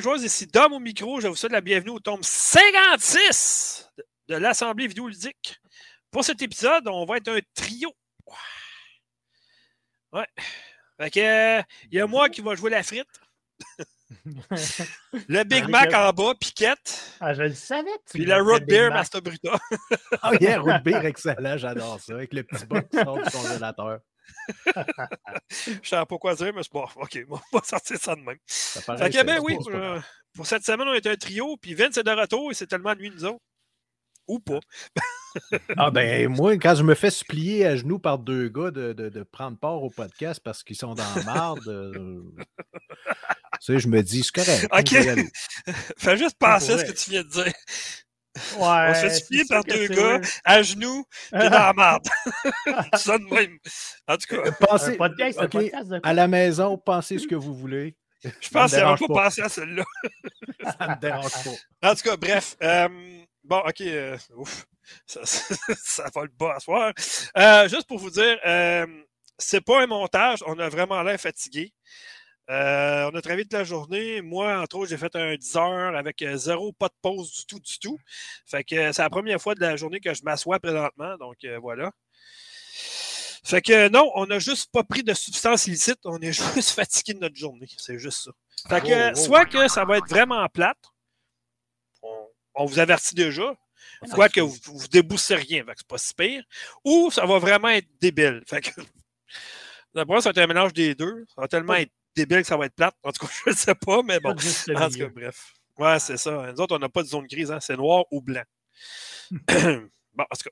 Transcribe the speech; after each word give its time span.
joueuses, 0.00 0.24
ici 0.24 0.46
Dom 0.46 0.72
au 0.72 0.78
micro. 0.78 1.20
Je 1.20 1.28
vous 1.28 1.36
souhaite 1.36 1.52
la 1.52 1.60
bienvenue 1.60 1.90
au 1.90 2.00
tome 2.00 2.22
56 2.22 3.90
de 4.28 4.36
l'Assemblée 4.36 4.86
vidéoludique. 4.86 5.60
Pour 6.10 6.24
cet 6.24 6.42
épisode, 6.42 6.86
on 6.88 7.04
va 7.04 7.16
être 7.16 7.28
un 7.28 7.40
trio. 7.54 7.90
Ouais. 10.12 10.26
Fait 11.00 11.10
que, 11.10 11.20
euh, 11.20 11.62
il 11.90 11.98
y 11.98 12.00
a 12.00 12.06
moi 12.06 12.28
qui 12.28 12.40
va 12.40 12.54
jouer 12.54 12.70
la 12.70 12.82
frite. 12.82 13.08
le 15.28 15.44
Big 15.44 15.68
Mac 15.68 15.92
en 15.94 16.12
bas, 16.12 16.34
Piquette. 16.38 17.16
Ah, 17.20 17.34
je 17.34 17.42
le 17.42 17.54
savais. 17.54 17.90
Puis 18.12 18.24
le 18.24 18.36
Root 18.40 18.60
Beer, 18.60 18.90
Master 18.90 19.22
Bruta. 19.22 19.58
Ah, 20.20 20.32
yeah, 20.40 20.60
Root 20.60 20.82
Beer, 20.84 21.04
excellent, 21.04 21.56
j'adore 21.56 22.00
ça, 22.00 22.14
avec 22.14 22.32
le 22.32 22.42
petit 22.42 22.66
bas 22.66 22.82
qui 22.82 22.98
sort 22.98 23.16
du 23.16 23.30
congélateur. 23.32 24.00
je 25.66 25.70
ne 25.70 25.84
savais 25.84 26.06
pas 26.06 26.18
quoi 26.18 26.34
dire, 26.34 26.52
mais 26.54 26.62
c'est 26.62 26.72
bon. 26.72 26.86
OK, 26.96 27.18
on 27.30 27.36
va 27.56 27.64
sortir 27.64 27.98
ça 27.98 28.14
de 28.14 28.20
même. 28.20 28.38
fait 28.46 29.10
que, 29.10 29.24
ben 29.24 29.40
oui, 29.42 29.56
euh, 29.68 30.00
pour 30.34 30.46
cette 30.46 30.64
semaine, 30.64 30.88
on 30.88 30.94
est 30.94 31.06
un 31.06 31.16
trio, 31.16 31.56
puis 31.56 31.74
Vince 31.74 31.96
est 31.96 32.04
de 32.04 32.10
retour 32.10 32.50
et 32.50 32.54
c'est 32.54 32.66
tellement 32.66 32.94
nuit, 32.94 33.10
nous 33.10 33.24
autres. 33.24 33.42
Ou 34.28 34.38
pas. 34.38 34.60
ah 35.76 35.90
ben 35.90 36.28
moi, 36.28 36.52
quand 36.56 36.76
je 36.76 36.84
me 36.84 36.94
fais 36.94 37.10
supplier 37.10 37.66
à 37.66 37.74
genoux 37.74 37.98
par 37.98 38.18
deux 38.18 38.48
gars 38.48 38.70
de, 38.70 38.92
de, 38.92 39.08
de 39.08 39.22
prendre 39.24 39.58
part 39.58 39.82
au 39.82 39.90
podcast 39.90 40.40
parce 40.44 40.62
qu'ils 40.62 40.76
sont 40.76 40.94
dans 40.94 41.04
la 41.16 41.22
marde, 41.24 41.66
euh, 41.66 42.22
tu 43.18 43.24
sais, 43.60 43.78
je 43.80 43.88
me 43.88 44.00
dis, 44.02 44.22
c'est 44.22 44.32
correct. 44.32 44.68
OK. 44.72 45.74
Fais 45.98 46.16
juste 46.16 46.36
penser 46.38 46.72
à 46.72 46.78
ce 46.78 46.84
que 46.84 46.92
tu 46.92 47.10
viens 47.10 47.22
de 47.22 47.28
dire. 47.28 47.52
Ouais, 48.56 48.86
on 48.88 48.94
se 48.94 49.00
fait 49.00 49.14
supplier 49.14 49.44
par 49.48 49.62
deux 49.64 49.88
gars 49.88 50.20
à 50.44 50.62
genoux 50.62 51.04
et 51.34 51.38
dans 51.38 51.50
la 51.50 51.72
marde. 51.76 52.06
ça 52.94 53.18
de 53.18 53.24
même. 53.24 53.58
En 54.08 54.16
tout 54.16 54.34
cas. 54.34 54.50
Pensez, 54.52 54.96
podcast, 54.96 55.38
okay, 55.38 55.70
podcast 55.70 55.92
à 56.02 56.14
la 56.14 56.28
maison, 56.28 56.78
pensez 56.78 57.18
ce 57.18 57.26
que 57.26 57.34
vous 57.34 57.54
voulez. 57.54 57.94
Je 58.40 58.48
pense 58.50 58.72
qu'il 58.72 58.84
n'y 58.84 59.08
pas 59.08 59.24
pensé 59.24 59.42
à 59.42 59.48
celle-là. 59.48 59.84
ça 60.78 60.88
me 60.88 61.00
dérange 61.00 61.32
pas. 61.32 61.90
En 61.90 61.94
tout 61.94 62.02
cas, 62.02 62.16
bref. 62.16 62.56
Euh, 62.62 62.88
bon, 63.44 63.58
OK. 63.58 63.80
Euh, 63.80 64.16
ouf. 64.36 64.66
Ça, 65.06 65.20
ça, 65.24 66.04
va 66.14 66.22
le 66.22 66.32
bas 66.38 66.54
à 66.56 66.60
soir. 66.60 66.92
Euh, 67.36 67.68
juste 67.68 67.86
pour 67.86 67.98
vous 67.98 68.10
dire, 68.10 68.38
euh, 68.44 68.86
c'est 69.38 69.60
pas 69.60 69.82
un 69.82 69.86
montage. 69.86 70.42
On 70.46 70.58
a 70.58 70.68
vraiment 70.68 71.02
l'air 71.02 71.20
fatigué. 71.20 71.72
Euh, 72.50 73.08
on 73.12 73.16
a 73.16 73.22
travaillé 73.22 73.44
toute 73.44 73.52
la 73.52 73.64
journée. 73.64 74.20
Moi, 74.20 74.60
entre 74.60 74.76
autres, 74.76 74.90
j'ai 74.90 74.96
fait 74.96 75.14
un 75.14 75.36
10 75.36 75.56
heures 75.56 75.96
avec 75.96 76.20
euh, 76.22 76.36
zéro 76.36 76.72
pas 76.72 76.88
de 76.88 76.94
pause 77.00 77.32
du 77.32 77.46
tout, 77.46 77.60
du 77.60 77.78
tout. 77.78 77.98
Fait 78.46 78.64
que 78.64 78.92
c'est 78.92 79.02
la 79.02 79.10
première 79.10 79.40
fois 79.40 79.54
de 79.54 79.60
la 79.60 79.76
journée 79.76 80.00
que 80.00 80.12
je 80.12 80.22
m'assois 80.24 80.58
présentement. 80.58 81.16
Donc 81.18 81.36
euh, 81.44 81.58
voilà. 81.58 81.92
Fait 83.44 83.62
que 83.62 83.88
non, 83.88 84.10
on 84.14 84.26
n'a 84.26 84.38
juste 84.38 84.70
pas 84.72 84.84
pris 84.84 85.02
de 85.02 85.14
substances 85.14 85.66
illicites, 85.66 86.00
on 86.04 86.18
est 86.20 86.32
juste 86.54 86.70
fatigué 86.70 87.14
de 87.14 87.20
notre 87.20 87.36
journée. 87.36 87.68
C'est 87.78 87.98
juste 87.98 88.24
ça. 88.24 88.30
Fait 88.68 88.80
que 88.80 89.08
oh, 89.08 89.12
oh, 89.12 89.14
soit 89.14 89.44
que 89.46 89.68
ça 89.68 89.84
va 89.84 89.98
être 89.98 90.08
vraiment 90.08 90.46
plate, 90.48 90.78
on, 92.54 92.66
vous 92.66 92.78
avertit 92.78 93.14
déjà, 93.14 93.54
soit 94.04 94.28
que 94.28 94.40
vous, 94.40 94.56
vous 94.66 94.88
déboussez 94.88 95.34
rien, 95.34 95.64
c'est 95.76 95.86
pas 95.86 95.98
si 95.98 96.14
pire, 96.14 96.44
ou 96.84 97.10
ça 97.10 97.24
va 97.24 97.38
vraiment 97.38 97.68
être 97.68 97.88
débile. 98.00 98.42
Fait 98.46 98.60
que 98.60 98.70
D'abord, 99.94 100.22
ça 100.22 100.30
va 100.30 100.30
être 100.30 100.38
un 100.38 100.46
mélange 100.46 100.72
des 100.72 100.94
deux. 100.94 101.24
Ça 101.34 101.42
va 101.42 101.48
tellement 101.48 101.74
être 101.74 101.92
débile 102.14 102.42
que 102.42 102.46
ça 102.46 102.56
va 102.56 102.66
être 102.66 102.74
plate. 102.74 102.94
En 103.02 103.12
tout 103.12 103.26
cas, 103.26 103.32
je 103.46 103.50
ne 103.50 103.56
sais 103.56 103.74
pas, 103.74 104.02
mais 104.02 104.20
bon. 104.20 104.30
En 104.30 104.34
tout 104.34 104.98
cas, 104.98 105.08
bref. 105.08 105.54
Ouais, 105.78 105.98
c'est 105.98 106.16
ça. 106.16 106.52
Nous 106.52 106.60
autres, 106.60 106.76
on 106.76 106.78
n'a 106.78 106.88
pas 106.88 107.02
de 107.02 107.08
zone 107.08 107.26
grise. 107.26 107.50
Hein. 107.50 107.60
C'est 107.60 107.76
noir 107.76 108.04
ou 108.10 108.20
blanc. 108.20 108.44
bon, 109.30 109.88
en 110.18 110.36
tout 110.36 110.44
cas. 110.44 110.50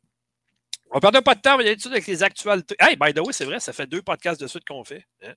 On 0.93 0.97
ne 0.97 1.01
perd 1.01 1.21
pas 1.23 1.35
de 1.37 1.41
temps, 1.41 1.55
on 1.55 1.59
va 1.59 1.63
y 1.63 1.67
aller 1.67 1.77
tout 1.77 1.89
avec 1.89 2.07
les 2.07 2.23
actualités. 2.23 2.75
Hey, 2.81 2.97
by 2.97 3.15
the 3.15 3.21
way, 3.21 3.33
c'est 3.33 3.45
vrai, 3.45 3.61
ça 3.61 3.73
fait 3.73 3.87
deux 3.87 4.03
podcasts 4.03 4.41
de 4.41 4.49
suite 4.49 4.65
qu'on 4.67 4.83
fait. 4.83 5.07
Hein. 5.23 5.35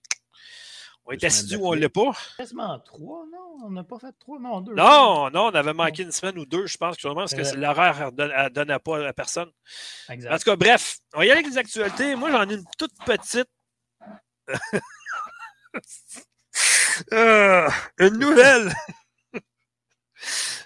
On 1.06 1.12
est 1.12 1.24
assidus 1.24 1.58
ou 1.58 1.68
on 1.68 1.76
ne 1.76 1.82
l'est 1.82 1.90
pas? 1.90 2.12
Quasiment 2.38 2.80
trois, 2.80 3.26
non? 3.32 3.66
On 3.66 3.70
n'a 3.70 3.84
pas 3.84 4.00
fait 4.00 4.14
trois, 4.20 4.40
non, 4.40 4.62
deux. 4.62 4.74
Non, 4.74 5.30
non, 5.30 5.48
on 5.48 5.56
avait 5.56 5.74
manqué 5.74 6.04
une 6.04 6.12
semaine 6.12 6.40
ou 6.40 6.46
deux, 6.46 6.66
je 6.66 6.78
pense, 6.78 6.98
parce 6.98 7.34
que 7.34 7.56
l'horaire 7.56 8.12
ne 8.14 8.50
donnait 8.50 8.80
pas 8.80 9.08
à 9.08 9.14
personne. 9.14 9.52
Exact. 10.10 10.34
En 10.34 10.38
tout 10.38 10.44
cas, 10.46 10.56
bref, 10.56 11.00
on 11.14 11.20
va 11.20 11.26
y 11.26 11.32
aller 11.32 11.42
avec 11.42 11.52
les 11.52 11.58
actualités. 11.58 12.16
Moi, 12.16 12.32
j'en 12.32 12.50
ai 12.50 12.54
une 12.54 12.66
toute 12.78 12.94
petite. 13.06 13.50
Euh, 17.12 17.68
une 17.98 18.20
nouvelle. 18.20 18.72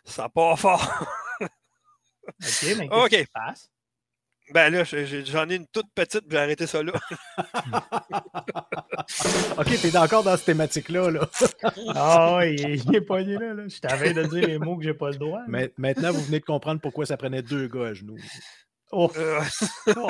Ça 0.04 0.28
part 0.28 0.60
fort. 0.60 1.08
OK, 1.42 3.12
mais 3.12 3.24
se 3.24 3.32
passe? 3.32 3.70
Ben 4.54 4.72
là, 4.72 4.86
j'en 4.86 5.50
ai 5.50 5.56
une 5.56 5.68
toute 5.68 5.92
petite, 5.94 6.24
je 6.26 6.32
vais 6.32 6.42
arrêter 6.42 6.68
ça 6.68 6.82
là. 6.82 6.94
ok, 9.58 9.82
t'es 9.82 9.98
encore 9.98 10.24
dans 10.24 10.38
cette 10.38 10.46
thématique-là. 10.46 11.12
Là? 11.12 11.30
ah 11.96 12.38
oui, 12.38 12.56
il, 12.56 12.96
est 12.96 13.02
pogné 13.02 13.38
là, 13.38 13.54
là. 13.54 13.68
Je 13.68 13.78
t'avais 13.80 14.14
de 14.14 14.24
dire 14.24 14.48
les 14.48 14.58
mots 14.58 14.78
que 14.78 14.86
j'ai 14.86 14.94
pas 14.94 15.10
le 15.10 15.18
droit. 15.18 15.42
Mais, 15.48 15.74
maintenant, 15.78 16.14
vous 16.14 16.22
venez 16.22 16.40
de 16.40 16.46
comprendre 16.46 16.80
pourquoi 16.80 17.06
ça 17.06 17.18
prenait 17.18 17.42
deux 17.42 17.68
gars 17.68 17.88
à 17.88 17.94
genoux. 17.94 18.16
Oh. 18.94 19.12
Euh... 19.18 19.42
oh. 19.98 20.08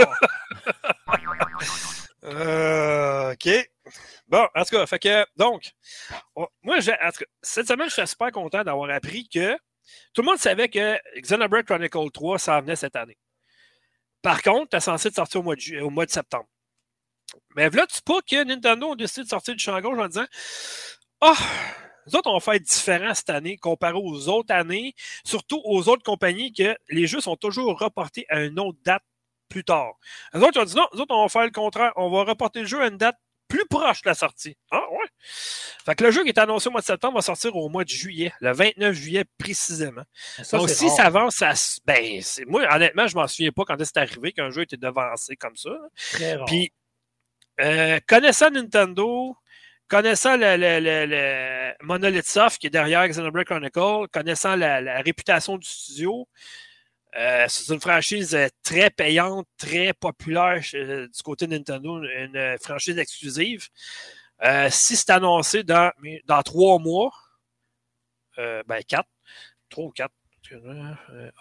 euh, 2.26 3.34
ok. 3.34 3.70
Bon, 4.28 4.46
en 4.56 4.64
tout 4.64 4.76
cas, 4.76 4.86
fait 4.86 5.00
que, 5.00 5.26
donc, 5.38 5.72
moi, 6.62 6.78
cette 7.42 7.68
semaine, 7.68 7.88
je 7.90 7.94
suis 7.94 8.08
super 8.08 8.32
content 8.32 8.64
d'avoir 8.64 8.90
appris 8.90 9.28
que 9.30 9.56
tout 10.14 10.22
le 10.22 10.26
monde 10.26 10.38
savait 10.38 10.68
que 10.68 10.98
Xenoblade 11.20 11.66
Chronicle 11.66 12.12
3 12.12 12.40
s'en 12.40 12.62
venait 12.62 12.76
cette 12.76 12.96
année. 12.98 13.18
Par 14.22 14.42
contre, 14.42 14.78
tu 14.78 14.82
censé 14.82 15.12
sortir 15.12 15.40
au 15.40 15.44
mois, 15.44 15.56
de 15.56 15.82
au 15.82 15.90
mois 15.90 16.06
de 16.06 16.12
septembre. 16.12 16.48
Mais 17.56 17.70
là, 17.70 17.86
tu 17.88 18.02
pas 18.02 18.20
que 18.22 18.44
Nintendo 18.44 18.94
a 18.94 18.96
décidé 18.96 19.24
de 19.24 19.30
sortir 19.30 19.56
du 19.56 19.64
champ 19.64 19.80
gauche 19.80 19.98
en 19.98 20.08
disant 20.08 20.26
Ah, 21.22 21.34
oh, 21.34 21.44
nous 22.08 22.16
autres, 22.16 22.30
on 22.30 22.34
va 22.34 22.40
faire 22.40 22.60
différent 22.60 23.14
cette 23.14 23.30
année 23.30 23.58
comparé 23.58 23.98
aux 23.98 24.28
autres 24.30 24.54
années, 24.54 24.94
surtout 25.26 25.62
aux 25.64 25.88
autres 25.90 26.04
compagnies 26.04 26.54
que 26.54 26.76
les 26.90 27.08
jeux 27.08 27.22
sont 27.22 27.36
toujours 27.36 27.80
reportés 27.80 28.26
à 28.30 28.42
une 28.42 28.60
autre 28.60 28.80
date 28.84 29.04
plus 29.50 29.64
tard. 29.64 29.94
Les 30.34 30.42
autres, 30.42 30.60
ont 30.60 30.66
dit 30.66 30.76
non, 30.76 30.88
nous 30.94 31.02
autres, 31.02 31.16
on 31.16 31.24
va 31.24 31.30
faire 31.30 31.46
le 31.46 31.52
contraire. 31.52 31.94
On 31.96 32.10
va 32.10 32.24
reporter 32.24 32.62
le 32.62 32.68
jeu 32.68 32.82
à 32.82 32.88
une 32.88 32.98
date 32.98 33.18
plus 33.48 33.66
proche 33.70 34.02
de 34.02 34.10
la 34.10 34.16
sortie. 34.16 34.58
Ah 34.72 34.84
ouais. 34.92 35.08
Fait 35.86 35.96
que 35.96 36.04
le 36.04 36.12
jeu 36.12 36.24
qui 36.24 36.30
est 36.30 36.40
annoncé 36.40 36.68
au 36.68 36.72
mois 36.72 36.82
de 36.82 36.86
septembre 36.86 37.16
va 37.16 37.22
sortir 37.22 37.56
au 37.56 37.70
mois 37.70 37.84
de 37.84 37.90
juillet, 37.90 38.32
le 38.42 38.52
29 38.54 38.94
juillet 38.94 39.26
précisément. 39.38 40.04
Donc 40.52 40.70
si 40.70 40.90
ça 40.90 41.06
avance, 41.06 41.36
ça, 41.36 41.54
ben, 41.86 42.22
moi 42.48 42.68
honnêtement, 42.74 43.08
je 43.08 43.16
m'en 43.16 43.28
souviens 43.28 43.52
pas 43.52 43.64
quand 43.66 43.76
c'est 43.80 43.98
arrivé 43.98 44.32
qu'un 44.32 44.50
jeu 44.50 44.64
était 44.64 44.78
devancé 44.78 45.36
comme 45.36 45.56
ça. 45.56 45.70
Très 46.14 46.36
rare. 46.36 46.46
Puis 46.46 46.72
euh, 47.62 48.00
connaissant 48.08 48.52
Nintendo, 48.52 49.36
connaissant 49.88 50.38
le, 50.38 50.58
le, 50.58 51.06
le, 51.06 51.74
Monolith 51.82 52.28
Soft 52.28 52.60
qui 52.60 52.68
est 52.68 52.72
derrière 52.72 53.08
Xenoblade 53.08 53.46
Chronicle, 53.46 54.08
connaissant 54.12 54.56
la 54.56 55.02
réputation 55.02 55.58
du 55.58 55.68
studio, 55.68 56.28
euh, 57.18 57.46
c'est 57.50 57.74
une 57.74 57.82
franchise 57.82 58.36
euh, 58.36 58.48
très 58.64 58.90
payante, 58.90 59.48
très 59.58 59.94
populaire 59.94 60.62
du 60.72 61.24
côté 61.24 61.48
de 61.48 61.56
Nintendo, 61.56 62.02
une 62.04 62.58
franchise 62.62 62.98
exclusive. 62.98 63.68
Euh, 64.44 64.70
si 64.70 64.96
c'est 64.96 65.10
annoncé 65.10 65.64
dans, 65.64 65.92
dans 66.26 66.44
trois 66.44 66.78
mois, 66.78 67.12
ben 68.38 68.84
quatre, 68.88 69.10
trois 69.68 69.86
ou 69.86 69.92
quatre, 69.92 70.14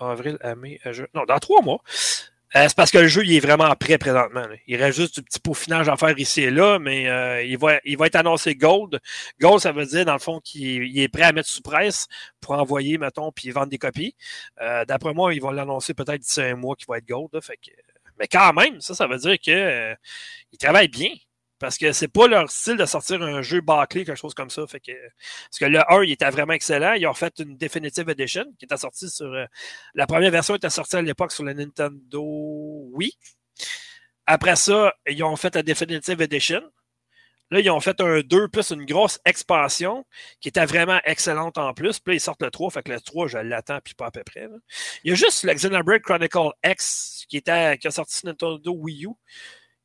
avril 0.00 0.38
à 0.40 0.55
mai, 0.55 0.81
juin, 0.87 1.06
non, 1.12 1.25
dans 1.25 1.38
trois 1.38 1.61
mois, 1.61 1.82
euh, 2.56 2.69
c'est 2.69 2.76
parce 2.76 2.91
que 2.91 2.99
le 2.99 3.06
jeu 3.08 3.23
il 3.25 3.35
est 3.37 3.41
vraiment 3.41 3.75
prêt 3.76 3.99
présentement. 3.99 4.44
Il 4.67 4.76
reste 4.76 4.97
juste 4.99 5.17
du 5.17 5.23
petit 5.23 5.41
peaufinage 5.41 5.88
à 5.88 5.97
faire 5.97 6.19
ici 6.19 6.43
et 6.43 6.50
là, 6.50 6.79
mais 6.79 7.08
euh, 7.08 7.43
il, 7.43 7.58
va, 7.58 7.79
il 7.85 7.99
va 7.99 8.06
être 8.06 8.17
annoncé 8.17 8.55
Gold. 8.55 8.99
Gold, 9.41 9.61
ça 9.61 9.73
veut 9.73 9.85
dire, 9.85 10.05
dans 10.06 10.14
le 10.14 10.19
fond, 10.19 10.41
qu'il 10.41 10.99
est 10.99 11.08
prêt 11.08 11.25
à 11.25 11.32
mettre 11.32 11.49
sous 11.49 11.61
presse 11.61 12.06
pour 12.41 12.53
envoyer, 12.53 12.97
mettons, 12.99 13.31
puis 13.31 13.50
vendre 13.50 13.69
des 13.69 13.79
copies. 13.79 14.17
Euh, 14.62 14.85
d'après 14.87 15.12
moi, 15.12 15.35
ils 15.35 15.43
vont 15.43 15.50
l'annoncer 15.50 15.93
peut-être 15.93 16.20
d'ici 16.20 16.41
un 16.41 16.56
mois 16.56 16.76
qu'il 16.76 16.87
va 16.88 16.99
être 16.99 17.06
Gold. 17.06 17.31
fait 17.43 17.56
que, 17.58 17.70
mais 18.19 18.26
quand 18.26 18.53
même, 18.55 18.81
ça, 18.81 18.94
ça 18.94 19.06
veut 19.06 19.19
dire 19.19 19.38
qu'il 19.38 19.97
il 20.53 20.58
travaille 20.58 20.88
bien. 20.88 21.11
Parce 21.58 21.79
que 21.79 21.93
c'est 21.93 22.08
pas 22.08 22.26
leur 22.26 22.50
style 22.50 22.76
de 22.76 22.85
sortir 22.85 23.23
un 23.23 23.41
jeu 23.41 23.61
bâclé, 23.62 24.05
quelque 24.05 24.19
chose 24.19 24.35
comme 24.35 24.50
ça. 24.50 24.67
Fait 24.67 24.81
que, 24.81 24.93
parce 24.93 25.58
que 25.58 25.64
le 25.64 25.81
1, 25.91 26.05
il 26.05 26.12
était 26.12 26.29
vraiment 26.31 26.53
excellent. 26.53 26.93
Ils 26.94 27.06
ont 27.06 27.14
fait 27.14 27.32
une 27.38 27.56
Definitive 27.56 28.08
Edition 28.11 28.44
qui 28.58 28.67
était 28.67 28.76
sortie 28.76 29.08
sur. 29.08 29.26
Euh, 29.26 29.47
la 29.94 30.06
première 30.06 30.31
version 30.31 30.55
était 30.55 30.70
sortie 30.70 30.97
à 30.97 31.03
l'époque 31.03 31.32
sur 31.32 31.44
la 31.44 31.55
Nintendo 31.55 32.23
Wii. 32.93 33.12
Après 34.26 34.56
ça, 34.56 34.93
ils 35.06 35.23
ont 35.25 35.37
fait 35.37 35.55
la 35.55 35.62
Definitive 35.62 36.20
Edition. 36.20 36.62
Là, 37.50 37.61
ils 37.61 37.70
ont 37.70 37.81
fait 37.81 38.00
un 38.00 38.20
2 38.20 38.49
plus 38.49 38.70
une 38.73 38.85
grosse 38.85 39.20
expansion 39.25 40.05
qui 40.41 40.49
était 40.49 40.67
vraiment 40.67 41.00
excellente 41.05 41.58
en 41.58 41.73
plus. 41.75 42.00
Puis 42.00 42.12
là, 42.12 42.17
ils 42.17 42.20
sortent 42.20 42.43
le 42.43 42.50
3. 42.50 42.70
Fait 42.70 42.82
que 42.82 42.93
le 42.93 43.00
3, 43.00 43.29
je 43.29 43.38
l'attends, 43.38 43.79
puis 43.82 43.94
pas 43.94 44.06
à 44.06 44.11
peu 44.11 44.25
près. 44.25 44.49
Il 45.05 45.11
y 45.11 45.12
a 45.12 45.14
juste 45.14 45.44
le 45.44 45.55
Xenoblade 45.55 46.03
Chronicle 46.03 46.50
X 46.64 47.25
qui, 47.29 47.37
était, 47.37 47.79
qui 47.79 47.87
a 47.87 47.93
sorti 47.93 48.17
sur 48.17 48.26
Nintendo 48.26 48.73
Wii 48.73 49.06
U 49.06 49.11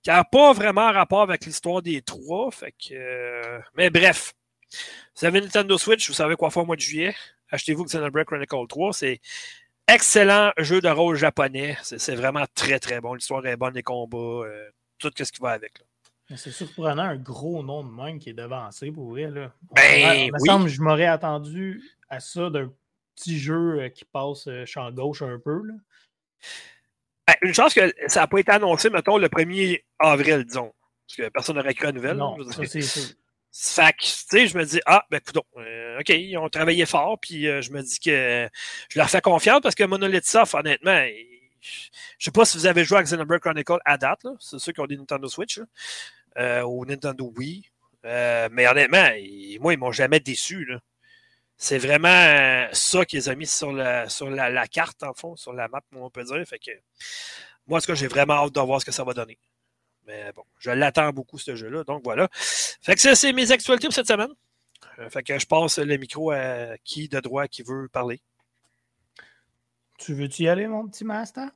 qui 0.03 0.09
n'a 0.09 0.23
pas 0.23 0.53
vraiment 0.53 0.91
rapport 0.91 1.21
avec 1.21 1.45
l'histoire 1.45 1.81
des 1.81 2.01
trois. 2.01 2.51
Fait 2.51 2.71
que, 2.71 2.93
euh, 2.93 3.59
mais 3.75 3.89
bref, 3.89 4.33
vous 5.19 5.25
avez 5.25 5.41
Nintendo 5.41 5.77
Switch, 5.77 6.07
vous 6.07 6.13
savez 6.13 6.35
quoi 6.35 6.49
faire 6.49 6.63
au 6.63 6.65
mois 6.65 6.75
de 6.75 6.81
juillet? 6.81 7.15
Achetez-vous 7.49 7.85
Xenoblade 7.85 8.25
Chronicle 8.25 8.67
3. 8.67 8.93
C'est 8.93 9.19
excellent 9.87 10.51
jeu 10.57 10.81
de 10.81 10.87
rôle 10.87 11.17
japonais. 11.17 11.77
C'est 11.83 12.15
vraiment 12.15 12.45
très 12.55 12.79
très 12.79 13.01
bon. 13.01 13.13
L'histoire 13.13 13.45
est 13.45 13.57
bonne, 13.57 13.73
les 13.73 13.83
combats, 13.83 14.17
euh, 14.17 14.69
tout 14.97 15.11
ce 15.15 15.31
qui 15.31 15.41
va 15.41 15.51
avec. 15.51 15.73
C'est 16.37 16.51
surprenant, 16.51 17.03
un 17.03 17.17
gros 17.17 17.61
nom 17.61 17.83
de 17.83 17.91
même 17.91 18.17
qui 18.17 18.29
est 18.29 18.33
devancé 18.33 18.89
pour 18.89 19.09
vrai. 19.09 19.29
Là. 19.29 19.51
Ben, 19.75 20.27
il 20.27 20.31
me 20.31 20.39
oui. 20.39 20.47
semble 20.47 20.65
que 20.65 20.71
je 20.71 20.81
m'aurais 20.81 21.07
attendu 21.07 21.83
à 22.09 22.21
ça 22.21 22.49
d'un 22.49 22.71
petit 23.15 23.37
jeu 23.37 23.81
euh, 23.81 23.89
qui 23.89 24.05
passe 24.05 24.47
champ 24.65 24.89
gauche 24.91 25.21
un 25.23 25.37
peu. 25.39 25.61
Là. 25.61 25.73
Ben, 27.41 27.47
Une 27.47 27.53
chance 27.53 27.73
que 27.73 27.93
ça 28.07 28.21
n'a 28.21 28.27
pas 28.27 28.39
été 28.39 28.51
annoncé, 28.51 28.89
mettons, 28.89 29.17
le 29.17 29.27
1er 29.29 29.83
avril, 29.99 30.43
disons. 30.45 30.73
Parce 31.07 31.17
que 31.17 31.29
personne 31.29 31.55
n'aurait 31.57 31.73
cru 31.73 31.85
à 31.85 31.87
la 31.87 31.93
nouvelle. 31.93 32.17
Non, 32.17 32.35
ça 32.51 32.61
c'est. 32.65 32.81
Fait 33.53 33.91
que, 33.93 34.03
tu 34.03 34.07
sais, 34.07 34.47
je 34.47 34.57
me 34.57 34.63
dis, 34.63 34.79
ah, 34.85 35.03
ben, 35.11 35.17
écoute, 35.17 35.37
OK, 35.37 36.09
ils 36.09 36.37
ont 36.37 36.47
travaillé 36.49 36.85
fort, 36.85 37.19
puis 37.19 37.47
euh, 37.47 37.61
je 37.61 37.71
me 37.71 37.81
dis 37.81 37.99
que 37.99 38.47
je 38.89 38.97
leur 38.97 39.09
fais 39.09 39.19
confiance 39.21 39.59
parce 39.61 39.75
que 39.75 39.83
Monolith 39.83 40.25
Soft, 40.25 40.55
honnêtement, 40.55 41.03
je 41.61 41.89
sais 42.25 42.31
pas 42.31 42.45
si 42.45 42.57
vous 42.57 42.65
avez 42.65 42.85
joué 42.85 42.99
à 42.99 43.03
Xenoblade 43.03 43.41
Chronicle 43.41 43.77
à 43.83 43.97
date, 43.97 44.23
là. 44.23 44.31
c'est 44.39 44.57
ceux 44.57 44.71
qui 44.71 44.79
ont 44.79 44.85
des 44.87 44.95
Nintendo 44.97 45.27
Switch, 45.27 45.57
là, 45.57 45.65
euh, 46.37 46.61
ou 46.63 46.85
Nintendo 46.85 47.31
Wii, 47.37 47.65
Euh, 48.03 48.49
mais 48.51 48.67
honnêtement, 48.67 49.09
ils- 49.17 49.59
moi, 49.61 49.73
ils 49.73 49.77
m'ont 49.77 49.91
jamais 49.91 50.19
déçu, 50.19 50.65
là. 50.65 50.79
C'est 51.63 51.77
vraiment 51.77 52.07
euh, 52.07 52.69
ça 52.71 53.05
qu'ils 53.05 53.29
ont 53.29 53.35
mis 53.35 53.45
sur, 53.45 53.71
la, 53.71 54.07
carte, 54.67 55.03
en 55.03 55.13
fond, 55.13 55.35
sur 55.35 55.53
la 55.53 55.67
map, 55.67 55.83
on 55.95 56.09
peut 56.09 56.23
dire. 56.23 56.43
Que, 56.43 56.71
moi, 57.67 57.77
en 57.77 57.81
tout 57.81 57.93
j'ai 57.93 58.07
vraiment 58.07 58.33
hâte 58.33 58.55
de 58.55 58.59
voir 58.61 58.81
ce 58.81 58.85
que 58.87 58.91
ça 58.91 59.03
va 59.03 59.13
donner. 59.13 59.37
Mais 60.07 60.31
bon, 60.35 60.43
je 60.57 60.71
l'attends 60.71 61.11
beaucoup, 61.11 61.37
ce 61.37 61.55
jeu-là. 61.55 61.83
Donc 61.83 62.01
voilà. 62.03 62.27
Fait 62.33 62.95
que 62.95 63.01
ça, 63.01 63.13
c'est 63.13 63.31
mes 63.31 63.51
actualités 63.51 63.87
pour 63.87 63.93
cette 63.93 64.07
semaine. 64.07 64.31
Euh, 64.97 65.07
fait 65.11 65.21
que 65.21 65.37
je 65.37 65.45
passe 65.45 65.77
le 65.77 65.97
micro 65.97 66.31
à 66.31 66.79
qui 66.83 67.07
de 67.07 67.19
droit 67.19 67.47
qui 67.47 67.61
veut 67.61 67.87
parler. 67.89 68.23
Tu 69.99 70.15
veux-tu 70.15 70.43
y 70.43 70.47
aller, 70.47 70.65
mon 70.65 70.87
petit 70.87 71.05
master? 71.05 71.51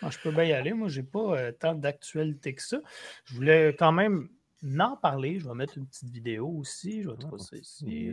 Je 0.00 0.18
peux 0.20 0.30
bien 0.30 0.44
y 0.44 0.52
aller. 0.54 0.72
Moi, 0.72 0.88
j'ai 0.88 1.02
pas 1.02 1.36
euh, 1.36 1.52
tant 1.52 1.74
d'actualité 1.74 2.54
que 2.54 2.62
ça. 2.62 2.78
Je 3.26 3.34
voulais 3.34 3.76
quand 3.78 3.92
même 3.92 4.30
en 4.62 4.96
parler. 4.96 5.38
Je 5.40 5.48
vais 5.48 5.54
mettre 5.54 5.78
une 5.78 5.86
petite 5.86 6.10
vidéo 6.10 6.48
aussi. 6.48 7.02
Je 7.02 7.10
vais 7.10 7.16
trouver 7.16 7.38
ça 7.42 7.56
ici. 7.56 8.10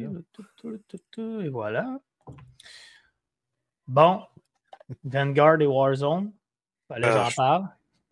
et 1.42 1.50
voilà. 1.50 2.00
Bon. 3.88 4.22
Vanguard 5.04 5.62
et 5.62 5.66
Warzone. 5.68 6.32
Fallait 6.88 7.08
que 7.08 7.14
Euh, 7.14 7.24
j'en 7.26 7.32
parle. 7.36 7.68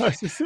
Ouais, 0.00 0.12
c'est 0.12 0.28
ça. 0.28 0.44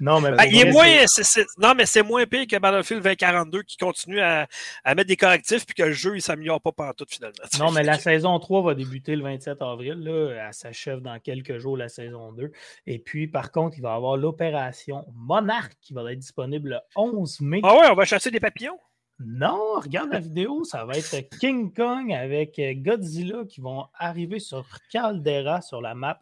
Non, 0.00 0.20
mais 0.20 0.30
Ah, 0.38 0.46
il 0.46 0.60
est 0.60 1.44
non, 1.58 1.74
mais 1.74 1.86
c'est 1.86 2.02
moins 2.02 2.26
pire 2.26 2.46
que 2.46 2.58
Battlefield 2.58 3.02
2042 3.02 3.62
qui 3.62 3.76
continue 3.76 4.20
à, 4.20 4.46
à 4.84 4.94
mettre 4.94 5.08
des 5.08 5.16
correctifs 5.16 5.64
puis 5.66 5.74
que 5.74 5.82
le 5.82 5.92
jeu 5.92 6.16
il 6.16 6.22
s'améliore 6.22 6.60
pas 6.60 6.72
pantoute 6.72 7.10
finalement. 7.12 7.44
Non, 7.58 7.70
mais 7.70 7.82
la 7.82 7.98
saison 7.98 8.38
3 8.38 8.62
va 8.62 8.74
débuter 8.74 9.16
le 9.16 9.22
27 9.22 9.62
avril. 9.62 9.94
Là. 10.00 10.46
Elle 10.48 10.54
s'achève 10.54 11.00
dans 11.00 11.18
quelques 11.18 11.58
jours, 11.58 11.76
la 11.76 11.88
saison 11.88 12.32
2. 12.32 12.50
Et 12.86 12.98
puis, 12.98 13.26
par 13.26 13.52
contre, 13.52 13.78
il 13.78 13.82
va 13.82 13.92
y 13.92 13.96
avoir 13.96 14.16
l'opération 14.16 15.04
Monarch 15.14 15.72
qui 15.80 15.94
va 15.94 16.10
être 16.12 16.18
disponible 16.18 16.70
le 16.70 16.78
11 16.96 17.40
mai. 17.40 17.60
Ah 17.62 17.74
ouais, 17.74 17.86
on 17.90 17.94
va 17.94 18.04
chasser 18.04 18.30
des 18.30 18.40
papillons? 18.40 18.78
Non, 19.20 19.78
regarde 19.80 20.10
la 20.10 20.18
vidéo, 20.18 20.64
ça 20.64 20.84
va 20.84 20.94
être 20.98 21.16
King 21.38 21.72
Kong 21.72 22.12
avec 22.12 22.58
euh, 22.58 22.74
Godzilla 22.74 23.44
qui 23.44 23.60
vont 23.60 23.86
arriver 23.94 24.40
sur 24.40 24.66
Caldera 24.90 25.60
sur 25.62 25.80
la 25.80 25.94
map. 25.94 26.20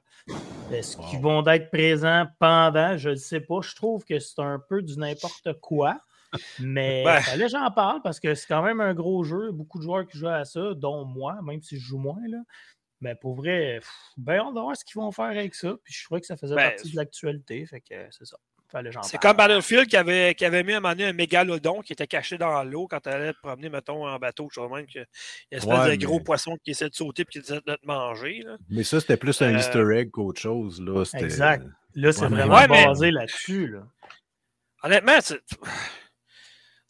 Est-ce 0.71 0.97
qu'ils 0.99 1.21
vont 1.21 1.44
être 1.47 1.71
présents 1.71 2.27
pendant? 2.39 2.97
Je 2.99 3.11
ne 3.11 3.15
sais 3.17 3.41
pas. 3.41 3.61
Je 3.62 3.75
trouve 3.75 4.05
que 4.05 4.19
c'est 4.19 4.41
un 4.41 4.59
peu 4.59 4.83
du 4.83 4.97
n'importe 4.99 5.55
quoi. 5.61 5.99
Mais 6.61 7.03
Ouais. 7.06 7.21
fallait 7.23 7.49
j'en 7.49 7.71
parle 7.71 8.03
parce 8.03 8.21
que 8.21 8.35
c'est 8.35 8.47
quand 8.47 8.62
même 8.62 8.81
un 8.81 8.94
gros 8.94 9.25
jeu. 9.25 9.50
Beaucoup 9.53 9.79
de 9.79 9.85
joueurs 9.85 10.06
qui 10.06 10.19
jouent 10.19 10.29
à 10.29 10.44
ça, 10.44 10.75
dont 10.75 11.05
moi, 11.05 11.39
même 11.43 11.62
si 11.62 11.77
je 11.79 11.83
joue 11.85 11.99
moins. 11.99 12.21
Là. 12.29 12.39
Mais 13.00 13.15
pour 13.17 13.35
vrai, 13.35 13.79
pff, 13.81 13.91
ben, 14.17 14.43
on 14.43 14.53
va 14.53 14.61
voir 14.62 14.77
ce 14.77 14.85
qu'ils 14.85 15.00
vont 15.00 15.11
faire 15.11 15.25
avec 15.25 15.55
ça. 15.55 15.75
Puis 15.83 15.93
je 15.94 16.05
trouvais 16.05 16.21
que 16.21 16.27
ça 16.27 16.37
faisait 16.37 16.55
Ben, 16.55 16.71
partie 16.71 16.91
de 16.93 16.97
l'actualité. 16.97 17.67
Fait 17.67 17.81
que 17.81 17.94
c'est 18.11 18.27
ça. 18.27 18.37
C'est 19.02 19.19
comme 19.20 19.36
Battlefield 19.36 19.86
qui 19.86 19.96
avait, 19.96 20.34
qui 20.34 20.44
avait 20.44 20.62
mis 20.62 20.72
à 20.72 20.76
un 20.78 20.80
moment 20.80 20.92
donné 20.94 21.06
un 21.06 21.12
mégalodon 21.12 21.80
qui 21.82 21.92
était 21.92 22.06
caché 22.06 22.38
dans 22.38 22.62
l'eau 22.64 22.86
quand 22.88 23.00
tu 23.00 23.08
allais 23.10 23.32
te 23.32 23.38
promener, 23.40 23.69
mettons, 23.69 24.06
en 24.06 24.19
bateau, 24.19 24.48
chose 24.50 24.70
de 24.70 24.74
même, 24.74 24.86
que, 24.86 24.98
une 25.00 25.04
espèce 25.50 25.64
Ouais, 25.78 25.96
de 25.96 26.04
gros 26.06 26.20
poisson 26.20 26.56
qui 26.64 26.70
essaie 26.72 26.88
de 26.88 26.94
sauter 26.94 27.22
et 27.22 27.24
qui 27.26 27.38
essaie 27.38 27.54
de 27.54 27.60
te 27.74 27.86
manger. 27.86 28.42
Là. 28.44 28.56
Mais 28.70 28.82
ça, 28.84 29.00
c'était 29.00 29.16
plus 29.16 29.40
un 29.42 29.54
Euh, 29.54 29.58
easter 29.58 29.84
egg 29.94 30.10
qu'autre 30.10 30.40
chose. 30.40 30.80
Là. 30.80 31.02
Exact. 31.19 31.66
Là, 31.94 32.12
c'est 32.12 32.22
Ouais, 32.22 32.28
vraiment 32.28 32.54
Ouais, 32.54 32.69
mais- 32.69 32.86
basé 32.86 33.10
là-dessus. 33.10 33.66
Là. 33.69 33.86
Honnêtement, 34.82 35.19
c'est 35.20 35.40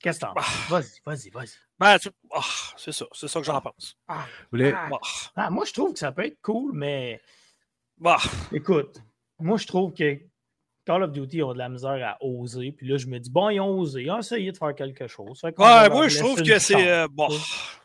Qu'est-ce 0.01 0.19
que 0.19 0.25
t'en 0.27 0.35
penses? 0.35 0.69
Vas-y, 0.69 1.01
vas-y, 1.07 1.31
vas-y. 1.31 1.49
ben, 1.79 1.99
tu- 1.99 2.09
ah, 2.35 2.41
c'est 2.77 2.91
ça, 2.93 3.05
c'est 3.13 3.29
ça 3.29 3.39
que 3.39 3.47
j'en 3.47 3.61
pense. 3.61 3.97
Vous 4.09 4.15
voulez- 4.51 4.73
Ah. 4.77 4.89
Bah, 4.91 4.99
Ah, 5.37 5.51
moi, 5.51 5.65
je 5.65 5.73
trouve 5.73 5.93
que 5.93 5.99
ça 6.01 6.11
peut 6.11 6.25
être 6.27 6.41
cool, 6.43 6.73
mais 6.75 7.21
bah, 7.99 8.17
écoute, 8.53 9.01
moi, 9.39 9.59
je 9.59 9.67
trouve 9.67 9.93
que 9.95 10.19
Call 10.85 11.03
of 11.05 11.13
Duty 11.13 11.43
ont 11.43 11.53
de 11.53 11.59
la 11.59 11.69
misère 11.69 11.99
à 12.05 12.19
oser. 12.25 12.73
Puis 12.73 12.89
là, 12.89 12.97
je 12.97 13.07
me 13.07 13.19
dis, 13.19 13.31
bon, 13.31 13.51
ils 13.51 13.61
ont 13.61 13.79
osé, 13.79 14.03
ils 14.03 14.11
ont 14.11 14.19
essayé 14.19 14.51
de 14.53 14.57
faire 14.57 14.75
quelque 14.75 15.07
chose. 15.07 15.41
Fait 15.41 15.57
ouais, 15.59 15.89
moi, 15.91 16.09
je 16.09 16.19
trouve 16.19 16.43
que 16.43 16.59
c'est. 16.59 16.89
euh, 16.91 17.07
bah, 17.11 17.29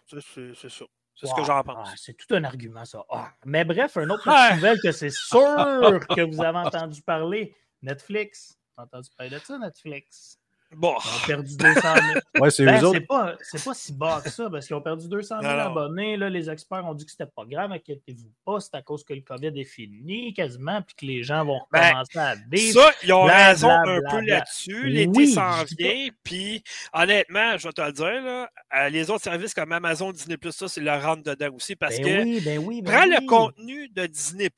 c'est 0.07 0.21
ça. 0.69 0.85
C'est 1.19 1.25
ce 1.25 1.33
que 1.33 1.43
j'en 1.43 1.63
pense. 1.63 1.89
c'est 1.95 2.15
tout 2.15 2.35
un 2.35 2.43
argument, 2.43 2.85
ça. 2.85 3.03
Ah, 3.09 3.31
Mais 3.45 3.65
bref, 3.65 3.97
un 3.97 4.07
autre 4.09 4.23
petite 4.23 4.55
nouvelle 4.57 4.79
que 4.79 4.91
c'est 4.91 5.09
sûr 5.09 5.39
que 6.15 6.21
vous 6.21 6.41
avez 6.43 6.59
entendu 6.59 7.01
parler. 7.01 7.55
Netflix. 7.81 8.55
T'as 8.75 8.83
entendu 8.83 9.09
parler 9.17 9.31
de 9.31 9.39
ça, 9.39 9.57
Netflix? 9.57 10.36
Bon. 10.75 10.95
Ils 11.03 11.09
ont 11.09 11.27
perdu 11.27 11.57
200 11.57 11.81
000. 11.81 12.19
Ouais, 12.41 12.51
c'est 12.51 12.65
Ben, 12.65 12.79
eux 12.81 12.85
autres. 12.85 12.99
c'est 12.99 13.07
pas, 13.07 13.35
c'est 13.41 13.63
pas 13.63 13.73
si 13.73 13.93
bas 13.93 14.21
que 14.23 14.29
ça, 14.29 14.49
parce 14.49 14.67
qu'ils 14.67 14.75
ont 14.75 14.81
perdu 14.81 15.07
200 15.07 15.41
000 15.41 15.51
Non, 15.51 15.57
non. 15.57 15.65
abonnés. 15.71 16.17
Là, 16.17 16.29
les 16.29 16.49
experts 16.49 16.85
ont 16.85 16.93
dit 16.93 17.05
que 17.05 17.11
c'était 17.11 17.25
pas 17.25 17.45
grave, 17.45 17.71
inquiétez-vous 17.71 18.31
pas, 18.45 18.59
c'est 18.59 18.75
à 18.75 18.81
cause 18.81 19.03
que 19.03 19.13
le 19.13 19.21
COVID 19.21 19.59
est 19.59 19.63
fini 19.63 20.33
quasiment, 20.33 20.81
puis 20.81 20.95
que 20.95 21.05
les 21.05 21.23
gens 21.23 21.45
vont 21.45 21.59
Ben, 21.71 21.81
recommencer 21.85 22.19
à 22.19 22.35
vivre. 22.51 22.81
Ça, 22.81 22.91
ils 23.03 23.13
ont 23.13 23.25
Bla, 23.25 23.47
raison 23.47 23.67
bla, 23.67 23.79
un 23.93 23.99
bla, 23.99 24.09
peu 24.11 24.19
là-dessus. 24.21 24.87
L'été 24.89 25.11
Oui, 25.17 25.31
s'en 25.31 25.63
vient. 25.77 26.09
Puis, 26.23 26.63
honnêtement, 26.93 27.57
je 27.57 27.67
vais 27.67 27.73
te 27.73 27.81
le 27.81 27.91
dire, 27.93 28.21
là, 28.21 28.49
euh, 28.75 28.89
les 28.89 29.09
autres 29.09 29.23
services 29.23 29.53
comme 29.53 29.71
Amazon, 29.71 30.11
Disney, 30.11 30.37
ça, 30.51 30.67
c'est 30.67 30.81
leur 30.81 31.01
rentre 31.01 31.23
dedans 31.23 31.55
aussi. 31.55 31.75
Parce 31.75 31.97
ben 31.97 32.05
que 32.05 32.23
oui, 32.23 32.41
ben 32.41 32.59
oui, 32.59 32.81
ben 32.81 32.91
prends 32.91 33.07
oui. 33.07 33.15
le 33.19 33.25
contenu 33.25 33.89
de 33.89 34.05
Disney, 34.05 34.49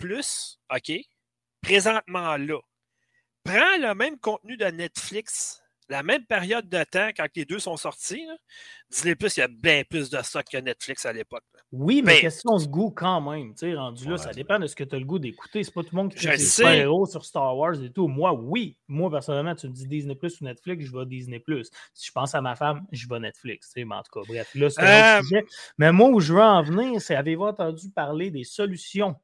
OK, 0.74 0.92
présentement 1.62 2.36
là. 2.38 2.60
Prends 3.44 3.78
le 3.80 3.94
même 3.96 4.18
contenu 4.20 4.58
de 4.58 4.66
Netflix, 4.66 5.62
la 5.90 6.04
même 6.04 6.24
période 6.26 6.70
de 6.70 6.84
temps 6.84 7.10
quand 7.18 7.26
les 7.36 7.46
deux 7.46 7.60
sont 7.60 7.76
sortis. 7.78 8.26
là. 8.26 8.36
Disney, 8.92 9.16
il 9.20 9.40
y 9.40 9.42
a 9.42 9.48
bien 9.48 9.84
plus 9.84 10.10
de 10.10 10.20
stock 10.22 10.46
que 10.52 10.58
Netflix 10.58 11.06
à 11.06 11.14
l'époque. 11.14 11.44
Oui, 11.72 12.02
mais 12.04 12.14
Ben- 12.16 12.22
question 12.22 12.58
de 12.58 12.66
goût 12.66 12.90
quand 12.92 13.22
même. 13.22 13.54
Tu 13.54 13.60
sais, 13.72 13.76
rendu 13.76 14.08
là, 14.10 14.18
ça 14.18 14.32
dépend 14.32 14.58
de 14.60 14.66
ce 14.68 14.76
que 14.76 14.84
tu 14.84 14.96
as 14.96 15.00
le 15.00 15.06
goût 15.06 15.20
d'écouter. 15.20 15.64
C'est 15.64 15.74
pas 15.74 15.82
tout 15.84 15.90
le 15.92 15.98
monde 15.98 16.14
qui 16.14 16.26
fait 16.26 16.38
des 16.38 16.44
super-héros 16.44 17.06
sur 17.06 17.24
Star 17.26 17.56
Wars 17.56 17.82
et 17.84 17.92
tout. 17.92 18.08
Moi, 18.08 18.34
oui. 18.34 18.78
Moi, 18.88 19.10
personnellement, 19.12 19.54
tu 19.56 19.68
me 19.68 19.74
dis 19.74 19.88
Disney 19.88 20.16
Plus 20.16 20.42
ou 20.42 20.46
Netflix, 20.46 20.86
je 20.86 20.92
vais 20.98 21.06
Disney 21.06 21.40
Plus. 21.40 21.70
Si 21.94 22.08
je 22.08 22.12
pense 22.12 22.34
à 22.34 22.42
ma 22.42 22.56
femme, 22.56 22.86
je 22.92 23.08
vais 23.08 23.20
Netflix. 23.20 23.68
tu 23.74 23.82
sais, 23.82 23.86
Mais 23.86 23.96
en 23.96 24.02
tout 24.04 24.20
cas, 24.20 24.26
bref, 24.28 24.50
là, 24.56 24.70
c'est 24.70 24.82
un 24.82 24.86
Euh, 24.86 25.18
autre 25.20 25.28
sujet. 25.28 25.46
Mais 25.78 25.92
moi, 25.92 26.10
où 26.10 26.20
je 26.20 26.34
veux 26.34 26.42
en 26.42 26.64
venir, 26.64 27.00
c'est 27.02 27.16
avez-vous 27.16 27.46
entendu 27.46 27.90
parler 27.92 28.32
des 28.32 28.44
solutions? 28.44 29.16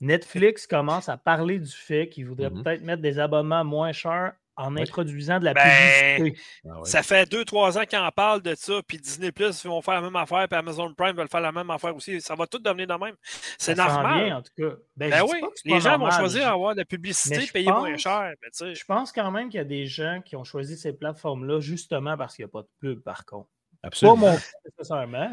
Netflix 0.00 0.66
commence 0.66 1.08
à 1.08 1.16
parler 1.16 1.60
du 1.60 1.70
fait 1.70 2.08
qu'il 2.08 2.26
voudrait 2.26 2.50
Mhm. 2.50 2.62
peut-être 2.62 2.82
mettre 2.82 3.02
des 3.02 3.18
abonnements 3.20 3.64
moins 3.64 3.92
chers 3.92 4.32
en 4.56 4.76
introduisant 4.76 5.38
de 5.38 5.44
la 5.44 5.54
Ben, 5.54 6.16
publicité. 6.16 6.42
Ah 6.68 6.80
ouais. 6.80 6.84
Ça 6.84 7.02
fait 7.02 7.30
2-3 7.30 7.78
ans 7.78 7.84
qu'ils 7.84 7.98
en 7.98 8.10
parlent 8.10 8.42
de 8.42 8.54
ça, 8.54 8.80
puis 8.86 8.98
Disney 8.98 9.32
Plus 9.32 9.64
vont 9.64 9.80
faire 9.80 9.94
la 9.94 10.02
même 10.02 10.16
affaire, 10.16 10.46
puis 10.48 10.58
Amazon 10.58 10.92
Prime 10.94 11.16
veulent 11.16 11.28
faire 11.28 11.40
la 11.40 11.52
même 11.52 11.70
affaire 11.70 11.94
aussi. 11.96 12.20
Ça 12.20 12.34
va 12.34 12.46
tout 12.46 12.58
devenir 12.58 12.86
de 12.86 12.94
même. 12.94 13.14
C'est 13.58 13.76
normal. 13.76 14.24
vient, 14.24 14.36
en 14.38 14.42
tout 14.42 14.52
cas. 14.56 14.76
Ben, 14.96 15.10
Ben 15.10 15.22
oui, 15.22 15.40
pas 15.40 15.48
les 15.64 15.72
pas 15.72 15.80
gens 15.80 15.98
vont 15.98 16.10
choisir 16.10 16.44
d'avoir 16.44 16.74
de 16.74 16.80
la 16.80 16.84
publicité, 16.84 17.46
payer 17.52 17.70
moins 17.70 17.96
cher. 17.96 18.32
Mais 18.42 18.50
tu 18.50 18.58
sais, 18.58 18.74
Je 18.74 18.84
pense 18.84 19.12
quand 19.12 19.30
même 19.30 19.48
qu'il 19.48 19.58
y 19.58 19.62
a 19.62 19.64
des 19.64 19.86
gens 19.86 20.20
qui 20.24 20.36
ont 20.36 20.44
choisi 20.44 20.76
ces 20.76 20.92
plateformes-là 20.92 21.60
justement 21.60 22.16
parce 22.16 22.36
qu'il 22.36 22.44
n'y 22.44 22.50
a 22.50 22.52
pas 22.52 22.62
de 22.62 22.68
pub, 22.80 23.02
par 23.02 23.24
contre. 23.24 23.48
Pas 23.80 23.88
Absolument. 23.88 24.16
mon 24.16 24.38
nécessairement, 24.64 25.32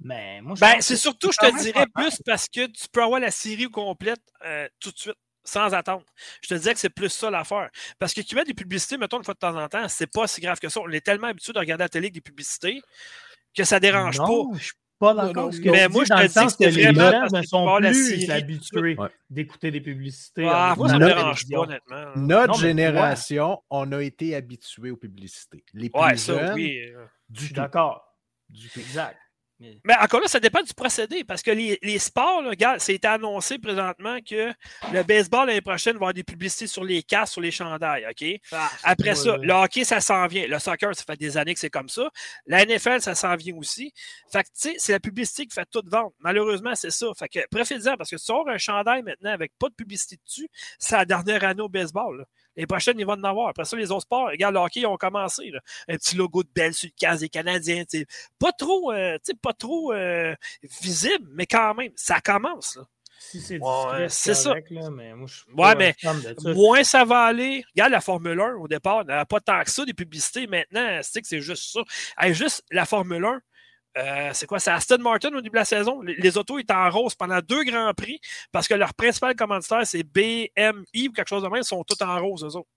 mais 0.00 0.40
moi, 0.42 0.54
je 0.54 0.60
Ben, 0.60 0.80
c'est 0.80 0.96
surtout, 0.96 1.30
je 1.32 1.38
te 1.38 1.62
dirais 1.62 1.86
pas 1.94 2.02
plus 2.02 2.22
parce 2.24 2.48
que 2.48 2.66
tu 2.66 2.86
peux 2.92 3.02
avoir 3.02 3.20
la 3.20 3.30
série 3.30 3.66
complète 3.70 4.20
euh, 4.44 4.68
tout 4.80 4.90
de 4.92 4.98
suite, 4.98 5.16
sans 5.46 5.72
attendre. 5.72 6.04
Je 6.42 6.48
te 6.48 6.54
disais 6.54 6.74
que 6.74 6.80
c'est 6.80 6.90
plus 6.90 7.08
ça 7.08 7.30
l'affaire. 7.30 7.70
Parce 7.98 8.12
que 8.12 8.20
tu 8.20 8.34
mets 8.34 8.44
des 8.44 8.52
publicités, 8.54 8.98
mettons, 8.98 9.18
une 9.18 9.24
fois 9.24 9.34
de 9.34 9.38
temps 9.38 9.56
en 9.56 9.68
temps, 9.68 9.88
c'est 9.88 10.10
pas 10.10 10.26
si 10.26 10.40
grave 10.40 10.58
que 10.60 10.68
ça. 10.68 10.80
On 10.80 10.90
est 10.90 11.00
tellement 11.00 11.28
habitué 11.28 11.52
de 11.54 11.58
regarder 11.58 11.82
à 11.82 11.86
la 11.86 11.88
télé 11.88 12.06
avec 12.06 12.14
des 12.14 12.20
publicités 12.20 12.82
que 13.56 13.64
ça 13.64 13.80
dérange 13.80 14.18
non, 14.18 14.50
pas. 14.52 14.58
je 14.58 14.64
suis 14.64 14.72
pas 14.98 15.14
d'accord 15.14 15.34
non, 15.34 15.42
avec 15.44 15.54
ce 15.54 15.60
que 15.60 15.70
mais 15.70 15.88
moi, 15.88 16.04
je 16.04 16.14
te 16.14 16.26
dis 16.26 16.32
sens 16.32 16.56
que 16.56 16.64
que 16.64 16.68
les 16.70 16.82
vraiment 16.92 17.10
gens 17.10 17.20
parce 17.20 17.32
ne 17.32 17.42
sont 17.42 17.76
plus 17.80 18.30
habitués 18.30 18.96
Ouais. 18.98 19.08
d'écouter 19.30 19.70
des 19.70 19.80
publicités. 19.80 20.46
Ah, 20.48 20.74
moi, 20.76 20.88
ça 20.88 20.98
me 20.98 21.06
dérange 21.06 21.42
pas, 21.50 21.58
honnêtement. 21.58 22.04
Notre 22.16 22.46
Non, 22.48 22.54
génération, 22.54 23.62
on 23.70 23.92
a 23.92 24.02
été 24.02 24.34
habitués 24.34 24.90
aux 24.90 24.96
publicités. 24.96 25.64
Les 25.74 25.90
plus 25.90 26.00
Ouais, 26.00 26.16
ça, 26.16 26.32
jeunes, 26.46 26.54
oui. 26.54 26.80
Du 27.28 27.48
tout. 27.48 27.54
d'accord. 27.54 28.02
Du 28.48 28.68
tout. 28.70 28.80
Exact. 28.80 29.16
Mais- 29.58 29.78
Mais 29.84 29.94
encore 30.00 30.20
là, 30.20 30.28
ça 30.28 30.38
dépend 30.38 30.62
du 30.62 30.74
procédé. 30.74 31.24
Parce 31.24 31.42
que 31.42 31.50
les, 31.50 31.78
les 31.82 31.98
sports, 31.98 32.42
là, 32.42 32.50
regarde, 32.50 32.78
c'est 32.80 33.02
annoncé 33.06 33.58
présentement 33.58 34.18
que 34.20 34.52
le 34.92 35.02
baseball 35.02 35.46
l'année 35.46 35.60
prochaine 35.62 35.94
va 35.94 35.98
avoir 35.98 36.14
des 36.14 36.24
publicités 36.24 36.66
sur 36.66 36.84
les 36.84 37.02
casques, 37.02 37.32
sur 37.32 37.40
les 37.40 37.50
chandails. 37.50 38.06
OK? 38.10 38.40
Ah, 38.52 38.70
Après 38.82 39.14
ça, 39.14 39.36
le 39.38 39.52
hockey, 39.54 39.84
ça 39.84 40.00
s'en 40.00 40.26
vient. 40.26 40.46
Le 40.46 40.58
soccer, 40.58 40.94
ça 40.94 41.04
fait 41.04 41.16
des 41.16 41.36
années 41.38 41.54
que 41.54 41.60
c'est 41.60 41.70
comme 41.70 41.88
ça. 41.88 42.10
La 42.46 42.64
NFL, 42.66 43.00
ça 43.00 43.14
s'en 43.14 43.34
vient 43.36 43.54
aussi. 43.56 43.92
Fait 44.30 44.42
que, 44.42 44.48
tu 44.48 44.52
sais, 44.56 44.74
c'est 44.78 44.92
la 44.92 45.00
publicité 45.00 45.46
qui 45.46 45.54
fait 45.54 45.68
tout 45.70 45.82
vendre. 45.86 46.12
Malheureusement, 46.20 46.74
c'est 46.74 46.90
ça. 46.90 47.06
Fait 47.18 47.28
que, 47.28 47.40
profitez-en, 47.50 47.96
parce 47.96 48.10
que 48.10 48.16
tu 48.16 48.22
sors 48.24 48.46
un 48.48 48.58
chandail 48.58 49.02
maintenant 49.02 49.30
avec 49.32 49.52
pas 49.58 49.68
de 49.70 49.74
publicité 49.74 50.16
dessus, 50.24 50.48
c'est 50.78 50.96
la 50.96 51.04
dernière 51.06 51.42
année 51.44 51.62
au 51.62 51.68
baseball. 51.68 52.18
là. 52.18 52.24
Les 52.56 52.66
prochaines, 52.66 52.98
ils 52.98 53.06
vont 53.06 53.12
en 53.12 53.24
avoir. 53.24 53.48
Après 53.48 53.64
ça, 53.64 53.76
les 53.76 53.90
autres 53.90 54.02
sports, 54.02 54.28
regarde, 54.28 54.54
le 54.54 54.60
hockey, 54.60 54.80
ils 54.80 54.86
ont 54.86 54.96
commencé. 54.96 55.50
Là. 55.50 55.60
Un 55.88 55.96
petit 55.96 56.16
logo 56.16 56.42
de 56.42 56.48
belle 56.54 56.74
sur 56.74 56.88
le 56.88 56.98
casque 56.98 57.20
des 57.20 57.28
Canadiens. 57.28 57.84
t'sais. 57.84 58.06
Pas 58.38 58.52
trop, 58.52 58.92
euh, 58.92 59.18
pas 59.42 59.52
trop 59.52 59.92
euh, 59.92 60.34
visible, 60.80 61.28
mais 61.32 61.46
quand 61.46 61.74
même, 61.74 61.92
ça 61.96 62.20
commence. 62.20 62.76
Là. 62.76 62.82
Si 63.18 63.40
c'est 63.40 63.58
Ouais, 63.58 64.06
discret, 64.06 64.08
c'est 64.10 64.34
ça. 64.34 64.54
là, 64.70 64.90
mais 64.90 65.14
moi, 65.14 65.26
Ouais, 65.56 65.74
mais 65.74 65.94
ça. 66.00 66.14
Moins 66.54 66.84
ça 66.84 67.04
va 67.04 67.22
aller. 67.24 67.64
Regarde 67.74 67.92
la 67.92 68.00
Formule 68.02 68.38
1 68.40 68.54
au 68.56 68.68
départ, 68.68 69.02
il 69.02 69.06
n'y 69.08 69.12
avait 69.14 69.24
pas 69.24 69.40
tant 69.40 69.62
que 69.64 69.70
ça, 69.70 69.84
des 69.84 69.94
publicités. 69.94 70.46
Maintenant, 70.46 71.00
c'est 71.02 71.22
que 71.22 71.26
c'est 71.26 71.40
juste 71.40 71.72
ça. 71.72 71.80
Hey, 72.18 72.34
juste 72.34 72.62
la 72.70 72.84
Formule 72.84 73.24
1, 73.24 73.40
euh, 73.96 74.30
c'est 74.32 74.46
quoi? 74.46 74.58
C'est 74.58 74.70
Aston 74.70 74.98
Martin 74.98 75.28
au 75.28 75.40
début 75.40 75.50
de 75.50 75.56
la 75.56 75.64
saison. 75.64 76.00
Les, 76.02 76.14
les 76.16 76.36
autos 76.38 76.58
étaient 76.58 76.74
en 76.74 76.90
rose 76.90 77.14
pendant 77.14 77.40
deux 77.40 77.64
grands 77.64 77.92
prix 77.94 78.20
parce 78.52 78.68
que 78.68 78.74
leur 78.74 78.92
principal 78.94 79.34
commanditaire, 79.34 79.86
c'est 79.86 80.02
BMI 80.02 81.08
ou 81.08 81.12
quelque 81.12 81.28
chose 81.28 81.42
de 81.42 81.48
même. 81.48 81.62
Ils 81.62 81.64
sont 81.64 81.82
tous 81.84 82.02
en 82.04 82.20
rose, 82.20 82.44
eux 82.44 82.56
autres. 82.56 82.68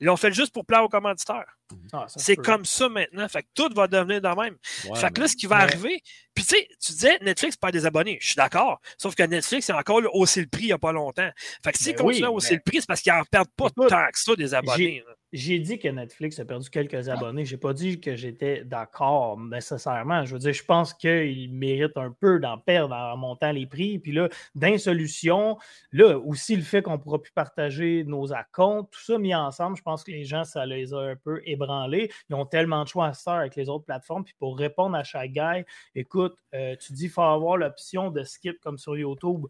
Ils 0.00 0.06
l'ont 0.06 0.16
fait 0.16 0.32
juste 0.32 0.52
pour 0.52 0.66
plaire 0.66 0.82
aux 0.82 0.88
commanditaires. 0.88 1.46
Ah, 1.92 2.06
C'est 2.08 2.34
comme 2.36 2.64
ça 2.64 2.88
maintenant. 2.88 3.28
Fait 3.28 3.42
que 3.42 3.48
tout 3.54 3.68
va 3.74 3.86
devenir 3.86 4.20
de 4.20 4.26
même. 4.28 4.56
Ouais, 4.90 4.98
fait 4.98 5.12
que 5.14 5.20
là, 5.20 5.28
ce 5.28 5.36
qui 5.36 5.46
va 5.46 5.58
mais- 5.58 5.62
arriver. 5.72 6.02
Puis 6.34 6.44
tu 6.44 6.56
sais, 6.56 6.68
tu 6.84 6.92
disais 6.92 7.16
Netflix 7.20 7.56
perd 7.56 7.72
des 7.72 7.86
abonnés. 7.86 8.18
Je 8.20 8.26
suis 8.26 8.34
d'accord. 8.34 8.80
Sauf 8.98 9.14
que 9.14 9.22
Netflix, 9.22 9.66
c'est 9.66 9.72
encore 9.72 10.02
haussé 10.12 10.40
le 10.40 10.48
prix 10.48 10.64
il 10.64 10.66
n'y 10.66 10.72
a 10.72 10.78
pas 10.78 10.90
longtemps. 10.92 11.30
Fait 11.62 11.72
que 11.72 11.78
s'ils 11.78 11.94
Ben 11.94 12.02
continuent 12.02 12.24
à 12.26 12.32
hausser 12.32 12.54
le 12.54 12.60
prix, 12.60 12.80
c'est 12.80 12.86
parce 12.88 13.00
qu'ils 13.02 13.12
n'en 13.12 13.22
perdent 13.24 13.48
pas 13.56 13.68
Écoute, 13.68 13.88
tant 13.88 14.06
que 14.12 14.18
ça 14.18 14.34
des 14.34 14.52
abonnés. 14.52 15.04
J'ai 15.34 15.58
dit 15.58 15.80
que 15.80 15.88
Netflix 15.88 16.38
a 16.38 16.44
perdu 16.44 16.70
quelques 16.70 17.08
abonnés. 17.08 17.44
J'ai 17.44 17.56
pas 17.56 17.72
dit 17.72 18.00
que 18.00 18.14
j'étais 18.14 18.62
d'accord 18.62 19.36
nécessairement. 19.36 20.24
Je 20.24 20.34
veux 20.34 20.38
dire, 20.38 20.52
je 20.52 20.64
pense 20.64 20.94
qu'ils 20.94 21.52
méritent 21.52 21.96
un 21.96 22.12
peu 22.12 22.38
d'en 22.38 22.56
perdre 22.56 22.94
en 22.94 23.16
montant 23.16 23.50
les 23.50 23.66
prix. 23.66 23.98
Puis 23.98 24.12
là, 24.12 24.28
d'insolution, 24.54 25.58
là, 25.90 26.16
aussi 26.18 26.54
le 26.54 26.62
fait 26.62 26.82
qu'on 26.82 26.92
ne 26.92 26.98
pourra 26.98 27.20
plus 27.20 27.32
partager 27.32 28.04
nos 28.04 28.32
accounts, 28.32 28.84
tout 28.84 29.00
ça 29.00 29.18
mis 29.18 29.34
ensemble, 29.34 29.76
je 29.76 29.82
pense 29.82 30.04
que 30.04 30.12
les 30.12 30.24
gens, 30.24 30.44
ça 30.44 30.66
les 30.66 30.94
a 30.94 31.00
un 31.00 31.16
peu 31.16 31.42
ébranlés. 31.46 32.12
Ils 32.30 32.36
ont 32.36 32.46
tellement 32.46 32.84
de 32.84 32.88
choix 32.88 33.08
à 33.08 33.12
faire 33.12 33.32
avec 33.32 33.56
les 33.56 33.68
autres 33.68 33.86
plateformes. 33.86 34.22
Puis 34.22 34.36
pour 34.38 34.56
répondre 34.56 34.96
à 34.96 35.02
chaque 35.02 35.32
gars, 35.32 35.64
écoute, 35.96 36.36
euh, 36.54 36.76
tu 36.76 36.92
dis 36.92 37.02
qu'il 37.02 37.10
faut 37.10 37.22
avoir 37.22 37.56
l'option 37.56 38.12
de 38.12 38.22
skip 38.22 38.60
comme 38.60 38.78
sur 38.78 38.96
YouTube. 38.96 39.46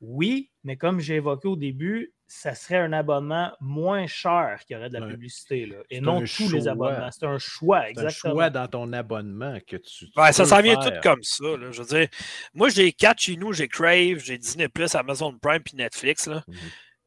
Oui, 0.00 0.50
mais 0.64 0.76
comme 0.76 1.00
j'ai 1.00 1.16
évoqué 1.16 1.48
au 1.48 1.56
début, 1.56 2.12
ça 2.26 2.54
serait 2.54 2.76
un 2.76 2.92
abonnement 2.92 3.52
moins 3.60 4.06
cher 4.06 4.60
qui 4.66 4.76
aurait 4.76 4.90
de 4.90 4.94
la 4.98 5.06
Ouais. 5.06 5.12
publicité. 5.12 5.66
Là, 5.66 5.76
et 5.90 6.00
non 6.00 6.22
tous 6.22 6.52
les 6.52 6.68
abonnements. 6.68 7.10
C'est 7.10 7.24
un 7.26 7.38
choix, 7.38 7.80
C'est 7.80 7.86
un 7.86 7.90
exactement. 8.02 8.34
choix 8.34 8.50
dans 8.50 8.68
ton 8.68 8.92
abonnement 8.92 9.58
que 9.66 9.76
tu. 9.76 10.10
tu 10.10 10.20
Ouais, 10.20 10.32
ça 10.32 10.44
s'en 10.44 10.60
vient 10.60 10.76
tout 10.76 10.92
comme 11.02 11.22
ça. 11.22 11.56
là. 11.56 11.70
Je 11.72 11.82
veux 11.82 11.88
dire, 11.98 12.08
moi, 12.54 12.68
j'ai 12.68 12.92
quatre 12.92 13.18
chez 13.20 13.36
nous, 13.36 13.52
j'ai 13.52 13.66
Crave, 13.66 14.18
j'ai 14.18 14.36
Disney, 14.38 14.68
Amazon 14.94 15.36
Prime 15.40 15.62
puis 15.62 15.74
Netflix. 15.76 16.26
Là. 16.26 16.44
Mhm. 16.46 16.54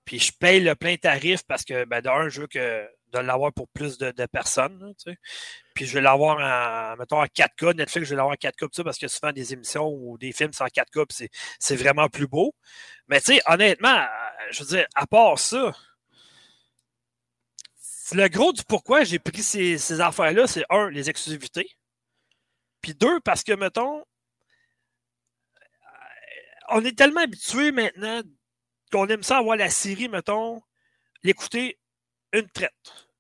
Puis 0.06 0.20
je 0.20 0.32
paye 0.38 0.60
le 0.60 0.76
plein 0.76 0.96
tarif 0.98 1.44
parce 1.48 1.64
que, 1.64 1.86
ben, 1.86 2.02
d'un, 2.02 2.28
je 2.28 2.42
veux 2.42 2.48
que, 2.48 2.86
de 3.14 3.20
l'avoir 3.20 3.54
pour 3.54 3.68
plus 3.70 3.98
de, 4.00 4.12
de 4.12 4.26
personnes. 4.26 4.80
là, 4.80 4.88
tu 4.98 5.12
sais. 5.12 5.18
Puis 5.74 5.86
je 5.86 5.94
vais 5.94 6.02
l'avoir 6.02 6.38
en, 6.38 6.98
mettons, 6.98 7.22
en 7.22 7.26
4K. 7.26 7.76
Netflix, 7.76 8.06
je 8.08 8.12
vais 8.12 8.18
l'avoir 8.18 8.34
en 8.34 8.36
4K, 8.36 8.68
pis 8.68 8.76
ça, 8.76 8.84
parce 8.84 8.98
que 8.98 9.08
souvent 9.08 9.32
des 9.32 9.54
émissions 9.54 9.88
ou 9.88 10.18
des 10.18 10.32
films, 10.32 10.52
c'est 10.54 10.64
en 10.64 10.68
4K, 10.68 11.06
puis 11.06 11.16
c'est, 11.18 11.30
c'est 11.60 11.76
vraiment 11.76 12.10
plus 12.10 12.28
beau. 12.28 12.54
Mais 13.08 13.20
tu 13.22 13.34
sais, 13.34 13.42
honnêtement, 13.48 13.90
euh, 13.90 14.06
je 14.52 14.64
veux 14.64 14.70
dire, 14.70 14.86
à 14.96 15.08
part 15.08 15.40
ça, 15.40 15.74
le 18.14 18.28
gros 18.28 18.52
du 18.54 18.64
pourquoi 18.64 19.04
j'ai 19.04 19.20
pris 19.20 19.44
ces, 19.44 19.78
ces 19.78 20.02
affaires-là, 20.02 20.48
c'est 20.48 20.66
un, 20.70 20.90
les 20.90 21.10
exclusivités. 21.10 21.70
Puis 22.82 22.94
deux, 22.96 23.20
parce 23.22 23.44
que, 23.44 23.54
mettons, 23.54 24.00
euh, 24.00 24.04
on 26.70 26.84
est 26.84 26.98
tellement 26.98 27.22
habitué 27.22 27.72
maintenant 27.72 28.22
qu'on 28.92 29.08
aime 29.08 29.24
ça 29.24 29.38
avoir 29.38 29.56
la 29.56 29.70
série, 29.70 30.10
mettons, 30.10 30.62
l'écouter 31.24 31.80
une 32.34 32.50
traite. 32.50 33.11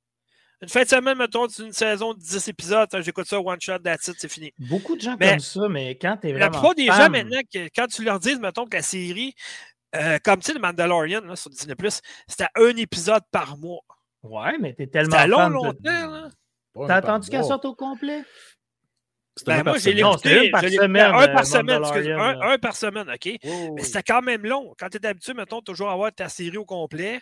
Une 0.62 0.70
fin 0.70 0.84
de 0.84 0.88
semaine, 0.88 1.18
mettons, 1.18 1.48
c'est 1.50 1.63
une 1.63 1.72
saison 1.74 2.13
de 2.13 2.20
10 2.20 2.48
épisodes, 2.50 2.88
hein, 2.94 3.01
j'écoute 3.01 3.25
ça 3.25 3.39
one 3.39 3.60
shot, 3.60 3.80
that's 3.80 4.08
it, 4.08 4.15
c'est 4.20 4.30
fini. 4.32 4.53
Beaucoup 4.60 4.96
de 4.96 5.01
gens 5.01 5.15
Mais 5.20 5.32
comme 5.32 5.39
ça, 5.39 5.68
mais 5.70 5.96
quand 5.98 6.18
tu 6.22 6.30
es 6.30 6.34
La 6.34 6.50
vraiment. 6.50 6.51
plupart 6.60 6.75
des 6.75 6.86
gens 6.86 7.10
maintenant, 7.10 7.39
que, 7.51 7.68
quand 7.75 7.88
tu 7.88 8.03
leur 8.03 8.20
dis, 8.20 8.36
mettons, 8.39 8.65
que 8.68 8.77
la 8.77 8.84
série, 8.84 9.34
euh, 9.96 10.20
comme 10.24 10.39
tu 10.39 10.48
sais, 10.48 10.53
le 10.53 10.60
Mandalorian 10.60 11.22
là, 11.22 11.36
sur 11.36 11.50
Disney, 11.50 11.74
c'était 12.27 12.48
un 12.56 12.75
épisode 12.77 13.24
par 13.32 13.58
mois. 13.58 13.82
Ouais, 14.24 14.58
mais 14.60 14.75
tu 14.75 14.84
es 14.84 14.88
tellement. 14.88 15.15
C'était 15.18 15.27
long, 15.27 15.38
fan 15.38 15.50
de- 15.50 15.53
longtemps. 15.56 16.12
Là. 16.12 16.30
Ouais, 16.75 16.88
T'as 16.88 16.96
attendu 16.98 17.30
qu'elle 17.30 17.44
sorte 17.44 17.65
au 17.65 17.74
complet? 17.74 18.24
Ben, 19.48 19.62
un 19.62 19.63
moi, 19.63 19.77
j'ai 19.80 19.94
l'écouté. 19.94 20.30
c'était 20.30 20.46
une 20.46 20.51
par 20.51 20.62
semaine, 20.62 21.15
Un 21.15 21.22
euh, 21.24 21.34
par 21.34 21.46
semaine, 21.46 21.84
un, 21.84 22.41
un 22.51 22.58
par 22.60 22.75
semaine, 22.75 23.10
OK? 23.10 23.25
Oui, 23.25 23.39
Mais 23.75 23.82
c'était 23.84 24.03
quand 24.03 24.22
même 24.22 24.46
long. 24.46 24.75
Quand 24.77 24.89
tu 24.89 24.98
es 24.98 25.06
habitué, 25.08 25.34
mettons, 25.34 25.62
toujours 25.62 25.89
à 25.89 25.94
avoir 25.94 26.12
ta 26.13 26.30
série 26.30 26.58
au 26.58 26.65
complet, 26.65 27.20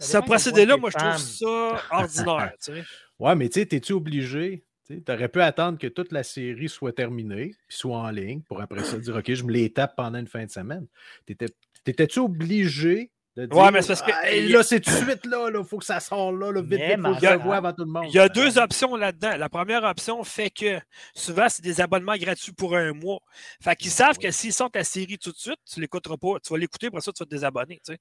ce 0.00 0.16
procédé-là, 0.26 0.76
moi, 0.76 0.90
je 0.90 0.96
trouve 0.98 1.18
ça 1.18 1.82
ordinaire. 1.90 2.52
tu 2.62 2.72
sais. 2.74 2.84
Ouais, 3.20 3.34
mais 3.34 3.48
tu 3.50 3.60
sais, 3.60 3.66
t'es-tu 3.66 3.92
obligé? 3.92 4.64
Tu 4.88 5.02
aurais 5.08 5.28
pu 5.28 5.40
attendre 5.42 5.78
que 5.78 5.86
toute 5.86 6.10
la 6.10 6.22
série 6.22 6.68
soit 6.70 6.92
terminée, 6.92 7.54
puis 7.68 7.76
soit 7.76 7.98
en 7.98 8.10
ligne, 8.10 8.40
pour 8.42 8.60
après 8.62 8.82
ça 8.82 8.96
dire 8.98 9.14
OK, 9.14 9.32
je 9.32 9.44
me 9.44 9.52
les 9.52 9.70
tape 9.72 9.94
pendant 9.94 10.18
une 10.18 10.26
fin 10.26 10.44
de 10.44 10.50
semaine. 10.50 10.86
T'étais- 11.26 11.46
T'étais-tu 11.84 12.18
obligé 12.18 13.10
de 13.36 13.46
dire 13.46 13.56
Ouais, 13.56 13.70
mais 13.70 13.82
c'est 13.82 13.88
parce 13.88 14.02
que- 14.02 14.10
Ah, 14.12 14.30
là, 14.56 14.62
c'est 14.62 14.80
tout 14.80 14.90
de 14.90 14.96
suite 14.96 15.26
là, 15.26 15.48
il 15.54 15.64
faut 15.64 15.78
que 15.78 15.84
ça 15.84 16.00
sorte 16.00 16.34
là, 16.34 16.50
là 16.50 16.60
vite, 16.62 16.72
vite, 16.72 16.96
faut 16.96 17.14
que 17.14 17.20
je 17.20 17.34
le 17.34 17.40
avant 17.52 17.72
tout 17.72 17.84
le 17.84 17.90
monde. 17.90 18.06
Il 18.08 18.14
y 18.14 18.18
a 18.18 18.28
deux 18.28 18.58
options 18.58 18.96
là-dedans. 18.96 19.36
La 19.36 19.48
première 19.48 19.84
option 19.84 20.24
fait 20.24 20.50
que 20.50 20.80
souvent, 21.14 21.48
c'est 21.48 21.62
des 21.62 21.80
abonnements 21.80 22.16
gratuits 22.16 22.52
pour 22.52 22.74
un 22.74 22.92
mois. 22.92 23.20
Fait 23.62 23.76
qu'ils 23.76 23.90
savent 23.92 24.18
que 24.18 24.30
s'ils 24.32 24.52
sortent 24.52 24.74
la 24.76 24.84
série 24.84 25.18
tout 25.18 25.30
de 25.30 25.36
suite, 25.38 25.60
tu 25.72 25.80
l'écouteras 25.80 26.16
pas. 26.16 26.40
Tu 26.42 26.52
vas 26.52 26.58
l'écouter, 26.58 26.86
après 26.88 27.00
ça, 27.02 27.12
tu 27.12 27.22
vas 27.22 27.26
te 27.26 27.30
désabonner. 27.30 27.80
tu 27.86 27.92
sais. 27.92 27.98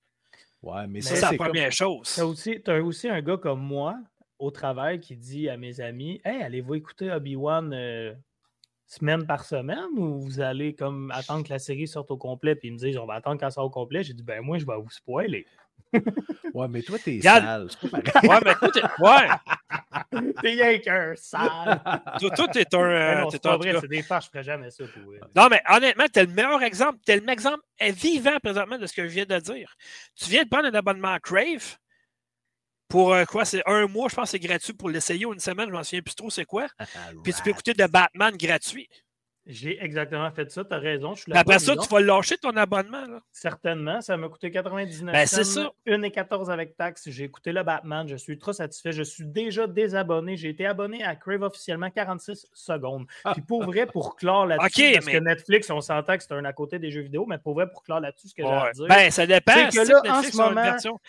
Ouais, 0.61 0.87
mais 0.87 1.01
Ça, 1.01 1.15
ça, 1.15 1.15
c'est 1.15 1.31
la 1.33 1.37
comme- 1.37 1.47
première 1.47 1.71
chose. 1.71 2.13
T'as 2.15 2.25
aussi, 2.25 2.61
t'as 2.61 2.79
aussi 2.81 3.07
un 3.07 3.21
gars 3.21 3.37
comme 3.37 3.61
moi 3.61 3.97
au 4.39 4.51
travail 4.51 4.99
qui 4.99 5.15
dit 5.15 5.47
à 5.49 5.57
mes 5.57 5.79
amis 5.81 6.19
Hey, 6.25 6.41
allez-vous 6.43 6.75
écouter 6.75 7.11
Obi-Wan 7.11 7.73
euh, 7.73 8.13
semaine 8.85 9.25
par 9.25 9.45
semaine 9.45 9.85
ou 9.97 10.19
vous 10.19 10.41
allez 10.41 10.73
comme 10.75 11.11
attendre 11.11 11.43
que 11.45 11.49
la 11.49 11.59
série 11.59 11.87
sorte 11.87 12.11
au 12.11 12.17
complet 12.17 12.55
puis 12.55 12.69
ils 12.69 12.71
me 12.73 12.77
disent 12.77 12.97
on 12.97 13.05
va 13.05 13.15
attendre 13.15 13.39
qu'elle 13.39 13.51
sorte 13.51 13.67
au 13.67 13.69
complet. 13.69 14.03
J'ai 14.03 14.13
dit 14.13 14.23
ben 14.23 14.41
moi 14.41 14.57
je 14.57 14.65
vais 14.65 14.75
vous 14.77 14.89
spoiler. 14.89 15.45
Ouais, 16.53 16.67
mais 16.67 16.81
toi, 16.81 16.97
t'es 17.03 17.17
Regarde. 17.17 17.69
sale. 17.71 17.89
Ouais, 18.29 18.39
mais 18.45 18.55
toi, 18.55 18.71
t'es- 18.71 18.81
ouais. 18.99 19.27
T'es 20.41 20.49
rien 20.49 20.79
qu'un 20.79 21.15
sale. 21.15 21.81
Toi, 22.19 22.29
toi, 22.31 22.47
t'es 22.47 22.65
un. 22.75 22.79
Euh, 22.79 23.21
non, 23.21 23.27
t'es 23.27 23.37
c'est 23.37 23.43
pas 23.43 23.53
un 23.53 23.57
vrai, 23.57 23.75
c'est 23.79 23.87
des 23.87 24.01
farces, 24.03 24.25
je 24.25 24.29
ferais 24.31 24.43
jamais 24.43 24.69
ça 24.71 24.83
pour. 24.85 25.13
Non, 25.35 25.47
mais 25.49 25.61
honnêtement, 25.69 26.05
t'es 26.11 26.25
le 26.25 26.31
meilleur 26.33 26.61
exemple. 26.63 26.99
T'es 27.05 27.15
le 27.15 27.21
même 27.21 27.33
exemple 27.33 27.63
vivant 27.81 28.37
présentement 28.41 28.77
de 28.77 28.85
ce 28.87 28.93
que 28.93 29.03
je 29.07 29.13
viens 29.13 29.25
de 29.25 29.39
dire. 29.39 29.75
Tu 30.15 30.29
viens 30.29 30.43
de 30.43 30.49
prendre 30.49 30.67
un 30.67 30.73
abonnement 30.73 31.13
à 31.13 31.19
Crave 31.19 31.77
pour 32.87 33.13
euh, 33.13 33.25
quoi? 33.25 33.45
C'est 33.45 33.61
un 33.67 33.87
mois, 33.87 34.09
je 34.09 34.15
pense 34.15 34.25
que 34.25 34.31
c'est 34.31 34.39
gratuit 34.39 34.73
pour 34.73 34.89
l'essayer 34.89 35.25
ou 35.25 35.33
une 35.33 35.39
semaine, 35.39 35.67
je 35.69 35.73
m'en 35.73 35.83
souviens 35.83 36.01
plus 36.01 36.15
trop 36.15 36.29
c'est 36.29 36.45
quoi. 36.45 36.67
Puis 37.23 37.33
tu 37.33 37.41
peux 37.43 37.49
écouter 37.51 37.73
de 37.73 37.85
Batman 37.85 38.35
gratuit. 38.35 38.87
J'ai 39.45 39.83
exactement 39.83 40.29
fait 40.31 40.51
ça, 40.51 40.63
raison. 40.69 41.15
Je 41.15 41.21
suis 41.21 41.23
Puis 41.25 41.33
là 41.33 41.39
après 41.39 41.57
ça, 41.57 41.75
tu 41.75 41.87
vas 41.89 41.99
lâcher 42.01 42.37
ton 42.37 42.55
abonnement. 42.55 43.05
Là. 43.07 43.19
Certainement, 43.31 43.99
ça 43.99 44.15
m'a 44.15 44.27
coûté 44.29 44.51
99 44.51 45.11
Ben, 45.11 45.25
c'est 45.25 45.43
ça. 45.43 45.71
1,14 45.87 46.51
avec 46.51 46.77
taxe. 46.77 47.09
J'ai 47.09 47.23
écouté 47.23 47.51
le 47.51 47.63
Batman, 47.63 48.07
je 48.07 48.15
suis 48.15 48.37
trop 48.37 48.53
satisfait. 48.53 48.91
Je 48.91 49.01
suis 49.01 49.25
déjà 49.25 49.65
désabonné. 49.65 50.37
J'ai 50.37 50.49
été 50.49 50.67
abonné 50.67 51.03
à 51.03 51.15
Crave 51.15 51.41
officiellement 51.41 51.89
46 51.89 52.47
secondes. 52.53 53.07
Puis 53.33 53.41
pour 53.41 53.63
vrai, 53.63 53.87
pour 53.87 54.15
clore 54.15 54.45
là-dessus, 54.45 54.91
parce 54.93 55.05
mais- 55.07 55.13
que 55.13 55.17
Netflix, 55.17 55.69
on 55.71 55.81
s'entend 55.81 56.17
que 56.17 56.23
c'est 56.23 56.33
un 56.33 56.45
à 56.45 56.53
côté 56.53 56.77
des 56.77 56.91
jeux 56.91 57.01
vidéo, 57.01 57.25
mais 57.27 57.39
pour 57.39 57.55
vrai, 57.55 57.67
pour 57.71 57.81
clore 57.81 58.01
là-dessus, 58.01 58.27
ce 58.27 58.35
que 58.35 58.43
j'ai 58.43 58.49
à 58.49 58.65
Ouais. 58.65 58.71
dire. 58.73 58.85
Ben, 58.87 59.09
ça 59.09 59.25
dépend. 59.25 59.53
c'est 59.71 59.83
que 59.83 59.91
là, 59.91 60.01
en 60.19 60.21
ce 60.21 60.37
moment- 60.37 60.61
version, 60.63 60.99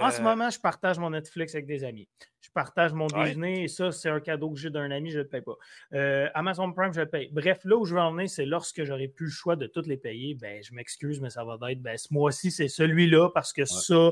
En 0.00 0.10
ce 0.12 0.20
moment, 0.20 0.48
je 0.50 0.60
partage 0.60 0.98
mon 0.98 1.10
Netflix 1.10 1.54
avec 1.54 1.66
des 1.66 1.82
amis. 1.82 2.06
Je 2.48 2.52
partage 2.54 2.92
mon 2.92 3.06
Ouais. 3.08 3.28
Disney 3.28 3.64
et 3.64 3.68
ça, 3.68 3.92
c'est 3.92 4.08
un 4.08 4.20
cadeau 4.20 4.50
que 4.50 4.58
j'ai 4.58 4.70
d'un 4.70 4.90
ami, 4.90 5.10
je 5.10 5.18
ne 5.18 5.22
le 5.22 5.28
paye 5.28 5.42
pas. 5.42 5.56
Euh, 5.92 6.28
Amazon 6.34 6.72
Prime, 6.72 6.92
je 6.92 7.00
le 7.00 7.08
paye. 7.08 7.28
Bref, 7.30 7.60
là 7.64 7.76
où 7.76 7.84
je 7.84 7.94
veux 7.94 8.00
en 8.00 8.12
venir, 8.12 8.28
c'est 8.28 8.46
lorsque 8.46 8.82
j'aurai 8.84 9.08
plus 9.08 9.26
le 9.26 9.32
choix 9.32 9.54
de 9.56 9.66
toutes 9.66 9.86
les 9.86 9.96
payer, 9.96 10.34
ben, 10.34 10.62
je 10.62 10.74
m'excuse, 10.74 11.20
mais 11.20 11.30
ça 11.30 11.44
va 11.44 11.56
être 11.70 11.82
ben, 11.82 11.96
ce 11.96 12.12
mois-ci, 12.12 12.50
c'est 12.50 12.68
celui-là 12.68 13.30
parce 13.32 13.52
que 13.52 13.64
ça 13.64 14.10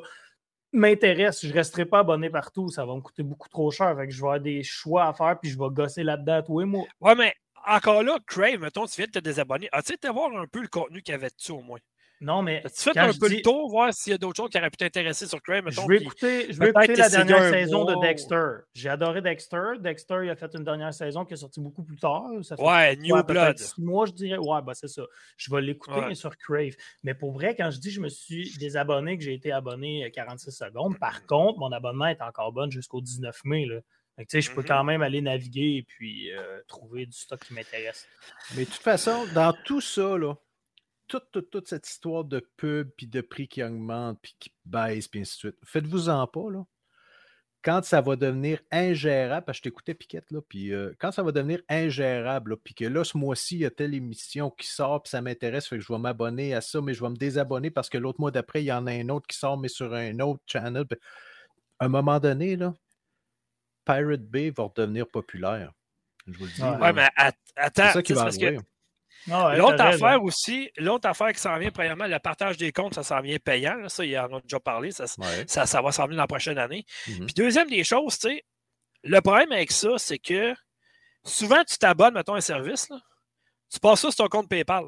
m'intéresse. 0.72 1.42
Je 1.42 1.48
ne 1.48 1.54
resterai 1.54 1.86
pas 1.86 2.00
abonné 2.00 2.30
partout. 2.30 2.68
Ça 2.68 2.84
va 2.84 2.94
me 2.94 3.00
coûter 3.00 3.22
beaucoup 3.22 3.48
trop 3.48 3.70
cher. 3.70 3.96
Fait 3.96 4.06
que 4.06 4.12
je 4.12 4.18
vais 4.18 4.26
avoir 4.26 4.40
des 4.40 4.62
choix 4.62 5.06
à 5.06 5.12
faire 5.12 5.38
puis 5.40 5.50
je 5.50 5.58
vais 5.58 5.70
gosser 5.70 6.02
là-dedans 6.02 6.42
tous 6.42 6.60
les 6.60 6.66
mois. 6.66 6.84
Ouais, 7.00 7.14
mais 7.14 7.34
encore 7.66 8.02
là, 8.02 8.18
Crave, 8.26 8.60
mettons, 8.60 8.86
tu 8.86 8.96
viens 8.96 9.06
de 9.06 9.12
te 9.12 9.18
désabonner. 9.18 9.68
As-tu 9.72 9.94
été 9.94 10.08
voir 10.08 10.30
un 10.36 10.46
peu 10.46 10.60
le 10.60 10.68
contenu 10.68 11.02
qu'il 11.02 11.12
y 11.12 11.14
avait 11.14 11.30
dessus 11.30 11.52
au 11.52 11.62
moins? 11.62 11.78
Non, 12.20 12.40
mais 12.42 12.62
fait 12.72 12.92
quand 12.94 13.00
un 13.00 13.12
je 13.12 13.18
peu 13.18 13.28
dis- 13.28 13.36
le 13.36 13.42
tour, 13.42 13.68
voir 13.68 13.92
s'il 13.92 14.10
y 14.12 14.14
a 14.14 14.18
d'autres 14.18 14.36
choses 14.36 14.48
qui 14.50 14.56
auraient 14.56 14.70
pu 14.70 14.78
t'intéresser 14.78 15.26
sur 15.26 15.42
Crave? 15.42 15.64
Je 15.68 15.80
vais 15.86 15.98
écouter, 15.98 16.50
je 16.50 16.58
vais 16.58 16.70
écouter 16.70 16.96
la 16.96 17.08
dernière 17.10 17.42
un 17.42 17.50
saison 17.52 17.84
de 17.84 17.94
Dexter. 18.00 18.44
J'ai 18.74 18.88
adoré 18.88 19.20
Dexter. 19.20 19.62
Dexter, 19.80 20.20
il 20.24 20.30
a 20.30 20.36
fait 20.36 20.50
une 20.54 20.64
dernière 20.64 20.94
saison 20.94 21.24
qui 21.26 21.34
est 21.34 21.36
sortie 21.36 21.60
beaucoup 21.60 21.82
plus 21.82 21.98
tard. 21.98 22.24
Ça 22.42 22.56
fait 22.56 22.62
Ouais, 22.62 22.96
New 22.96 23.22
Blood. 23.22 23.56
mois, 23.78 24.06
je 24.06 24.12
dirais. 24.12 24.38
Ouais, 24.38 24.62
bah 24.62 24.72
c'est 24.74 24.88
ça. 24.88 25.02
Je 25.36 25.54
vais 25.54 25.60
l'écouter 25.60 26.00
Ouais. 26.00 26.14
sur 26.14 26.36
Crave. 26.38 26.72
Mais 27.02 27.14
pour 27.14 27.32
vrai, 27.32 27.54
quand 27.54 27.70
je 27.70 27.78
dis 27.78 27.90
je 27.90 28.00
me 28.00 28.08
suis 28.08 28.56
désabonné, 28.58 29.18
que 29.18 29.24
j'ai 29.24 29.34
été 29.34 29.52
abonné 29.52 30.04
euh, 30.06 30.10
46 30.10 30.50
secondes, 30.52 30.98
par 30.98 31.26
contre, 31.26 31.58
mon 31.58 31.70
abonnement 31.72 32.06
est 32.06 32.22
encore 32.22 32.50
bon 32.52 32.70
jusqu'au 32.70 33.00
19 33.02 33.38
mai. 33.44 33.66
Là. 33.66 33.80
Tu 34.30 34.40
je 34.40 34.50
peux 34.50 34.62
Mhm. 34.62 34.66
quand 34.66 34.84
même 34.84 35.02
aller 35.02 35.20
naviguer 35.20 35.76
et 35.76 35.82
puis 35.82 36.32
euh, 36.32 36.60
trouver 36.66 37.04
du 37.04 37.12
stock 37.12 37.38
qui 37.44 37.52
m'intéresse. 37.52 38.06
Mais 38.56 38.64
de 38.64 38.70
toute 38.70 38.80
façon, 38.80 39.26
dans 39.34 39.52
tout 39.66 39.82
ça, 39.82 40.16
là, 40.16 40.34
toute, 41.06 41.30
toute, 41.32 41.50
toute 41.50 41.68
cette 41.68 41.88
histoire 41.88 42.24
de 42.24 42.40
pub, 42.56 42.90
puis 42.96 43.06
de 43.06 43.20
prix 43.20 43.48
qui 43.48 43.62
augmente, 43.62 44.18
puis 44.22 44.34
qui 44.38 44.52
baisse, 44.64 45.08
puis 45.08 45.20
ainsi 45.20 45.34
de 45.34 45.38
suite. 45.38 45.56
Faites-vous-en 45.64 46.26
pas, 46.26 46.50
là. 46.50 46.64
Quand 47.62 47.84
ça 47.84 48.00
va 48.00 48.14
devenir 48.14 48.60
ingérable, 48.70 49.44
parce 49.44 49.58
que 49.58 49.64
je 49.64 49.70
t'écoutais 49.70 49.94
Piquette, 49.94 50.30
là, 50.30 50.40
puis 50.48 50.72
euh, 50.72 50.94
quand 51.00 51.10
ça 51.10 51.24
va 51.24 51.32
devenir 51.32 51.62
ingérable, 51.68 52.58
puis 52.58 52.74
que 52.74 52.84
là, 52.84 53.02
ce 53.02 53.18
mois-ci, 53.18 53.56
il 53.56 53.60
y 53.62 53.64
a 53.64 53.70
telle 53.70 53.92
émission 53.92 54.50
qui 54.50 54.68
sort, 54.68 55.02
puis 55.02 55.10
ça 55.10 55.20
m'intéresse, 55.20 55.66
fait 55.66 55.76
que 55.76 55.82
je 55.82 55.92
vais 55.92 55.98
m'abonner 55.98 56.54
à 56.54 56.60
ça, 56.60 56.80
mais 56.80 56.94
je 56.94 57.02
vais 57.02 57.10
me 57.10 57.16
désabonner 57.16 57.70
parce 57.70 57.88
que 57.88 57.98
l'autre 57.98 58.20
mois 58.20 58.30
d'après, 58.30 58.62
il 58.62 58.66
y 58.66 58.72
en 58.72 58.86
a 58.86 58.92
un 58.92 59.08
autre 59.08 59.26
qui 59.26 59.36
sort, 59.36 59.58
mais 59.58 59.66
sur 59.66 59.92
un 59.94 60.20
autre 60.20 60.40
channel. 60.46 60.84
À 61.80 61.86
un 61.86 61.88
moment 61.88 62.20
donné, 62.20 62.54
là, 62.54 62.72
Pirate 63.84 64.22
Bay 64.22 64.50
va 64.50 64.64
redevenir 64.64 65.08
populaire. 65.08 65.72
Je 66.28 66.38
vous 66.38 66.44
le 66.44 66.50
dis. 66.52 66.62
Ouais, 66.62 66.92
mais 66.92 67.08
attends, 67.56 67.82
c'est 67.86 67.92
ça 67.94 68.02
qui 68.02 68.12
va 68.12 68.22
arriver. 68.22 68.60
Ah 69.30 69.56
l'autre 69.56 69.82
affaire 69.82 70.22
aussi, 70.22 70.70
l'autre 70.76 71.08
affaire 71.08 71.32
qui 71.32 71.40
s'en 71.40 71.58
vient, 71.58 71.70
premièrement, 71.70 72.06
le 72.06 72.18
partage 72.18 72.56
des 72.56 72.72
comptes, 72.72 72.94
ça 72.94 73.02
s'en 73.02 73.20
vient 73.20 73.38
payant. 73.38 73.88
ça, 73.88 74.04
il 74.04 74.16
en 74.18 74.36
a 74.36 74.40
déjà 74.40 74.60
parlé. 74.60 74.90
Ça, 74.92 75.06
ça, 75.06 75.82
va 75.82 75.92
s'en 75.92 76.04
venir 76.04 76.16
dans 76.16 76.22
la 76.22 76.26
prochaine 76.26 76.58
année. 76.58 76.84
Mm-hmm. 77.06 77.24
Puis 77.24 77.34
deuxième 77.34 77.68
des 77.68 77.84
choses, 77.84 78.18
tu 78.18 78.28
sais, 78.28 78.44
le 79.02 79.20
problème 79.20 79.52
avec 79.52 79.72
ça, 79.72 79.98
c'est 79.98 80.18
que 80.18 80.54
souvent, 81.24 81.62
tu 81.64 81.76
t'abonnes, 81.78 82.14
mettons, 82.14 82.34
à 82.34 82.38
un 82.38 82.40
service, 82.40 82.88
tu 83.72 83.80
passes 83.80 84.00
ça 84.00 84.10
sur 84.10 84.24
ton 84.24 84.28
compte 84.28 84.48
PayPal. 84.48 84.84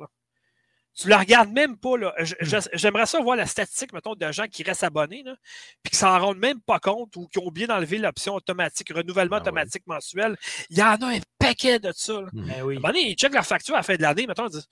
Tu 0.94 1.06
ne 1.06 1.10
la 1.10 1.18
regardes 1.18 1.50
même 1.50 1.76
pas. 1.76 1.96
Hmm. 1.96 2.60
J'aimerais 2.72 3.06
ça 3.06 3.20
voir 3.20 3.36
la 3.36 3.46
statistique, 3.46 3.92
mettons, 3.92 4.14
de 4.14 4.32
gens 4.32 4.46
qui 4.46 4.62
restent 4.64 4.84
abonnés, 4.84 5.22
là, 5.22 5.36
puis 5.82 5.92
qui 5.92 5.96
s'en 5.96 6.18
rendent 6.18 6.38
même 6.38 6.60
pas 6.60 6.80
compte 6.80 7.14
ou 7.16 7.28
qui 7.28 7.38
ont 7.38 7.46
oublié 7.46 7.66
d'enlever 7.66 7.98
l'option 7.98 8.34
automatique, 8.34 8.92
renouvellement 8.92 9.36
ah 9.36 9.40
automatique 9.40 9.86
mensuel. 9.86 10.36
Il 10.70 10.78
y 10.78 10.82
en 10.82 10.96
a 10.96 11.06
un 11.06 11.18
paquet 11.38 11.78
de 11.78 11.92
ça. 11.94 12.20
Là. 12.20 12.28
Ben 12.32 12.62
oui. 12.62 12.80
ils 12.94 13.14
checkent 13.14 13.34
leur 13.34 13.46
facture 13.46 13.74
à 13.74 13.78
la 13.78 13.82
fin 13.84 13.94
de 13.94 14.02
l'année, 14.02 14.26
mettons, 14.26 14.48
ils 14.48 14.52
disent 14.52 14.68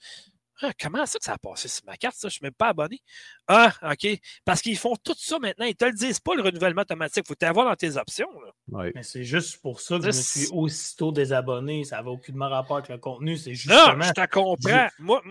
ah, 0.61 0.71
comment 0.79 1.05
ça 1.05 1.19
que 1.19 1.25
ça 1.25 1.33
a 1.33 1.37
passé 1.37 1.67
sur 1.67 1.85
ma 1.85 1.97
carte, 1.97 2.15
ça? 2.15 2.21
Je 2.23 2.27
ne 2.27 2.31
suis 2.31 2.43
même 2.43 2.53
pas 2.53 2.69
abonné. 2.69 2.99
Ah, 3.47 3.73
OK. 3.83 4.07
Parce 4.43 4.61
qu'ils 4.61 4.77
font 4.77 4.95
tout 4.95 5.15
ça 5.17 5.39
maintenant. 5.39 5.65
Ils 5.65 5.69
ne 5.69 5.73
te 5.73 5.85
le 5.85 5.93
disent 5.93 6.19
pas, 6.19 6.35
le 6.35 6.41
renouvellement 6.41 6.81
automatique. 6.81 7.23
Il 7.25 7.27
faut 7.27 7.35
t'avoir 7.35 7.65
dans 7.65 7.75
tes 7.75 7.97
options. 7.97 8.29
Mais 8.67 9.03
c'est 9.03 9.23
juste 9.23 9.61
pour 9.61 9.79
ça 9.81 9.97
que 9.97 10.03
je 10.03 10.07
me 10.07 10.11
suis 10.11 10.47
aussitôt 10.51 11.11
désabonné. 11.11 11.83
Ça 11.83 11.97
n'avait 11.97 12.09
aucunement 12.09 12.49
rapport 12.49 12.77
avec 12.77 12.89
le 12.89 12.97
contenu. 12.97 13.37
C'est 13.37 13.53
justement... 13.53 13.95
Non, 13.95 14.01
je 14.01 14.11
te 14.11 14.27
comprends. 14.27 14.87
Moi, 14.99 15.21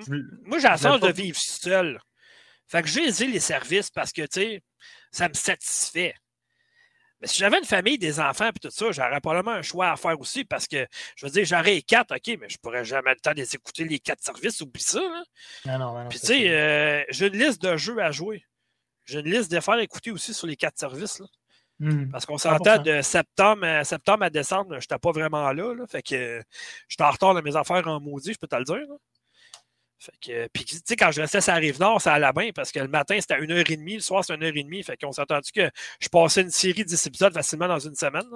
moi 0.44 0.58
j'ai 0.58 0.68
la 0.68 0.76
chance 0.76 1.00
de 1.00 1.12
vivre 1.12 1.38
seul. 1.38 2.00
Fait 2.68 2.82
que 2.82 2.88
j'ai 2.88 3.10
les 3.26 3.40
services 3.40 3.90
parce 3.90 4.12
que, 4.12 4.22
tu 4.22 4.40
sais, 4.40 4.62
ça 5.12 5.28
me 5.28 5.34
satisfait. 5.34 6.14
Mais 7.20 7.28
si 7.28 7.38
j'avais 7.38 7.58
une 7.58 7.64
famille, 7.64 7.98
des 7.98 8.20
enfants 8.20 8.48
et 8.48 8.58
tout 8.58 8.70
ça, 8.70 8.92
j'aurais 8.92 9.20
probablement 9.20 9.56
un 9.56 9.62
choix 9.62 9.90
à 9.90 9.96
faire 9.96 10.20
aussi 10.20 10.44
parce 10.44 10.66
que, 10.66 10.86
je 11.16 11.26
veux 11.26 11.32
dire, 11.32 11.44
j'aurais 11.44 11.80
quatre, 11.80 12.14
OK, 12.14 12.38
mais 12.40 12.48
je 12.48 12.58
pourrais 12.58 12.84
jamais 12.84 13.14
le 13.14 13.20
temps 13.20 13.32
d'écouter 13.32 13.84
les 13.84 13.98
quatre 13.98 14.22
services, 14.22 14.60
oublie 14.60 14.82
ça. 14.82 15.00
Non, 15.64 15.78
non, 15.78 15.94
non, 15.94 16.08
puis 16.08 16.20
tu 16.20 16.26
sais, 16.26 16.50
euh, 16.50 17.02
j'ai 17.08 17.28
une 17.28 17.38
liste 17.38 17.62
de 17.62 17.76
jeux 17.76 17.98
à 17.98 18.10
jouer. 18.10 18.44
J'ai 19.06 19.20
une 19.20 19.30
liste 19.30 19.50
de 19.50 19.60
faire 19.60 19.78
écouter 19.78 20.10
aussi 20.10 20.34
sur 20.34 20.46
les 20.46 20.56
quatre 20.56 20.78
services. 20.78 21.20
Là. 21.20 21.26
Mmh. 21.78 22.10
Parce 22.10 22.24
qu'on 22.24 22.38
s'entend 22.38 22.78
de 22.78 23.02
septembre 23.02 23.64
à, 23.64 23.84
septembre 23.84 24.24
à 24.24 24.30
décembre, 24.30 24.72
je 24.72 24.76
n'étais 24.76 24.98
pas 24.98 25.12
vraiment 25.12 25.52
là, 25.52 25.74
là. 25.74 25.86
Fait 25.86 26.02
que 26.02 26.42
j'étais 26.88 27.04
en 27.04 27.10
retard 27.10 27.34
de 27.34 27.42
mes 27.42 27.54
affaires 27.54 27.86
en 27.86 28.00
maudit, 28.00 28.32
je 28.32 28.38
peux 28.38 28.46
te 28.46 28.56
le 28.56 28.64
dire. 28.64 28.86
Fait 29.98 30.12
que, 30.20 30.48
puis, 30.48 30.64
tu 30.64 30.76
sais, 30.84 30.96
quand 30.96 31.10
je 31.10 31.22
restais 31.22 31.38
à 31.48 31.54
la 31.54 31.60
rive 31.60 31.80
nord, 31.80 32.00
ça 32.02 32.12
allait 32.14 32.32
bien 32.34 32.50
parce 32.54 32.70
que 32.70 32.78
le 32.80 32.88
matin, 32.88 33.16
c'était 33.20 33.34
à 33.34 33.40
1h30, 33.40 33.94
le 33.94 34.00
soir, 34.00 34.24
c'était 34.24 34.38
1h30. 34.38 34.84
Fait 34.84 34.96
qu'on 34.96 35.12
s'est 35.12 35.22
entendu 35.22 35.50
que 35.52 35.70
je 36.00 36.08
passais 36.08 36.42
une 36.42 36.50
série 36.50 36.84
de 36.84 36.88
10 36.88 37.06
épisodes 37.06 37.32
facilement 37.32 37.68
dans 37.68 37.78
une 37.78 37.94
semaine, 37.94 38.26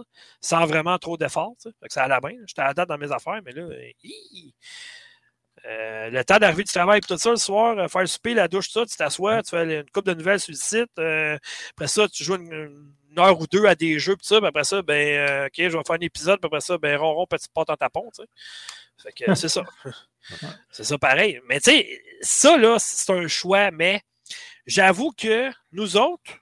sans 0.40 0.64
vraiment 0.66 0.98
trop 0.98 1.16
d'efforts. 1.18 1.54
Fait 1.62 1.88
que 1.88 1.92
ça 1.92 2.04
allait 2.04 2.20
bien. 2.20 2.38
J'étais 2.46 2.62
à 2.62 2.68
la 2.68 2.74
date 2.74 2.88
dans 2.88 2.98
mes 2.98 3.12
affaires, 3.12 3.40
mais 3.44 3.52
là, 3.52 3.68
euh, 5.66 6.10
le 6.10 6.24
temps 6.24 6.38
d'arriver 6.38 6.64
du 6.64 6.72
travail, 6.72 7.00
tout 7.00 7.16
ça, 7.18 7.30
le 7.30 7.36
soir, 7.36 7.78
euh, 7.78 7.88
faire 7.88 8.00
le 8.00 8.06
souper, 8.06 8.32
la 8.34 8.48
douche, 8.48 8.68
tout 8.68 8.80
ça, 8.80 8.86
tu 8.86 8.96
t'assois, 8.96 9.42
tu 9.42 9.50
fais 9.50 9.80
une 9.80 9.90
coupe 9.90 10.06
de 10.06 10.14
nouvelles 10.14 10.40
sur 10.40 10.52
le 10.52 10.56
site. 10.56 10.90
Euh, 10.98 11.36
après 11.72 11.88
ça, 11.88 12.08
tu 12.08 12.24
joues 12.24 12.36
une, 12.36 12.94
heure 13.18 13.40
ou 13.40 13.46
deux 13.46 13.66
à 13.66 13.74
des 13.74 13.98
jeux, 13.98 14.14
tout 14.14 14.24
ça. 14.24 14.38
Puis 14.38 14.46
après 14.46 14.64
ça, 14.64 14.82
ben, 14.82 15.46
OK, 15.46 15.54
je 15.56 15.76
vais 15.76 15.82
faire 15.86 15.96
un 15.96 16.00
épisode. 16.00 16.40
Puis 16.40 16.46
après 16.46 16.60
ça, 16.60 16.78
ben, 16.78 16.96
ronron, 16.96 17.26
petit 17.26 17.48
porte 17.52 17.70
en 17.70 17.76
tapon, 17.76 18.10
tu 18.14 18.22
sais. 18.22 18.28
Fait 19.02 19.12
que 19.12 19.34
c'est 19.34 19.48
ça. 19.48 19.64
C'est 20.70 20.84
ça 20.84 20.98
pareil. 20.98 21.40
Mais 21.48 21.60
tu 21.60 21.70
sais, 21.70 22.02
ça, 22.20 22.58
là, 22.58 22.78
c'est 22.78 23.10
un 23.10 23.26
choix, 23.26 23.70
mais 23.70 24.02
j'avoue 24.66 25.12
que 25.12 25.50
nous 25.72 25.96
autres, 25.96 26.32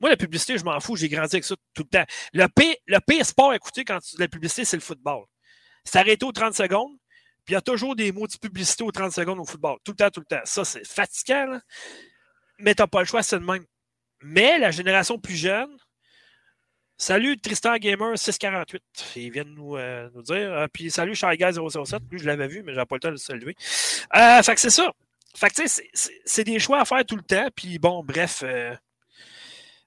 moi, 0.00 0.10
la 0.10 0.16
publicité, 0.16 0.58
je 0.58 0.64
m'en 0.64 0.78
fous, 0.80 0.96
j'ai 0.96 1.08
grandi 1.08 1.36
avec 1.36 1.44
ça 1.44 1.56
tout 1.74 1.82
le 1.82 1.88
temps. 1.88 2.04
Le 2.32 2.46
pire, 2.48 2.74
le 2.86 3.24
sport 3.24 3.50
à 3.50 3.56
écouter 3.56 3.84
quand 3.84 3.98
tu, 4.00 4.16
la 4.18 4.28
publicité, 4.28 4.64
c'est 4.64 4.76
le 4.76 4.82
football. 4.82 5.24
C'est 5.84 5.98
arrêté 5.98 6.24
aux 6.24 6.32
30 6.32 6.54
secondes, 6.54 6.96
puis 7.44 7.52
il 7.52 7.54
y 7.54 7.56
a 7.56 7.60
toujours 7.60 7.96
des 7.96 8.12
mots 8.12 8.26
de 8.26 8.36
publicité 8.36 8.84
aux 8.84 8.92
30 8.92 9.12
secondes 9.12 9.40
au 9.40 9.44
football. 9.44 9.78
Tout 9.84 9.92
le 9.92 9.96
temps, 9.96 10.10
tout 10.10 10.20
le 10.20 10.26
temps. 10.26 10.42
Ça, 10.44 10.64
c'est 10.64 10.86
fatigant, 10.86 11.46
là. 11.46 11.60
mais 12.58 12.74
tu 12.74 12.82
n'as 12.82 12.86
pas 12.86 13.00
le 13.00 13.06
choix, 13.06 13.22
c'est 13.22 13.38
le 13.38 13.44
même. 13.44 13.64
Mais 14.22 14.58
la 14.58 14.70
génération 14.70 15.18
plus 15.18 15.36
jeune, 15.36 15.70
Salut 17.00 17.38
Tristan 17.38 17.76
Gamer 17.76 18.18
648. 18.18 18.82
Il 19.14 19.30
vient 19.30 19.44
de 19.44 19.50
nous, 19.50 19.76
euh, 19.76 20.10
nous 20.14 20.22
dire. 20.22 20.52
Euh, 20.52 20.66
puis 20.72 20.90
salut 20.90 21.14
Shy 21.14 21.36
Guy 21.36 21.44
007. 21.52 22.02
Lui, 22.10 22.18
je 22.18 22.26
l'avais 22.26 22.48
vu, 22.48 22.64
mais 22.64 22.74
j'ai 22.74 22.84
pas 22.84 22.96
le 22.96 23.00
temps 23.00 23.08
de 23.08 23.12
le 23.12 23.18
saluer. 23.18 23.54
Euh, 24.16 24.42
fait 24.42 24.54
que 24.56 24.60
c'est 24.60 24.70
ça. 24.70 24.90
Fait 25.36 25.48
que 25.48 25.54
tu 25.54 25.68
sais, 25.68 25.88
c'est 26.24 26.42
des 26.42 26.58
choix 26.58 26.80
à 26.80 26.84
faire 26.84 27.04
tout 27.06 27.14
le 27.14 27.22
temps. 27.22 27.46
Puis 27.54 27.78
bon, 27.78 28.02
bref. 28.02 28.42
Euh, 28.44 28.74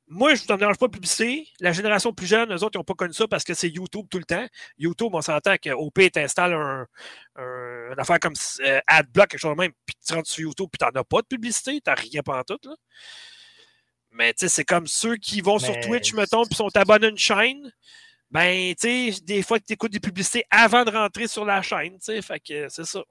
moi, 0.08 0.36
je 0.36 0.44
ne 0.50 0.58
dérange 0.58 0.78
pas 0.78 0.88
de 0.88 0.92
publicité. 0.92 1.48
La 1.60 1.74
génération 1.74 2.14
plus 2.14 2.28
jeune, 2.28 2.54
eux 2.54 2.64
autres, 2.64 2.72
ils 2.76 2.78
n'ont 2.78 2.86
pas 2.86 2.94
connu 2.94 3.14
ça 3.14 3.28
parce 3.28 3.44
que 3.44 3.54
c'est 3.54 3.70
YouTube 3.70 4.06
tout 4.10 4.18
le 4.18 4.26
temps. 4.26 4.46
YouTube, 4.78 5.10
on 5.12 5.22
s'entend 5.22 5.56
qu'OP 5.58 6.00
t'installe 6.14 6.54
un, 6.54 6.88
un, 7.36 7.92
une 7.92 8.00
affaire 8.00 8.20
comme 8.20 8.34
AdBlock, 8.88 9.28
quelque 9.28 9.40
chose 9.40 9.56
de 9.56 9.62
même, 9.62 9.72
puis 9.86 9.96
tu 10.06 10.14
rentres 10.14 10.30
sur 10.30 10.42
YouTube, 10.44 10.68
puis 10.72 10.80
tu 10.80 10.86
n'en 10.86 11.02
as 11.02 11.04
pas 11.04 11.22
de 11.22 11.28
publicité, 11.28 11.82
tu 11.82 11.90
n'as 11.90 11.96
rien 11.96 12.22
en 12.26 12.44
tout. 12.44 12.60
Là. 12.64 12.76
Mais 14.12 14.34
tu 14.34 14.40
sais, 14.42 14.50
c'est 14.50 14.66
comme 14.66 14.88
ceux 14.88 15.16
qui 15.16 15.42
vont 15.42 15.60
sur 15.60 15.80
Twitch, 15.80 16.14
mettons, 16.14 16.46
puis 16.46 16.56
sont 16.56 16.76
abonnés 16.76 17.08
à 17.08 17.10
une 17.10 17.18
chaîne. 17.18 17.72
Ben, 18.30 18.74
tu 18.76 19.12
sais, 19.12 19.22
des 19.24 19.42
fois, 19.42 19.60
tu 19.60 19.74
écoutes 19.74 19.92
des 19.92 20.00
publicités 20.00 20.46
avant 20.50 20.84
de 20.86 20.92
rentrer 20.92 21.28
sur 21.28 21.46
la 21.46 21.62
chaîne, 21.62 21.94
tu 21.94 22.00
sais, 22.02 22.22
fait 22.22 22.40
que 22.40 22.70
c'est 22.70 22.86
ça. 22.86 23.04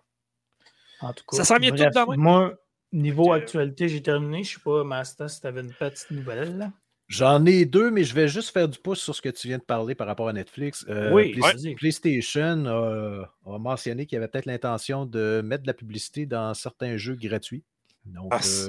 En 1.00 1.12
tout 1.12 1.24
cas, 1.24 1.36
ça 1.38 1.44
s'en 1.44 1.56
vient 1.56 1.70
tout 1.70 1.84
dans 1.94 2.16
moi. 2.16 2.54
Niveau 2.92 3.32
actualité, 3.32 3.88
j'ai 3.88 4.02
terminé. 4.02 4.42
Je 4.42 4.54
sais 4.54 4.60
pas, 4.64 4.82
Master, 4.82 5.30
si 5.30 5.40
tu 5.40 5.46
avais 5.46 5.60
une 5.60 5.72
petite 5.72 6.10
nouvelle. 6.10 6.58
Là. 6.58 6.72
J'en 7.06 7.44
ai 7.44 7.64
deux, 7.64 7.90
mais 7.90 8.04
je 8.04 8.14
vais 8.14 8.28
juste 8.28 8.50
faire 8.50 8.68
du 8.68 8.78
pouce 8.78 9.00
sur 9.00 9.14
ce 9.14 9.20
que 9.20 9.28
tu 9.28 9.48
viens 9.48 9.58
de 9.58 9.64
parler 9.64 9.96
par 9.96 10.06
rapport 10.06 10.28
à 10.28 10.32
Netflix. 10.32 10.86
Euh, 10.88 11.12
oui, 11.12 11.36
PlayStation 11.76 12.66
a, 12.66 13.58
mentionné 13.58 14.06
qu'il 14.06 14.14
y 14.14 14.18
avait 14.18 14.28
peut-être 14.28 14.46
l'intention 14.46 15.06
de 15.06 15.40
mettre 15.44 15.62
de 15.62 15.66
la 15.66 15.74
publicité 15.74 16.26
dans 16.26 16.54
certains 16.54 16.96
jeux 16.96 17.16
gratuits. 17.16 17.64
Donc, 18.06 18.28
ah, 18.30 18.38
euh, 18.44 18.68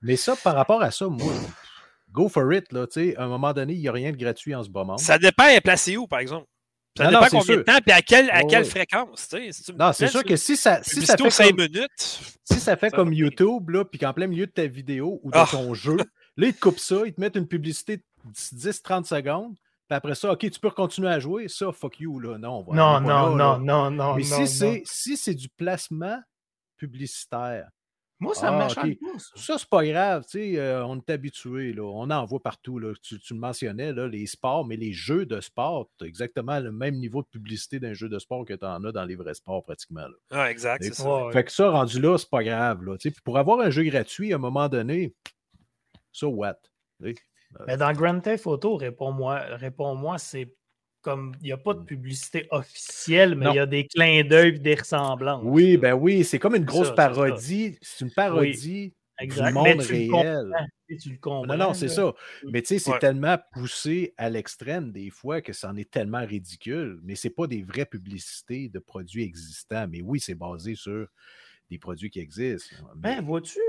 mais 0.00 0.16
ça, 0.16 0.36
par 0.36 0.54
rapport 0.54 0.82
à 0.82 0.90
ça, 0.90 1.06
moi, 1.06 1.32
go 2.12 2.28
for 2.28 2.52
it. 2.52 2.72
Là, 2.72 2.86
à 3.16 3.22
un 3.22 3.28
moment 3.28 3.52
donné, 3.52 3.74
il 3.74 3.80
n'y 3.80 3.88
a 3.88 3.92
rien 3.92 4.12
de 4.12 4.16
gratuit 4.16 4.54
en 4.54 4.62
ce 4.62 4.70
moment. 4.70 4.98
Ça 4.98 5.18
dépend, 5.18 5.44
elle 5.44 5.56
est 5.56 5.60
placée 5.60 5.96
où, 5.96 6.06
par 6.06 6.20
exemple? 6.20 6.46
Ça 6.96 7.06
dépend 7.06 7.26
combien 7.30 7.56
de 7.56 7.62
temps 7.62 7.78
et 7.86 7.92
à 7.92 8.02
quelle, 8.02 8.30
à 8.30 8.42
quelle 8.42 8.64
fréquence. 8.64 9.28
non, 9.78 9.92
c'est 9.92 10.08
sûr 10.08 10.24
que 10.24 10.36
si 10.36 10.56
ça, 10.56 10.82
si 10.82 11.06
ça 11.06 11.16
fait 11.16 11.30
comme, 11.30 11.56
minutes, 11.56 12.34
si 12.44 12.60
ça 12.60 12.76
fait 12.76 12.90
comme 12.90 13.12
YouTube, 13.12 13.70
là, 13.70 13.84
puis 13.84 14.00
qu'en 14.00 14.12
plein 14.12 14.26
milieu 14.26 14.46
de 14.46 14.50
ta 14.50 14.66
vidéo 14.66 15.20
ou 15.22 15.30
de 15.30 15.36
ah! 15.36 15.46
ton 15.48 15.74
jeu, 15.74 15.96
là, 16.36 16.46
ils 16.46 16.54
te 16.54 16.60
coupent 16.60 16.78
ça, 16.78 17.02
ils 17.06 17.12
te 17.12 17.20
mettent 17.20 17.36
une 17.36 17.46
publicité 17.46 17.98
de 17.98 18.02
10-30 18.32 19.04
secondes, 19.04 19.54
puis 19.88 19.96
après 19.96 20.16
ça, 20.16 20.32
OK, 20.32 20.50
tu 20.50 20.60
peux 20.60 20.70
continuer 20.70 21.08
à 21.08 21.20
jouer. 21.20 21.46
Ça, 21.48 21.70
fuck 21.72 22.00
you, 22.00 22.18
là. 22.18 22.36
Non, 22.36 22.64
non, 22.72 23.00
non, 23.00 23.36
non, 23.36 23.58
non, 23.58 23.90
non, 23.90 24.14
Mais 24.16 24.24
si 24.24 24.46
c'est 24.46 24.82
si 24.84 25.34
du 25.34 25.48
placement 25.48 26.20
publicitaire, 26.76 27.68
moi, 28.20 28.34
ça 28.34 28.50
me 28.50 28.62
ah, 28.62 28.66
okay. 28.66 28.98
Ça, 29.36 29.58
c'est 29.58 29.68
pas 29.68 29.84
grave. 29.84 30.24
Euh, 30.34 30.82
on 30.82 30.96
est 30.98 31.10
habitué. 31.10 31.72
Là. 31.72 31.84
On 31.84 32.10
en 32.10 32.24
voit 32.24 32.40
partout. 32.40 32.80
Là. 32.80 32.92
Tu, 33.00 33.16
le 33.30 33.36
mentionnais, 33.36 33.92
là, 33.92 34.08
les 34.08 34.26
sports, 34.26 34.66
mais 34.66 34.76
les 34.76 34.92
jeux 34.92 35.24
de 35.24 35.40
sport, 35.40 35.88
tu 35.98 36.04
as 36.04 36.08
exactement 36.08 36.58
le 36.58 36.72
même 36.72 36.96
niveau 36.96 37.22
de 37.22 37.28
publicité 37.28 37.78
d'un 37.78 37.94
jeu 37.94 38.08
de 38.08 38.18
sport 38.18 38.44
que 38.44 38.54
tu 38.54 38.64
en 38.64 38.82
as 38.84 38.92
dans 38.92 39.04
les 39.04 39.14
vrais 39.14 39.34
sports, 39.34 39.64
pratiquement. 39.64 40.08
Là. 40.08 40.14
Ah, 40.32 40.50
exact. 40.50 40.82
c'est 40.82 40.94
ça. 40.94 41.28
Fait 41.32 41.44
que 41.44 41.52
ça, 41.52 41.70
rendu 41.70 42.00
là, 42.00 42.18
c'est 42.18 42.30
pas 42.30 42.42
grave. 42.42 42.82
Là. 42.84 42.96
Puis 42.98 43.12
pour 43.24 43.38
avoir 43.38 43.60
un 43.60 43.70
jeu 43.70 43.84
gratuit, 43.84 44.32
à 44.32 44.36
un 44.36 44.40
moment 44.40 44.68
donné, 44.68 45.14
so 46.10 46.28
what? 46.28 46.58
Mais 47.00 47.76
dans 47.76 47.92
Grand 47.92 48.20
Theft 48.20 48.46
Auto, 48.46 48.76
réponds-moi, 48.76 49.38
réponds-moi, 49.56 50.18
c'est 50.18 50.54
comme 51.02 51.32
il 51.40 51.46
n'y 51.46 51.52
a 51.52 51.56
pas 51.56 51.74
de 51.74 51.80
mmh. 51.80 51.86
publicité 51.86 52.48
officielle, 52.50 53.34
mais 53.34 53.46
il 53.50 53.56
y 53.56 53.58
a 53.58 53.66
des 53.66 53.86
clins 53.86 54.24
d'œil 54.24 54.60
des 54.60 54.74
ressemblances. 54.74 55.42
Oui, 55.44 55.76
ben 55.76 55.94
oui, 55.94 56.24
c'est 56.24 56.38
comme 56.38 56.54
une 56.54 56.64
grosse 56.64 56.94
parodie. 56.94 57.78
C'est 57.80 58.04
une 58.04 58.12
parodie 58.12 58.94
du 59.20 59.52
monde 59.52 59.80
réel. 59.80 60.52
tu 61.00 61.10
le 61.10 61.18
comprends, 61.18 61.46
non, 61.46 61.56
non, 61.56 61.74
c'est 61.74 61.88
ça. 61.88 62.12
Mais 62.44 62.62
tu 62.62 62.68
sais, 62.68 62.78
c'est 62.78 62.98
tellement 62.98 63.36
poussé 63.52 64.14
à 64.16 64.30
l'extrême 64.30 64.92
des 64.92 65.10
fois 65.10 65.40
que 65.40 65.52
c'en 65.52 65.76
est 65.76 65.90
tellement 65.90 66.24
ridicule. 66.24 67.00
Mais 67.02 67.14
c'est 67.14 67.30
pas 67.30 67.46
des 67.46 67.62
vraies 67.62 67.86
publicités 67.86 68.68
de 68.68 68.78
produits 68.78 69.24
existants. 69.24 69.86
Mais 69.88 70.02
oui, 70.02 70.20
c'est 70.20 70.34
basé 70.34 70.74
sur 70.74 71.06
des 71.70 71.78
produits 71.78 72.10
qui 72.10 72.20
existent. 72.20 72.76
Ben, 72.96 73.24
vois-tu, 73.24 73.60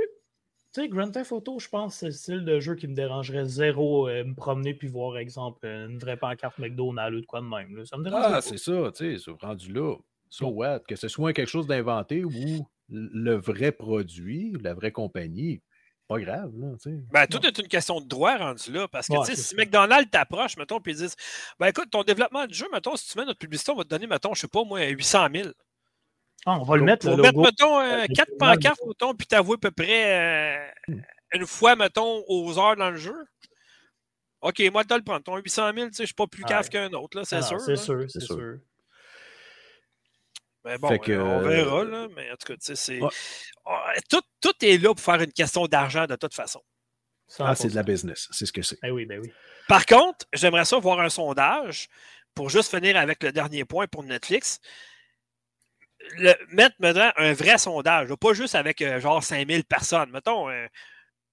tu 0.74 0.82
sais, 0.82 0.88
Grand 0.88 1.10
Theft 1.10 1.32
Auto, 1.32 1.60
je 1.60 1.68
pense 1.68 1.96
c'est 1.96 2.08
le 2.08 2.12
style 2.12 2.46
de 2.46 2.60
jeu 2.60 2.76
qui 2.76 2.88
me 2.88 2.94
dérangerait 2.94 3.46
zéro 3.46 4.08
euh, 4.08 4.24
me 4.24 4.36
promener 4.36 4.74
puis 4.74 4.88
voir, 4.88 5.18
exemple, 5.18 5.66
une 5.66 5.98
vraie 5.98 6.18
pancarte 6.18 6.58
McDonald's 6.60 7.18
ou 7.18 7.22
de 7.22 7.26
quoi 7.26 7.42
de 7.42 7.46
même. 7.46 7.86
Ça 7.86 7.98
me 7.98 8.04
dérange 8.04 8.24
Ah, 8.26 8.42
c'est 8.42 8.58
ça, 8.58 8.92
tu 8.96 9.18
sais, 9.18 9.24
c'est 9.24 9.46
rendu 9.46 9.74
là. 9.74 9.96
So 10.30 10.48
what? 10.48 10.82
Que 10.88 10.96
ce 10.96 11.08
soit 11.08 11.34
quelque 11.34 11.48
chose 11.48 11.68
d'inventé 11.68 12.24
ou 12.24 12.32
le 12.90 13.36
vrai 13.36 13.72
produit, 13.72 14.54
la 14.62 14.74
vraie 14.74 14.92
compagnie, 14.92 15.62
pas 16.08 16.20
grave. 16.20 16.52
Là, 16.60 16.92
ben, 17.12 17.28
tout 17.28 17.46
est 17.46 17.58
une 17.60 17.68
question 17.68 18.02
de 18.02 18.08
droit 18.08 18.36
rendu 18.38 18.72
là. 18.72 18.88
Parce 18.88 19.08
que 19.08 19.36
si 19.36 19.56
McDonald's 19.56 20.10
t'approche, 20.10 20.58
mettons, 20.58 20.80
puis 20.80 20.94
ils 20.94 20.98
disent 20.98 21.16
Ben 21.60 21.68
écoute, 21.68 21.90
ton 21.92 22.04
développement 22.04 22.48
de 22.48 22.54
jeu, 22.54 22.68
mettons, 22.72 22.96
si 22.96 23.10
tu 23.12 23.18
mets 23.18 23.26
notre 23.26 23.40
publicité, 23.40 23.72
on 23.72 23.76
va 23.76 23.84
te 23.84 23.90
donner, 23.90 24.08
mettons, 24.08 24.34
je 24.34 24.42
sais 24.42 24.48
pas, 24.48 24.64
moi, 24.64 24.84
800 24.86 25.28
000. 25.34 25.50
Ah, 26.50 26.58
on 26.60 26.64
va 26.64 26.78
le 26.78 26.84
mettre, 26.84 27.06
le 27.06 27.16
logo. 27.16 27.24
mettre, 27.24 27.38
mettons, 27.38 28.14
4 28.16 28.38
pancartes, 28.40 28.80
mettons, 28.88 29.14
puis 29.14 29.28
t'avouer 29.28 29.54
à 29.54 29.58
peu 29.58 29.70
près 29.70 30.70
euh, 30.88 30.96
une 31.34 31.46
fois, 31.46 31.76
mettons, 31.76 32.24
aux 32.28 32.58
heures 32.58 32.76
dans 32.76 32.90
le 32.90 32.98
jeu. 32.98 33.16
OK, 34.42 34.60
moi, 34.72 34.84
tu 34.84 34.96
le 34.96 35.04
prendre. 35.04 35.24
Ton 35.24 35.38
800 35.38 35.72
000, 35.76 35.88
tu 35.90 35.94
sais, 35.94 36.04
je 36.04 36.08
suis 36.08 36.14
pas 36.16 36.26
plus 36.26 36.44
cave 36.44 36.68
qu'un 36.70 36.92
autre, 36.94 37.22
c'est 37.24 37.44
sûr. 37.44 37.60
C'est 37.60 37.76
sûr, 37.76 38.06
c'est 38.10 38.22
sûr. 38.22 38.58
Mais 40.66 40.78
bon, 40.80 40.90
on 40.90 41.40
verra, 41.42 41.84
là. 41.84 42.08
Mais 42.16 42.32
en 42.32 42.36
tout 42.36 42.48
cas, 42.48 42.56
tu 42.56 42.60
sais, 42.62 42.76
c'est. 42.76 43.00
Ah, 43.66 43.94
tout, 44.10 44.22
tout, 44.42 44.66
est 44.66 44.78
là 44.78 44.90
pour 44.96 45.02
faire 45.02 45.22
une 45.22 45.32
question 45.32 45.68
d'argent 45.68 46.08
de 46.08 46.16
toute 46.16 46.34
façon. 46.34 46.62
Ah, 47.38 47.54
c'est 47.54 47.68
de 47.68 47.76
la 47.76 47.84
business, 47.84 48.28
c'est 48.32 48.48
ce 48.48 48.52
que 48.52 48.64
c'est. 48.64 48.80
Ben 48.82 48.92
oui, 48.92 49.06
ben 49.06 49.20
oui. 49.22 49.32
Par 49.68 49.86
contre, 49.86 50.26
j'aimerais 50.34 50.66
ça 50.66 50.80
voir 50.80 51.00
un 51.00 51.10
sondage 51.10 51.90
pour 52.34 52.50
juste 52.50 52.76
finir 52.76 52.98
avec 52.98 53.22
le 53.22 53.32
dernier 53.32 53.66
point 53.66 53.86
pour 53.86 54.04
Netflix. 54.04 54.60
Mettre 56.52 56.76
maintenant 56.80 57.12
un 57.18 57.34
vrai 57.34 57.58
sondage, 57.58 58.14
pas 58.16 58.34
juste 58.34 58.56
avec 58.56 58.82
euh, 58.82 59.00
genre 59.00 59.24
5000 59.24 59.66
personnes. 59.66 60.10
Mettons, 60.12 60.50
euh, 60.50 60.68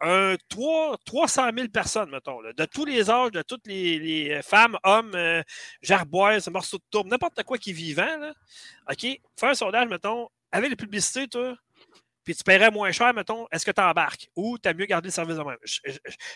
un 0.01 0.37
3, 0.49 0.99
300 1.05 1.51
000 1.55 1.69
personnes, 1.69 2.11
mettons, 2.11 2.41
de 2.43 2.65
tous 2.67 2.85
les 2.85 3.11
âges, 3.11 3.31
de 3.31 3.43
toutes 3.43 3.67
les, 3.67 4.41
femmes, 4.43 4.77
hommes, 4.85 5.15
euh, 5.15 5.43
gerboises, 5.83 6.49
morceaux 6.49 6.79
de 6.79 6.85
tourbe, 6.91 7.09
n'importe 7.09 7.43
quoi 7.45 7.59
qui 7.59 7.71
est 7.71 7.75
vivant. 7.75 8.33
OK? 8.91 9.01
Fais 9.39 9.47
un 9.47 9.55
sondage, 9.55 9.89
mettons, 9.89 10.29
avec 10.53 10.71
les 10.71 10.77
publicités, 10.77 11.29
toi, 11.29 11.57
puis 12.27 12.35
tu 12.35 12.45
paierais 12.45 12.71
moins 12.71 12.93
cher, 12.93 13.15
mettons, 13.15 13.47
est-ce 13.51 13.65
que 13.65 13.71
tu 13.71 13.81
embarques 13.81 14.29
ou 14.37 14.59
tu 14.59 14.69
as 14.69 14.75
mieux 14.75 14.85
gardé 14.85 15.09
le 15.09 15.13
service 15.13 15.37
de 15.37 15.43
même? 15.43 15.57
Je, 15.65 15.81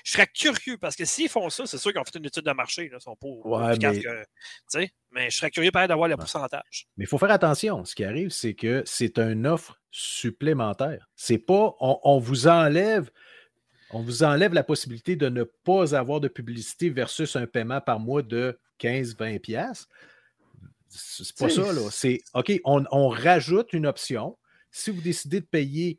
serais 0.04 0.26
curieux 0.26 0.78
parce 0.78 0.96
que 0.96 1.04
s'ils 1.04 1.28
font 1.28 1.50
ça, 1.50 1.66
c'est 1.66 1.76
sûr 1.76 1.90
qu'ils 1.90 2.00
ont 2.00 2.04
fait 2.04 2.18
une 2.18 2.24
étude 2.24 2.44
de 2.44 2.52
marché. 2.52 2.90
Ils 2.90 3.00
sont 3.00 3.16
pas 3.16 3.28
ouais, 3.28 3.76
mais... 3.78 4.00
que. 4.00 4.86
Mais 5.10 5.28
je 5.28 5.36
serais 5.36 5.50
curieux 5.50 5.72
d'avoir 5.72 6.08
le 6.08 6.16
pourcentage. 6.16 6.86
Mais 6.96 7.04
il 7.04 7.08
faut 7.08 7.18
faire 7.18 7.32
attention. 7.32 7.84
Ce 7.84 7.94
qui 7.94 8.04
arrive, 8.04 8.30
c'est 8.30 8.54
que 8.54 8.82
c'est 8.86 9.18
une 9.18 9.46
offre 9.46 9.80
supplémentaire. 9.90 11.10
C'est 11.16 11.38
pas 11.38 11.74
on 11.80 12.18
vous 12.18 12.46
enlève 12.46 13.10
on 13.92 14.02
vous 14.02 14.22
enlève 14.22 14.54
la 14.54 14.62
possibilité 14.62 15.16
de 15.16 15.28
ne 15.28 15.42
pas 15.42 15.96
avoir 15.96 16.20
de 16.20 16.28
publicité 16.28 16.90
versus 16.90 17.36
un 17.36 17.46
paiement 17.46 17.80
par 17.80 17.98
mois 17.98 18.22
de 18.22 18.58
15-20$. 18.80 19.86
C'est 20.88 21.36
pas 21.36 21.48
ça, 21.48 21.72
là. 21.72 21.88
C'est 21.90 22.20
OK, 22.34 22.52
on, 22.64 23.08
rajoute 23.08 23.72
une 23.72 23.86
option. 23.86 24.36
Si 24.70 24.90
vous 24.90 25.00
décidez 25.00 25.40
de 25.40 25.46
payer 25.46 25.98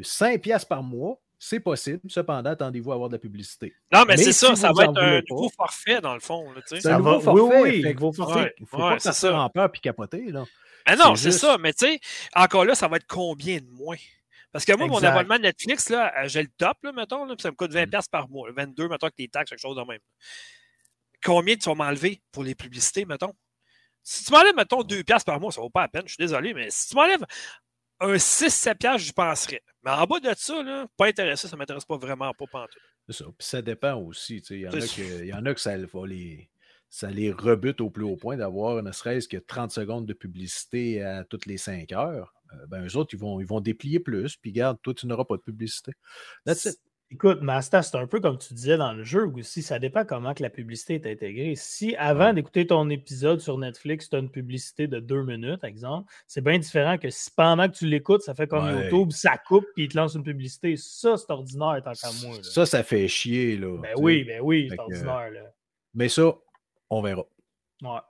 5$ 0.00 0.66
par 0.66 0.82
mois, 0.82 1.20
c'est 1.38 1.60
possible. 1.60 2.00
Cependant, 2.08 2.50
attendez-vous 2.50 2.90
à 2.90 2.94
avoir 2.94 3.08
de 3.08 3.14
la 3.14 3.20
publicité. 3.20 3.74
Non, 3.92 4.04
mais, 4.06 4.16
c'est 4.16 4.32
ça, 4.32 4.56
ça 4.56 4.72
va 4.72 4.84
être 4.84 4.98
un 4.98 5.20
nouveau 5.28 5.48
forfait, 5.50 6.00
dans 6.00 6.14
le 6.14 6.20
fond. 6.20 6.52
C'est 6.66 6.86
un 6.86 6.98
nouveau 6.98 7.20
forfait. 7.20 7.60
Oui, 7.60 7.84
oui. 7.84 8.12
forfait. 8.14 8.54
Il 8.58 8.62
ne 8.62 8.66
faut 8.66 8.78
pas 8.78 8.96
que 8.96 9.02
ça 9.02 9.38
en 9.38 9.48
peur 9.48 9.70
et 9.72 9.78
capoter. 9.78 10.32
Là. 10.32 10.44
Ah 10.84 10.96
non, 10.96 11.14
c'est 11.14 11.32
ça. 11.32 11.56
Mais 11.58 11.72
tu 11.72 11.86
sais, 11.86 12.00
encore 12.34 12.64
là, 12.64 12.74
ça 12.74 12.88
va 12.88 12.96
être 12.96 13.06
combien 13.06 13.58
de 13.58 13.70
moins? 13.70 13.96
Parce 14.50 14.64
que 14.64 14.76
moi, 14.76 14.86
mon 14.86 15.02
abonnement 15.02 15.38
Netflix, 15.38 15.90
là, 15.90 16.12
euh, 16.18 16.28
j'ai 16.28 16.42
le 16.42 16.48
top, 16.48 16.78
là, 16.82 16.92
mettons, 16.92 17.26
là, 17.26 17.34
ça 17.38 17.50
me 17.50 17.54
coûte 17.54 17.72
20$ 17.72 17.86
mm. 17.86 18.00
par 18.10 18.28
mois. 18.28 18.50
22, 18.50 18.88
mettons, 18.88 19.08
que 19.08 19.14
les 19.18 19.28
taxes, 19.28 19.50
quelque 19.50 19.60
chose 19.60 19.76
de 19.76 19.82
même. 19.82 20.00
Combien 21.22 21.56
tu 21.56 21.68
vas 21.68 21.74
m'enlever 21.74 22.22
pour 22.32 22.44
les 22.44 22.54
publicités, 22.54 23.04
mettons? 23.04 23.34
Si 24.02 24.24
tu 24.24 24.32
m'enlèves, 24.32 24.56
mettons, 24.56 24.82
2$ 24.82 25.24
par 25.24 25.38
mois, 25.38 25.52
ça 25.52 25.60
ne 25.60 25.64
vaut 25.64 25.70
pas 25.70 25.82
la 25.82 25.88
peine, 25.88 26.02
je 26.06 26.14
suis 26.14 26.22
désolé, 26.22 26.54
mais 26.54 26.70
si 26.70 26.88
tu 26.88 26.96
m'enlèves 26.96 27.24
un 28.00 28.14
6-7$, 28.14 28.98
j'y 28.98 29.12
penserais. 29.12 29.62
Mais 29.84 29.90
en 29.90 30.04
bas 30.04 30.20
de 30.20 30.32
ça, 30.36 30.62
là, 30.62 30.86
pas 30.96 31.06
intéressé, 31.06 31.48
ça 31.48 31.56
ne 31.56 31.58
m'intéresse 31.58 31.84
pas 31.84 31.96
vraiment 31.96 32.32
pas 32.34 32.46
pantoute. 32.50 32.82
C'est 33.08 33.16
ça. 33.16 33.24
Puis 33.24 33.46
ça 33.46 33.62
dépend 33.62 33.94
aussi. 33.96 34.38
Il 34.50 34.60
y, 34.60 34.68
en 34.68 34.72
a 34.72 34.80
que, 34.80 35.24
y 35.24 35.32
en 35.32 35.46
a 35.46 35.54
que 35.54 35.60
ça 35.60 35.76
va 35.76 36.06
les 36.06 36.48
ça 36.90 37.10
les 37.10 37.30
rebute 37.30 37.80
au 37.80 37.90
plus 37.90 38.04
haut 38.04 38.16
point 38.16 38.36
d'avoir 38.36 38.82
ne 38.82 38.92
serait-ce 38.92 39.28
que 39.28 39.36
30 39.36 39.70
secondes 39.70 40.06
de 40.06 40.14
publicité 40.14 41.02
à 41.02 41.24
toutes 41.24 41.46
les 41.46 41.58
5 41.58 41.92
heures. 41.92 42.34
Euh, 42.54 42.66
ben, 42.66 42.86
eux 42.86 42.96
autres, 42.96 43.10
ils 43.12 43.20
vont, 43.20 43.40
ils 43.40 43.46
vont 43.46 43.60
déplier 43.60 44.00
plus, 44.00 44.36
puis 44.36 44.52
garde, 44.52 44.78
toi, 44.82 44.94
tu 44.94 45.06
n'auras 45.06 45.24
pas 45.24 45.36
de 45.36 45.42
publicité. 45.42 45.92
Écoute, 47.10 47.40
Master, 47.40 47.82
c'est 47.82 47.96
un 47.96 48.06
peu 48.06 48.20
comme 48.20 48.36
tu 48.36 48.52
disais 48.52 48.76
dans 48.76 48.92
le 48.92 49.02
jeu 49.02 49.26
aussi, 49.34 49.62
ça 49.62 49.78
dépend 49.78 50.04
comment 50.04 50.34
que 50.34 50.42
la 50.42 50.50
publicité 50.50 50.96
est 50.96 51.06
intégrée. 51.10 51.54
Si 51.56 51.96
avant 51.96 52.34
d'écouter 52.34 52.66
ton 52.66 52.90
épisode 52.90 53.40
sur 53.40 53.56
Netflix, 53.56 54.10
tu 54.10 54.16
as 54.16 54.18
une 54.18 54.30
publicité 54.30 54.88
de 54.88 55.00
deux 55.00 55.22
minutes, 55.22 55.64
exemple, 55.64 56.12
c'est 56.26 56.42
bien 56.42 56.58
différent 56.58 56.98
que 56.98 57.08
si 57.08 57.30
pendant 57.30 57.66
que 57.66 57.76
tu 57.76 57.86
l'écoutes, 57.86 58.20
ça 58.20 58.34
fait 58.34 58.46
comme 58.46 58.68
YouTube, 58.68 59.10
ça 59.12 59.38
coupe 59.38 59.64
puis 59.74 59.84
il 59.84 59.88
te 59.88 59.96
lance 59.96 60.16
une 60.16 60.22
publicité. 60.22 60.76
Ça, 60.76 61.16
c'est 61.16 61.30
ordinaire 61.30 61.80
tant 61.82 61.92
qu'à 61.92 62.08
moi. 62.22 62.36
Ça, 62.42 62.66
ça 62.66 62.82
fait 62.82 63.08
chier. 63.08 63.56
Là, 63.56 63.78
ben 63.78 63.94
oui, 63.96 64.24
ben 64.24 64.40
oui, 64.42 64.68
c'est 64.70 64.78
ordinaire. 64.78 65.30
Là. 65.30 65.40
Mais 65.94 66.10
ça, 66.10 66.34
on 66.90 67.00
verra. 67.00 67.24
Ouais. 67.82 68.00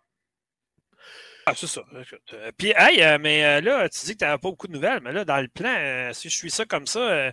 Ah, 1.48 1.54
c'est 1.56 1.66
ça. 1.66 1.80
Euh, 1.94 2.52
puis, 2.58 2.74
hey, 2.76 3.02
euh, 3.02 3.16
mais 3.18 3.42
euh, 3.42 3.60
là, 3.62 3.88
tu 3.88 4.04
dis 4.04 4.12
que 4.12 4.18
tu 4.18 4.24
n'avais 4.24 4.36
pas 4.36 4.50
beaucoup 4.50 4.66
de 4.66 4.72
nouvelles, 4.74 5.00
mais 5.00 5.12
là, 5.12 5.24
dans 5.24 5.40
le 5.40 5.48
plan, 5.48 6.12
si 6.12 6.28
je 6.28 6.36
suis 6.36 6.50
ça 6.50 6.66
comme 6.66 6.86
ça, 6.86 7.32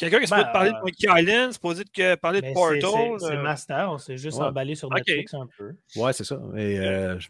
Quelqu'un 0.00 0.16
qui 0.16 0.24
est 0.24 0.26
supposé 0.28 0.44
ben, 0.44 0.52
parler 0.52 0.70
de 0.70 0.76
Monkey 0.76 1.22
Island, 1.22 1.52
supposé 1.52 1.84
que 1.84 2.14
parler 2.14 2.40
de 2.40 2.52
Portal. 2.54 2.80
C'est 3.18 3.36
Master, 3.36 3.92
on 3.92 3.98
s'est 3.98 4.16
juste 4.16 4.40
emballé 4.40 4.74
sur 4.74 4.90
Netflix 4.90 5.34
un 5.34 5.46
peu. 5.58 5.74
Ouais, 5.94 6.14
c'est 6.14 6.24
ça. 6.24 6.40
Et, 6.56 6.80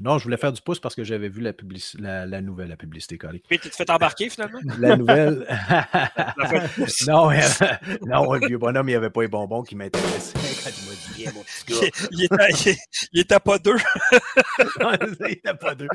non, 0.00 0.18
je 0.18 0.24
voulais 0.24 0.36
faire 0.36 0.52
du 0.52 0.60
pouce 0.62 0.78
parce 0.78 0.94
que 0.94 1.02
j'avais 1.02 1.28
vu 1.28 1.40
la, 1.40 1.52
la, 1.98 2.26
la, 2.26 2.40
nouvelle, 2.40 2.68
la 2.68 2.76
publicité, 2.76 3.18
Cali. 3.18 3.42
Puis 3.48 3.58
tu 3.58 3.70
te 3.70 3.74
fais 3.74 3.90
embarquer 3.90 4.30
finalement? 4.30 4.60
La 4.78 4.96
nouvelle. 4.96 5.46
non, 7.06 7.30
non, 8.06 8.32
le 8.32 8.46
vieux 8.46 8.58
bonhomme, 8.58 8.88
il 8.88 8.92
n'y 8.92 8.96
avait 8.96 9.10
pas 9.10 9.22
les 9.22 9.28
bonbons 9.28 9.62
qui 9.62 9.74
m'intéressaient 9.74 10.38
quand 10.62 10.70
il 10.70 10.88
m'a 10.88 10.94
dit 10.94 11.10
bien, 11.16 11.32
mon 11.32 11.42
petit 11.42 11.64
gars. 11.66 12.08
il, 12.12 12.24
était, 12.24 12.76
il, 13.12 13.20
était 13.20 13.40
pas 13.40 13.58
deux. 13.58 13.76
il 15.26 15.32
était 15.32 15.54
pas 15.54 15.74
deux. 15.74 15.88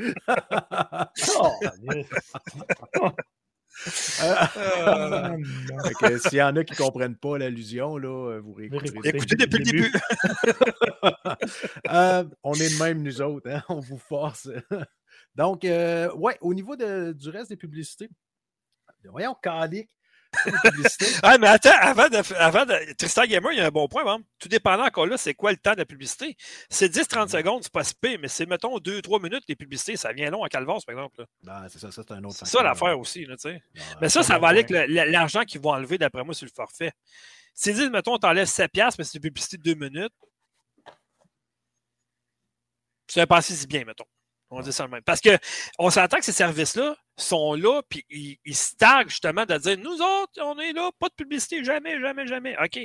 oh, 1.38 1.52
euh, 1.86 3.10
S'il 6.28 6.38
y 6.38 6.42
en 6.42 6.56
a 6.56 6.64
qui 6.64 6.72
ne 6.72 6.78
comprennent 6.78 7.16
pas 7.16 7.36
l'allusion, 7.38 7.98
là, 7.98 8.08
euh, 8.08 8.40
vous 8.40 8.54
réécouterez. 8.54 9.10
Écoutez 9.10 9.36
depuis 9.36 9.58
le 9.58 9.64
début. 9.64 9.92
Euh, 11.90 12.24
on 12.42 12.54
est 12.54 12.74
de 12.74 12.78
même, 12.82 13.02
nous 13.02 13.20
autres. 13.20 13.50
Hein, 13.50 13.62
on 13.68 13.80
vous 13.80 13.98
force. 13.98 14.48
Donc, 15.36 15.60
ouais, 15.62 16.38
au 16.40 16.54
niveau 16.54 16.76
de, 16.76 17.12
du 17.12 17.28
reste 17.28 17.50
des 17.50 17.56
publicités, 17.56 18.08
voyons, 19.04 19.36
Calic, 19.40 19.88
ah, 21.22 21.38
mais 21.40 21.48
attends, 21.48 21.70
avant 21.80 22.08
de, 22.08 22.34
avant 22.34 22.64
de, 22.64 22.94
Tristan 22.94 23.24
Gamer, 23.24 23.52
il 23.52 23.58
y 23.58 23.60
a 23.60 23.66
un 23.66 23.70
bon 23.70 23.88
point. 23.88 24.06
Hein. 24.06 24.20
Tout 24.38 24.48
dépendant 24.48 24.84
encore 24.84 25.06
là, 25.06 25.16
c'est 25.16 25.34
quoi 25.34 25.50
le 25.50 25.56
temps 25.56 25.72
de 25.72 25.78
la 25.78 25.84
publicité? 25.84 26.36
C'est 26.70 26.92
10-30 26.92 27.28
secondes, 27.28 27.62
c'est 27.62 27.72
pas 27.72 27.84
spé, 27.84 28.18
mais 28.18 28.28
c'est, 28.28 28.46
mettons, 28.46 28.78
2-3 28.78 29.22
minutes 29.22 29.44
les 29.48 29.56
publicités. 29.56 29.96
Ça 29.96 30.12
vient 30.12 30.30
long 30.30 30.42
à 30.42 30.48
Calvas, 30.48 30.80
par 30.86 30.94
exemple. 30.94 31.24
Ben, 31.42 31.66
c'est 31.68 31.78
ça, 31.78 31.90
ça 31.90 32.02
c'est 32.06 32.14
un 32.14 32.24
autre. 32.24 32.36
C'est 32.38 32.46
ça 32.46 32.62
l'affaire 32.62 32.98
aussi, 32.98 33.24
là, 33.24 33.36
tu 33.36 33.50
sais. 33.50 33.62
mais 34.00 34.08
ça, 34.08 34.22
ça 34.22 34.38
va 34.38 34.48
aller 34.48 34.64
avec 34.68 34.88
l'argent 35.10 35.44
qu'ils 35.44 35.60
vont 35.60 35.70
enlever, 35.70 35.98
d'après 35.98 36.24
moi, 36.24 36.34
sur 36.34 36.46
le 36.46 36.52
forfait. 36.52 36.92
C'est 37.54 37.72
dit, 37.72 37.88
mettons, 37.90 38.18
t'enlèves 38.18 38.48
7$, 38.48 38.68
mais 38.98 39.04
c'est 39.04 39.14
une 39.14 39.20
publicité 39.20 39.56
de 39.56 39.62
2 39.62 39.74
minutes. 39.74 40.12
Ça 43.08 43.26
passer 43.26 43.54
si 43.54 43.66
bien, 43.66 43.84
mettons. 43.84 44.04
On 44.50 44.60
dit 44.60 44.72
ça 44.72 44.84
le 44.84 44.90
même. 44.90 45.02
Parce 45.02 45.20
qu'on 45.20 45.90
s'entend 45.90 46.18
que 46.18 46.24
ces 46.24 46.32
services-là 46.32 46.96
sont 47.16 47.54
là, 47.54 47.82
puis 47.88 48.04
ils, 48.10 48.38
ils 48.44 48.54
se 48.54 48.74
justement 49.06 49.46
de 49.46 49.56
dire 49.56 49.78
Nous 49.78 50.00
autres, 50.00 50.40
on 50.42 50.58
est 50.58 50.72
là, 50.72 50.90
pas 50.98 51.08
de 51.08 51.14
publicité, 51.14 51.64
jamais, 51.64 52.00
jamais, 52.00 52.26
jamais. 52.26 52.56
OK. 52.62 52.78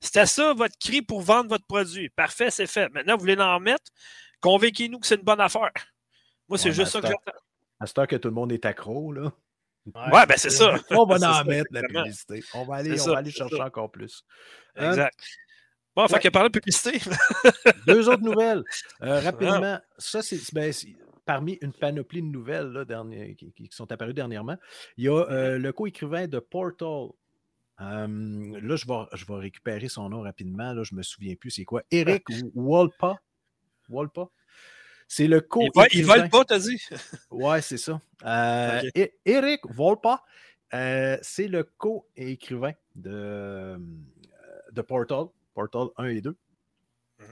C'était 0.00 0.26
ça 0.26 0.52
votre 0.54 0.76
cri 0.78 1.02
pour 1.02 1.20
vendre 1.22 1.48
votre 1.48 1.66
produit. 1.66 2.08
Parfait, 2.10 2.50
c'est 2.50 2.66
fait. 2.66 2.88
Maintenant, 2.90 3.14
vous 3.14 3.20
voulez 3.20 3.40
en 3.40 3.60
mettre, 3.60 3.90
convainquez-nous 4.40 5.00
que 5.00 5.06
c'est 5.06 5.16
une 5.16 5.22
bonne 5.22 5.40
affaire. 5.40 5.72
Moi, 6.48 6.58
c'est 6.58 6.72
juste 6.72 6.92
ça 6.92 7.00
que 7.00 7.08
j'attends. 7.08 7.38
À 7.80 7.86
ce 7.86 7.94
temps 7.94 8.06
que 8.06 8.16
tout 8.16 8.28
le 8.28 8.34
monde 8.34 8.52
est 8.52 8.64
accro, 8.64 9.12
là. 9.12 9.32
Ouais, 9.86 10.26
ben 10.26 10.36
c'est 10.36 10.50
ça. 10.50 10.74
On 10.90 11.04
va 11.06 11.40
en 11.40 11.44
mettre 11.44 11.70
la 11.72 11.82
publicité. 11.82 12.42
On 12.54 12.64
va 12.64 12.76
aller, 12.76 13.00
on 13.00 13.10
va 13.10 13.18
aller 13.18 13.32
chercher 13.32 13.60
encore 13.60 13.90
plus. 13.90 14.24
Hein? 14.76 14.90
Exact. 14.90 15.18
Bon, 15.94 16.06
fait 16.06 16.14
ouais. 16.14 16.20
qu'il 16.20 16.30
parle 16.30 16.48
de 16.50 16.58
publicité. 16.58 17.00
Deux 17.86 18.08
autres 18.08 18.22
nouvelles. 18.22 18.62
Euh, 19.02 19.20
rapidement, 19.20 19.78
ça, 19.98 20.22
c'est 20.22 20.38
ben, 20.54 20.72
parmi 21.24 21.58
une 21.62 21.72
panoplie 21.72 22.22
de 22.22 22.26
nouvelles 22.26 22.68
là, 22.72 23.04
qui, 23.36 23.52
qui, 23.52 23.68
sont 23.70 23.90
apparues 23.92 24.14
dernièrement. 24.14 24.56
Il 24.96 25.04
y 25.04 25.08
a 25.08 25.30
euh, 25.30 25.58
le 25.58 25.72
co-écrivain 25.72 26.26
de 26.26 26.38
Portal. 26.38 27.08
Euh, 27.80 28.60
là, 28.60 28.76
je 28.76 28.86
vais, 28.86 29.04
je 29.14 29.24
vais 29.26 29.34
récupérer 29.34 29.88
son 29.88 30.08
nom 30.08 30.20
rapidement. 30.20 30.72
Là, 30.72 30.82
je 30.82 30.94
ne 30.94 30.98
me 30.98 31.02
souviens 31.02 31.34
plus 31.34 31.50
c'est 31.50 31.64
quoi. 31.64 31.82
Eric 31.90 32.24
Walpa. 32.54 33.16
Walpa. 33.88 34.28
C'est 35.08 35.26
le 35.26 35.40
co 35.40 35.66
écrivain 35.66 35.86
Il 35.92 36.06
vole 36.06 36.28
pas, 36.30 36.44
t'as 36.44 36.58
dit? 36.58 36.82
ouais, 37.30 37.60
c'est 37.60 37.76
ça. 37.76 38.00
Euh, 38.24 38.80
okay. 38.88 39.14
Eric 39.26 39.60
Volpa, 39.68 40.22
euh, 40.74 41.18
c'est 41.20 41.48
le 41.48 41.64
co-écrivain 41.64 42.72
de, 42.94 43.78
de 44.72 44.82
Portal. 44.82 45.26
Portal 45.54 45.88
1 45.98 46.04
et 46.06 46.20
2. 46.22 46.34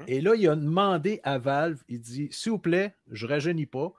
Et 0.06 0.20
là, 0.20 0.34
il 0.34 0.48
a 0.48 0.56
demandé 0.56 1.20
à 1.22 1.38
Valve, 1.38 1.82
il 1.88 2.00
dit, 2.00 2.28
s'il 2.30 2.52
vous 2.52 2.58
plaît, 2.58 2.94
je 3.10 3.26
ne 3.26 3.32
rajeunis 3.32 3.66
pas, 3.66 3.92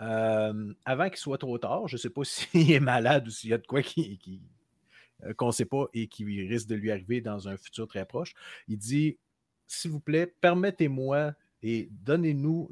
euh, 0.00 0.74
avant 0.84 1.08
qu'il 1.08 1.18
soit 1.18 1.38
trop 1.38 1.58
tard. 1.58 1.88
Je 1.88 1.96
ne 1.96 1.98
sais 1.98 2.10
pas 2.10 2.24
s'il 2.24 2.70
est 2.70 2.80
malade 2.80 3.26
ou 3.26 3.30
s'il 3.30 3.50
y 3.50 3.54
a 3.54 3.58
de 3.58 3.66
quoi 3.66 3.80
euh, 3.80 5.34
qu'on 5.34 5.46
ne 5.46 5.52
sait 5.52 5.64
pas 5.64 5.86
et 5.94 6.08
qui 6.08 6.24
risque 6.46 6.68
de 6.68 6.74
lui 6.74 6.90
arriver 6.90 7.20
dans 7.20 7.48
un 7.48 7.56
futur 7.56 7.86
très 7.86 8.04
proche. 8.04 8.34
Il 8.68 8.78
dit 8.78 9.18
S'il 9.66 9.90
vous 9.90 10.00
plaît, 10.00 10.26
permettez-moi 10.40 11.32
et 11.62 11.88
donnez-nous 11.90 12.68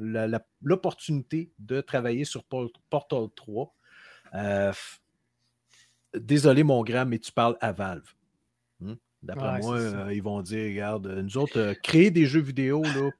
l'opportunité 0.62 1.52
de 1.58 1.80
travailler 1.80 2.24
sur 2.24 2.44
Portal 2.44 3.26
3. 3.34 3.74
Euh, 4.34 4.72
désolé, 6.14 6.62
mon 6.62 6.82
grand, 6.84 7.06
mais 7.06 7.18
tu 7.18 7.32
parles 7.32 7.56
à 7.60 7.72
Valve. 7.72 8.14
D'après 9.24 9.58
moi, 9.60 9.78
ils 10.12 10.22
vont 10.22 10.42
dire 10.42 10.64
regarde, 10.70 11.06
nous 11.06 11.36
autres, 11.38 11.74
créer 11.82 12.10
des 12.10 12.26
jeux 12.26 12.40
vidéo, 12.40 12.82
là, 12.82 13.10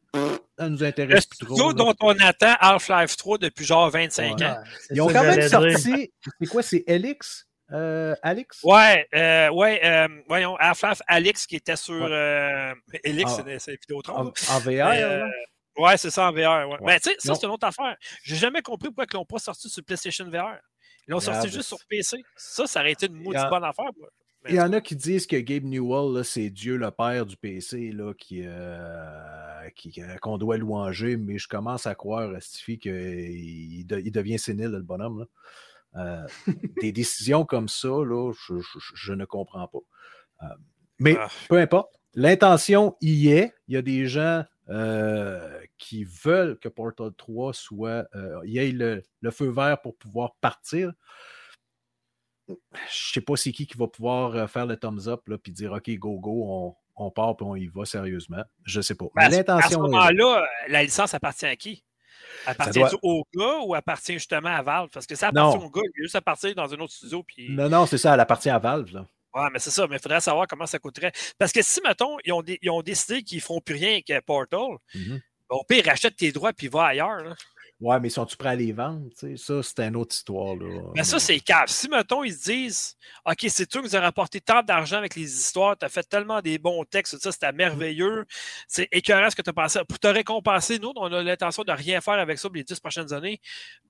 ça 0.59 0.69
nous 0.69 0.85
intéresse 0.85 1.27
plus 1.27 1.47
trop. 1.47 1.73
dont 1.73 1.95
on 2.01 2.17
attend 2.21 2.55
Half-Life 2.61 3.17
3 3.17 3.38
depuis 3.38 3.64
genre 3.64 3.90
25 3.90 4.40
ans. 4.43 4.57
Ils 4.90 5.01
ont 5.01 5.09
quand 5.09 5.23
même 5.25 5.49
sorti. 5.49 6.12
C'est 6.40 6.47
quoi, 6.47 6.62
c'est 6.62 6.85
Elix? 6.87 7.47
Euh, 7.73 8.14
Alex? 8.23 8.61
Ouais, 8.62 9.09
euh, 9.14 9.49
ouais, 9.51 9.81
euh, 9.85 10.07
voyons, 10.29 10.55
Half-Life 10.57 11.01
Alex 11.07 11.47
qui 11.47 11.57
était 11.57 11.77
sur 11.77 11.95
euh, 11.95 12.75
Elix, 13.03 13.33
ah. 13.38 13.45
c'est 13.59 13.81
Vidéotron. 13.81 14.14
En, 14.14 14.27
en 14.27 14.59
VR, 14.61 14.93
euh, 14.93 15.25
Ouais, 15.77 15.97
c'est 15.97 16.11
ça 16.11 16.29
en 16.29 16.33
VR. 16.33 16.69
Ouais. 16.69 16.79
Mais 16.83 17.01
tu 17.01 17.11
sais, 17.11 17.17
ça, 17.19 17.35
c'est 17.35 17.47
une 17.47 17.53
autre 17.53 17.67
affaire. 17.67 17.97
J'ai 18.23 18.37
jamais 18.37 18.62
compris 18.62 18.90
pourquoi 18.90 19.07
ils 19.11 19.14
l'ont 19.17 19.25
pas 19.25 19.38
sorti 19.38 19.69
sur 19.69 19.83
PlayStation 19.83 20.25
VR. 20.27 20.57
Ils 21.09 21.11
l'ont 21.11 21.21
sorti 21.21 21.49
juste 21.49 21.69
sur 21.69 21.79
PC. 21.88 22.23
Ça, 22.37 22.67
ça 22.67 22.81
aurait 22.81 22.93
été 22.93 23.07
une 23.07 23.14
maudite 23.14 23.49
bonne 23.51 23.64
affaire. 23.64 23.87
Il 24.49 24.57
y 24.57 24.61
en 24.61 24.73
a 24.75 24.81
qui 24.81 24.95
disent 24.95 25.27
que 25.27 25.37
Gabe 25.37 25.65
Newell, 25.65 26.23
c'est 26.25 26.51
Dieu 26.51 26.77
le 26.77 26.91
Père 26.91 27.25
du 27.25 27.37
PC, 27.37 27.93
là, 27.93 28.13
qui, 28.13 28.43
euh, 28.45 29.69
euh, 29.99 30.17
qu'on 30.21 30.37
doit 30.37 30.59
louanger, 30.59 31.17
mais 31.17 31.39
je 31.39 31.49
commence 31.49 31.87
à 31.87 31.95
croire, 31.95 32.31
Stifi, 32.41 32.79
qu'il 32.79 32.93
il 32.93 34.13
devient 34.13 34.39
sénile, 34.39 34.69
le 34.69 34.83
bonhomme. 34.83 35.27
Euh, 35.97 36.27
des 36.83 36.93
décisions 36.93 37.47
comme 37.47 37.69
ça, 37.69 37.89
là, 37.89 38.33
je, 38.95 39.13
ne 39.15 39.25
comprends 39.25 39.69
pas. 39.69 40.57
mais 40.99 41.17
ah. 41.19 41.29
peu 41.49 41.57
importe, 41.57 41.99
l'intention 42.15 42.97
y 43.01 43.29
est. 43.29 43.55
Il 43.69 43.75
y 43.75 43.77
a 43.79 43.83
des 43.83 44.07
gens 44.07 44.45
qui 45.79 46.05
veulent 46.05 46.59
que 46.59 46.69
Portal 46.69 47.13
3 47.17 47.55
soit. 47.55 48.07
il 48.45 48.53
y 48.53 48.59
ait 48.59 48.73
le, 48.73 49.03
le, 49.21 49.31
feu 49.31 49.49
vert 49.49 49.81
pour 49.81 49.97
pouvoir 49.97 50.35
partir 50.41 50.93
je 52.49 53.13
sais 53.13 53.21
pas 53.21 53.37
c'est 53.37 53.53
qui 53.53 53.67
qui 53.67 53.77
va 53.77 53.87
pouvoir 53.87 54.35
euh, 54.35 54.47
faire 54.47 54.67
le 54.67 54.77
thumbs 54.77 55.09
up 55.09 55.23
et 55.29 55.51
dire 55.51 55.73
OK, 55.73 55.91
go, 55.97 56.19
go, 56.19 56.77
on, 56.97 57.11
part 57.11 57.37
et 57.41 57.45
on 57.45 57.57
y 57.57 57.67
va 57.67 57.85
sérieusement. 57.85 58.43
Je 58.65 58.81
sais 58.81 58.95
pas. 58.95 59.07
Mais 59.17 59.29
l'intention. 59.29 59.67
À 59.67 59.71
ce 59.71 59.79
moment-là, 59.79 60.47
la 60.69 60.83
licence 60.83 61.15
appartient 61.15 61.47
à 61.47 61.57
qui? 61.57 61.85
Appartient 62.47 62.81
au 63.03 63.25
gars 63.35 63.59
ou 63.65 63.75
appartient 63.75 64.15
justement 64.15 64.55
à 64.55 64.63
Valve? 64.63 64.89
Parce 64.93 65.07
que 65.07 65.15
ça 65.15 65.29
appartient 65.29 65.65
au 65.65 65.71
gars, 65.71 65.83
il 65.85 66.03
juste 66.03 66.17
appartient 66.17 66.55
dans 66.55 66.73
un 66.73 66.79
autre 66.79 66.93
studio. 66.93 67.23
Puis... 67.23 67.51
Non, 67.51 67.69
non, 67.69 67.87
c'est 67.87 67.99
ça, 67.99 68.15
elle 68.15 68.21
appartient 68.21 68.51
à 68.51 68.59
Valve. 68.59 68.93
Là. 68.93 69.07
Ouais, 69.35 69.49
mais 69.53 69.59
c'est 69.59 69.71
ça, 69.71 69.87
mais 69.89 69.97
il 69.97 70.03
faudrait 70.03 70.21
savoir 70.21 70.47
comment 70.47 70.67
ça 70.67 70.79
coûterait. 70.79 71.13
Parce 71.39 71.53
que 71.53 71.63
si, 71.63 71.81
mettons, 71.83 72.17
ils 72.25 72.33
ont, 72.33 72.43
ils 72.47 72.71
ont 72.71 72.83
décidé 72.83 73.23
qu'ils 73.23 73.39
ne 73.39 73.43
feront 73.43 73.61
plus 73.61 73.75
rien 73.75 73.91
avec 73.91 74.25
Portal, 74.25 74.77
mm 74.95 75.17
au 75.49 75.65
pire, 75.65 75.85
rachète 75.85 76.17
tes 76.17 76.33
droits 76.33 76.53
puis 76.53 76.69
va 76.69 76.87
ailleurs. 76.87 77.23
Là. 77.23 77.35
Ouais, 77.81 77.99
mais 77.99 78.09
sont-tu 78.09 78.37
prêts 78.37 78.51
à 78.51 78.55
les 78.55 78.73
vendre? 78.73 79.09
Ça, 79.37 79.63
c'est 79.63 79.81
une 79.81 79.97
autre 79.97 80.15
histoire. 80.15 80.55
Là. 80.55 80.81
Mais 80.95 81.03
ça, 81.03 81.19
c'est 81.19 81.41
cave. 81.41 81.67
Si, 81.67 81.89
mettons, 81.89 82.23
ils 82.23 82.33
se 82.33 82.45
disent 82.45 82.97
OK, 83.27 83.47
c'est 83.49 83.67
toi 83.67 83.83
qui 83.83 83.89
nous 83.89 83.97
as 83.97 84.01
rapporté 84.01 84.41
tant 84.41 84.63
d'argent 84.63 84.99
avec 84.99 85.17
les 85.17 85.23
histoires, 85.23 85.77
tu 85.77 85.85
as 85.85 85.89
fait 85.89 86.09
tellement 86.09 86.41
des 86.41 86.59
bons 86.59 86.85
textes, 86.85 87.19
ça, 87.19 87.33
c'était 87.33 87.53
merveilleux. 87.53 88.25
C'est 88.69 88.89
écœurant 88.93 89.29
ce 89.29 89.37
que 89.37 89.43
tu 89.43 89.51
as 89.51 89.53
pensé. 89.53 89.81
Pour 89.89 89.99
te 89.99 90.07
récompenser, 90.07 90.79
nous, 90.79 90.93
on 90.95 91.13
a 91.13 91.23
l'intention 91.23 91.65
de 91.65 91.73
rien 91.73 92.01
faire 92.01 92.15
avec 92.15 92.39
ça 92.39 92.49
pour 92.49 92.57
les 92.57 92.65
dix 92.65 92.79
prochaines 92.79 93.13
années. 93.13 93.41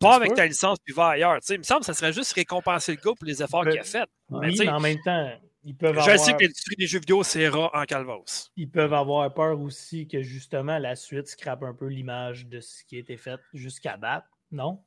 Pas 0.01 0.17
avec 0.17 0.35
ta 0.35 0.47
licence, 0.47 0.79
puis 0.83 0.95
va 0.95 1.09
ailleurs. 1.09 1.39
il 1.49 1.59
me 1.59 1.63
semble 1.63 1.81
que 1.81 1.87
ça 1.87 1.95
serait 1.95 2.13
juste 2.13 2.33
récompenser 2.33 2.93
le 2.93 2.99
gars 2.99 3.15
pour 3.17 3.27
les 3.27 3.43
efforts 3.43 3.65
qu'il 3.65 3.79
a 3.79 3.85
fait. 3.85 4.09
Oui, 4.31 4.57
mais, 4.59 4.69
en 4.69 4.81
même 4.81 4.99
temps, 5.05 5.31
ils 5.65 5.75
peuvent 5.75 5.99
Je 5.99 6.17
sais 6.17 6.33
que 6.35 6.43
l'industrie 6.43 6.77
des 6.77 6.87
jeux 6.87 7.01
vidéo, 7.01 7.23
c'est 7.23 7.49
rare 7.49 7.71
en 7.75 7.85
calvos. 7.85 8.51
Ils 8.57 8.71
peuvent 8.71 8.93
avoir 8.93 9.33
peur 9.33 9.61
aussi 9.61 10.07
que 10.07 10.23
justement 10.23 10.79
la 10.79 10.95
suite 10.95 11.27
scrape 11.29 11.63
un 11.63 11.75
peu 11.75 11.87
l'image 11.87 12.47
de 12.47 12.61
ce 12.61 12.85
qui 12.85 12.97
a 12.97 12.99
été 12.99 13.17
fait 13.17 13.41
jusqu'à 13.55 13.97
date, 13.97 14.25
non? 14.53 14.83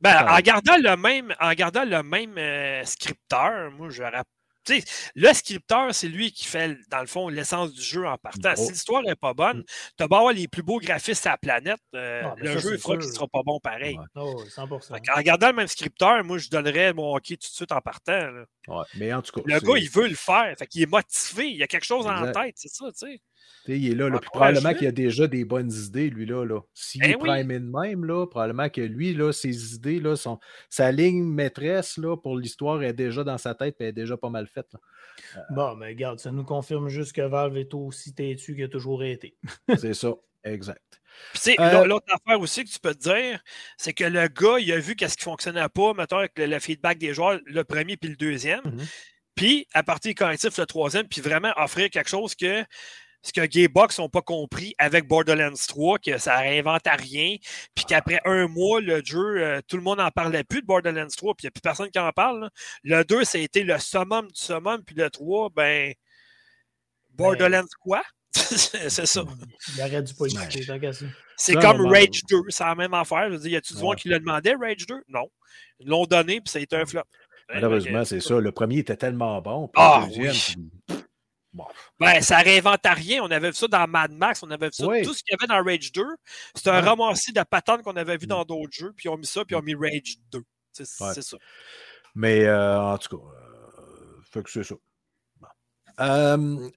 Ben, 0.00 0.26
en 0.28 0.38
gardant 0.38 0.76
le 0.78 0.96
même, 0.96 1.34
en 1.40 1.52
gardant 1.52 1.84
le 1.84 2.02
même 2.02 2.38
euh, 2.38 2.84
scripteur, 2.84 3.70
moi, 3.72 3.90
j'aurais 3.90 4.22
le 5.14 5.32
scripteur, 5.32 5.94
c'est 5.94 6.08
lui 6.08 6.32
qui 6.32 6.44
fait, 6.46 6.76
dans 6.90 7.00
le 7.00 7.06
fond, 7.06 7.28
l'essence 7.28 7.72
du 7.72 7.82
jeu 7.82 8.06
en 8.06 8.16
partant. 8.18 8.54
Si 8.56 8.70
l'histoire 8.70 9.02
n'est 9.02 9.16
pas 9.16 9.34
bonne, 9.34 9.58
mm. 9.58 9.64
tu 9.98 10.06
vas 10.08 10.16
avoir 10.16 10.32
les 10.32 10.48
plus 10.48 10.62
beaux 10.62 10.78
graphistes 10.78 11.26
à 11.26 11.30
la 11.30 11.38
planète. 11.38 11.80
Euh, 11.94 12.22
ah, 12.24 12.34
le 12.38 12.58
jeu, 12.58 12.74
il 12.74 12.80
fera 12.80 12.96
qu'il 12.96 13.08
ne 13.08 13.12
sera 13.12 13.26
pas 13.28 13.42
bon 13.44 13.58
pareil. 13.60 13.98
Oh, 14.14 14.42
100%. 14.44 14.92
En 14.92 15.16
regardant 15.16 15.48
le 15.48 15.54
même 15.54 15.68
scripteur, 15.68 16.22
moi, 16.24 16.38
je 16.38 16.48
donnerais 16.48 16.92
mon 16.92 17.14
hockey 17.14 17.36
tout 17.36 17.48
de 17.48 17.54
suite 17.54 17.72
en 17.72 17.80
partant. 17.80 18.30
mais 18.96 19.12
en 19.12 19.22
tout 19.22 19.32
cas, 19.32 19.42
le 19.44 19.60
gars, 19.60 19.78
il 19.78 19.90
veut 19.90 20.08
le 20.08 20.14
faire. 20.14 20.54
Fait 20.58 20.68
il 20.74 20.82
est 20.82 20.90
motivé. 20.90 21.50
Il 21.50 21.56
y 21.56 21.62
a 21.62 21.66
quelque 21.66 21.86
chose 21.86 22.06
en 22.06 22.30
tête, 22.32 22.54
c'est 22.56 22.68
ça, 22.68 22.86
tu 22.92 23.06
sais 23.06 23.20
il 23.66 23.90
est 23.90 23.94
là, 23.94 24.08
là 24.08 24.18
probablement 24.18 24.74
qu'il 24.74 24.86
a 24.86 24.92
déjà 24.92 25.26
des 25.26 25.44
bonnes 25.44 25.72
idées, 25.72 26.10
lui, 26.10 26.26
là. 26.26 26.44
là. 26.44 26.60
S'il 26.74 27.00
ben 27.00 27.10
est 27.10 27.16
prime 27.16 27.50
in 27.50 27.82
même, 27.82 28.04
là, 28.04 28.26
probablement 28.26 28.68
que 28.68 28.80
lui, 28.80 29.14
là, 29.14 29.32
ses 29.32 29.74
idées, 29.74 30.00
là, 30.00 30.16
sont... 30.16 30.38
sa 30.68 30.90
ligne 30.92 31.22
maîtresse 31.22 31.96
là, 31.98 32.16
pour 32.16 32.36
l'histoire 32.36 32.82
est 32.82 32.92
déjà 32.92 33.24
dans 33.24 33.38
sa 33.38 33.54
tête 33.54 33.76
et 33.80 33.88
est 33.88 33.92
déjà 33.92 34.16
pas 34.16 34.30
mal 34.30 34.46
faite. 34.46 34.74
Euh, 35.36 35.40
bon, 35.50 35.76
mais 35.76 35.88
regarde, 35.88 36.18
ça 36.18 36.32
nous 36.32 36.44
confirme 36.44 36.88
juste 36.88 37.12
que 37.12 37.22
Valve 37.22 37.56
est 37.56 37.74
aussi 37.74 38.14
têtu 38.14 38.54
qu'il 38.54 38.64
a 38.64 38.68
toujours 38.68 39.02
été. 39.04 39.36
c'est 39.76 39.94
ça, 39.94 40.14
exact. 40.44 41.00
Euh, 41.58 41.84
l'autre 41.84 42.06
affaire 42.12 42.40
aussi 42.40 42.64
que 42.64 42.70
tu 42.70 42.78
peux 42.78 42.94
te 42.94 43.00
dire, 43.00 43.42
c'est 43.76 43.92
que 43.92 44.04
le 44.04 44.28
gars, 44.28 44.58
il 44.58 44.72
a 44.72 44.78
vu 44.78 44.96
qu'est-ce 44.96 45.16
qui 45.16 45.22
ne 45.22 45.30
fonctionnait 45.30 45.68
pas, 45.68 45.92
mettons, 45.92 46.18
avec 46.18 46.32
le, 46.38 46.58
feedback 46.58 46.98
des 46.98 47.14
joueurs, 47.14 47.40
le 47.44 47.64
premier 47.64 47.96
puis 47.96 48.10
le 48.10 48.16
deuxième. 48.16 48.60
Mm-hmm. 48.60 48.94
Puis, 49.34 49.66
à 49.72 49.82
partir 49.82 50.10
du 50.10 50.14
correctif, 50.14 50.56
le 50.58 50.66
troisième, 50.66 51.06
puis 51.08 51.20
vraiment 51.20 51.52
offrir 51.56 51.90
quelque 51.90 52.08
chose 52.08 52.34
que 52.34 52.64
ce 53.22 53.32
que 53.32 53.44
Gaybox 53.44 53.98
n'ont 53.98 54.08
pas 54.08 54.22
compris 54.22 54.74
avec 54.78 55.06
Borderlands 55.06 55.52
3, 55.68 55.98
que 55.98 56.18
ça 56.18 56.38
réinvente 56.38 56.86
à 56.86 56.96
rien, 56.96 57.36
puis 57.74 57.84
qu'après 57.86 58.20
un 58.24 58.48
mois, 58.48 58.80
le 58.80 59.02
jeu, 59.04 59.42
euh, 59.42 59.60
tout 59.66 59.76
le 59.76 59.82
monde 59.82 59.98
n'en 59.98 60.10
parlait 60.10 60.44
plus 60.44 60.62
de 60.62 60.66
Borderlands 60.66 61.06
3, 61.14 61.34
puis 61.34 61.44
il 61.44 61.46
n'y 61.46 61.48
a 61.48 61.50
plus 61.50 61.60
personne 61.60 61.90
qui 61.90 61.98
en 61.98 62.12
parle. 62.12 62.50
Le 62.82 63.04
2, 63.04 63.24
ça 63.24 63.38
a 63.38 63.40
été 63.40 63.62
le 63.62 63.78
summum 63.78 64.26
du 64.28 64.40
summum, 64.40 64.82
puis 64.84 64.96
le 64.96 65.10
3, 65.10 65.50
ben. 65.54 65.92
Borderlands 67.10 67.66
quoi? 67.80 68.02
c'est 68.32 69.06
ça. 69.06 69.24
Il 69.76 69.82
aurait 69.82 70.02
dû 70.02 70.14
pas 70.14 70.24
C'est 71.36 71.54
comme 71.54 71.86
Rage 71.86 72.22
2, 72.28 72.42
c'est 72.48 72.64
la 72.64 72.74
même 72.74 72.94
affaire. 72.94 73.26
Je 73.28 73.34
veux 73.34 73.40
dire, 73.40 73.50
y 73.52 73.56
a-tu 73.56 73.74
du 73.74 73.82
monde 73.82 73.96
qui 73.96 74.08
le 74.08 74.18
demandait, 74.18 74.54
Rage 74.54 74.86
2? 74.86 75.02
Non. 75.08 75.28
Ils 75.80 75.88
l'ont 75.88 76.06
donné, 76.06 76.40
puis 76.40 76.50
ça 76.50 76.58
a 76.58 76.62
été 76.62 76.76
un 76.76 76.86
flop. 76.86 77.02
Malheureusement, 77.52 78.04
c'est 78.04 78.20
ça. 78.20 78.38
Le 78.38 78.52
premier 78.52 78.78
était 78.78 78.96
tellement 78.96 79.40
bon. 79.42 79.70
ah, 79.74 80.06
le 80.08 80.16
deuxième, 80.16 80.70
ben, 81.98 82.20
ça 82.20 82.38
réinvente 82.38 82.80
rien. 82.84 83.22
On 83.22 83.30
avait 83.30 83.50
vu 83.50 83.56
ça 83.56 83.68
dans 83.68 83.86
Mad 83.88 84.12
Max, 84.12 84.42
on 84.42 84.50
avait 84.50 84.66
vu 84.66 84.72
ça. 84.72 84.84
Tout 84.84 85.14
ce 85.14 85.22
qu'il 85.22 85.32
y 85.32 85.34
avait 85.34 85.46
dans 85.46 85.64
Rage 85.64 85.92
2, 85.92 86.02
c'était 86.54 86.70
un 86.70 86.80
romancier 86.80 87.32
de 87.32 87.42
patente 87.42 87.82
qu'on 87.82 87.96
avait 87.96 88.16
vu 88.16 88.26
dans 88.26 88.44
d'autres 88.44 88.72
jeux, 88.72 88.92
puis 88.96 89.08
ils 89.08 89.08
ont 89.08 89.16
mis 89.16 89.26
ça, 89.26 89.44
puis 89.44 89.54
ils 89.54 89.58
ont 89.58 89.62
mis 89.62 89.74
Rage 89.74 90.16
2. 90.30 90.42
C'est 90.72 90.86
ça. 90.86 91.36
Mais 92.14 92.44
euh, 92.44 92.80
en 92.80 92.98
tout 92.98 93.16
cas, 93.16 93.24
euh, 93.24 94.20
fait 94.30 94.42
que 94.42 94.50
c'est 94.50 94.64
ça. 94.64 94.74
Euh, 96.00 96.68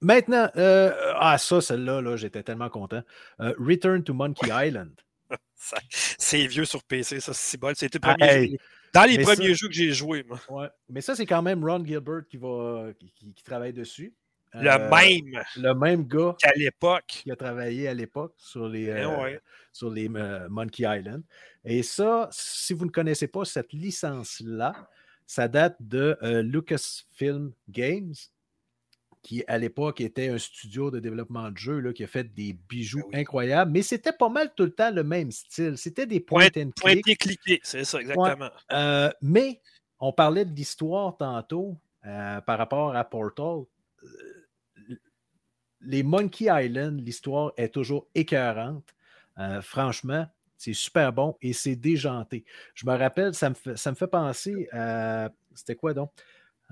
maintenant, 0.00 0.48
ah, 0.54 1.36
ça, 1.38 1.60
celle-là, 1.60 2.00
-là, 2.00 2.16
j'étais 2.16 2.42
tellement 2.42 2.70
content. 2.70 3.02
Return 3.38 4.02
to 4.04 4.14
Monkey 4.14 4.50
Island. 4.50 4.94
c'est 5.88 6.46
vieux 6.46 6.64
sur 6.64 6.82
PC, 6.84 7.20
ça, 7.20 7.32
c'est 7.34 7.58
bon. 7.58 7.74
C'était 7.74 7.98
le 7.98 8.16
premier 8.16 8.58
dans 8.94 9.04
les 9.04 9.18
premiers 9.18 9.54
jeux 9.54 9.68
que 9.68 9.74
j'ai 9.74 9.92
joués, 9.92 10.24
moi. 10.24 10.40
Ouais. 10.48 10.68
Mais 10.88 11.00
ça, 11.00 11.14
c'est 11.14 11.26
quand 11.26 11.42
même 11.42 11.64
Ron 11.64 11.84
Gilbert 11.84 12.22
qui, 12.28 12.36
va, 12.36 12.92
qui, 12.98 13.42
travaille 13.44 13.72
dessus. 13.72 14.14
Le 14.54 14.70
euh, 14.70 14.88
même. 14.88 15.42
Le 15.56 15.74
même 15.74 16.06
gars. 16.06 16.36
Qu'à 16.38 16.52
l'époque. 16.54 17.04
Qui 17.08 17.30
a 17.32 17.36
travaillé 17.36 17.88
à 17.88 17.94
l'époque 17.94 18.34
sur 18.38 18.68
les, 18.68 18.84
eh 18.84 19.04
euh, 19.04 19.38
sur 19.72 19.90
les 19.90 20.08
euh, 20.08 20.48
Monkey 20.48 20.84
Island. 20.84 21.24
Et 21.64 21.82
ça, 21.82 22.28
si 22.30 22.72
vous 22.72 22.84
ne 22.84 22.90
connaissez 22.90 23.26
pas 23.26 23.44
cette 23.44 23.72
licence-là, 23.72 24.88
ça 25.26 25.48
date 25.48 25.76
de 25.80 26.16
Lucasfilm 26.42 27.52
Games 27.68 28.14
qui 29.24 29.42
à 29.48 29.56
l'époque 29.56 30.02
était 30.02 30.28
un 30.28 30.38
studio 30.38 30.90
de 30.90 31.00
développement 31.00 31.50
de 31.50 31.56
jeux 31.56 31.80
là, 31.80 31.92
qui 31.92 32.04
a 32.04 32.06
fait 32.06 32.32
des 32.34 32.52
bijoux 32.52 33.08
ben 33.10 33.20
incroyables, 33.20 33.72
mais 33.72 33.82
c'était 33.82 34.12
pas 34.12 34.28
mal 34.28 34.52
tout 34.54 34.64
le 34.64 34.70
temps 34.70 34.90
le 34.90 35.02
même 35.02 35.32
style. 35.32 35.78
C'était 35.78 36.06
des 36.06 36.20
points 36.20 36.48
and 36.56 36.70
click. 36.76 37.60
c'est 37.64 37.84
ça, 37.84 38.00
exactement. 38.00 38.50
Euh, 38.70 39.10
mais 39.22 39.60
on 39.98 40.12
parlait 40.12 40.44
de 40.44 40.54
l'histoire 40.54 41.16
tantôt 41.16 41.76
euh, 42.04 42.40
par 42.42 42.58
rapport 42.58 42.94
à 42.94 43.02
Portal. 43.02 43.64
Euh, 44.02 44.96
les 45.80 46.02
Monkey 46.02 46.46
Island, 46.50 47.00
l'histoire 47.00 47.52
est 47.56 47.70
toujours 47.70 48.06
écœurante. 48.14 48.94
franchement, 49.62 50.26
c'est 50.58 50.74
super 50.74 51.12
bon 51.12 51.36
et 51.40 51.54
c'est 51.54 51.76
déjanté. 51.76 52.44
Je 52.74 52.86
me 52.86 52.94
rappelle, 52.94 53.34
ça 53.34 53.48
me 53.48 53.54
fait, 53.54 53.76
ça 53.76 53.90
me 53.90 53.96
fait 53.96 54.06
penser 54.06 54.68
à. 54.70 55.30
C'était 55.54 55.76
quoi 55.76 55.94
donc? 55.94 56.10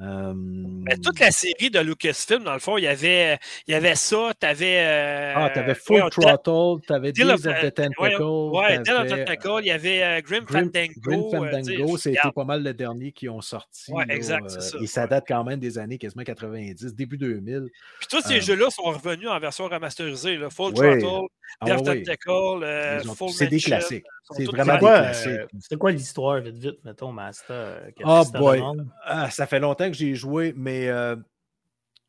Euh, 0.01 0.33
Mais 0.35 0.97
toute 0.97 1.21
la 1.21 1.31
série 1.31 1.71
de 1.71 1.79
Lucasfilm, 1.79 2.43
dans 2.45 2.55
le 2.55 2.59
fond, 2.61 2.79
il 2.79 2.85
y 2.85 2.89
avait, 2.89 3.39
il 3.67 3.73
y 3.73 3.75
avait 3.75 3.95
ça, 3.95 4.33
t'avais. 4.39 4.79
Euh, 4.79 5.33
ah, 5.37 5.51
t'avais 5.51 5.75
Full 5.75 6.03
ouais, 6.03 6.11
Throttle, 6.11 6.83
t'avais 6.87 7.13
Deal 7.13 7.31
of- 7.31 7.35
of 7.35 7.61
the 7.61 7.75
Tentacle. 7.75 8.23
Ouais, 8.23 8.79
Deal 8.79 8.95
of 8.95 9.05
the 9.05 9.09
t'avais, 9.11 9.25
Tentacle, 9.27 9.61
il 9.61 9.67
y 9.67 9.71
avait 9.71 10.03
euh, 10.03 10.21
Grim 10.23 10.45
Grim, 10.45 10.65
Fandango. 10.73 10.93
Grim 11.01 11.45
euh, 11.45 11.51
Fandango, 11.51 11.97
c'était 11.99 12.19
pas 12.35 12.45
mal 12.45 12.63
le 12.65 12.73
dernier 12.73 13.13
qui 13.13 13.29
ont 13.29 13.43
sorti. 13.43 13.93
Ouais, 13.93 14.07
là, 14.07 14.15
exact, 14.15 14.45
euh, 14.47 14.49
c'est 14.49 14.61
ça, 14.63 14.79
Et 14.81 14.87
ça 14.87 15.07
date 15.07 15.25
quand 15.29 15.45
même 15.45 15.61
des 15.61 15.77
années 15.79 15.99
quasiment 15.99 16.25
90, 16.25 16.95
début 16.95 17.19
2000. 17.19 17.69
Puis 17.99 18.09
tous 18.11 18.23
ces 18.23 18.39
Euh, 18.39 18.41
jeux-là 18.41 18.71
sont 18.71 18.83
revenus 18.85 19.29
en 19.29 19.39
version 19.39 19.69
remasterisée. 19.69 20.37
Là. 20.39 20.49
Full. 20.49 20.73
Throttle, 20.73 21.27
Ah 21.61 21.67
Death 21.67 21.87
ouais, 21.87 22.03
Tentacle, 22.03 22.31
euh, 22.65 23.01
ils 23.05 23.11
ont- 23.11 23.15
Full 23.15 23.29
C'est 23.31 23.47
des 23.47 23.61
classiques. 23.61 24.05
C'est 24.31 24.45
vraiment 24.47 24.79
quoi, 24.79 24.99
classiques. 24.99 25.29
euh, 25.33 25.47
c'était 25.61 25.77
quoi 25.77 25.91
l'histoire, 25.93 26.41
vite, 26.41 26.57
vite, 26.57 26.85
mettons, 26.85 27.13
Master? 27.13 27.51
euh, 27.51 27.91
Oh 28.01 28.07
Master 28.07 28.41
boy. 28.41 28.63
Ah, 29.05 29.31
ça 29.31 29.47
fait 29.47 29.59
longtemps 29.61 29.89
que 29.89 29.97
j'ai 29.97 30.15
joué, 30.15 30.55
mais 30.57 30.89
euh, 30.89 31.17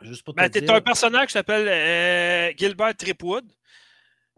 juste 0.01 0.23
pour 0.23 0.33
te 0.33 0.39
Ben, 0.39 0.49
t'es 0.49 0.61
dire. 0.61 0.73
un 0.75 0.81
personnage 0.81 1.27
qui 1.27 1.33
s'appelle 1.33 1.67
euh, 1.67 2.53
Gilbert 2.55 2.95
Tripwood, 2.95 3.45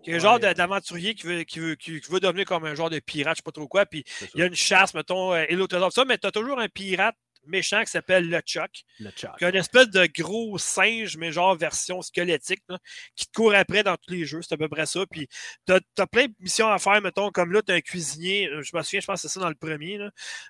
qui 0.04 0.12
est 0.12 0.16
un 0.16 0.20
genre 0.20 0.40
d'aventurier 0.40 1.16
qui 1.16 1.28
veut, 1.28 1.44
qui, 1.44 1.60
veut, 1.60 1.76
qui, 1.76 2.00
qui 2.00 2.12
veut 2.12 2.20
devenir 2.20 2.46
comme 2.46 2.66
un 2.66 2.76
genre 2.76 2.90
de 2.90 3.00
pirate, 3.00 3.36
je 3.36 3.40
sais 3.40 3.44
pas 3.44 3.52
trop 3.52 3.68
quoi. 3.68 3.86
Puis 3.86 4.04
il 4.34 4.40
y 4.40 4.44
a 4.44 4.46
une 4.46 4.56
chasse, 4.56 4.94
mettons, 4.94 5.36
et 5.36 5.54
l'autre, 5.56 5.92
ça, 5.92 6.06
mais 6.06 6.18
t'as 6.18 6.32
toujours 6.32 6.60
un 6.60 6.70
pirate 6.70 7.16
méchant 7.48 7.84
qui 7.84 7.92
s'appelle 7.92 8.30
le 8.30 8.40
Chuck, 8.42 8.84
le 9.00 9.12
Chuck. 9.12 9.38
qui 9.38 9.46
a 9.46 9.50
une 9.50 9.56
espèce 9.56 9.90
de 9.90 10.08
gros 10.18 10.58
singe, 10.58 11.18
mais 11.18 11.32
genre 11.32 11.56
version 11.56 12.02
squelettique, 12.02 12.62
là, 12.70 12.78
qui 13.16 13.28
te 13.28 13.32
court 13.34 13.54
après 13.54 13.84
dans 13.84 13.96
tous 13.96 14.14
les 14.14 14.26
jeux. 14.26 14.42
C'est 14.42 14.54
à 14.54 14.58
peu 14.58 14.70
près 14.70 14.86
ça. 14.86 15.06
Puis 15.10 15.28
t'as 15.66 15.80
as 15.98 16.08
plein 16.08 16.26
de 16.26 16.34
missions 16.40 16.70
à 16.70 16.80
faire, 16.80 17.02
mettons, 17.02 17.30
comme 17.32 17.52
là, 17.52 17.62
t'as 17.62 17.76
un 17.76 17.82
cuisinier, 17.82 18.50
euh, 18.50 18.62
je 18.62 18.76
me 18.76 18.82
souviens, 18.82 19.00
je 19.00 19.06
pense 19.06 19.22
que 19.22 19.28
c'est 19.28 19.34
ça 19.34 19.40
dans 19.40 19.50
le 19.50 19.56
premier. 19.56 20.00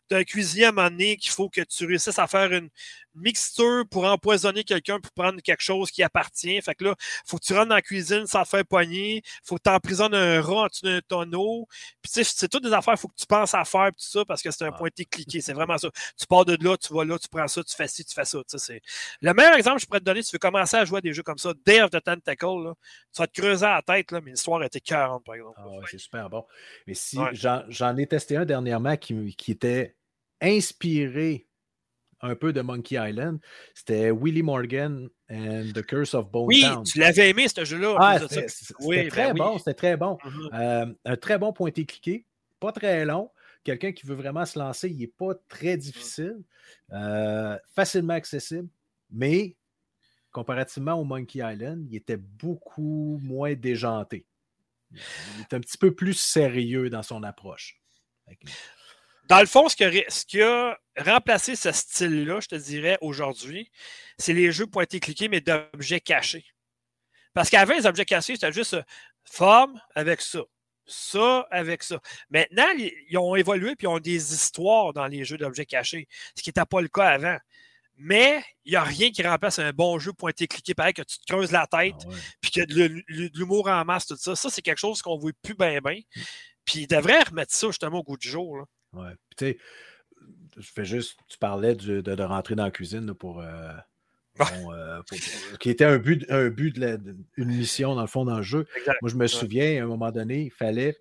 T'as 0.07 0.19
un 0.19 0.23
cuisinier 0.23 0.65
à 0.65 0.69
un 0.69 0.71
moment 0.71 0.89
donné 0.89 1.17
qu'il 1.17 1.31
faut 1.31 1.49
que 1.49 1.61
tu 1.61 1.85
réussisses 1.85 2.19
à 2.19 2.27
faire 2.27 2.51
une 2.51 2.69
mixture 3.15 3.83
pour 3.89 4.05
empoisonner 4.05 4.63
quelqu'un 4.63 4.99
pour 4.99 5.11
prendre 5.13 5.41
quelque 5.41 5.61
chose 5.63 5.91
qui 5.91 6.03
appartient. 6.03 6.61
Fait 6.61 6.75
que 6.75 6.83
là, 6.85 6.95
faut 7.25 7.37
que 7.37 7.43
tu 7.45 7.53
rentres 7.53 7.69
dans 7.69 7.75
la 7.75 7.81
cuisine 7.81 8.25
sans 8.27 8.43
te 8.43 8.49
faire 8.49 8.65
poigner. 8.65 9.21
Faut 9.43 9.55
que 9.57 9.63
tu 9.63 9.69
emprisonnes 9.69 10.13
un 10.13 10.41
rat 10.41 10.63
en 10.63 10.67
dessous 10.67 10.85
d'un 10.85 11.01
tonneau. 11.07 11.67
Puis 12.01 12.11
tu 12.11 12.23
sais, 12.23 12.31
c'est 12.35 12.47
toutes 12.47 12.63
des 12.63 12.73
affaires, 12.73 12.99
faut 12.99 13.07
que 13.07 13.15
tu 13.17 13.25
penses 13.25 13.53
à 13.53 13.63
faire 13.65 13.87
tout 13.89 13.95
ça 14.05 14.25
parce 14.25 14.41
que 14.41 14.51
c'est 14.51 14.63
un 14.65 14.69
Ah. 14.73 14.77
pointé 14.77 15.05
cliqué. 15.05 15.41
C'est 15.41 15.53
vraiment 15.53 15.77
ça. 15.77 15.89
Tu 16.19 16.25
pars 16.27 16.45
de 16.45 16.57
là, 16.63 16.77
tu 16.77 16.93
vas 16.93 17.05
là, 17.05 17.17
tu 17.17 17.27
prends 17.29 17.47
ça, 17.47 17.63
tu 17.63 17.75
fais 17.75 17.87
ci, 17.87 18.03
tu 18.05 18.13
fais 18.13 18.25
ça. 18.25 18.37
Tu 18.39 18.57
sais, 18.57 18.57
c'est... 18.57 18.81
Le 19.21 19.33
meilleur 19.33 19.55
exemple 19.55 19.77
que 19.77 19.81
je 19.81 19.85
pourrais 19.87 19.99
te 19.99 20.05
donner, 20.05 20.21
si 20.21 20.29
tu 20.31 20.35
veux 20.35 20.39
commencer 20.39 20.77
à 20.77 20.85
jouer 20.85 20.97
à 20.97 21.01
des 21.01 21.13
jeux 21.13 21.23
comme 21.23 21.37
ça, 21.37 21.49
of 21.49 21.89
the 21.91 22.03
Tentacle, 22.03 22.45
là, 22.63 22.73
tu 23.13 23.21
vas 23.21 23.27
te 23.27 23.41
creuser 23.41 23.65
la 23.65 23.81
tête, 23.81 24.11
là, 24.11 24.21
mais 24.21 24.31
l'histoire 24.31 24.63
était 24.63 24.79
40, 24.81 25.23
par 25.23 25.35
exemple. 25.35 25.55
Ah 25.57 25.67
ouais, 25.69 25.85
c'est 25.89 25.97
super 25.97 26.29
bon. 26.29 26.45
Mais 26.87 26.93
si 26.93 27.17
Ouais. 27.17 27.29
j'en, 27.33 27.63
j'en 27.69 27.95
ai 27.97 28.07
testé 28.07 28.35
un 28.37 28.45
dernièrement 28.45 28.97
qui, 28.97 29.35
qui 29.35 29.51
était 29.51 29.95
inspiré 30.41 31.47
un 32.25 32.35
peu 32.35 32.53
de 32.53 32.61
Monkey 32.61 32.95
Island, 32.95 33.39
c'était 33.73 34.11
Willie 34.11 34.43
Morgan 34.43 35.09
and 35.29 35.71
the 35.73 35.81
Curse 35.81 36.13
of 36.13 36.29
Bone 36.29 36.45
oui, 36.47 36.61
Town. 36.61 36.83
tu 36.83 36.99
l'avais 36.99 37.29
aimé, 37.29 37.47
ce 37.47 37.63
jeu-là. 37.63 37.95
Ah, 37.99 38.19
c'était, 38.19 38.47
Oui, 38.81 38.97
ben 38.97 39.09
très 39.09 39.31
oui. 39.31 39.37
bon, 39.37 39.57
c'était 39.57 39.73
très 39.73 39.97
bon. 39.97 40.17
Mhm. 40.23 40.49
Euh, 40.53 40.85
un 41.05 41.15
très 41.15 41.37
bon 41.37 41.53
pointé 41.53 41.85
cliqué, 41.85 42.25
pas 42.59 42.71
très 42.71 43.05
long. 43.05 43.31
Quelqu'un 43.63 43.91
qui 43.91 44.05
veut 44.05 44.15
vraiment 44.15 44.45
se 44.45 44.59
lancer, 44.59 44.89
il 44.89 44.97
n'est 44.97 45.07
pas 45.07 45.33
très 45.49 45.77
difficile, 45.77 46.37
euh, 46.91 47.57
facilement 47.73 48.13
accessible, 48.13 48.69
mais 49.09 49.55
comparativement 50.31 50.93
au 50.93 51.03
Monkey 51.03 51.39
Island, 51.39 51.87
il 51.89 51.95
était 51.95 52.17
beaucoup 52.17 53.19
moins 53.23 53.53
déjanté. 53.55 54.25
Il 54.91 54.99
est 55.41 55.53
un 55.53 55.59
petit 55.59 55.77
peu 55.77 55.95
plus 55.95 56.13
sérieux 56.13 56.89
dans 56.89 57.03
son 57.03 57.23
approche. 57.23 57.81
Que- 59.25 59.29
Dans 59.29 59.39
le 59.39 59.45
fond, 59.47 59.69
ce 59.69 59.75
qui 59.75 59.83
a, 59.83 59.91
ce 60.09 60.25
qui 60.25 60.41
a 60.41 60.77
remplacé 60.97 61.55
ce 61.55 61.71
style-là, 61.71 62.39
je 62.41 62.47
te 62.47 62.55
dirais, 62.55 62.97
aujourd'hui, 63.01 63.71
c'est 64.17 64.33
les 64.33 64.51
jeux 64.51 64.67
pointés 64.67 64.99
cliqués, 64.99 65.27
mais 65.27 65.41
d'objets 65.41 65.99
cachés. 66.01 66.45
Parce 67.33 67.49
qu'avant, 67.49 67.73
les 67.75 67.85
objets 67.85 68.05
cachés, 68.05 68.35
c'était 68.35 68.53
juste 68.53 68.75
euh, 68.75 68.83
forme 69.25 69.79
avec 69.93 70.21
ça. 70.21 70.41
Ça 70.87 71.47
avec 71.49 71.81
ça. 71.83 71.99
Maintenant, 72.29 72.67
ils 72.77 73.17
ont 73.17 73.35
évolué 73.35 73.75
puis 73.75 73.85
ils 73.85 73.89
ont 73.89 73.99
des 73.99 74.33
histoires 74.33 74.93
dans 74.93 75.07
les 75.07 75.25
jeux 75.25 75.37
d'objets 75.37 75.65
cachés, 75.65 76.07
ce 76.35 76.43
qui 76.43 76.49
n'était 76.49 76.65
pas 76.65 76.79
le 76.81 76.87
cas 76.87 77.07
avant. 77.09 77.37
Mais 77.97 78.43
il 78.65 78.71
n'y 78.71 78.75
a 78.75 78.83
rien 78.83 79.09
qui 79.09 79.23
remplace 79.23 79.57
un 79.57 79.71
bon 79.71 79.97
jeu 79.99 80.13
pointé 80.13 80.47
cliqué, 80.47 80.73
pareil, 80.75 80.93
que 80.93 81.01
tu 81.01 81.17
te 81.17 81.25
creuses 81.25 81.51
la 81.51 81.65
tête, 81.65 81.95
Ah 82.03 82.07
ouais. 82.09 82.15
puis 82.41 82.51
qu'il 82.51 82.59
y 82.59 82.63
a 82.63 82.65
de 82.67 82.73
l'hu- 82.85 83.03
l'hu- 83.07 83.29
de 83.31 83.39
l'humour 83.39 83.67
en 83.69 83.83
masse, 83.85 84.05
tout 84.05 84.15
ça. 84.17 84.35
Ça, 84.35 84.49
c'est 84.49 84.61
quelque 84.61 84.77
chose 84.77 85.01
qu'on 85.01 85.15
ne 85.15 85.21
voit 85.21 85.31
plus 85.41 85.55
bien, 85.55 85.79
bien. 85.79 85.99
Puis 86.65 86.81
ils 86.81 86.87
devraient 86.87 87.23
remettre 87.23 87.53
ça 87.55 87.67
justement 87.67 87.99
au 87.99 88.03
goût 88.03 88.17
du 88.17 88.29
jour. 88.29 88.57
là. 88.57 88.65
Ouais. 88.95 89.11
Puis, 89.29 89.35
tu 89.37 89.45
sais, 89.45 89.57
je 90.57 90.71
fais 90.71 90.85
juste, 90.85 91.19
tu 91.27 91.37
parlais 91.37 91.75
du- 91.75 92.01
de, 92.01 92.15
de 92.15 92.23
rentrer 92.23 92.55
dans 92.55 92.63
la 92.63 92.71
cuisine 92.71 93.05
là, 93.07 93.13
pour, 93.13 93.41
euh, 93.41 93.71
bon, 94.39 94.73
euh, 94.73 95.01
pour- 95.07 95.17
pour- 95.49 95.59
qui 95.59 95.69
était 95.69 95.85
un 95.85 95.97
but, 95.97 96.25
un 96.29 96.49
but 96.49 96.75
de 96.75 96.81
la- 96.81 96.97
de- 96.97 97.15
une 97.37 97.49
mission 97.55 97.95
dans 97.95 98.01
le 98.01 98.07
fond 98.07 98.25
dans 98.25 98.37
le 98.37 98.43
jeu. 98.43 98.65
Exact. 98.77 99.01
Moi, 99.01 99.09
je 99.11 99.15
me 99.15 99.27
souviens, 99.27 99.81
à 99.81 99.83
un 99.85 99.87
moment 99.87 100.11
donné, 100.11 100.43
il 100.43 100.51
fallait, 100.51 100.97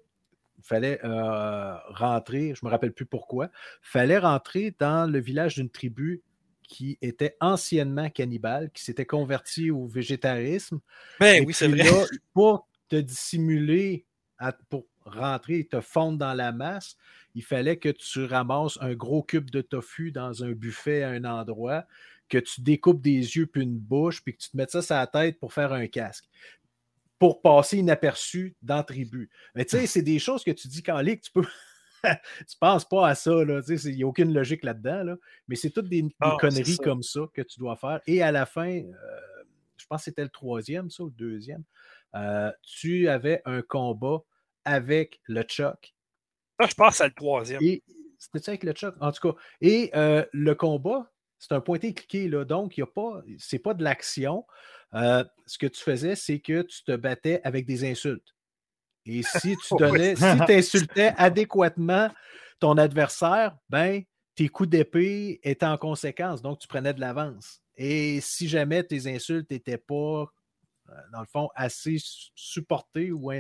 fallait 0.62 0.98
euh, 1.04 1.76
rentrer, 1.88 2.54
je 2.54 2.61
ne 2.64 2.68
me 2.68 2.70
rappelle 2.70 2.92
plus 2.92 3.07
pourquoi, 3.07 3.46
il 3.46 3.88
fallait 3.90 4.18
rentrer 4.18 4.74
dans 4.78 5.11
le 5.11 5.18
village 5.20 5.57
d'une 5.57 5.68
tribu 5.70 6.22
qui 6.66 6.96
était 7.02 7.37
anciennement 7.40 8.09
cannibale, 8.09 8.70
qui 8.72 8.83
s'était 8.83 9.04
convertie 9.04 9.70
au 9.70 9.87
végétarisme. 9.87 10.80
Ben 11.20 11.42
Et 11.42 11.46
oui, 11.46 11.52
c'est 11.52 11.68
vrai. 11.68 11.83
là, 11.85 12.04
pour 12.33 12.66
te 12.88 12.96
dissimuler, 12.96 14.07
à- 14.38 14.52
pour 14.70 14.87
rentrer 15.04 15.59
et 15.59 15.66
te 15.66 15.80
fondre 15.83 16.16
dans 16.18 16.33
la 16.33 16.52
masse, 16.52 16.96
il 17.34 17.42
fallait 17.42 17.78
que 17.78 17.88
tu 17.88 18.24
ramasses 18.24 18.78
un 18.80 18.94
gros 18.94 19.22
cube 19.22 19.50
de 19.50 19.60
tofu 19.60 20.12
dans 20.12 20.44
un 20.44 20.52
buffet 20.52 21.02
à 21.02 21.10
un 21.10 21.24
endroit, 21.24 21.84
que 22.28 22.38
tu 22.38 22.60
découpes 22.62 23.02
des 23.02 23.36
yeux 23.36 23.46
puis 23.46 23.62
une 23.62 23.78
bouche, 23.78 24.22
puis 24.22 24.34
que 24.34 24.42
tu 24.42 24.50
te 24.50 24.56
mettes 24.56 24.70
ça 24.70 24.82
sur 24.82 24.94
la 24.94 25.06
tête 25.06 25.38
pour 25.38 25.52
faire 25.52 25.72
un 25.72 25.86
casque. 25.86 26.24
Pour 27.18 27.42
passer 27.42 27.78
inaperçu 27.78 28.56
dans 28.62 28.82
tribu. 28.82 29.30
Mais 29.54 29.64
tu 29.64 29.76
sais, 29.78 29.86
c'est 29.86 30.02
des 30.02 30.18
choses 30.18 30.44
que 30.44 30.50
tu 30.50 30.68
dis 30.68 30.82
qu'en 30.82 31.00
ligue, 31.00 31.20
tu 31.20 31.30
peux. 31.30 31.44
tu 32.04 32.56
penses 32.58 32.86
pas 32.86 33.08
à 33.08 33.14
ça, 33.14 33.32
Il 33.42 33.96
n'y 33.96 34.02
a 34.02 34.06
aucune 34.06 34.32
logique 34.32 34.64
là-dedans, 34.64 35.04
là. 35.04 35.16
Mais 35.48 35.56
c'est 35.56 35.70
toutes 35.70 35.88
des, 35.88 36.02
des 36.02 36.14
Ah, 36.20 36.36
conneries 36.40 36.76
ça. 36.76 36.82
comme 36.82 37.02
ça 37.02 37.20
que 37.32 37.42
tu 37.42 37.58
dois 37.58 37.76
faire. 37.76 38.00
Et 38.06 38.22
à 38.22 38.30
la 38.32 38.46
fin, 38.46 38.68
euh, 38.70 38.92
je 39.76 39.86
pense 39.86 40.00
que 40.00 40.04
c'était 40.04 40.22
le 40.22 40.28
troisième, 40.28 40.90
ça, 40.90 41.02
ou 41.02 41.06
le 41.06 41.12
deuxième, 41.12 41.64
euh, 42.14 42.50
tu 42.62 43.08
avais 43.08 43.42
un 43.44 43.62
combat 43.62 44.18
avec 44.64 45.20
le 45.24 45.42
Chuck. 45.42 45.93
Ça, 46.61 46.67
je 46.69 46.75
pense 46.75 47.00
à 47.00 47.07
le 47.07 47.15
troisième. 47.15 47.61
C'était 48.19 48.38
ça 48.38 48.52
avec 48.52 48.65
le 48.65 48.73
Chuck, 48.73 48.94
en 49.00 49.13
tout 49.13 49.33
cas. 49.33 49.38
Et 49.61 49.90
euh, 49.94 50.25
le 50.33 50.55
combat, 50.55 51.11
c'est 51.38 51.52
un 51.52 51.61
pointé 51.61 51.92
cliqué, 51.92 52.29
là. 52.29 52.44
Donc, 52.44 52.79
il 52.79 52.83
a 52.83 52.87
pas, 52.87 53.23
c'est 53.38 53.59
pas 53.59 53.75
de 53.75 53.83
l'action. 53.83 54.46
Euh, 54.94 55.25
ce 55.46 55.59
que 55.59 55.67
tu 55.67 55.83
faisais, 55.83 56.15
c'est 56.17 56.40
que 56.40 56.63
tu 56.63 56.85
te 56.85 56.96
battais 56.96 57.40
avec 57.44 57.67
des 57.67 57.88
insultes. 57.88 58.35
Et 59.05 59.23
si 59.23 59.57
tu 59.57 59.75
donnais, 59.79 60.17
si 60.17 60.46
tu 60.46 60.52
insultais 60.52 61.13
adéquatement 61.17 62.11
ton 62.61 62.79
adversaire, 62.79 63.57
ben, 63.69 64.02
tes 64.37 64.48
coups 64.48 64.71
d'épée 64.71 65.40
étaient 65.42 65.67
en 65.67 65.77
conséquence. 65.77 66.40
Donc, 66.40 66.61
tu 66.61 66.69
prenais 66.69 66.94
de 66.94 67.00
l'avance. 67.00 67.61
Et 67.77 68.21
si 68.21 68.48
jamais 68.48 68.85
tes 68.85 69.13
insultes 69.13 69.50
n'étaient 69.50 69.79
pas, 69.79 70.27
euh, 70.88 70.92
dans 71.13 71.21
le 71.21 71.27
fond, 71.27 71.50
assez 71.55 71.98
su- 71.98 72.31
supportées 72.35 73.13
ou, 73.13 73.33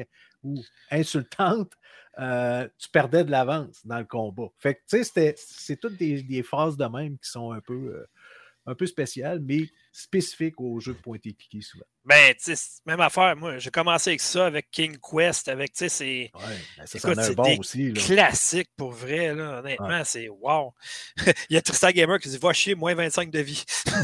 ou 0.44 0.62
insultantes, 0.90 1.72
euh, 2.18 2.68
tu 2.78 2.88
perdais 2.90 3.24
de 3.24 3.30
l'avance 3.30 3.84
dans 3.84 3.98
le 3.98 4.04
combat. 4.04 4.48
Fait 4.58 4.76
que, 4.76 4.80
c'est 4.86 5.76
toutes 5.80 5.96
des, 5.96 6.22
des 6.22 6.42
phases 6.42 6.76
de 6.76 6.86
même 6.86 7.18
qui 7.18 7.30
sont 7.30 7.52
un 7.52 7.60
peu, 7.60 7.74
euh, 7.74 8.06
un 8.66 8.74
peu 8.74 8.86
spéciales, 8.86 9.40
mais 9.40 9.68
spécifiques 9.96 10.60
aux 10.60 10.80
jeux 10.80 10.94
de 10.94 10.98
pointé 10.98 11.32
cliqué 11.32 11.60
souvent. 11.60 11.84
Ben, 12.04 12.34
tu 12.34 12.54
sais, 12.54 12.80
même 12.84 13.00
affaire. 13.00 13.34
Moi, 13.36 13.58
j'ai 13.58 13.70
commencé 13.70 14.10
avec 14.10 14.20
ça, 14.20 14.44
avec 14.46 14.70
King 14.70 14.98
Quest, 14.98 15.48
avec, 15.48 15.72
tu 15.72 15.78
sais, 15.78 15.88
c'est 15.88 16.30
Ouais, 16.34 16.40
ben 16.76 16.86
ça, 16.86 16.98
Écoute, 16.98 17.34
bon 17.36 17.42
des 17.44 17.56
aussi. 17.58 17.92
Là. 17.92 18.00
classique 18.02 18.68
pour 18.76 18.90
vrai, 18.90 19.34
là. 19.34 19.60
Honnêtement, 19.60 20.02
c'est 20.04 20.28
wow. 20.28 20.74
Il 21.48 21.54
y 21.54 21.56
a 21.56 21.62
Tristan 21.62 21.90
Gamer 21.92 22.18
qui 22.18 22.28
dit 22.28 22.36
Va 22.38 22.52
chier, 22.52 22.74
moins 22.74 22.94
25 22.94 23.30
de 23.30 23.38
vie. 23.38 23.64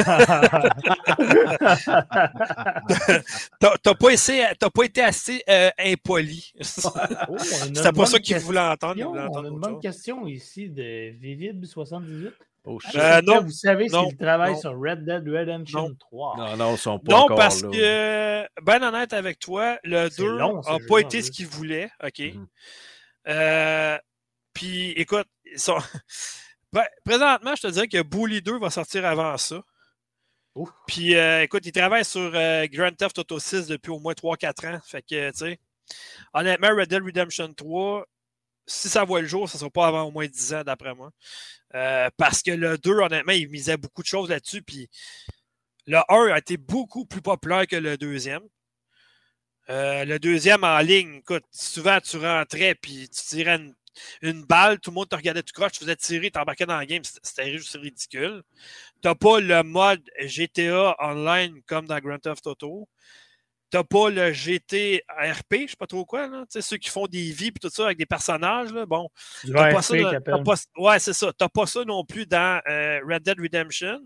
T'as 3.60 3.94
pas, 3.94 4.10
essayé- 4.10 4.46
pas 4.58 4.84
été 4.84 5.02
assez 5.02 5.42
euh, 5.48 5.70
impoli. 5.78 6.52
Oh, 6.84 7.36
C'était 7.38 7.92
pas 7.92 8.06
ça 8.06 8.18
qu'il 8.18 8.32
question. 8.34 8.46
voulait 8.46 8.60
entendre. 8.60 8.94
Il 8.96 9.04
On 9.04 9.14
a 9.14 9.48
une 9.48 9.58
bonne 9.60 9.72
chose. 9.74 9.82
question 9.82 10.26
ici 10.26 10.68
de 10.70 11.12
Vivib78. 11.20 12.32
Oh, 12.64 12.78
shit. 12.78 12.94
Euh, 12.96 13.22
non. 13.22 13.42
Vous 13.42 13.50
savez 13.50 13.86
Non. 13.88 14.08
s'il 14.08 14.16
travaille 14.18 14.52
Non. 14.52 14.60
sur 14.60 14.72
Red 14.78 15.04
Dead 15.04 15.26
Redemption 15.26 15.88
Non. 15.88 15.94
3. 15.98 16.36
non, 16.36 16.56
non, 16.56 16.72
ils 16.74 16.78
sont 16.78 16.98
pas 16.98 17.12
Non, 17.12 17.18
encore 17.20 17.36
parce 17.38 17.62
là. 17.62 17.68
que, 17.70 18.62
ben 18.62 18.82
honnête 18.82 19.12
avec 19.14 19.38
toi, 19.38 19.78
le 19.82 20.08
C'est 20.10 20.22
2 20.22 20.36
long, 20.36 20.62
ce 20.62 20.70
n'a 20.70 20.78
pas 20.86 20.98
été 20.98 21.22
ce 21.22 21.30
qu'il 21.30 21.46
voulait. 21.46 21.90
OK? 22.04 22.22
Euh, 23.28 23.98
Puis, 24.52 24.90
écoute, 24.92 25.26
ils 25.44 25.58
sont... 25.58 25.78
Pré- 26.72 26.88
présentement, 27.04 27.54
je 27.56 27.62
te 27.62 27.66
dirais 27.68 27.88
que 27.88 28.02
Bully 28.02 28.42
2 28.42 28.58
va 28.58 28.68
sortir 28.70 29.06
avant 29.06 29.36
ça. 29.38 29.62
Puis, 30.86 31.14
euh, 31.14 31.42
écoute, 31.42 31.64
ils 31.64 31.72
travaillent 31.72 32.04
sur 32.04 32.32
euh, 32.34 32.66
Grand 32.70 32.90
Theft 32.94 33.18
Auto 33.20 33.38
6 33.38 33.68
depuis 33.68 33.90
au 33.90 34.00
moins 34.00 34.12
3-4 34.12 34.66
ans. 34.74 34.80
Fait 34.84 35.00
que, 35.02 35.30
tu 35.30 35.36
sais, 35.38 35.58
honnêtement, 36.34 36.68
Red 36.76 36.88
Dead 36.88 37.02
Redemption 37.02 37.52
3, 37.54 38.04
si 38.70 38.88
ça 38.88 39.04
voit 39.04 39.20
le 39.20 39.26
jour, 39.26 39.48
ça 39.48 39.56
ne 39.56 39.60
sera 39.60 39.70
pas 39.70 39.86
avant 39.88 40.04
au 40.04 40.10
moins 40.10 40.26
10 40.26 40.54
ans, 40.54 40.64
d'après 40.64 40.94
moi. 40.94 41.10
Euh, 41.74 42.08
parce 42.16 42.42
que 42.42 42.52
le 42.52 42.78
2, 42.78 42.92
honnêtement, 42.92 43.32
il 43.32 43.48
misait 43.48 43.76
beaucoup 43.76 44.02
de 44.02 44.06
choses 44.06 44.30
là-dessus. 44.30 44.62
Puis 44.62 44.88
le 45.86 45.98
1 46.08 46.32
a 46.32 46.38
été 46.38 46.56
beaucoup 46.56 47.04
plus 47.04 47.22
populaire 47.22 47.66
que 47.66 47.76
le 47.76 47.96
deuxième. 47.96 48.42
Euh, 49.68 50.04
le 50.04 50.18
deuxième 50.18 50.64
en 50.64 50.78
ligne, 50.78 51.16
écoute, 51.16 51.44
souvent 51.52 52.00
tu 52.00 52.16
rentrais 52.16 52.74
puis 52.74 53.08
tu 53.08 53.22
tirais 53.22 53.60
une, 54.22 54.44
balle, 54.44 54.80
tout 54.80 54.90
le 54.90 54.94
monde 54.96 55.08
te 55.08 55.14
regardait 55.14 55.42
tout 55.42 55.52
croche, 55.52 55.72
tu 55.72 55.80
faisais 55.80 55.96
tirer, 55.96 56.30
t'embarquais 56.30 56.66
dans 56.66 56.78
le 56.78 56.86
game, 56.86 57.02
c'était 57.04 57.56
juste 57.56 57.76
ridicule. 57.76 58.42
T'as 59.02 59.14
pas 59.14 59.40
le 59.40 59.62
mode 59.62 60.02
GTA 60.20 60.96
online 60.98 61.60
comme 61.66 61.86
dans 61.86 61.98
Grand 61.98 62.18
Theft 62.18 62.46
Auto. 62.46 62.88
T'as 63.70 63.84
pas 63.84 64.10
le 64.10 64.32
GT 64.32 65.04
RP, 65.08 65.54
je 65.62 65.66
sais 65.68 65.76
pas 65.78 65.86
trop 65.86 66.04
quoi, 66.04 66.26
là. 66.26 66.44
ceux 66.48 66.76
qui 66.76 66.88
font 66.88 67.06
des 67.06 67.30
vies 67.30 67.48
et 67.48 67.52
tout 67.52 67.70
ça 67.70 67.86
avec 67.86 67.98
des 67.98 68.06
personnages, 68.06 68.72
là. 68.72 68.84
Bon. 68.84 69.08
T'as 69.46 69.72
pas 69.72 70.56
ça, 70.56 70.66
ouais, 70.76 70.98
c'est 70.98 71.12
ça. 71.12 71.32
T'as 71.32 71.48
pas 71.48 71.66
ça 71.66 71.84
non 71.84 72.04
plus 72.04 72.26
dans 72.26 72.60
euh, 72.68 73.00
Red 73.08 73.22
Dead 73.22 73.40
Redemption. 73.40 74.00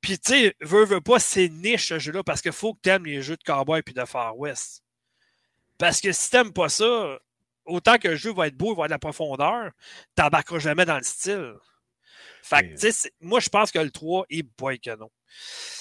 Puis, 0.00 0.18
tu 0.18 0.32
sais, 0.32 0.56
veux, 0.60 0.84
veux 0.84 1.00
pas, 1.00 1.18
c'est 1.18 1.48
niche 1.48 1.88
ce 1.88 1.98
jeu-là 1.98 2.22
parce 2.22 2.40
qu'il 2.42 2.52
faut 2.52 2.74
que 2.74 2.80
tu 2.82 2.90
aimes 2.90 3.04
les 3.04 3.22
jeux 3.22 3.36
de 3.36 3.42
cowboy 3.42 3.82
et 3.86 3.92
de 3.92 4.04
Far 4.04 4.38
West. 4.38 4.82
Parce 5.78 6.00
que 6.00 6.12
si 6.12 6.30
t'aimes 6.30 6.52
pas 6.52 6.68
ça, 6.68 7.18
autant 7.64 7.98
que 7.98 8.08
le 8.08 8.16
jeu 8.16 8.32
va 8.32 8.46
être 8.46 8.56
beau, 8.56 8.66
il 8.66 8.68
va 8.70 8.72
avoir 8.72 8.88
de 8.88 8.92
la 8.92 8.98
profondeur, 8.98 9.70
t'embarqueras 10.14 10.58
jamais 10.58 10.84
dans 10.84 10.96
le 10.96 11.02
style. 11.02 11.54
Fait 12.42 12.62
que, 12.62 12.80
tu 12.80 12.92
sais, 12.92 13.12
moi, 13.20 13.40
je 13.40 13.48
pense 13.48 13.70
que 13.70 13.78
le 13.78 13.90
3 13.90 14.26
est 14.30 14.42
boy 14.42 14.78
canon. 14.78 15.10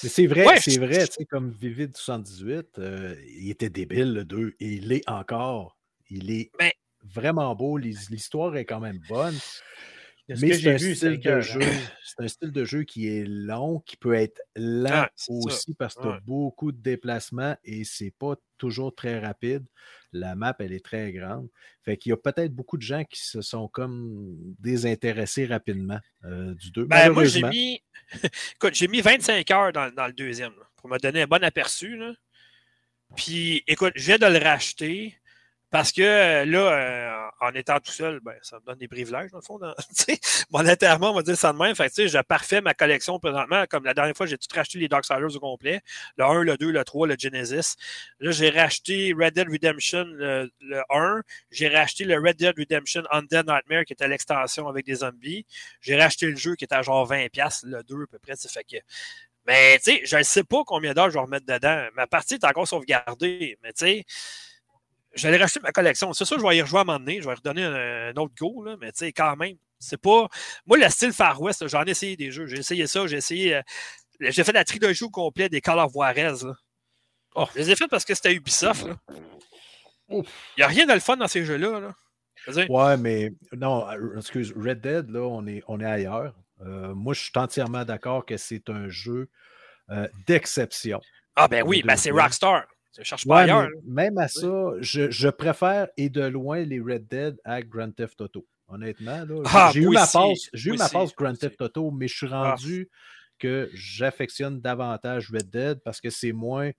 Mais 0.04 0.10
c'est 0.10 0.28
vrai, 0.28 0.46
c'est 0.60 0.80
vrai, 0.80 1.08
tu 1.08 1.14
sais, 1.14 1.26
comme 1.26 1.52
Vivid 1.52 1.96
78, 1.96 2.80
euh, 2.80 3.16
il 3.38 3.50
était 3.50 3.70
débile, 3.70 4.14
le 4.14 4.26
2, 4.26 4.56
et 4.60 4.66
il 4.66 4.88
l'est 4.88 5.08
encore. 5.10 5.78
Il 6.10 6.32
est 6.32 6.52
ben 6.58 6.72
vraiment 7.04 7.54
beau, 7.56 7.78
l'histoire 7.78 8.56
est 8.56 8.66
quand 8.66 8.80
même 8.80 9.00
bonne. 9.08 9.38
Mais 10.30 10.54
c'est 10.54 10.74
un, 10.74 10.78
style 10.78 11.20
de 11.20 11.42
jeu, 11.42 11.60
c'est 12.04 12.24
un 12.24 12.28
style 12.28 12.52
de 12.52 12.64
jeu 12.64 12.84
qui 12.84 13.08
est 13.08 13.26
long, 13.26 13.80
qui 13.80 13.98
peut 13.98 14.14
être 14.14 14.40
lent 14.56 15.08
ah, 15.08 15.12
aussi 15.28 15.74
parce 15.74 15.96
que 15.96 16.04
tu 16.04 16.08
as 16.08 16.20
beaucoup 16.20 16.72
de 16.72 16.78
déplacements 16.78 17.56
et 17.64 17.84
c'est 17.84 18.12
pas 18.12 18.36
toujours 18.60 18.94
très 18.94 19.20
rapide. 19.20 19.66
La 20.14 20.36
map, 20.36 20.56
elle 20.60 20.74
est 20.74 20.84
très 20.84 21.12
grande. 21.12 21.48
Fait 21.84 21.98
qu'il 21.98 22.12
y 22.12 22.14
a 22.14 22.18
peut-être 22.18 22.54
beaucoup 22.54 22.78
de 22.78 22.84
gens 22.84 23.04
qui 23.04 23.20
se 23.20 23.42
sont 23.42 23.68
comme 23.68 24.36
désintéressés 24.60 25.46
rapidement 25.46 26.00
euh, 26.26 26.54
du 26.56 26.72
2. 26.72 26.86
Ben, 26.86 27.12
moi, 27.12 27.26
j'ai 27.26 27.44
mis... 27.44 27.84
Écoute, 28.56 28.76
j'ai 28.76 28.88
mis 28.88 29.02
25 29.02 29.50
heures 29.52 29.72
dans, 29.72 30.08
le 30.08 30.14
deuxième 30.14 30.54
pour 30.78 30.90
me 30.90 30.98
donner 30.98 31.24
un 31.24 31.28
bon 31.28 31.44
aperçu. 31.44 31.96
Là. 31.96 32.14
Puis, 33.16 33.64
écoute, 33.68 33.94
je 33.96 34.06
viens 34.06 34.18
de 34.18 34.26
le 34.26 34.44
racheter. 34.44 35.16
Parce 35.72 35.92
que 35.92 36.02
euh, 36.02 36.46
là, 36.46 36.60
euh, 36.60 37.29
en 37.42 37.54
étant 37.54 37.80
tout 37.80 37.92
seul, 37.92 38.20
ben, 38.20 38.34
ça 38.42 38.60
me 38.60 38.66
donne 38.66 38.78
des 38.78 38.88
privilèges, 38.88 39.32
dans 39.32 39.40
le 39.40 39.44
fond. 39.44 39.60
monétairement, 40.52 41.12
on 41.12 41.16
va 41.16 41.22
dire 41.22 41.38
ça 41.38 41.54
de 41.54 41.58
même. 41.58 41.76
Fait 41.76 41.90
que, 41.90 42.08
je 42.08 42.20
parfait 42.20 42.62
ma 42.62 42.74
collection 42.74 43.20
présentement. 43.20 43.66
Comme 43.70 43.86
la 43.86 43.94
dernière 43.94 44.16
fois, 44.16 44.26
j'ai 44.26 44.38
tout 44.38 44.48
racheté 44.54 44.80
les 44.80 44.88
Darksiders 44.88 45.36
au 45.36 45.40
complet. 45.40 45.82
Le 46.18 46.26
1, 46.26 46.44
le 46.44 46.58
2, 46.58 46.72
le 46.72 46.84
3, 46.84 47.08
le 47.08 47.16
Genesis. 47.18 47.76
Là, 48.20 48.32
j'ai 48.32 48.50
racheté 48.50 49.14
Red 49.18 49.34
Dead 49.34 49.50
Redemption 49.50 50.06
le, 50.06 50.50
1. 50.90 51.22
J'ai 51.52 51.70
racheté 51.70 52.04
le 52.06 52.16
Red 52.16 52.38
Dead 52.38 52.56
Redemption 52.58 53.04
Undead 53.12 53.48
Nightmare 53.48 53.86
qui 53.86 53.94
était 53.94 54.08
l'extension 54.08 54.68
avec 54.68 54.86
des 54.86 54.96
zombies. 54.96 55.46
J'ai 55.82 55.96
racheté 55.96 56.28
le 56.28 56.36
jeu 56.36 56.56
qui 56.56 56.66
était 56.66 56.76
à 56.76 56.82
genre 56.82 57.10
20$, 57.10 57.66
le 57.66 57.84
2 57.84 58.04
à 58.04 58.08
peu 58.08 58.20
près. 58.20 58.36
Fait 58.36 58.64
que 58.64 58.78
mais 59.48 59.80
tu 59.80 59.92
sais, 59.92 60.02
je 60.06 60.18
ne 60.18 60.24
sais 60.24 60.44
pas 60.44 60.64
combien 60.64 60.94
d'heures 60.94 61.10
je 61.10 61.16
vais 61.16 61.22
remettre 61.22 61.46
dedans. 61.48 61.88
Ma 61.96 62.06
partie 62.06 62.36
est 62.36 62.44
encore 62.44 62.68
sauvegardée. 62.68 63.58
Mais 63.64 63.74
tu 63.74 63.86
sais, 63.86 64.06
j'allais 65.14 65.38
racheter 65.38 65.60
ma 65.62 65.72
collection. 65.72 66.14
C'est 66.14 66.26
sûr, 66.26 66.40
je 66.40 66.46
vais 66.46 66.58
y 66.58 66.62
rejouer 66.62 66.80
à 66.80 66.82
un 66.82 66.86
moment 66.86 67.00
donné. 67.00 67.22
Je 67.22 67.28
vais 67.28 67.34
redonner 67.34 67.64
un, 67.64 68.16
autre 68.16 68.34
go, 68.40 68.64
là, 68.64 68.76
mais 68.80 68.92
tu 68.92 69.00
sais, 69.00 69.12
quand 69.12 69.36
même, 69.36 69.56
c'est 69.80 70.02
pas. 70.02 70.28
Moi, 70.66 70.78
le 70.78 70.90
style 70.90 71.14
Far 71.14 71.42
West, 71.42 71.68
j'en 71.68 71.84
ai 71.86 71.92
essayé 71.92 72.16
des 72.16 72.32
jeux. 72.32 72.48
J'ai 72.48 72.60
essayé 72.60 72.88
ça, 72.88 73.08
j'ai 73.08 73.18
essayé. 73.18 73.56
Euh, 73.56 73.62
j'ai 74.20 74.44
fait 74.44 74.52
la 74.52 74.66
trilogie 74.66 75.04
au 75.04 75.10
complet 75.10 75.50
des 75.50 75.62
Call 75.62 75.80
of 75.80 75.92
Juarez. 75.94 76.46
Oh. 77.36 77.46
Je 77.54 77.60
les 77.60 77.72
ai 77.72 77.76
fait 77.76 77.88
parce 77.88 78.04
que 78.06 78.14
c'était 78.14 78.34
Ubisoft. 78.34 78.88
Il 80.10 80.24
n'y 80.58 80.64
a 80.64 80.68
rien 80.68 80.86
de 80.86 80.94
le 80.94 81.00
fun 81.00 81.16
dans 81.18 81.28
ces 81.28 81.46
jeux-là. 81.46 81.80
Là. 81.80 81.94
Ouais, 82.70 82.98
mais 82.98 83.32
non, 83.54 83.86
excuse, 84.18 84.54
Red 84.56 84.82
Dead, 84.82 85.10
là, 85.10 85.22
on 85.22 85.46
est, 85.46 85.64
on 85.68 85.80
est 85.80 85.86
ailleurs. 85.86 86.34
Euh, 86.62 86.94
moi, 86.94 87.14
je 87.14 87.22
suis 87.22 87.32
entièrement 87.36 87.86
d'accord 87.86 88.26
que 88.26 88.38
c'est 88.38 88.70
un 88.70 88.90
jeu 88.90 89.30
euh, 89.90 90.08
d'exception. 90.28 91.00
Ah, 91.36 91.48
ben 91.48 91.64
oui, 91.66 91.84
ben 91.84 91.96
c'est 91.96 92.12
Rockstar. 92.12 92.66
Je 93.00 93.04
cherche 93.04 93.28
pas 93.28 93.42
ailleurs. 93.42 93.70
Même 93.86 94.18
à 94.18 94.28
ça, 94.28 94.72
je, 94.80 95.30
préfère 95.30 95.88
et 95.98 96.10
de 96.10 96.22
loin 96.22 96.60
les 96.60 96.80
Red 96.80 97.08
Dead 97.08 97.38
à 97.44 97.62
Grand 97.62 97.92
Theft 97.92 98.22
Auto. 98.22 98.46
Honnêtement, 98.68 99.26
ah, 99.46 99.72
j'ai 99.74 99.82
eu, 99.82 99.90
ma 99.90 100.06
passe, 100.06 100.50
j'ai 100.54 100.70
eu 100.70 100.78
ma 100.78 100.88
passe 100.88 101.16
Grand 101.16 101.34
Theft 101.34 101.60
Auto, 101.62 101.90
mais 101.90 102.08
je 102.08 102.16
suis 102.16 102.28
ah. 102.32 102.52
rendu 102.52 102.90
que 103.40 103.70
j'affectionne 103.74 104.60
davantage 104.62 105.32
Red 105.32 105.50
Dead 105.50 105.80
parce 105.84 106.00
que 106.00 106.10
c'est 106.10 106.34
moins 106.34 106.72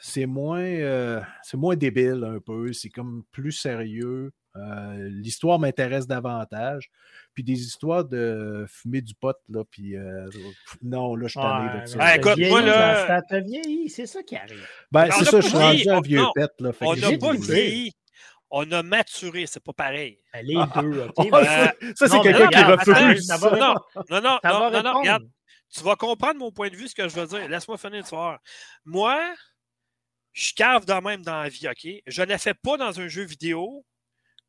c'est 0.00 0.26
moins, 0.26 0.62
euh, 0.62 1.20
c'est 1.42 1.56
moins 1.56 1.76
débile 1.76 2.24
un 2.24 2.40
peu, 2.40 2.72
c'est 2.72 2.88
comme 2.88 3.24
plus 3.30 3.52
sérieux. 3.52 4.32
Euh, 4.56 5.08
l'histoire 5.10 5.58
m'intéresse 5.58 6.06
davantage. 6.06 6.90
Puis 7.34 7.44
des 7.44 7.60
histoires 7.60 8.04
de 8.04 8.66
fumer 8.68 9.00
du 9.00 9.14
pot, 9.14 9.36
là, 9.48 9.62
puis 9.70 9.96
euh, 9.96 10.28
non, 10.82 11.14
là, 11.14 11.28
je 11.28 11.30
suis 11.30 11.40
tanné 11.40 11.80
de 11.80 11.86
ça. 11.86 12.16
écoute, 12.16 12.38
moi, 12.48 12.60
là... 12.60 13.06
Ça 13.06 13.22
t'a 13.22 13.40
vieilli, 13.40 13.88
c'est 13.88 14.06
ça 14.06 14.22
qui 14.22 14.36
arrive. 14.36 14.66
Ben, 14.90 15.08
c'est 15.12 15.24
ça, 15.24 15.40
je 15.40 15.48
suis 15.48 15.56
rendu 15.56 15.88
un 15.88 16.00
vieux 16.00 16.24
pet, 16.34 16.50
là. 16.58 16.72
on 16.80 16.96
n'a 16.96 17.18
pas 17.18 17.32
vieilli. 17.32 17.92
On 18.52 18.70
a 18.72 18.82
maturé, 18.82 19.46
c'est 19.46 19.62
pas 19.62 19.72
pareil. 19.72 20.18
Ben, 20.34 20.44
les 20.44 20.54
deux, 20.54 21.08
OK? 21.16 21.30
Ben, 21.30 21.72
ça, 21.94 22.08
c'est 22.08 22.20
quelqu'un 22.20 22.48
qui 22.48 22.62
refuse. 22.64 23.28
Non, 23.28 23.74
non, 24.10 24.20
non, 24.20 24.70
non, 24.70 24.82
non, 24.82 24.98
regarde. 24.98 25.28
Tu 25.72 25.84
vas 25.84 25.94
comprendre 25.94 26.40
mon 26.40 26.50
point 26.50 26.68
de 26.68 26.74
vue, 26.74 26.88
ce 26.88 26.96
que 26.96 27.08
je 27.08 27.14
veux 27.14 27.26
dire. 27.28 27.48
Laisse-moi 27.48 27.78
finir 27.78 28.02
de 28.02 28.08
soir. 28.08 28.40
Moi, 28.84 29.16
je 30.32 30.52
cave 30.52 30.84
de 30.84 30.92
même 30.94 31.22
dans 31.22 31.42
la 31.42 31.48
vie, 31.48 31.68
OK? 31.68 32.02
Je 32.06 32.22
ne 32.22 32.36
fais 32.38 32.54
pas 32.54 32.76
dans 32.76 32.98
un 32.98 33.06
jeu 33.06 33.22
vidéo 33.22 33.84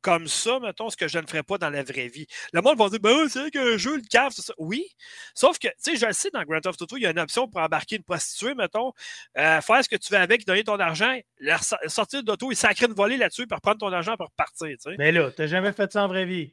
comme 0.02 0.28
ça, 0.28 0.58
mettons, 0.60 0.90
ce 0.90 0.96
que 0.96 1.08
je 1.08 1.18
ne 1.18 1.26
ferais 1.26 1.42
pas 1.42 1.58
dans 1.58 1.70
la 1.70 1.82
vraie 1.82 2.08
vie. 2.08 2.26
Le 2.52 2.60
monde 2.60 2.76
va 2.76 2.88
dire, 2.88 3.00
ben, 3.00 3.28
c'est 3.28 3.50
qu'un 3.50 3.76
jeu, 3.76 3.96
le 3.96 4.02
cave, 4.02 4.32
c'est 4.34 4.42
ça. 4.42 4.52
Oui. 4.58 4.84
Sauf 5.34 5.58
que, 5.58 5.68
tu 5.68 5.74
sais, 5.78 5.96
je 5.96 6.06
le 6.06 6.12
sais, 6.12 6.30
dans 6.32 6.42
Grand 6.42 6.60
Theft 6.60 6.82
Auto, 6.82 6.96
il 6.96 7.02
y 7.02 7.06
a 7.06 7.10
une 7.10 7.18
option 7.18 7.48
pour 7.48 7.60
embarquer 7.60 7.96
une 7.96 8.02
prostituée, 8.02 8.54
mettons, 8.54 8.92
euh, 9.38 9.60
faire 9.60 9.82
ce 9.82 9.88
que 9.88 9.96
tu 9.96 10.12
veux 10.12 10.18
avec, 10.18 10.44
donner 10.46 10.64
ton 10.64 10.78
argent, 10.78 11.16
sortir 11.86 12.22
d'auto 12.22 12.50
et 12.50 12.54
sacrer 12.54 12.86
une 12.86 12.94
volée 12.94 13.16
là-dessus, 13.16 13.46
pour 13.46 13.60
prendre 13.60 13.78
ton 13.78 13.92
argent 13.92 14.16
pour 14.16 14.26
repartir, 14.26 14.68
tu 14.68 14.90
sais. 14.90 14.96
Mais 14.98 15.12
là, 15.12 15.30
t'as 15.30 15.46
jamais 15.46 15.72
fait 15.72 15.90
ça 15.92 16.04
en 16.04 16.08
vraie 16.08 16.26
vie. 16.26 16.52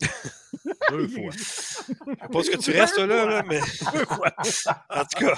Deux 0.90 1.08
fois. 1.08 1.30
Je 1.32 2.42
ce 2.42 2.50
que 2.50 2.58
tu 2.58 2.70
restes 2.72 2.98
là, 2.98 3.24
là 3.24 3.42
mais 3.46 3.60
deux 3.92 4.04
fois. 4.04 4.32
En 4.90 5.04
tout 5.04 5.24
cas. 5.24 5.34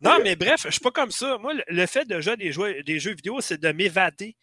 Non, 0.00 0.18
mais 0.22 0.36
bref, 0.36 0.62
je 0.64 0.70
suis 0.70 0.80
pas 0.80 0.90
comme 0.90 1.10
ça. 1.10 1.38
Moi, 1.38 1.54
le 1.66 1.86
fait 1.86 2.06
de 2.06 2.20
jouer 2.20 2.36
des 2.36 2.52
jeux, 2.52 2.82
des 2.82 2.98
jeux 2.98 3.14
vidéo, 3.14 3.40
c'est 3.40 3.60
de 3.60 3.72
m'évader 3.72 4.36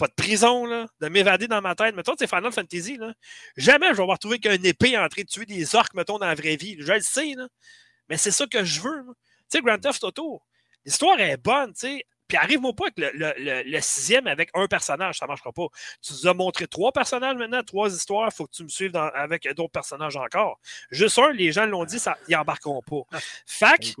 pas 0.00 0.08
de 0.08 0.14
prison, 0.14 0.64
là, 0.64 0.86
de 1.00 1.08
m'évader 1.08 1.46
dans 1.46 1.60
ma 1.60 1.74
tête. 1.74 1.94
Mettons, 1.94 2.14
c'est 2.18 2.26
Final 2.26 2.50
Fantasy, 2.50 2.96
là. 2.96 3.12
Jamais 3.58 3.88
je 3.90 3.98
vais 3.98 4.06
me 4.06 4.10
retrouver 4.10 4.38
qu'un 4.38 4.60
épée 4.62 4.96
en 4.96 5.06
train 5.08 5.22
de 5.22 5.26
tuer 5.26 5.44
des 5.44 5.74
orques, 5.74 5.92
mettons, 5.92 6.18
dans 6.18 6.26
la 6.26 6.34
vraie 6.34 6.56
vie. 6.56 6.76
Je 6.80 6.92
le 6.92 7.00
sais, 7.00 7.34
là. 7.36 7.46
Mais 8.08 8.16
c'est 8.16 8.30
ça 8.30 8.46
que 8.46 8.64
je 8.64 8.80
veux. 8.80 9.04
Tu 9.50 9.58
sais, 9.58 9.60
Grand 9.60 9.78
Theft 9.78 10.02
Auto, 10.02 10.40
l'histoire 10.86 11.20
est 11.20 11.36
bonne, 11.36 11.74
tu 11.74 11.80
sais. 11.80 12.06
Puis 12.28 12.38
arrive-moi 12.38 12.72
pas 12.72 12.84
avec 12.96 13.12
le, 13.12 13.80
sixième 13.80 14.26
avec 14.26 14.50
un 14.54 14.68
personnage, 14.68 15.18
ça 15.18 15.26
ne 15.26 15.28
marchera 15.28 15.52
pas. 15.52 15.66
Tu 16.00 16.12
nous 16.12 16.28
as 16.28 16.34
montré 16.34 16.66
trois 16.66 16.92
personnages 16.92 17.36
maintenant, 17.36 17.62
trois 17.62 17.92
histoires, 17.92 18.30
il 18.32 18.34
faut 18.34 18.46
que 18.46 18.52
tu 18.52 18.62
me 18.62 18.68
suives 18.68 18.96
avec 18.96 19.52
d'autres 19.54 19.72
personnages 19.72 20.16
encore. 20.16 20.60
Juste 20.92 21.18
un, 21.18 21.32
les 21.32 21.50
gens 21.50 21.66
l'ont 21.66 21.84
dit, 21.84 21.98
ça, 21.98 22.16
ils 22.28 22.36
embarqueront 22.36 22.82
pas. 22.82 23.02
Ah. 23.12 23.18
Fac, 23.44 23.94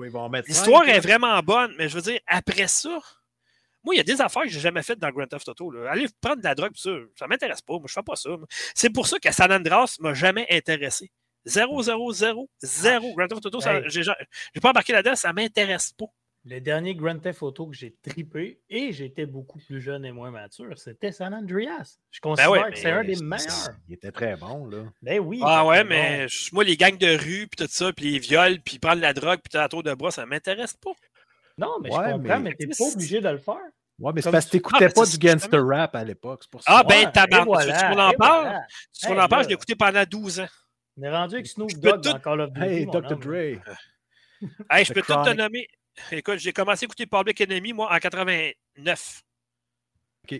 l'histoire 0.46 0.88
est 0.88 1.00
vraiment 1.00 1.38
bonne, 1.40 1.74
mais 1.76 1.88
je 1.88 1.96
veux 1.96 2.02
dire, 2.02 2.20
après 2.28 2.68
ça, 2.68 3.00
moi, 3.84 3.94
il 3.94 3.98
y 3.98 4.00
a 4.00 4.04
des 4.04 4.20
affaires 4.20 4.42
que 4.42 4.48
j'ai 4.48 4.60
jamais 4.60 4.82
faites 4.82 4.98
dans 4.98 5.10
Grand 5.10 5.26
Theft 5.26 5.48
Auto. 5.48 5.70
Là. 5.70 5.90
Aller 5.90 6.06
prendre 6.20 6.38
de 6.38 6.44
la 6.44 6.54
drogue, 6.54 6.72
ça, 6.74 6.90
ça 7.18 7.26
m'intéresse 7.26 7.62
pas. 7.62 7.74
Moi, 7.74 7.84
je 7.86 7.92
fais 7.92 8.02
pas 8.02 8.16
ça. 8.16 8.30
C'est 8.74 8.90
pour 8.90 9.06
ça 9.06 9.18
que 9.18 9.32
San 9.32 9.50
Andreas 9.52 9.96
m'a 10.00 10.14
jamais 10.14 10.46
intéressé. 10.50 11.10
0, 11.46 11.82
0, 11.82 12.12
0, 12.12 12.50
0. 12.62 13.14
Grand 13.14 13.28
Theft 13.28 13.46
Auto, 13.46 13.60
j'ai 13.88 14.60
pas 14.60 14.70
embarqué 14.70 14.92
là-dedans, 14.92 15.16
ça 15.16 15.32
m'intéresse 15.32 15.92
pas. 15.92 16.06
Le 16.46 16.58
dernier 16.58 16.94
Grand 16.94 17.18
Theft 17.18 17.42
Auto 17.42 17.66
que 17.66 17.76
j'ai 17.76 17.94
tripé, 18.02 18.60
et 18.70 18.92
j'étais 18.92 19.26
beaucoup 19.26 19.58
plus 19.58 19.78
jeune 19.78 20.06
et 20.06 20.12
moins 20.12 20.30
mature, 20.30 20.78
c'était 20.78 21.12
San 21.12 21.34
Andreas. 21.34 21.98
Je 22.10 22.20
ben 22.22 22.30
considère 22.30 22.70
que 22.70 22.78
c'est 22.78 22.90
un 22.90 23.04
des 23.04 23.16
meilleurs. 23.16 23.70
Il 23.88 23.94
était 23.94 24.10
très 24.10 24.36
bon, 24.36 24.64
là. 24.64 24.84
Ben 25.02 25.18
oui. 25.18 25.40
Ah 25.42 25.66
ouais, 25.66 25.84
mais 25.84 26.26
moi, 26.52 26.64
les 26.64 26.78
gangs 26.78 26.96
de 26.96 27.14
rue, 27.14 27.46
puis 27.46 27.56
tout 27.58 27.68
ça, 27.68 27.92
puis 27.92 28.12
les 28.12 28.18
viols, 28.18 28.58
puis 28.62 28.78
prendre 28.78 29.02
la 29.02 29.12
drogue, 29.12 29.40
puis 29.44 29.58
la 29.58 29.68
tour 29.68 29.82
de 29.82 29.92
bras, 29.92 30.10
ça 30.10 30.24
m'intéresse 30.24 30.72
pas. 30.74 30.92
Non, 31.58 31.78
mais 31.82 31.90
je 31.90 31.96
comprends, 31.96 32.40
mais, 32.40 32.54
t'es 32.54 32.66
pas 32.66 32.84
obligé 32.92 33.20
de 33.20 33.28
le 33.28 33.38
faire. 33.38 33.56
Ouais, 33.98 34.12
mais 34.14 34.22
c'est 34.22 34.30
parce 34.30 34.46
que 34.46 34.52
t'écoutais 34.52 34.86
ah, 34.86 34.90
pas 34.90 35.04
du 35.04 35.18
gangster 35.18 35.66
rap 35.66 35.94
à 35.94 36.04
l'époque. 36.04 36.44
Ah, 36.66 36.82
ben, 36.88 37.10
t'as 37.12 37.26
voilà, 37.44 37.78
Tu 37.78 37.94
qu'on 37.94 38.00
en 38.00 38.12
parle? 38.12 38.60
Tu 38.98 39.06
qu'on 39.06 39.18
en 39.18 39.28
parle, 39.28 39.44
je 39.44 39.48
l'ai 39.48 39.54
écouté 39.54 39.74
pendant 39.74 40.04
12 40.04 40.40
ans. 40.40 40.48
On 40.96 41.02
est 41.02 41.10
rendu 41.10 41.34
avec 41.34 41.46
Snoop 41.46 41.70
Dogg 41.74 42.00
dans 42.00 42.18
Call 42.18 42.40
of 42.40 42.52
Duty. 42.52 42.66
Hey, 42.66 42.86
Dr. 42.86 43.16
Dre. 43.16 43.60
Hey, 44.70 44.84
je 44.84 44.92
peux 44.92 45.02
tout 45.02 45.12
te 45.12 45.34
nommer. 45.34 45.66
Écoute, 46.12 46.38
j'ai 46.38 46.52
commencé 46.52 46.84
à 46.84 46.86
écouter 46.86 47.06
Public 47.06 47.40
Enemy, 47.42 47.72
moi, 47.74 47.92
en 47.92 47.98
89. 47.98 49.22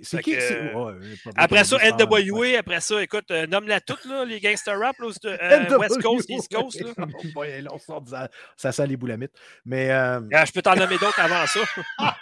C'est 0.03 0.23
qui? 0.23 0.33
que, 0.33 1.25
pas 1.25 1.31
Après 1.37 1.65
ça. 1.65 1.77
NWA, 1.79 2.59
après 2.59 2.81
ça, 2.81 3.03
écoute, 3.03 3.31
euh, 3.31 3.47
nomme-la 3.47 3.81
toute, 3.81 4.05
là, 4.05 4.25
les 4.25 4.41
gangster 4.41 4.79
rap, 4.79 4.97
là, 4.99 5.09
euh, 5.25 5.79
West 5.79 6.01
Coast, 6.01 6.31
East 6.31 6.53
Coast. 6.53 6.81
Là. 6.81 6.93
Oh 7.37 7.45
là, 7.45 7.71
on 7.73 7.79
sort 7.79 8.03
de 8.03 8.11
ça, 8.11 8.29
ça 8.57 8.73
sent 8.73 8.87
les 8.87 8.97
boulamites. 8.97 9.33
Mais 9.65 9.91
euh, 9.91 10.21
Ah, 10.33 10.45
je 10.45 10.53
peux 10.53 10.63
t'en 10.63 10.75
nommer 10.75 10.99
d'autres 10.99 11.21
avant 11.21 11.47
ça. 11.47 11.61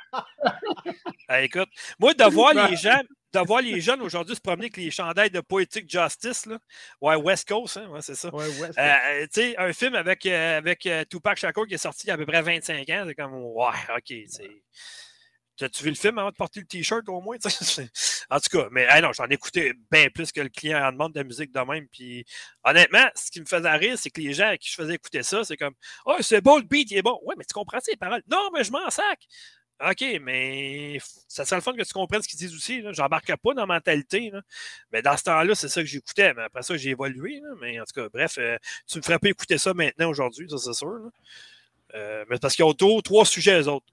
Ah, 1.30 1.42
écoute, 1.42 1.68
moi, 1.98 2.14
de 2.14 2.24
voir 2.24 2.54
les 2.54 2.74
gens, 2.76 3.02
de 3.34 3.40
voir 3.40 3.60
les 3.60 3.82
jeunes 3.82 4.00
aujourd'hui 4.00 4.34
se 4.34 4.40
promener 4.40 4.64
avec 4.64 4.78
les 4.78 4.90
chandails 4.90 5.30
de 5.30 5.40
Poetic 5.40 5.90
Justice, 5.90 6.46
là. 6.46 6.58
Ouais, 7.02 7.16
West 7.16 7.46
Coast, 7.46 7.76
hein, 7.76 7.86
ouais, 7.90 8.00
c'est 8.00 8.14
ça. 8.14 8.34
ouais, 8.34 8.46
sais, 9.30 9.54
un 9.58 9.72
film 9.74 9.94
avec, 9.94 10.24
avec 10.24 10.88
Tupac 11.10 11.36
Shakur 11.36 11.66
qui 11.66 11.74
est 11.74 11.78
sorti 11.78 12.06
il 12.06 12.08
y 12.08 12.10
a 12.12 12.14
à 12.14 12.16
peu 12.16 12.24
près 12.24 12.40
25 12.40 12.88
ans, 12.88 13.04
c'est 13.06 13.14
comme, 13.14 13.34
ouais, 13.34 13.66
ok, 13.94 14.14
c'est. 14.26 14.62
T'as-tu 15.58 15.82
vu 15.82 15.90
le 15.90 15.96
film 15.96 16.18
avant 16.18 16.30
de 16.30 16.36
porter 16.36 16.60
le 16.60 16.66
t-shirt 16.66 17.08
au 17.08 17.20
moins? 17.20 17.36
en 18.30 18.40
tout 18.40 18.58
cas, 18.58 18.68
mais 18.70 19.00
non, 19.00 19.12
j'en 19.12 19.26
ai 19.26 19.34
écouté 19.34 19.72
bien 19.90 20.08
plus 20.08 20.30
que 20.30 20.40
le 20.40 20.48
client 20.48 20.78
en 20.86 20.92
demande 20.92 21.12
de 21.12 21.18
la 21.18 21.24
musique 21.24 21.52
de 21.52 21.60
même. 21.60 21.88
Puis 21.88 22.24
honnêtement, 22.62 23.06
ce 23.16 23.30
qui 23.30 23.40
me 23.40 23.46
faisait 23.46 23.70
rire, 23.72 23.98
c'est 23.98 24.10
que 24.10 24.20
les 24.20 24.32
gens 24.32 24.48
à 24.48 24.56
qui 24.56 24.70
je 24.70 24.74
faisais 24.74 24.94
écouter 24.94 25.24
ça, 25.24 25.42
c'est 25.42 25.56
comme 25.56 25.74
Oh, 26.06 26.16
c'est 26.20 26.40
bon, 26.40 26.58
le 26.58 26.62
beat, 26.62 26.90
il 26.92 26.98
est 26.98 27.02
bon. 27.02 27.18
Ouais, 27.24 27.34
mais 27.36 27.44
tu 27.44 27.52
comprends 27.52 27.80
ces 27.80 27.96
paroles? 27.96 28.22
Non, 28.30 28.50
mais 28.54 28.62
je 28.62 28.70
m'en 28.70 28.88
sac. 28.88 29.18
OK, 29.80 30.04
mais 30.22 30.98
ça 31.28 31.44
serait 31.44 31.56
le 31.56 31.62
fun 31.62 31.72
que 31.72 31.82
tu 31.82 31.92
comprennes 31.92 32.22
ce 32.22 32.28
qu'ils 32.28 32.38
disent 32.38 32.54
aussi. 32.54 32.80
là. 32.82 32.92
J'embarquais 32.92 33.36
pas 33.36 33.54
dans 33.54 33.62
la 33.62 33.66
mentalité. 33.66 34.32
Mais 34.92 35.02
dans 35.02 35.16
ce 35.16 35.24
temps-là, 35.24 35.54
c'est 35.54 35.68
ça 35.68 35.80
que 35.80 35.86
j'écoutais. 35.86 36.34
Mais 36.34 36.42
après 36.42 36.62
ça, 36.62 36.76
j'ai 36.76 36.90
évolué. 36.90 37.40
Mais 37.60 37.80
en 37.80 37.84
tout 37.84 38.00
cas, 38.00 38.08
bref, 38.12 38.38
euh, 38.38 38.56
tu 38.88 38.98
me 38.98 39.02
ferais 39.02 39.18
pas 39.20 39.28
écouter 39.28 39.56
ça 39.58 39.74
maintenant, 39.74 40.08
aujourd'hui, 40.10 40.48
ça 40.50 40.58
c'est 40.58 40.72
sûr. 40.72 40.88
là. 40.88 41.10
Euh, 41.94 42.24
mais 42.28 42.38
parce 42.38 42.54
qu'ils 42.54 42.64
ont 42.64 42.74
trois 43.02 43.24
sujets, 43.24 43.60
eux 43.62 43.68
autres. 43.68 43.86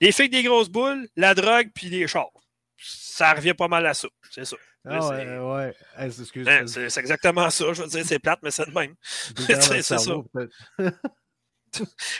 Les 0.00 0.12
filles 0.12 0.28
des 0.28 0.42
grosses 0.42 0.68
boules, 0.68 1.08
la 1.16 1.34
drogue, 1.34 1.68
puis 1.74 1.88
les 1.88 2.06
chars. 2.06 2.30
Ça 2.78 3.32
revient 3.32 3.54
pas 3.54 3.68
mal 3.68 3.86
à 3.86 3.94
ça. 3.94 4.08
C'est 4.30 4.44
ça. 4.44 4.56
Ah 4.88 5.00
c'est- 5.00 5.08
ouais, 5.08 5.38
ouais. 5.38 5.74
Hey, 5.96 6.06
excuse, 6.06 6.46
c'est 6.66 6.88
c'est 6.90 7.00
exactement 7.00 7.50
ça. 7.50 7.72
Je 7.72 7.82
veux 7.82 7.88
dire, 7.88 8.04
c'est 8.06 8.18
plate, 8.18 8.38
mais 8.42 8.50
c'est 8.50 8.66
de 8.66 8.74
même. 8.74 8.94
c'est 9.60 9.82
ça. 9.82 9.96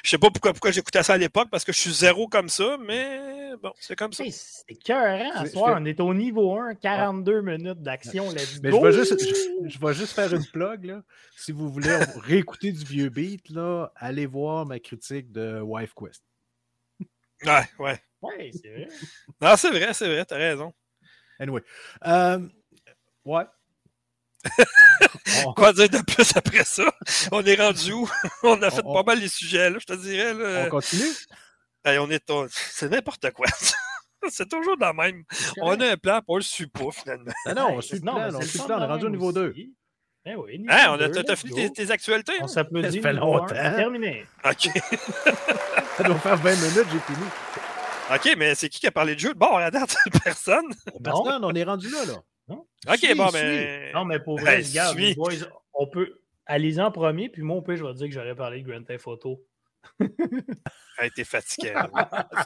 Je 0.03 0.11
sais 0.11 0.18
pas 0.18 0.31
pourquoi, 0.31 0.53
pourquoi 0.53 0.70
j'écoutais 0.70 1.03
ça 1.03 1.14
à 1.14 1.16
l'époque, 1.16 1.49
parce 1.51 1.64
que 1.64 1.72
je 1.72 1.79
suis 1.79 1.93
zéro 1.93 2.29
comme 2.29 2.49
ça, 2.49 2.77
mais 2.79 3.53
bon, 3.62 3.72
c'est 3.79 3.97
comme 3.97 4.12
ça. 4.12 4.24
Hey, 4.24 4.33
C'est 4.33 4.74
cœur, 4.85 5.33
à 5.35 5.47
soir. 5.47 5.79
On 5.81 5.85
est 5.85 5.99
au 6.01 6.12
niveau 6.12 6.59
1, 6.59 6.74
42 6.74 7.41
minutes 7.41 7.81
d'action. 7.81 8.31
Let's 8.33 8.61
Mais 8.62 8.70
go! 8.70 8.81
je 8.83 8.87
vais, 8.87 8.93
juste, 8.93 9.18
je, 9.18 9.68
je 9.68 9.79
vais 9.79 9.95
juste 9.95 10.12
faire 10.12 10.35
une 10.35 10.45
plug. 10.45 10.85
Là. 10.85 11.03
Si 11.37 11.53
vous 11.53 11.70
voulez 11.70 11.97
réécouter 12.22 12.72
du 12.72 12.85
vieux 12.85 13.09
beat, 13.09 13.49
là, 13.51 13.93
allez 13.97 14.27
voir 14.27 14.66
ma 14.66 14.79
critique 14.79 15.33
de 15.33 15.61
Wife 15.61 15.95
Quest. 15.95 16.22
Ouais, 17.45 17.64
ouais. 17.78 18.01
Ouais, 18.22 18.51
c'est 18.53 18.68
vrai. 18.70 18.89
Non, 19.41 19.57
c'est 19.57 19.70
vrai, 19.70 19.95
c'est 19.95 20.09
vrai, 20.09 20.24
t'as 20.24 20.37
raison. 20.37 20.72
Anyway. 21.39 21.62
Euh, 22.07 22.41
ouais. 23.24 23.45
on, 25.47 25.53
Quoi 25.55 25.72
dire 25.72 25.89
de 25.89 25.99
plus 25.99 26.37
après 26.37 26.64
ça? 26.64 26.84
On 27.32 27.45
est 27.45 27.57
rendu 27.61 27.93
où? 27.93 28.09
On 28.43 28.61
a 28.62 28.70
fait 28.70 28.82
On- 28.84 28.95
pas 28.95 29.03
mal 29.03 29.20
les 29.20 29.28
sujets, 29.28 29.70
là, 29.70 29.78
je 29.78 29.87
te 29.87 29.93
dirais. 29.95 30.34
Là. 30.34 30.64
on 30.66 30.70
continue? 30.70 31.11
Hey, 31.84 31.99
on 31.99 32.11
est 32.11 32.24
C'est 32.51 32.89
n'importe 32.89 33.30
quoi. 33.32 33.47
c'est 34.30 34.49
toujours 34.49 34.76
la 34.80 34.93
même. 34.93 35.24
On 35.61 35.78
a 35.80 35.93
un 35.93 35.97
plan, 35.97 36.22
on 36.26 36.37
le 36.37 36.43
suit 36.43 36.66
pas, 36.68 36.91
finalement. 36.91 37.32
Ah 37.45 37.55
non, 37.55 37.74
on 37.74 37.80
suit 37.80 37.97
le 37.99 38.05
non, 38.05 38.14
plan. 38.14 38.34
on 38.34 38.41
suit 38.41 38.59
le 38.59 38.64
plan. 38.64 38.78
On 38.78 38.82
est 38.82 38.87
de 38.87 38.93
rendu 38.93 39.07
au 39.07 39.11
niveau 39.11 39.32
2. 39.32 39.55
Ben 40.27 40.35
oui, 40.37 40.66
Hein, 40.68 40.87
on 40.91 41.01
a, 41.01 41.09
t'as 41.09 41.37
fini 41.37 41.55
tes, 41.55 41.70
tes 41.72 41.91
actualités? 41.93 42.33
On 42.41 42.45
hein? 42.45 42.49
s'applaudit. 42.49 42.97
Ça 42.97 43.03
fait 43.03 43.12
longtemps. 43.12 43.47
Terminé. 43.47 44.27
OK. 44.45 44.68
Ça 45.97 46.03
doit 46.03 46.18
faire 46.18 46.37
20 46.37 46.51
minutes, 46.57 46.87
j'ai 46.93 46.99
fini. 47.14 47.27
OK, 48.12 48.37
mais 48.37 48.55
c'est 48.57 48.68
qui 48.68 48.81
qui 48.81 48.87
a 48.89 48.91
parlé 48.91 49.14
de 49.14 49.20
jeu? 49.20 49.35
Bon, 49.35 49.55
à 49.57 49.70
date, 49.70 49.97
personne? 50.24 50.66
Non. 51.05 51.22
que 51.22 51.45
on 51.45 51.55
est 51.55 51.62
rendu 51.62 51.89
là. 51.91 52.05
là. 52.07 52.57
OK, 52.89 52.97
Suis, 52.99 53.14
bon, 53.14 53.29
suis. 53.29 53.39
ben. 53.41 53.93
Non, 53.95 54.05
mais 54.05 54.18
pour 54.18 54.39
vrai, 54.41 54.59
Ben, 54.59 54.66
regarde, 54.66 54.97
suis. 54.97 55.07
les 55.11 55.14
boys, 55.14 55.33
on 55.74 55.87
peut. 55.87 56.18
Allez-y 56.45 56.81
en 56.81 56.91
premier, 56.91 57.29
puis 57.29 57.43
moi, 57.43 57.57
au 57.57 57.62
pire, 57.62 57.77
je 57.77 57.85
vais 57.85 57.95
dire 57.95 58.09
que 58.09 58.12
j'aurais 58.14 58.35
parlé 58.35 58.62
de 58.62 58.68
Grand 58.68 58.83
Theft 58.83 59.07
Auto. 59.07 59.41
Hey, 60.99 61.11
t'es 61.11 61.24
fatigué. 61.24 61.74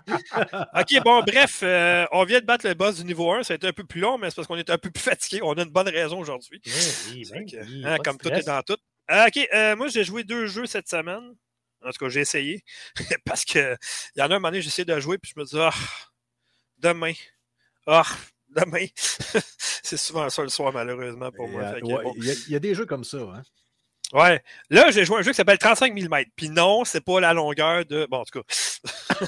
OK, 0.09 1.05
bon, 1.05 1.22
bref, 1.22 1.61
euh, 1.62 2.05
on 2.11 2.24
vient 2.24 2.41
de 2.41 2.47
battre 2.47 2.66
le 2.66 2.74
boss 2.74 2.97
du 2.97 3.05
niveau 3.05 3.32
1. 3.32 3.45
Ça 3.45 3.53
a 3.53 3.57
été 3.57 3.66
un 3.68 3.72
peu 3.72 3.84
plus 3.84 4.01
long, 4.01 4.18
mais 4.18 4.28
c'est 4.30 4.36
parce 4.36 4.49
qu'on 4.49 4.57
est 4.57 4.70
un 4.70 4.78
peu 4.78 4.91
plus 4.91 5.03
fatigué. 5.03 5.41
On 5.43 5.53
a 5.53 5.62
une 5.62 5.70
bonne 5.70 5.88
raison 5.88 6.18
aujourd'hui. 6.18 6.61
Ben 6.64 6.72
oui, 7.11 7.28
ben 7.30 7.47
que, 7.47 7.57
oui, 7.64 7.82
hein, 7.84 7.97
comme 8.05 8.18
tout 8.18 8.28
est 8.30 8.47
dans 8.47 8.62
tout. 8.62 8.76
Ah, 9.07 9.26
OK, 9.28 9.49
euh, 9.55 9.76
moi, 9.76 9.88
j'ai 9.88 10.05
joué 10.05 10.24
deux 10.24 10.47
jeux 10.47 10.66
cette 10.66 10.88
semaine. 10.88 11.34
En 11.84 11.91
tout 11.91 12.05
cas, 12.05 12.09
j'ai 12.09 12.20
essayé. 12.20 12.62
parce 13.24 13.45
que 13.45 13.76
il 14.16 14.20
y 14.20 14.22
en 14.22 14.30
a 14.30 14.34
un 14.34 14.38
moment 14.38 14.49
donné, 14.49 14.62
j'ai 14.62 14.68
essayé 14.68 14.84
de 14.84 14.99
jouer, 15.01 15.18
puis 15.18 15.32
je 15.34 15.41
me 15.41 15.45
dis, 15.45 15.57
ah, 15.59 15.70
demain. 16.78 17.12
Ah, 17.86 18.05
demain. 18.49 18.86
c'est 19.82 19.97
souvent 19.97 20.28
ça 20.28 20.43
le 20.43 20.49
soir, 20.49 20.72
malheureusement, 20.72 21.30
pour 21.32 21.47
Et, 21.49 21.53
moi. 21.53 21.62
euh, 21.62 21.80
ouais, 21.80 22.03
bon. 22.05 22.14
Il 22.16 22.24
y, 22.24 22.53
y 22.53 22.57
a 22.57 22.61
des 22.61 22.74
jeux 22.74 22.86
comme 22.86 23.05
ça. 23.05 23.18
Hein. 23.18 23.43
Ouais. 24.13 24.43
Là, 24.71 24.91
j'ai 24.91 25.05
joué 25.05 25.17
à 25.17 25.19
un 25.21 25.23
jeu 25.23 25.31
qui 25.31 25.37
s'appelle 25.37 25.59
35 25.59 25.95
mm. 25.95 26.25
Puis 26.37 26.49
non, 26.49 26.85
c'est 26.85 27.05
pas 27.05 27.21
la 27.21 27.33
longueur 27.33 27.85
de. 27.85 28.07
Bon, 28.11 28.19
en 28.19 28.25
tout 28.25 28.41
cas. 28.41 29.27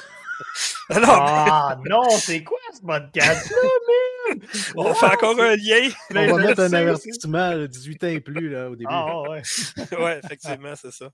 Ah 0.89 0.99
non, 0.99 1.07
Ah 1.07 1.77
non, 1.89 2.09
c'est 2.09 2.43
quoi 2.43 2.59
ce 2.73 2.81
podcast-là, 2.81 3.57
man? 4.37 4.47
on 4.75 4.93
fait 4.93 5.05
encore 5.05 5.39
un 5.39 5.55
lien. 5.55 5.89
On 6.11 6.13
va 6.13 6.27
je 6.27 6.47
mettre 6.47 6.61
un 6.61 6.73
avertissement 6.73 7.51
là, 7.51 7.67
18 7.67 8.03
ans 8.03 8.07
et 8.07 8.19
plus 8.19 8.49
là, 8.49 8.69
au 8.69 8.75
début. 8.75 8.89
Ah 8.89 9.21
ouais. 9.21 9.41
ouais, 9.97 10.19
effectivement, 10.23 10.75
c'est 10.75 10.91
ça. 10.91 11.09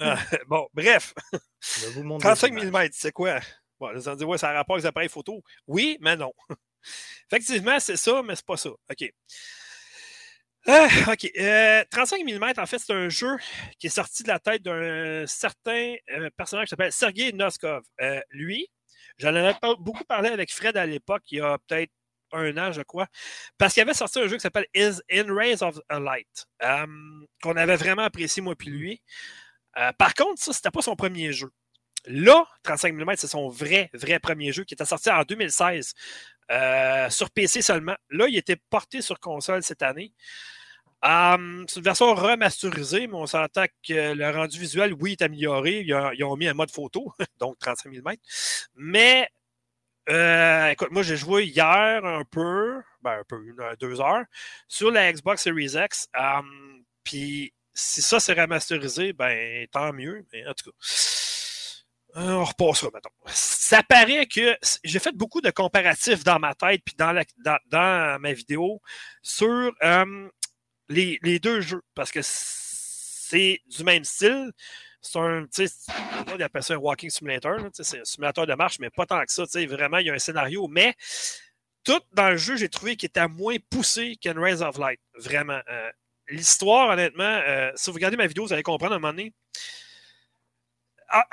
Ah, 0.00 0.18
bon, 0.48 0.66
bref. 0.74 1.14
Je 1.60 1.86
vais 1.86 1.92
vous 1.92 2.02
montrer 2.02 2.28
35 2.28 2.60
des 2.60 2.66
images. 2.66 2.88
mm, 2.88 2.92
c'est 2.92 3.12
quoi? 3.12 3.38
Bon, 3.78 3.90
les 3.90 4.00
gens 4.00 4.14
disent, 4.14 4.24
ouais, 4.24 4.38
ça 4.38 4.50
a 4.50 4.52
rapport 4.52 4.74
avec 4.74 4.84
les 4.84 4.88
appareils 4.88 5.08
photo. 5.08 5.42
Oui, 5.66 5.96
mais 6.00 6.16
non. 6.16 6.32
Effectivement, 7.30 7.78
c'est 7.80 7.96
ça, 7.96 8.22
mais 8.22 8.36
c'est 8.36 8.46
pas 8.46 8.56
ça. 8.56 8.70
OK. 8.70 9.12
Ah, 10.66 10.88
OK. 11.08 11.30
Euh, 11.38 11.84
35 11.90 12.24
mm, 12.24 12.52
en 12.58 12.66
fait, 12.66 12.78
c'est 12.78 12.92
un 12.92 13.08
jeu 13.10 13.36
qui 13.78 13.88
est 13.88 13.90
sorti 13.90 14.22
de 14.22 14.28
la 14.28 14.38
tête 14.38 14.62
d'un 14.62 15.26
certain 15.26 15.94
euh, 16.10 16.30
personnage 16.36 16.66
qui 16.66 16.70
s'appelle 16.70 16.92
Sergei 16.92 17.32
Noskov. 17.32 17.82
Euh, 18.00 18.20
lui, 18.30 18.68
j'en 19.18 19.34
avais 19.34 19.54
beaucoup 19.78 20.04
parlé 20.04 20.30
avec 20.30 20.52
Fred 20.52 20.76
à 20.76 20.86
l'époque, 20.86 21.22
il 21.30 21.38
y 21.38 21.40
a 21.42 21.58
peut-être 21.68 21.92
un 22.32 22.56
an, 22.56 22.72
je 22.72 22.82
crois, 22.82 23.06
parce 23.58 23.74
qu'il 23.74 23.82
avait 23.82 23.94
sorti 23.94 24.18
un 24.20 24.26
jeu 24.26 24.36
qui 24.36 24.40
s'appelle 24.42 24.66
Is 24.74 25.00
In 25.12 25.32
Rays 25.32 25.62
of 25.62 25.78
a 25.88 26.00
Light, 26.00 26.46
euh, 26.62 26.86
qu'on 27.42 27.56
avait 27.56 27.76
vraiment 27.76 28.02
apprécié, 28.02 28.42
moi 28.42 28.56
puis 28.56 28.70
lui. 28.70 29.02
Euh, 29.78 29.92
par 29.98 30.14
contre, 30.14 30.42
ça, 30.42 30.52
c'était 30.52 30.70
pas 30.70 30.82
son 30.82 30.96
premier 30.96 31.32
jeu. 31.32 31.50
Là, 32.06 32.46
35 32.64 32.94
mm, 32.94 33.12
c'est 33.16 33.26
son 33.28 33.48
vrai, 33.48 33.90
vrai 33.94 34.18
premier 34.18 34.52
jeu 34.52 34.64
qui 34.64 34.74
était 34.74 34.84
sorti 34.84 35.10
en 35.10 35.22
2016 35.22 35.94
euh, 36.50 37.10
sur 37.10 37.30
PC 37.30 37.62
seulement. 37.62 37.96
Là, 38.10 38.26
il 38.28 38.36
était 38.36 38.56
porté 38.70 39.00
sur 39.00 39.20
console 39.20 39.62
cette 39.62 39.82
année. 39.82 40.12
Euh, 41.04 41.64
c'est 41.68 41.76
une 41.76 41.84
version 41.84 42.14
remasterisée, 42.14 43.06
mais 43.06 43.14
on 43.14 43.26
s'entend 43.26 43.66
que 43.86 44.14
le 44.14 44.30
rendu 44.30 44.58
visuel, 44.58 44.94
oui, 44.94 45.12
est 45.12 45.22
amélioré. 45.22 45.80
Ils 45.80 46.24
ont, 46.24 46.36
mis 46.36 46.48
un 46.48 46.54
mode 46.54 46.70
photo, 46.70 47.12
donc 47.38 47.58
35 47.58 47.92
mm. 47.92 48.14
Mais, 48.76 49.28
euh, 50.08 50.68
écoute, 50.68 50.90
moi, 50.90 51.02
j'ai 51.02 51.16
joué 51.16 51.44
hier 51.44 52.04
un 52.04 52.24
peu, 52.24 52.82
ben 53.02 53.20
un 53.20 53.24
peu, 53.24 53.36
une, 53.44 53.56
deux 53.80 54.00
heures, 54.00 54.24
sur 54.68 54.90
la 54.90 55.12
Xbox 55.12 55.42
Series 55.42 55.76
X. 55.76 56.08
Puis, 57.04 57.52
si 57.74 58.00
ça, 58.00 58.20
c'est 58.20 58.32
remasterisé, 58.32 59.12
ben, 59.12 59.66
tant 59.70 59.92
mieux. 59.92 60.24
Mais 60.32 60.46
en 60.46 60.54
tout 60.54 60.70
cas, 60.70 60.76
euh, 62.16 62.30
on 62.30 62.44
repassera, 62.44 62.90
mettons. 62.94 63.10
Ça 63.26 63.82
paraît 63.82 64.26
que 64.26 64.56
j'ai 64.84 64.98
fait 65.00 65.12
beaucoup 65.12 65.40
de 65.40 65.50
comparatifs 65.50 66.22
dans 66.22 66.38
ma 66.38 66.54
tête 66.54 66.82
puis 66.84 66.94
dans, 66.96 68.20
ma 68.20 68.32
vidéo 68.32 68.80
sur 69.20 69.72
euh, 69.82 70.28
les, 70.88 71.38
deux 71.40 71.60
jeux 71.60 71.82
parce 71.94 72.12
que 72.12 72.20
c'est 72.22 73.60
du 73.66 73.82
même 73.82 74.04
style. 74.04 74.52
C'est 75.00 75.18
un, 75.18 75.46
tu 75.52 75.66
on 76.32 76.40
appelle 76.40 76.62
ça 76.62 76.74
un 76.74 76.78
walking 76.78 77.10
simulator. 77.10 77.58
C'est 77.72 78.00
un 78.00 78.04
simulateur 78.04 78.46
de 78.46 78.54
marche, 78.54 78.78
mais 78.78 78.90
pas 78.90 79.06
tant 79.06 79.22
que 79.24 79.32
ça. 79.32 79.44
Vraiment, 79.66 79.98
il 79.98 80.06
y 80.06 80.10
a 80.10 80.14
un 80.14 80.18
scénario, 80.18 80.68
mais 80.68 80.94
tout 81.82 82.00
dans 82.12 82.30
le 82.30 82.36
jeu, 82.36 82.56
j'ai 82.56 82.68
trouvé 82.68 82.96
qu'il 82.96 83.08
était 83.08 83.28
moins 83.28 83.56
poussé 83.70 84.16
qu'un 84.16 84.40
Rise 84.40 84.62
of 84.62 84.78
Light. 84.78 85.00
Vraiment. 85.18 85.60
Euh, 85.68 85.90
L'histoire, 86.28 86.88
honnêtement, 86.88 87.22
euh, 87.46 87.70
si 87.74 87.90
vous 87.90 87.94
regardez 87.96 88.16
ma 88.16 88.26
vidéo, 88.26 88.46
vous 88.46 88.52
allez 88.54 88.62
comprendre 88.62 88.94
à 88.94 88.96
un 88.96 88.98
moment 88.98 89.12
donné 89.12 89.34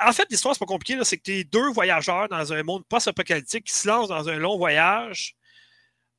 en 0.00 0.12
fait, 0.12 0.26
l'histoire, 0.30 0.54
c'est 0.54 0.60
pas 0.60 0.66
compliqué. 0.66 1.02
C'est 1.04 1.16
que 1.16 1.22
tu 1.22 1.32
es 1.38 1.44
deux 1.44 1.70
voyageurs 1.72 2.28
dans 2.28 2.52
un 2.52 2.62
monde 2.62 2.84
post-apocalyptique 2.88 3.64
qui 3.64 3.74
se 3.74 3.88
lancent 3.88 4.08
dans 4.08 4.28
un 4.28 4.36
long 4.36 4.56
voyage 4.56 5.34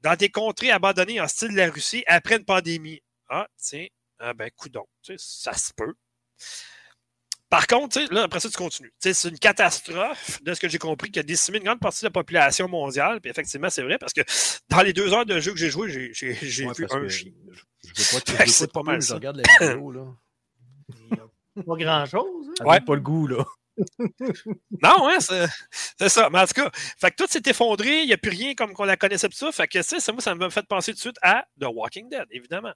dans 0.02 0.16
des 0.16 0.30
contrées 0.30 0.72
abandonnées 0.72 1.22
en 1.22 1.28
style 1.28 1.50
de 1.52 1.58
la 1.58 1.70
Russie 1.70 2.04
après 2.08 2.36
une 2.36 2.46
pandémie. 2.46 3.02
Ah, 3.30 3.48
tiens, 3.58 3.88
ah 4.20 4.34
ben, 4.34 4.50
coudon. 4.56 4.86
Ça 5.18 5.54
se 5.54 5.72
peut. 5.74 5.94
Par 7.50 7.68
contre, 7.68 8.02
là, 8.12 8.24
après 8.24 8.40
ça, 8.40 8.50
tu 8.50 8.58
continues. 8.58 8.92
C'est 9.00 9.30
une 9.30 9.38
catastrophe, 9.38 10.42
de 10.42 10.54
ce 10.56 10.60
que 10.60 10.68
j'ai 10.68 10.80
compris, 10.80 11.12
qui 11.12 11.20
a 11.20 11.24
décimé 11.24 11.60
une 11.60 11.64
grande 11.66 11.80
partie 11.80 12.02
de 12.02 12.08
la 12.08 12.12
population 12.12 12.68
mondiale. 12.68 13.22
Puis 13.22 13.30
effectivement, 13.30 13.70
c'est 13.70 13.84
vrai, 13.84 13.98
parce 14.00 14.12
que 14.12 14.22
dans 14.70 14.82
les 14.82 14.92
deux 14.92 15.14
heures 15.14 15.26
de 15.26 15.40
jeu 15.40 15.52
que 15.52 15.60
j'ai 15.60 15.70
joué, 15.70 15.90
j'ai 16.12 16.66
Ouais, 16.66 16.74
vu 16.74 16.88
un 16.90 17.08
chien. 17.08 17.32
Je, 17.52 17.62
je 17.96 18.16
veux 18.16 18.22
pas, 18.22 18.34
je 18.34 18.44
veux 18.44 18.48
C'est 18.48 18.72
pas 18.74 18.80
pas 18.80 18.92
mal 18.92 19.02
je 19.02 19.14
regarde 19.14 19.38
la 19.38 19.68
vidéo, 19.68 19.92
là. 19.92 20.06
Pas 21.56 21.76
grand-chose. 21.76 22.50
Hein? 22.60 22.66
Ouais. 22.66 22.82
pas 22.82 22.96
le 22.96 23.02
goût, 23.02 23.28
là. 23.28 23.44
non, 24.84 25.10
hein, 25.10 25.18
c'est 25.20 26.10
ça. 26.10 26.30
Mais 26.30 26.40
en 26.40 26.46
tout 26.46 26.54
cas, 26.54 26.70
fait 26.74 27.12
que 27.12 27.16
tout 27.24 27.28
s'est 27.28 27.42
effondré, 27.48 28.02
il 28.02 28.08
n'y 28.08 28.14
a 28.14 28.18
plus 28.18 28.30
rien 28.30 28.54
comme 28.54 28.74
qu'on 28.74 28.84
la 28.84 28.98
connaissait 28.98 29.30
tout 29.30 29.36
ça. 29.36 29.52
Fait 29.52 29.68
que 29.68 29.82
ça, 29.82 29.98
moi, 30.12 30.22
ça 30.22 30.36
m'a 30.36 30.50
fait 30.50 30.66
penser 30.68 30.92
tout 30.92 30.98
de 30.98 31.02
suite 31.02 31.20
à 31.22 31.46
The 31.60 31.66
Walking 31.66 32.10
Dead, 32.10 32.26
évidemment. 32.32 32.74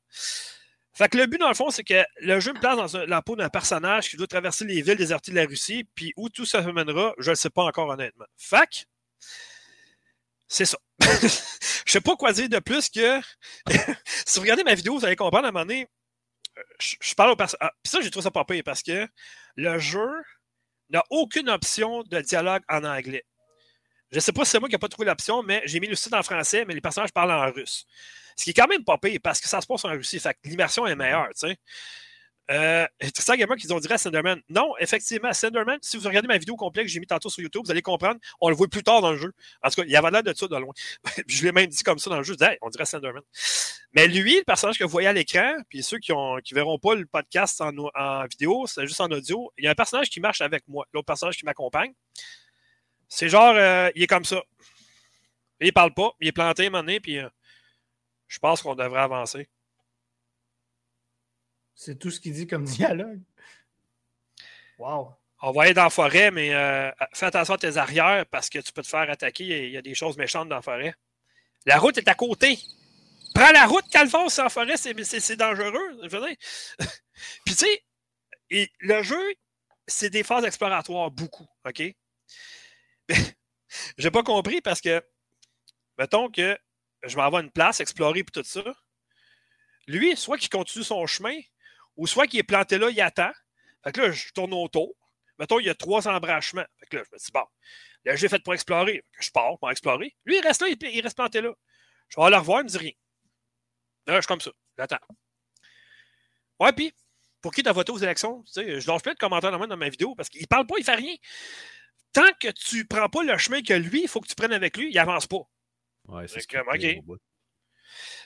Fait 0.93 1.09
que 1.09 1.17
le 1.17 1.28
but, 1.28 1.38
dans 1.38 1.49
le 1.49 1.53
fond, 1.53 1.69
c'est 1.69 1.84
que 1.84 2.03
le 2.21 2.39
jeu 2.39 2.53
me 2.53 2.59
place 2.59 2.91
dans 2.91 3.05
la 3.05 3.21
peau 3.21 3.36
d'un 3.36 3.49
personnage 3.49 4.09
qui 4.09 4.17
doit 4.17 4.25
traverser 4.25 4.65
les 4.65 4.82
villes 4.82 4.97
désertées 4.97 5.32
de 5.32 5.36
la 5.36 5.45
Russie, 5.45 5.88
puis 5.93 6.11
où 6.17 6.30
tout 6.30 6.45
ça 6.45 6.61
mènera, 6.61 7.13
je 7.19 7.30
ne 7.30 7.36
sais 7.36 7.51
pas 7.51 7.63
encore 7.63 7.89
honnêtement. 7.89 8.25
Fait 8.36 8.88
c'est 10.47 10.65
ça. 10.65 10.78
je 11.01 11.91
sais 11.91 12.01
pas 12.01 12.15
quoi 12.15 12.34
dire 12.34 12.49
de 12.49 12.59
plus 12.59 12.89
que 12.89 13.19
si 14.25 14.39
vous 14.39 14.41
regardez 14.41 14.63
ma 14.63 14.73
vidéo, 14.73 14.97
vous 14.97 15.05
allez 15.05 15.15
comprendre 15.15 15.45
à 15.45 15.49
un 15.49 15.51
moment 15.51 15.65
donné. 15.65 15.88
Je, 16.80 17.16
parle 17.16 17.32
au 17.32 17.36
personnage. 17.36 17.70
Ah, 17.72 17.74
ça, 17.84 18.01
j'ai 18.01 18.10
trouvé 18.10 18.24
ça 18.24 18.32
pas 18.32 18.45
pire 18.45 18.64
parce 18.64 18.84
que 18.84 19.08
le 19.55 19.80
jeu 19.80 20.10
n'a 20.89 21.03
aucune 21.10 21.49
option 21.49 22.03
de 22.03 22.22
dialogue 22.22 22.64
en 22.70 22.84
anglais. 22.84 23.26
Je 24.12 24.20
sais 24.20 24.32
pas 24.32 24.45
si 24.45 24.51
c'est 24.51 24.60
moi 24.60 24.70
qui 24.70 24.76
n'ai 24.76 24.80
pas 24.80 24.88
trouvé 24.88 25.05
l'option, 25.05 25.43
mais 25.43 25.62
j'ai 25.66 25.80
mis 25.80 25.88
le 25.88 25.95
site 25.95 26.14
en 26.14 26.24
français, 26.24 26.64
mais 26.66 26.74
les 26.74 26.82
personnages 26.82 27.12
parlent 27.12 27.32
en 27.32 27.51
russe. 27.51 27.86
Ce 28.38 28.43
qui 28.43 28.51
est 28.51 28.53
quand 28.53 28.68
même 28.68 28.86
pas 28.86 28.97
pire 28.97 29.20
parce 29.22 29.41
que 29.41 29.49
ça 29.49 29.60
se 29.60 29.68
passe 29.68 29.84
en 29.84 29.89
Russie. 29.89 30.20
Fait 30.20 30.34
que 30.34 30.47
l'immersion 30.47 30.86
est 30.86 30.95
meilleure, 30.95 31.30
tu 31.30 31.47
sais. 31.47 31.58
Euh, 32.49 32.85
Tristan 33.13 33.35
Gamer 33.35 33.57
qu'ils 33.57 33.73
ont 33.73 33.79
dit 33.79 33.91
à 33.91 33.97
Slenderman. 33.97 34.41
Non, 34.49 34.73
effectivement, 34.79 35.33
Slenderman, 35.33 35.79
si 35.81 35.97
vous 35.97 36.07
regardez 36.07 36.27
ma 36.27 36.37
vidéo 36.37 36.55
complète 36.55 36.85
que 36.85 36.91
j'ai 36.91 36.99
mis 36.99 37.07
tantôt 37.07 37.29
sur 37.29 37.41
YouTube, 37.43 37.63
vous 37.65 37.71
allez 37.71 37.81
comprendre. 37.81 38.19
On 38.39 38.49
le 38.49 38.55
voit 38.55 38.67
plus 38.67 38.83
tard 38.83 39.01
dans 39.01 39.11
le 39.11 39.17
jeu. 39.17 39.33
En 39.63 39.69
tout 39.69 39.81
cas, 39.81 39.83
il 39.85 39.91
y 39.91 39.95
avait 39.95 40.11
l'air 40.11 40.23
de 40.23 40.33
ça 40.33 40.47
de 40.47 40.55
loin. 40.55 40.73
je 41.27 41.43
l'ai 41.43 41.51
même 41.51 41.67
dit 41.67 41.83
comme 41.83 41.99
ça 41.99 42.09
dans 42.09 42.17
le 42.17 42.23
jeu. 42.23 42.35
on 42.61 42.69
dirait 42.69 42.85
Slenderman. 42.85 43.23
Mais 43.93 44.07
lui, 44.07 44.37
le 44.37 44.43
personnage 44.43 44.77
que 44.77 44.83
vous 44.83 44.89
voyez 44.89 45.07
à 45.07 45.13
l'écran, 45.13 45.55
puis 45.69 45.83
ceux 45.83 45.97
qui 45.97 46.11
ne 46.11 46.39
qui 46.41 46.53
verront 46.53 46.79
pas 46.79 46.95
le 46.95 47.05
podcast 47.05 47.59
en, 47.61 47.71
en 47.95 48.25
vidéo, 48.25 48.65
c'est 48.67 48.85
juste 48.87 49.01
en 49.01 49.09
audio, 49.11 49.51
il 49.57 49.65
y 49.65 49.67
a 49.67 49.71
un 49.71 49.75
personnage 49.75 50.09
qui 50.09 50.19
marche 50.19 50.41
avec 50.41 50.67
moi, 50.67 50.85
l'autre 50.93 51.05
personnage 51.05 51.37
qui 51.37 51.45
m'accompagne. 51.45 51.93
C'est 53.09 53.29
genre, 53.29 53.55
euh, 53.55 53.89
il 53.95 54.03
est 54.03 54.07
comme 54.07 54.25
ça. 54.25 54.41
Il 55.59 55.73
parle 55.73 55.93
pas, 55.93 56.11
il 56.21 56.27
est 56.27 56.31
planté 56.31 56.63
à 56.63 56.67
un 56.67 56.69
moment 56.69 56.83
donné, 56.83 56.99
puis 56.99 57.19
euh, 57.19 57.29
je 58.27 58.39
pense 58.39 58.61
qu'on 58.61 58.75
devrait 58.75 59.01
avancer. 59.01 59.49
C'est 61.78 61.99
tout 61.99 62.09
ce 62.09 62.19
qu'il 62.19 62.34
dit 62.34 62.47
comme 62.47 62.63
dialogue. 62.65 63.21
Wow. 64.80 65.13
On 65.41 65.51
va 65.51 65.63
aller 65.63 65.75
dans 65.75 65.84
la 65.84 65.89
forêt, 65.91 66.32
mais 66.32 66.53
euh, 66.53 66.91
fais 67.13 67.28
attention 67.28 67.53
à 67.53 67.57
tes 67.59 67.78
arrières 67.78 68.25
parce 68.25 68.49
que 68.49 68.57
tu 68.57 68.73
peux 68.73 68.82
te 68.82 68.88
faire 68.88 69.09
attaquer. 69.09 69.67
Il 69.67 69.71
y 69.71 69.78
a 69.78 69.84
des 69.84 69.93
choses 69.93 70.17
méchantes 70.17 70.49
dans 70.49 70.55
la 70.55 70.61
forêt. 70.63 70.95
La 71.67 71.78
route 71.78 71.97
est 71.99 72.07
à 72.07 72.15
côté. 72.15 72.57
Prends 73.36 73.51
la 73.51 73.67
route, 73.67 73.86
Calvos, 73.91 74.39
en 74.39 74.49
forêt, 74.49 74.78
c'est 74.78 75.36
dangereux. 75.36 76.01
Puis 77.45 77.55
tu 77.55 77.65
sais, 77.65 77.84
le 78.80 79.03
jeu, 79.03 79.36
c'est 79.86 80.09
des 80.09 80.23
phases 80.23 80.45
exploratoires, 80.45 81.11
beaucoup. 81.11 81.45
OK? 81.65 81.84
J'ai 83.99 84.11
pas 84.11 84.23
compris 84.23 84.61
parce 84.61 84.82
que, 84.82 85.05
mettons 85.99 86.32
que 86.32 86.57
je 87.03 87.15
m'en 87.15 87.30
vais 87.30 87.38
à 87.38 87.41
une 87.41 87.51
place, 87.51 87.80
explorer 87.80 88.21
et 88.21 88.25
tout 88.25 88.41
ça. 88.43 88.63
Lui, 89.86 90.17
soit 90.17 90.39
qu'il 90.39 90.49
continue 90.49 90.84
son 90.84 91.05
chemin, 91.05 91.39
ou 91.97 92.07
soit 92.07 92.27
qu'il 92.27 92.39
est 92.39 92.43
planté 92.43 92.77
là, 92.77 92.89
il 92.89 93.01
attend. 93.01 93.31
Fait 93.83 93.91
que 93.91 94.01
là, 94.01 94.11
je 94.11 94.31
tourne 94.31 94.53
autour. 94.53 94.93
Mettons, 95.39 95.59
il 95.59 95.65
y 95.65 95.69
a 95.69 95.75
trois 95.75 96.07
embranchements. 96.07 96.65
Fait 96.79 96.85
que 96.87 96.97
là, 96.97 97.03
je 97.03 97.09
me 97.13 97.19
dis, 97.19 97.31
bon, 97.33 97.43
là, 98.05 98.15
j'ai 98.15 98.29
fait 98.29 98.41
pour 98.43 98.53
explorer. 98.53 99.03
Je 99.19 99.29
pars 99.31 99.57
pour 99.59 99.69
explorer. 99.69 100.15
Lui, 100.25 100.37
il 100.37 100.41
reste 100.41 100.61
là, 100.61 100.67
il, 100.69 101.01
reste 101.01 101.15
planté 101.15 101.41
là. 101.41 101.53
Je 102.09 102.15
vais 102.15 102.23
aller 102.23 102.35
le 102.35 102.39
revoir, 102.39 102.61
il 102.61 102.63
me 102.65 102.69
dit 102.69 102.77
rien. 102.77 102.91
Là, 104.07 104.15
je 104.15 104.21
suis 104.21 104.27
comme 104.27 104.41
ça. 104.41 104.51
J'attends. 104.77 104.99
Ouais, 106.59 106.71
puis, 106.73 106.93
pour 107.41 107.51
qui 107.53 107.61
tu 107.61 107.69
as 107.69 107.73
voté 107.73 107.91
aux 107.91 107.97
élections? 107.97 108.43
Tu 108.43 108.53
sais, 108.53 108.79
je 108.79 108.87
lance 108.87 109.01
plein 109.01 109.13
de 109.13 109.17
commentaires 109.17 109.51
dans, 109.51 109.67
dans 109.67 109.77
ma 109.77 109.89
vidéo 109.89 110.15
parce 110.15 110.29
qu'il 110.29 110.47
parle 110.47 110.65
pas, 110.65 110.75
il 110.77 110.83
fait 110.83 110.95
rien. 110.95 111.15
Tant 112.13 112.31
que 112.39 112.49
tu 112.49 112.85
prends 112.87 113.09
pas 113.09 113.23
le 113.23 113.37
chemin 113.37 113.61
que 113.61 113.73
lui, 113.73 114.03
il 114.03 114.07
faut 114.07 114.21
que 114.21 114.27
tu 114.27 114.35
prennes 114.35 114.53
avec 114.53 114.77
lui, 114.77 114.89
il 114.89 114.97
avance 114.97 115.27
pas. 115.27 115.41
Ouais, 116.07 116.27
c'est 116.27 116.45
comme, 116.47 116.67
OK. 116.67 117.19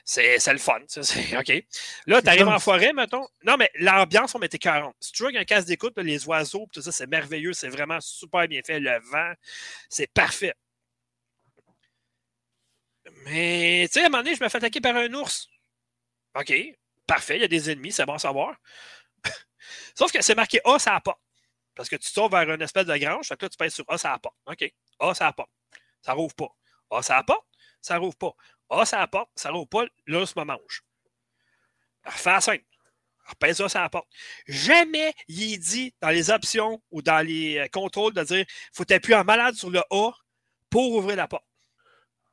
C'est 0.03 0.37
le 0.51 0.57
fun. 0.57 0.79
OK. 1.39 1.63
Là, 2.07 2.21
tu 2.21 2.27
arrives 2.27 2.47
en 2.47 2.59
forêt, 2.59 2.93
mettons. 2.93 3.27
Non, 3.43 3.57
mais 3.57 3.71
l'ambiance, 3.75 4.35
on 4.35 4.39
mettait 4.39 4.57
40. 4.57 4.95
Si 4.99 5.11
tu 5.11 5.23
veux 5.23 5.35
un 5.35 5.43
casque 5.45 5.67
d'écoute, 5.67 5.97
les 5.97 6.25
oiseaux, 6.27 6.67
tout 6.71 6.81
ça, 6.81 6.91
c'est 6.91 7.07
merveilleux. 7.07 7.53
C'est 7.53 7.69
vraiment 7.69 7.99
super 8.01 8.47
bien 8.47 8.61
fait. 8.65 8.79
Le 8.79 8.99
vent, 9.11 9.33
c'est 9.89 10.11
parfait. 10.11 10.55
Mais, 13.25 13.87
tu 13.87 13.93
sais, 13.93 14.03
à 14.03 14.05
un 14.07 14.09
moment 14.09 14.23
donné, 14.23 14.35
je 14.35 14.43
me 14.43 14.49
fais 14.49 14.57
attaquer 14.57 14.81
par 14.81 14.95
un 14.95 15.13
ours. 15.13 15.47
OK. 16.35 16.53
Parfait. 17.05 17.37
Il 17.37 17.41
y 17.41 17.45
a 17.45 17.47
des 17.47 17.69
ennemis. 17.69 17.91
C'est 17.91 18.05
bon 18.05 18.15
à 18.15 18.19
savoir. 18.19 18.55
Sauf 19.95 20.11
que 20.11 20.21
c'est 20.21 20.35
marqué 20.35 20.59
A, 20.65 20.79
ça 20.79 20.99
pas. 20.99 21.17
Parce 21.75 21.89
que 21.89 21.95
tu 21.95 22.09
sors 22.09 22.29
vers 22.29 22.49
une 22.49 22.61
espèce 22.61 22.85
de 22.85 22.97
grange. 22.97 23.27
Fait 23.27 23.37
que 23.37 23.45
là, 23.45 23.49
tu 23.49 23.57
pèses 23.57 23.73
sur 23.73 23.85
A, 23.87 23.97
ça 23.97 24.17
pas. 24.19 24.33
OK. 24.45 24.73
A, 24.99 25.13
ça 25.13 25.31
pas. 25.33 25.47
Ça 26.01 26.13
rouvre 26.13 26.35
pas. 26.35 26.49
A, 26.89 27.01
ça 27.01 27.23
pas. 27.23 27.39
Ça 27.81 27.97
rouvre 27.97 28.15
pas. 28.17 28.33
Ah, 28.71 28.85
ça 28.85 29.01
apporte, 29.01 29.29
ça 29.35 29.51
roule 29.51 29.67
pas, 29.67 29.83
là, 30.07 30.19
me 30.35 30.43
mange. 30.43 30.83
La 32.05 32.39
simple. 32.41 32.63
Repèse 33.27 33.57
ça, 33.57 33.69
ça 33.69 33.83
apporte. 33.83 34.07
Jamais 34.47 35.13
il 35.27 35.53
est 35.53 35.57
dit 35.57 35.93
dans 36.01 36.09
les 36.09 36.31
options 36.31 36.81
ou 36.89 37.01
dans 37.01 37.25
les 37.25 37.57
euh, 37.57 37.67
contrôles 37.67 38.13
de 38.13 38.23
dire 38.23 38.45
faut 38.73 38.91
appuyer 38.91 39.15
en 39.15 39.23
malade 39.23 39.55
sur 39.55 39.69
le 39.69 39.81
A 39.91 40.11
pour 40.69 40.93
ouvrir 40.93 41.17
la 41.17 41.27
porte. 41.27 41.45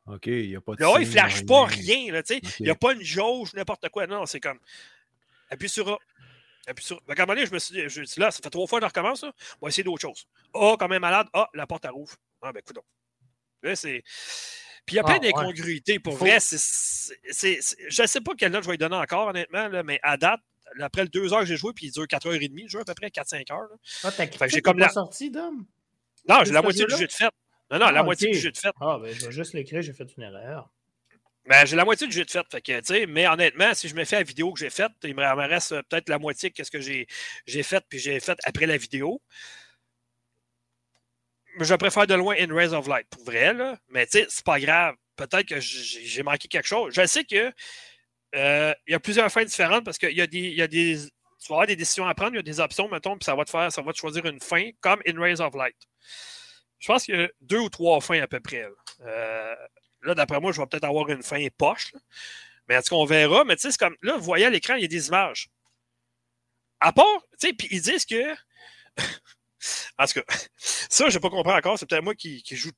OK, 0.06 0.26
il 0.26 0.48
n'y 0.48 0.56
a 0.56 0.60
pas 0.60 0.74
de. 0.74 0.80
Là, 0.80 0.94
il 0.98 1.06
ne 1.06 1.10
flash 1.12 1.44
pas 1.44 1.66
rien. 1.66 2.12
Là, 2.12 2.22
Il 2.30 2.62
n'y 2.64 2.70
a 2.70 2.74
pas 2.74 2.94
une 2.94 3.02
jauge, 3.02 3.52
n'importe 3.52 3.88
quoi. 3.90 4.06
Non, 4.06 4.24
c'est 4.24 4.40
comme. 4.40 4.58
Appuie 5.50 5.68
sur 5.68 5.88
A. 5.88 5.98
Appuie 6.66 6.84
sur. 6.84 6.96
À 6.96 7.12
un 7.12 7.14
moment 7.14 7.34
donné, 7.34 7.46
je 7.46 7.52
me 7.52 7.58
suis 7.58 7.74
dit, 7.74 7.88
je 7.88 8.00
dis 8.00 8.18
là, 8.18 8.30
ça 8.30 8.40
fait 8.42 8.50
trois 8.50 8.66
fois 8.66 8.80
que 8.80 8.86
je 8.86 8.88
recommence. 8.88 9.22
On 9.22 9.66
va 9.66 9.68
essayer 9.68 9.84
d'autre 9.84 10.00
chose. 10.00 10.26
A, 10.54 10.76
quand 10.78 10.88
même 10.88 11.02
malade. 11.02 11.28
Ah, 11.34 11.48
la 11.52 11.66
porte, 11.66 11.84
elle 11.84 11.90
rouvre. 11.90 12.16
Ah, 12.40 12.52
ben, 12.52 12.60
écoute 12.60 12.78
Là, 13.62 13.76
c'est. 13.76 14.02
Puis 14.88 14.94
il 14.94 14.96
y 14.96 15.00
a 15.00 15.04
plein 15.04 15.16
ah, 15.16 15.18
d'incongruités. 15.18 15.98
Pour 15.98 16.16
vrai, 16.16 16.38
c'est, 16.40 16.56
je 16.56 18.02
ne 18.02 18.06
sais 18.06 18.20
pas 18.22 18.32
quelle 18.34 18.52
note 18.52 18.62
je 18.62 18.68
vais 18.68 18.72
lui 18.72 18.78
donner 18.78 18.96
encore, 18.96 19.28
honnêtement, 19.28 19.68
là, 19.68 19.82
mais 19.82 20.00
à 20.02 20.16
date, 20.16 20.40
après 20.80 21.02
les 21.02 21.10
deux 21.10 21.30
heures 21.34 21.40
que 21.40 21.46
j'ai 21.46 21.58
joué, 21.58 21.74
puis 21.74 21.88
il 21.88 21.92
dure 21.92 22.04
4h30, 22.04 22.62
le 22.62 22.68
jeu 22.68 22.80
à 22.80 22.84
peu 22.84 22.94
près 22.94 23.08
4-5 23.08 23.52
heures. 23.52 23.68
Ah, 24.02 24.10
t'as 24.10 24.48
j'ai 24.48 24.62
comme 24.62 24.78
la 24.78 24.88
sortie, 24.88 25.30
Dom? 25.30 25.66
Non, 26.26 26.38
j'ai 26.42 26.52
la 26.52 26.62
moitié 26.62 26.86
du 26.86 26.96
jeu 26.96 27.06
de 27.06 27.12
fête. 27.12 27.32
Non, 27.70 27.78
non, 27.78 27.90
la 27.90 28.00
ah, 28.00 28.02
moitié 28.02 28.30
du 28.30 28.38
jeu 28.38 28.50
de 28.50 28.56
fête. 28.56 28.72
Ah, 28.80 28.98
ben, 28.98 29.14
je 29.14 29.26
vais 29.26 29.32
juste 29.32 29.52
l'écrire, 29.52 29.82
j'ai 29.82 29.92
fait 29.92 30.08
une 30.16 30.22
erreur. 30.22 30.70
Ben, 31.46 31.66
j'ai 31.66 31.76
la 31.76 31.84
moitié 31.84 32.06
du 32.06 32.14
jeu 32.14 32.24
de 32.24 32.30
fête. 32.30 32.46
Fait 32.50 32.62
que, 32.62 33.06
mais 33.06 33.28
honnêtement, 33.28 33.74
si 33.74 33.88
je 33.88 33.94
me 33.94 34.04
fais 34.06 34.16
la 34.16 34.22
vidéo 34.22 34.54
que 34.54 34.58
j'ai 34.58 34.70
faite, 34.70 34.92
il 35.04 35.14
me 35.14 35.22
reste 35.22 35.74
peut-être 35.90 36.08
la 36.08 36.18
moitié 36.18 36.48
de 36.48 36.64
ce 36.64 36.70
que 36.70 36.80
j'ai, 36.80 37.06
j'ai 37.46 37.62
fait, 37.62 37.84
puis 37.90 37.98
j'ai 37.98 38.20
fait 38.20 38.38
après 38.44 38.64
la 38.64 38.78
vidéo 38.78 39.20
je 41.60 41.74
préfère 41.74 42.06
de 42.06 42.14
loin 42.14 42.36
In 42.38 42.54
Rays 42.54 42.72
of 42.72 42.86
Light, 42.86 43.06
pour 43.10 43.24
vrai, 43.24 43.52
là. 43.54 43.78
Mais 43.88 44.06
tu 44.06 44.18
sais, 44.18 44.26
c'est 44.28 44.44
pas 44.44 44.60
grave. 44.60 44.94
Peut-être 45.16 45.46
que 45.46 45.60
j'ai 45.60 46.22
manqué 46.22 46.48
quelque 46.48 46.66
chose. 46.66 46.94
Je 46.94 47.04
sais 47.06 47.24
que 47.24 47.52
euh, 48.34 48.74
y 48.86 48.94
a 48.94 49.00
plusieurs 49.00 49.30
fins 49.32 49.44
différentes 49.44 49.84
parce 49.84 49.98
qu'il 49.98 50.16
y 50.16 50.20
a 50.20 50.26
des. 50.26 50.50
Y 50.50 50.62
a 50.62 50.66
des 50.68 50.98
tu 51.40 51.48
vas 51.50 51.56
avoir 51.56 51.66
des 51.68 51.76
décisions 51.76 52.06
à 52.06 52.14
prendre, 52.14 52.32
il 52.32 52.36
y 52.36 52.40
a 52.40 52.42
des 52.42 52.58
options, 52.58 52.88
mettons, 52.88 53.16
puis 53.16 53.24
ça 53.24 53.34
va 53.36 53.44
te 53.44 53.50
faire, 53.50 53.70
ça 53.70 53.80
va 53.80 53.92
te 53.92 53.98
choisir 53.98 54.26
une 54.26 54.40
fin 54.40 54.70
comme 54.80 55.00
In 55.06 55.20
Rays 55.20 55.40
of 55.40 55.54
Light. 55.54 55.76
Je 56.80 56.86
pense 56.88 57.04
qu'il 57.04 57.14
y 57.14 57.22
a 57.22 57.28
deux 57.40 57.60
ou 57.60 57.68
trois 57.68 58.00
fins 58.00 58.20
à 58.20 58.26
peu 58.26 58.40
près. 58.40 58.62
Là, 58.62 59.56
euh, 60.08 60.14
d'après 60.14 60.40
moi, 60.40 60.50
je 60.50 60.60
vais 60.60 60.66
peut-être 60.66 60.84
avoir 60.84 61.08
une 61.10 61.22
fin 61.22 61.46
poche. 61.56 61.92
Mais 62.68 62.76
en 62.76 62.82
tout 62.82 62.90
cas, 62.90 62.96
on 62.96 63.04
verra. 63.04 63.44
Mais 63.44 63.56
tu 63.56 63.62
sais, 63.62 63.70
c'est 63.72 63.78
comme. 63.78 63.96
Là, 64.02 64.16
vous 64.16 64.24
voyez 64.24 64.46
à 64.46 64.50
l'écran, 64.50 64.74
il 64.74 64.82
y 64.82 64.84
a 64.84 64.88
des 64.88 65.08
images. 65.08 65.48
À 66.80 66.92
part, 66.92 67.22
tu 67.40 67.48
sais, 67.48 67.52
puis 67.52 67.68
ils 67.70 67.82
disent 67.82 68.04
que. 68.04 68.34
En 69.98 70.06
tout 70.06 70.20
cas, 70.20 70.24
ça, 70.56 71.08
je 71.08 71.14
n'ai 71.14 71.20
pas 71.20 71.30
compris 71.30 71.52
encore. 71.52 71.78
C'est 71.78 71.88
peut-être 71.88 72.04
moi 72.04 72.14
qui, 72.14 72.42
joue 72.50 72.70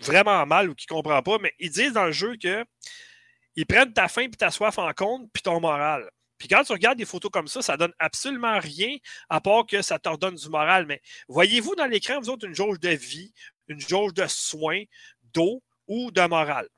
vraiment 0.00 0.44
mal 0.46 0.70
ou 0.70 0.74
qui 0.74 0.86
ne 0.90 0.94
comprend 0.94 1.22
pas, 1.22 1.38
mais 1.38 1.52
ils 1.58 1.70
disent 1.70 1.92
dans 1.92 2.04
le 2.04 2.12
jeu 2.12 2.36
que 2.36 2.64
ils 3.54 3.66
prennent 3.66 3.92
ta 3.92 4.08
faim 4.08 4.26
puis 4.28 4.36
ta 4.36 4.50
soif 4.50 4.78
en 4.78 4.92
compte 4.92 5.30
puis 5.32 5.42
ton 5.42 5.60
moral. 5.60 6.10
Puis 6.38 6.48
quand 6.48 6.62
tu 6.64 6.72
regardes 6.72 6.98
des 6.98 7.06
photos 7.06 7.30
comme 7.30 7.48
ça, 7.48 7.62
ça 7.62 7.78
donne 7.78 7.94
absolument 7.98 8.58
rien 8.58 8.94
à 9.30 9.40
part 9.40 9.64
que 9.64 9.80
ça 9.80 9.98
te 9.98 10.08
redonne 10.08 10.34
du 10.34 10.48
moral. 10.50 10.84
Mais 10.86 11.00
voyez-vous 11.28 11.74
dans 11.74 11.86
l'écran, 11.86 12.20
vous 12.20 12.28
autres, 12.28 12.46
une 12.46 12.54
jauge 12.54 12.78
de 12.78 12.90
vie, 12.90 13.32
une 13.68 13.80
jauge 13.80 14.12
de 14.12 14.26
soins, 14.26 14.82
d'eau 15.32 15.62
ou 15.86 16.10
de 16.10 16.20
morale? 16.26 16.68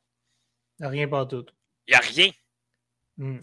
Rien 0.79 1.09
pas 1.09 1.27
tout. 1.27 1.47
Il 1.89 1.93
n'y 1.93 1.97
a 1.97 2.01
rien. 2.01 2.31
Hmm. 3.17 3.41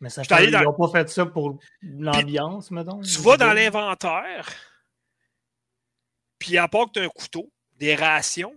Mais 0.00 0.10
ça 0.10 0.22
fait, 0.24 0.44
ils 0.44 0.50
n'ont 0.50 0.74
pas 0.74 0.88
fait 0.88 1.08
ça 1.08 1.26
pour 1.26 1.58
l'ambiance, 1.80 2.70
mettons. 2.70 3.00
Tu 3.00 3.18
vas 3.22 3.36
dans 3.36 3.52
l'inventaire, 3.52 4.46
puis 6.38 6.58
à 6.58 6.68
part 6.68 6.86
que 6.86 6.92
tu 6.92 7.00
as 7.00 7.04
un 7.04 7.08
couteau, 7.08 7.52
des 7.74 7.94
rations, 7.94 8.56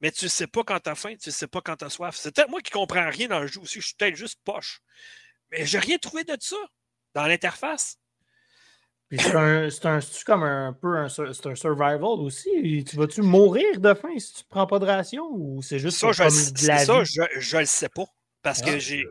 mais 0.00 0.10
tu 0.10 0.26
ne 0.26 0.30
sais 0.30 0.46
pas 0.46 0.64
quand 0.64 0.80
tu 0.80 0.90
as 0.90 0.94
faim, 0.94 1.14
tu 1.16 1.28
ne 1.30 1.32
sais 1.32 1.46
pas 1.46 1.60
quand 1.60 1.76
tu 1.76 1.84
as 1.84 1.90
soif. 1.90 2.14
C'est 2.16 2.34
peut-être 2.34 2.50
moi 2.50 2.60
qui 2.60 2.70
ne 2.70 2.74
comprends 2.74 3.08
rien 3.08 3.28
dans 3.28 3.40
le 3.40 3.46
jeu 3.46 3.60
aussi, 3.60 3.80
je 3.80 3.86
suis 3.86 3.94
peut-être 3.94 4.16
juste 4.16 4.38
poche. 4.44 4.80
Mais 5.50 5.64
j'ai 5.64 5.78
rien 5.78 5.98
trouvé 5.98 6.24
de 6.24 6.36
ça 6.40 6.56
dans 7.14 7.26
l'interface. 7.26 7.98
c'est 9.10 9.34
un, 9.86 10.00
comme 10.26 10.42
un 10.42 10.72
peu 10.72 10.98
un, 10.98 11.08
c'est 11.08 11.46
un 11.46 11.54
survival 11.54 12.20
aussi? 12.20 12.84
Tu 12.86 12.96
vas-tu 12.96 13.22
mourir 13.22 13.80
de 13.80 13.94
faim 13.94 14.18
si 14.18 14.34
tu 14.34 14.40
ne 14.40 14.48
prends 14.48 14.66
pas 14.66 14.78
de 14.78 14.86
ration 14.86 15.26
ou 15.30 15.62
c'est 15.62 15.78
juste 15.78 15.98
ça, 15.98 16.12
je, 16.12 16.22
de 16.22 16.66
la 16.66 16.84
ça, 16.84 17.04
je, 17.04 17.56
ne 17.56 17.60
le 17.60 17.66
sais 17.66 17.88
pas. 17.88 18.04
Parce 18.42 18.60
que 18.60 18.70
ah. 18.70 18.78
j'ai. 18.78 19.04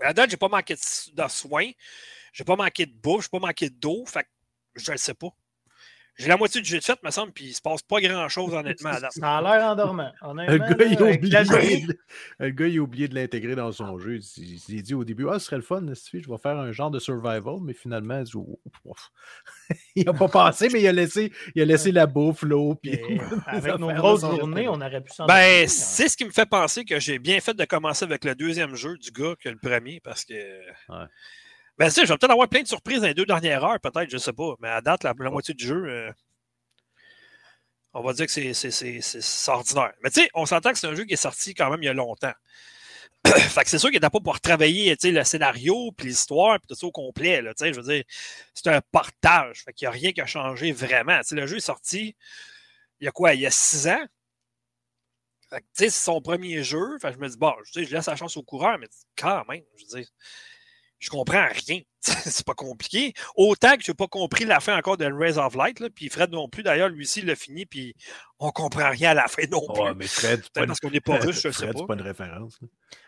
À 0.00 0.12
date, 0.12 0.30
j'ai 0.30 0.36
pas 0.36 0.48
manqué 0.48 0.74
de, 0.74 0.80
soins, 0.80 1.28
soins, 1.28 1.70
j'ai 2.32 2.44
pas 2.44 2.54
manqué 2.54 2.86
de 2.86 2.92
bouffe, 2.92 3.24
j'ai 3.24 3.28
pas 3.30 3.44
manqué 3.44 3.70
d'eau, 3.70 4.04
fait 4.06 4.26
je 4.76 4.90
ne 4.90 4.94
le 4.94 4.98
sais 4.98 5.14
pas. 5.14 5.30
J'ai 6.18 6.26
la 6.26 6.36
moitié 6.36 6.60
du 6.60 6.68
jeu 6.68 6.78
de 6.78 6.84
fait, 6.84 7.00
me 7.04 7.10
semble, 7.12 7.30
puis 7.32 7.44
il 7.46 7.54
se 7.54 7.62
passe 7.62 7.80
pas 7.82 8.00
grand-chose, 8.00 8.52
honnêtement, 8.52 8.90
à. 8.90 9.10
Ça 9.10 9.38
a 9.38 9.40
l'air 9.42 9.68
endormant. 9.68 10.10
Un 10.20 10.34
gars, 10.58 10.66
là, 10.76 10.84
il 10.84 10.98
a 10.98 11.02
oublié, 11.14 11.30
de- 11.86 11.98
un 12.40 12.50
gars, 12.50 12.66
il 12.66 12.78
a 12.78 12.80
oublié 12.82 13.06
de 13.06 13.14
l'intégrer 13.14 13.54
dans 13.54 13.70
son 13.70 13.98
jeu. 14.00 14.16
Il, 14.16 14.44
il 14.44 14.58
s'est 14.58 14.82
dit 14.82 14.94
au 14.94 15.04
début, 15.04 15.26
ah, 15.30 15.38
ce 15.38 15.46
serait 15.46 15.56
le 15.56 15.62
fun, 15.62 15.80
je 15.86 16.28
vais 16.28 16.38
faire 16.38 16.58
un 16.58 16.72
genre 16.72 16.90
de 16.90 16.98
survival, 16.98 17.58
mais 17.62 17.72
finalement, 17.72 18.18
il, 18.18 18.24
dit, 18.24 18.32
Oh, 18.34 18.58
ouf. 18.84 19.10
il 19.94 20.08
a 20.08 20.12
pas 20.12 20.28
pensé, 20.28 20.68
mais 20.72 20.80
il 20.80 20.88
a 20.88 20.92
laissé, 20.92 21.32
il 21.54 21.62
a 21.62 21.64
laissé 21.64 21.92
la 21.92 22.06
bouffe, 22.06 22.42
l'eau, 22.42 22.74
puis 22.74 22.98
avec 23.46 23.78
nos 23.78 23.92
grosses 23.92 24.22
journées, 24.22 24.66
on 24.68 24.80
aurait 24.80 25.00
pu 25.00 25.12
s'en 25.12 25.26
Ben, 25.26 25.34
occuper, 25.34 25.68
c'est 25.68 26.08
ce 26.08 26.16
qui 26.16 26.24
me 26.24 26.30
fait 26.30 26.46
penser 26.48 26.84
que 26.84 26.98
j'ai 26.98 27.20
bien 27.20 27.38
fait 27.40 27.54
de 27.54 27.64
commencer 27.64 28.04
avec 28.04 28.24
le 28.24 28.34
deuxième 28.34 28.74
jeu 28.74 28.96
du 28.98 29.12
gars 29.12 29.34
que 29.40 29.48
le 29.48 29.56
premier, 29.58 30.00
parce 30.00 30.24
que. 30.24 30.34
Ben, 31.78 31.90
je 31.90 32.00
vais 32.00 32.06
peut-être 32.06 32.30
avoir 32.30 32.48
plein 32.48 32.62
de 32.62 32.66
surprises 32.68 33.00
dans 33.00 33.06
les 33.06 33.14
deux 33.14 33.26
dernières 33.26 33.64
heures, 33.64 33.80
peut-être, 33.80 34.10
je 34.10 34.18
sais 34.18 34.32
pas. 34.32 34.54
Mais 34.60 34.68
à 34.68 34.80
date, 34.80 35.04
la, 35.04 35.14
moitié 35.14 35.54
du 35.54 35.64
jeu, 35.64 35.84
euh, 35.86 36.12
on 37.94 38.02
va 38.02 38.12
dire 38.12 38.26
que 38.26 38.32
c'est- 38.32 39.48
ordinaire. 39.48 39.92
Mais 40.02 40.10
tu 40.10 40.22
sais, 40.22 40.30
on 40.34 40.46
s'entend 40.46 40.72
que 40.72 40.78
c'est 40.78 40.86
un 40.88 40.94
jeu 40.94 41.04
qui 41.04 41.14
est 41.14 41.16
sorti 41.16 41.54
quand 41.54 41.70
même 41.70 41.82
il 41.82 41.86
y 41.86 41.88
a 41.88 41.94
longtemps. 41.94 42.32
fait 43.26 43.64
que 43.64 43.70
c'est 43.70 43.78
sûr 43.78 43.90
qu'il 43.90 43.96
n'était 43.96 44.10
pas 44.10 44.20
pour 44.20 44.40
travailler 44.40 44.96
le 45.02 45.24
scénario, 45.24 45.92
puis 45.96 46.08
l'histoire, 46.08 46.58
puis 46.60 46.68
tout 46.68 46.74
ça 46.74 46.86
au 46.86 46.92
complet. 46.92 47.42
Là, 47.42 47.52
je 47.60 47.72
veux 47.72 47.82
dire, 47.82 48.04
c'est 48.54 48.68
un 48.68 48.80
portage. 48.92 49.64
Fait 49.64 49.72
qu'il 49.72 49.86
n'y 49.86 49.88
a 49.88 49.92
rien 49.92 50.12
qui 50.12 50.20
a 50.20 50.26
changé 50.26 50.72
vraiment. 50.72 51.20
Le 51.30 51.46
jeu 51.46 51.56
est 51.58 51.60
sorti 51.60 52.16
il 53.00 53.04
y 53.04 53.08
a 53.08 53.12
quoi, 53.12 53.34
il 53.34 53.40
y 53.40 53.46
a 53.46 53.50
six 53.50 53.86
ans? 53.88 54.04
Fait 55.50 55.60
que, 55.60 55.66
c'est 55.72 55.90
son 55.90 56.20
premier 56.20 56.62
jeu. 56.62 56.98
Fait 57.00 57.12
je 57.12 57.18
me 57.18 57.28
dis, 57.28 57.38
bon, 57.38 57.54
je, 57.64 57.82
je 57.82 57.94
laisse 57.94 58.06
la 58.06 58.16
chance 58.16 58.36
au 58.36 58.42
coureur, 58.42 58.78
mais 58.78 58.88
quand 59.16 59.44
même, 59.48 59.62
je 59.76 59.84
veux 59.84 60.00
dire, 60.02 60.10
je 60.98 61.10
comprends 61.10 61.48
rien. 61.68 61.80
c'est 62.24 62.46
pas 62.46 62.54
compliqué. 62.54 63.12
Autant 63.36 63.76
que 63.76 63.82
je 63.84 63.90
n'ai 63.90 63.94
pas 63.94 64.06
compris 64.06 64.44
la 64.44 64.60
fin 64.60 64.76
encore 64.76 64.96
de 64.96 65.06
Rays 65.06 65.38
of 65.38 65.54
Light, 65.54 65.80
là, 65.80 65.88
puis 65.94 66.08
Fred 66.08 66.30
non 66.30 66.48
plus, 66.48 66.62
d'ailleurs, 66.62 66.88
lui 66.88 67.04
aussi, 67.04 67.20
il 67.20 67.26
l'a 67.26 67.36
fini, 67.36 67.66
puis 67.66 67.94
on 68.38 68.50
comprend 68.50 68.90
rien 68.90 69.10
à 69.10 69.14
la 69.14 69.26
fin 69.28 69.42
non 69.50 69.66
plus. 69.72 69.82
Ouais, 69.82 69.94
mais 69.94 70.06
Fred, 70.06 70.40
c'est 70.42 70.52
pas, 70.52 70.60
Peut-être 70.60 70.62
une... 70.62 70.66
parce 70.68 70.80
qu'on 70.80 70.90
n'est 70.90 71.00
pas 71.00 71.16
russe, 71.20 71.36
je 71.36 71.50
sais 71.50 71.52
Fred, 71.52 71.72
pas. 71.72 71.78
c'est 71.80 71.86
pas 71.86 71.94
une 71.94 72.02
référence. 72.02 72.58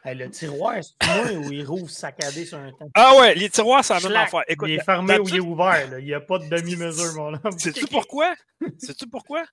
Hey, 0.04 0.14
le 0.16 0.30
tiroir, 0.30 0.74
c'est 0.82 1.06
moi 1.06 1.32
où 1.46 1.52
il 1.52 1.64
rouvre 1.64 1.90
saccadé 1.90 2.44
sur 2.46 2.58
un 2.58 2.70
temps. 2.72 2.88
Ah 2.94 3.16
ouais, 3.16 3.34
les 3.34 3.48
tiroirs, 3.50 3.84
c'est 3.84 3.94
la 3.94 4.00
même 4.00 4.16
affaire. 4.16 4.42
Écoute, 4.48 4.68
il 4.68 4.74
est 4.76 4.84
fermé 4.84 5.18
ou 5.18 5.28
il 5.28 5.36
est 5.36 5.40
ouvert. 5.40 5.88
là. 5.90 5.98
Il 5.98 6.04
n'y 6.06 6.14
a 6.14 6.20
pas 6.20 6.38
de 6.38 6.48
demi-mesure, 6.48 7.14
mon 7.14 7.34
homme. 7.34 7.40
Sais-tu 7.58 7.86
pourquoi? 7.86 8.34
Sais-tu 8.78 9.06
pourquoi? 9.06 9.44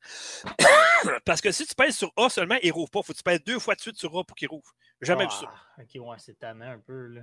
Parce 1.25 1.41
que 1.41 1.51
si 1.51 1.65
tu 1.65 1.75
pèses 1.75 1.95
sur 1.97 2.11
A 2.17 2.29
seulement, 2.29 2.57
il 2.63 2.71
rouvre 2.71 2.89
pas. 2.89 3.01
Faut 3.03 3.13
que 3.13 3.17
tu 3.17 3.23
pèses 3.23 3.43
deux 3.43 3.59
fois 3.59 3.75
de 3.75 3.81
suite 3.81 3.97
sur 3.97 4.17
A 4.17 4.23
pour 4.23 4.35
qu'il 4.35 4.47
rouvre. 4.49 4.71
Jamais 5.01 5.25
vu 5.25 5.31
ça. 5.31 5.45
Ah, 5.45 5.81
Ok, 5.83 6.01
ouais, 6.03 6.15
c'est 6.17 6.39
tannant 6.39 6.71
un 6.71 6.79
peu. 6.79 7.05
Là. 7.07 7.21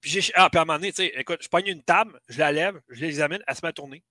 Puis 0.00 0.10
j'ai. 0.10 0.32
Ah, 0.36 0.48
puis 0.50 0.58
à 0.58 0.62
un 0.62 0.64
moment 0.64 0.78
donné, 0.78 0.92
tu 0.92 1.02
sais, 1.02 1.12
écoute, 1.16 1.38
je 1.42 1.48
pogne 1.58 1.72
une 1.72 1.82
table, 1.82 2.20
je 2.28 2.38
la 2.38 2.52
lève, 2.52 2.80
je 2.88 3.00
l'examine, 3.00 3.42
elle 3.46 3.54
se 3.54 3.60
met 3.62 3.68
à 3.68 3.72
tourner. 3.72 4.04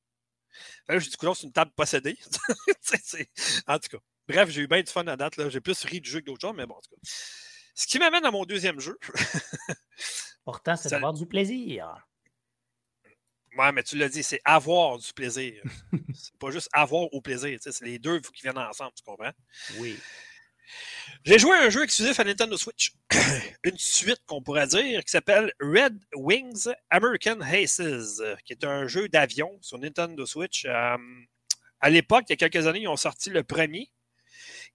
Là, 0.88 0.98
dit, 0.98 1.10
coudonc, 1.12 1.34
c'est 1.34 1.48
une 1.48 1.54
table 1.54 1.72
possédée. 1.76 2.18
En 3.68 3.80
tout 3.80 3.90
cas. 3.90 3.98
Bref, 4.28 4.50
j'ai 4.50 4.62
eu 4.62 4.68
bien 4.68 4.82
du 4.82 4.92
fun 4.92 5.06
à 5.08 5.16
date. 5.16 5.38
là. 5.38 5.50
J'ai 5.50 5.62
plus 5.62 5.84
ri 5.84 6.02
du 6.02 6.10
jeu 6.10 6.20
que 6.20 6.26
d'autres 6.26 6.42
choses, 6.42 6.56
mais 6.56 6.66
bon, 6.66 6.76
en 6.76 6.82
tout 6.82 6.90
cas. 6.90 6.98
Ce 7.76 7.86
qui 7.86 8.00
m'amène 8.00 8.26
à 8.26 8.32
mon 8.32 8.46
deuxième 8.46 8.80
jeu. 8.80 8.98
Pourtant, 10.44 10.76
c'est 10.76 10.90
d'avoir 10.90 11.14
du 11.14 11.26
plaisir. 11.26 12.08
Ouais, 13.58 13.72
mais 13.72 13.84
tu 13.84 13.98
l'as 13.98 14.10
dit, 14.10 14.24
c'est 14.24 14.42
avoir 14.44 14.98
du 14.98 15.14
plaisir. 15.14 15.62
c'est 16.14 16.38
pas 16.38 16.52
juste 16.52 16.70
avoir 16.74 17.14
au 17.14 17.22
plaisir. 17.22 17.58
C'est 17.62 17.82
les 17.82 18.00
deux, 18.00 18.20
qu'ils 18.20 18.44
viennent 18.44 18.58
ensemble, 18.58 18.94
tu 18.96 19.04
comprends? 19.04 19.32
Oui. 19.80 20.00
J'ai 21.24 21.40
joué 21.40 21.56
à 21.58 21.62
un 21.62 21.70
jeu 21.70 21.84
exclusif 21.84 22.20
à 22.20 22.24
Nintendo 22.24 22.58
Switch. 22.58 22.94
Une 23.64 23.78
suite 23.78 24.22
qu'on 24.26 24.42
pourrait 24.42 24.68
dire 24.68 25.04
qui 25.04 25.12
s'appelle 25.12 25.52
Red 25.60 25.98
Wings 26.16 26.70
American 26.90 27.42
Aces, 27.42 27.80
euh, 27.80 28.36
qui 28.46 28.54
est 28.54 28.64
un 28.64 28.88
jeu 28.88 29.10
d'avion 29.10 29.58
sur 29.62 29.78
Nintendo 29.78 30.26
Switch. 30.26 30.66
Euh, 30.66 30.98
à 31.80 31.90
l'époque, 31.90 32.26
il 32.30 32.32
y 32.32 32.34
a 32.34 32.50
quelques 32.50 32.68
années, 32.68 32.82
ils 32.82 32.88
ont 32.88 32.96
sorti 32.96 33.30
le 33.30 33.44
premier 33.44 33.92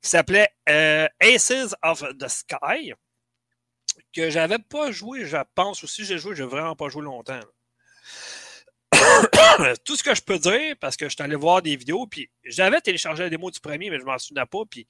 qui 0.03 0.11
s'appelait 0.11 0.49
euh, 0.69 1.07
Aces 1.21 1.75
of 1.83 2.05
the 2.19 2.29
Sky, 2.29 2.93
que 4.13 4.31
j'avais 4.31 4.59
pas 4.59 4.91
joué, 4.91 5.25
je 5.25 5.37
pense 5.55 5.85
aussi, 5.85 6.05
j'ai 6.05 6.19
joué, 6.19 6.35
j'ai 6.35 6.45
vraiment 6.45 6.75
pas 6.75 6.89
joué 6.89 7.03
longtemps. 7.03 7.41
Tout 9.85 9.97
ce 9.97 10.03
que 10.03 10.15
je 10.15 10.23
peux 10.23 10.39
dire, 10.39 10.77
parce 10.81 10.97
que 10.97 11.07
je 11.09 11.15
suis 11.15 11.23
allé 11.23 11.35
voir 11.37 11.63
des 11.63 11.77
vidéos, 11.77 12.07
puis 12.07 12.31
j'avais 12.45 12.81
téléchargé 12.81 13.23
la 13.23 13.31
démo 13.31 13.51
du 13.51 13.61
premier, 13.61 13.91
mais 13.91 13.99
je 13.99 14.05
m'en 14.05 14.19
souvenais 14.19 14.47
pas, 14.47 14.61
puis 14.69 14.87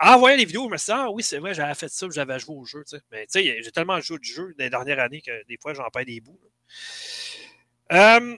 en 0.00 0.18
voyant 0.18 0.36
les 0.36 0.44
vidéos, 0.44 0.66
je 0.66 0.72
me 0.72 0.76
suis 0.76 0.86
dit, 0.92 0.98
ah 0.98 1.10
oui, 1.10 1.22
c'est 1.22 1.38
vrai, 1.38 1.54
j'avais 1.54 1.74
fait 1.74 1.88
ça, 1.88 2.06
j'avais 2.12 2.38
joué 2.38 2.54
au 2.56 2.64
jeu. 2.64 2.84
Mais 3.10 3.26
tu 3.26 3.40
sais, 3.40 3.62
j'ai 3.62 3.72
tellement 3.72 4.00
joué 4.00 4.18
du 4.18 4.30
jeu 4.30 4.54
des 4.58 4.70
dernières 4.70 5.00
années 5.00 5.22
que 5.22 5.46
des 5.46 5.56
fois, 5.60 5.74
j'en 5.74 5.88
perds 5.90 6.04
des 6.06 6.20
bouts. 6.20 6.38
Euh, 7.92 8.36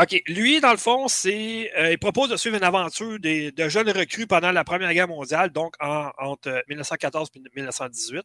OK. 0.00 0.22
Lui, 0.26 0.60
dans 0.60 0.72
le 0.72 0.76
fond, 0.76 1.06
c'est. 1.06 1.70
euh, 1.76 1.92
il 1.92 1.98
propose 1.98 2.28
de 2.30 2.36
suivre 2.36 2.56
une 2.56 2.64
aventure 2.64 3.18
des, 3.20 3.52
de 3.52 3.68
jeunes 3.68 3.88
recrues 3.90 4.26
pendant 4.26 4.50
la 4.50 4.64
Première 4.64 4.92
Guerre 4.92 5.06
mondiale, 5.08 5.50
donc 5.50 5.74
en- 5.80 6.10
entre 6.18 6.64
1914 6.68 7.28
et 7.36 7.40
1918. 7.54 8.22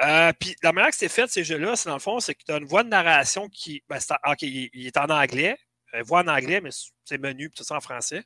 Euh, 0.00 0.32
puis 0.38 0.54
la 0.62 0.72
manière 0.72 0.90
que 0.90 0.96
c'est 0.96 1.08
fait, 1.08 1.28
ces 1.28 1.42
jeux-là, 1.44 1.74
c'est 1.76 1.88
dans 1.88 1.96
le 1.96 2.00
fond, 2.00 2.20
c'est 2.20 2.34
que 2.34 2.44
tu 2.46 2.52
as 2.52 2.58
une 2.58 2.66
voix 2.66 2.84
de 2.84 2.88
narration 2.88 3.48
qui. 3.48 3.82
Ben, 3.88 3.98
c'est 4.00 4.12
en- 4.12 4.32
OK, 4.32 4.42
il, 4.42 4.86
est 4.86 4.96
en 4.96 5.08
anglais. 5.10 5.56
euh, 5.94 6.02
voix 6.04 6.20
en 6.22 6.28
anglais, 6.28 6.60
mais 6.60 6.70
c'est 7.04 7.18
menu, 7.18 7.48
puis 7.50 7.56
tout 7.58 7.64
ça 7.64 7.76
en 7.76 7.80
français. 7.80 8.22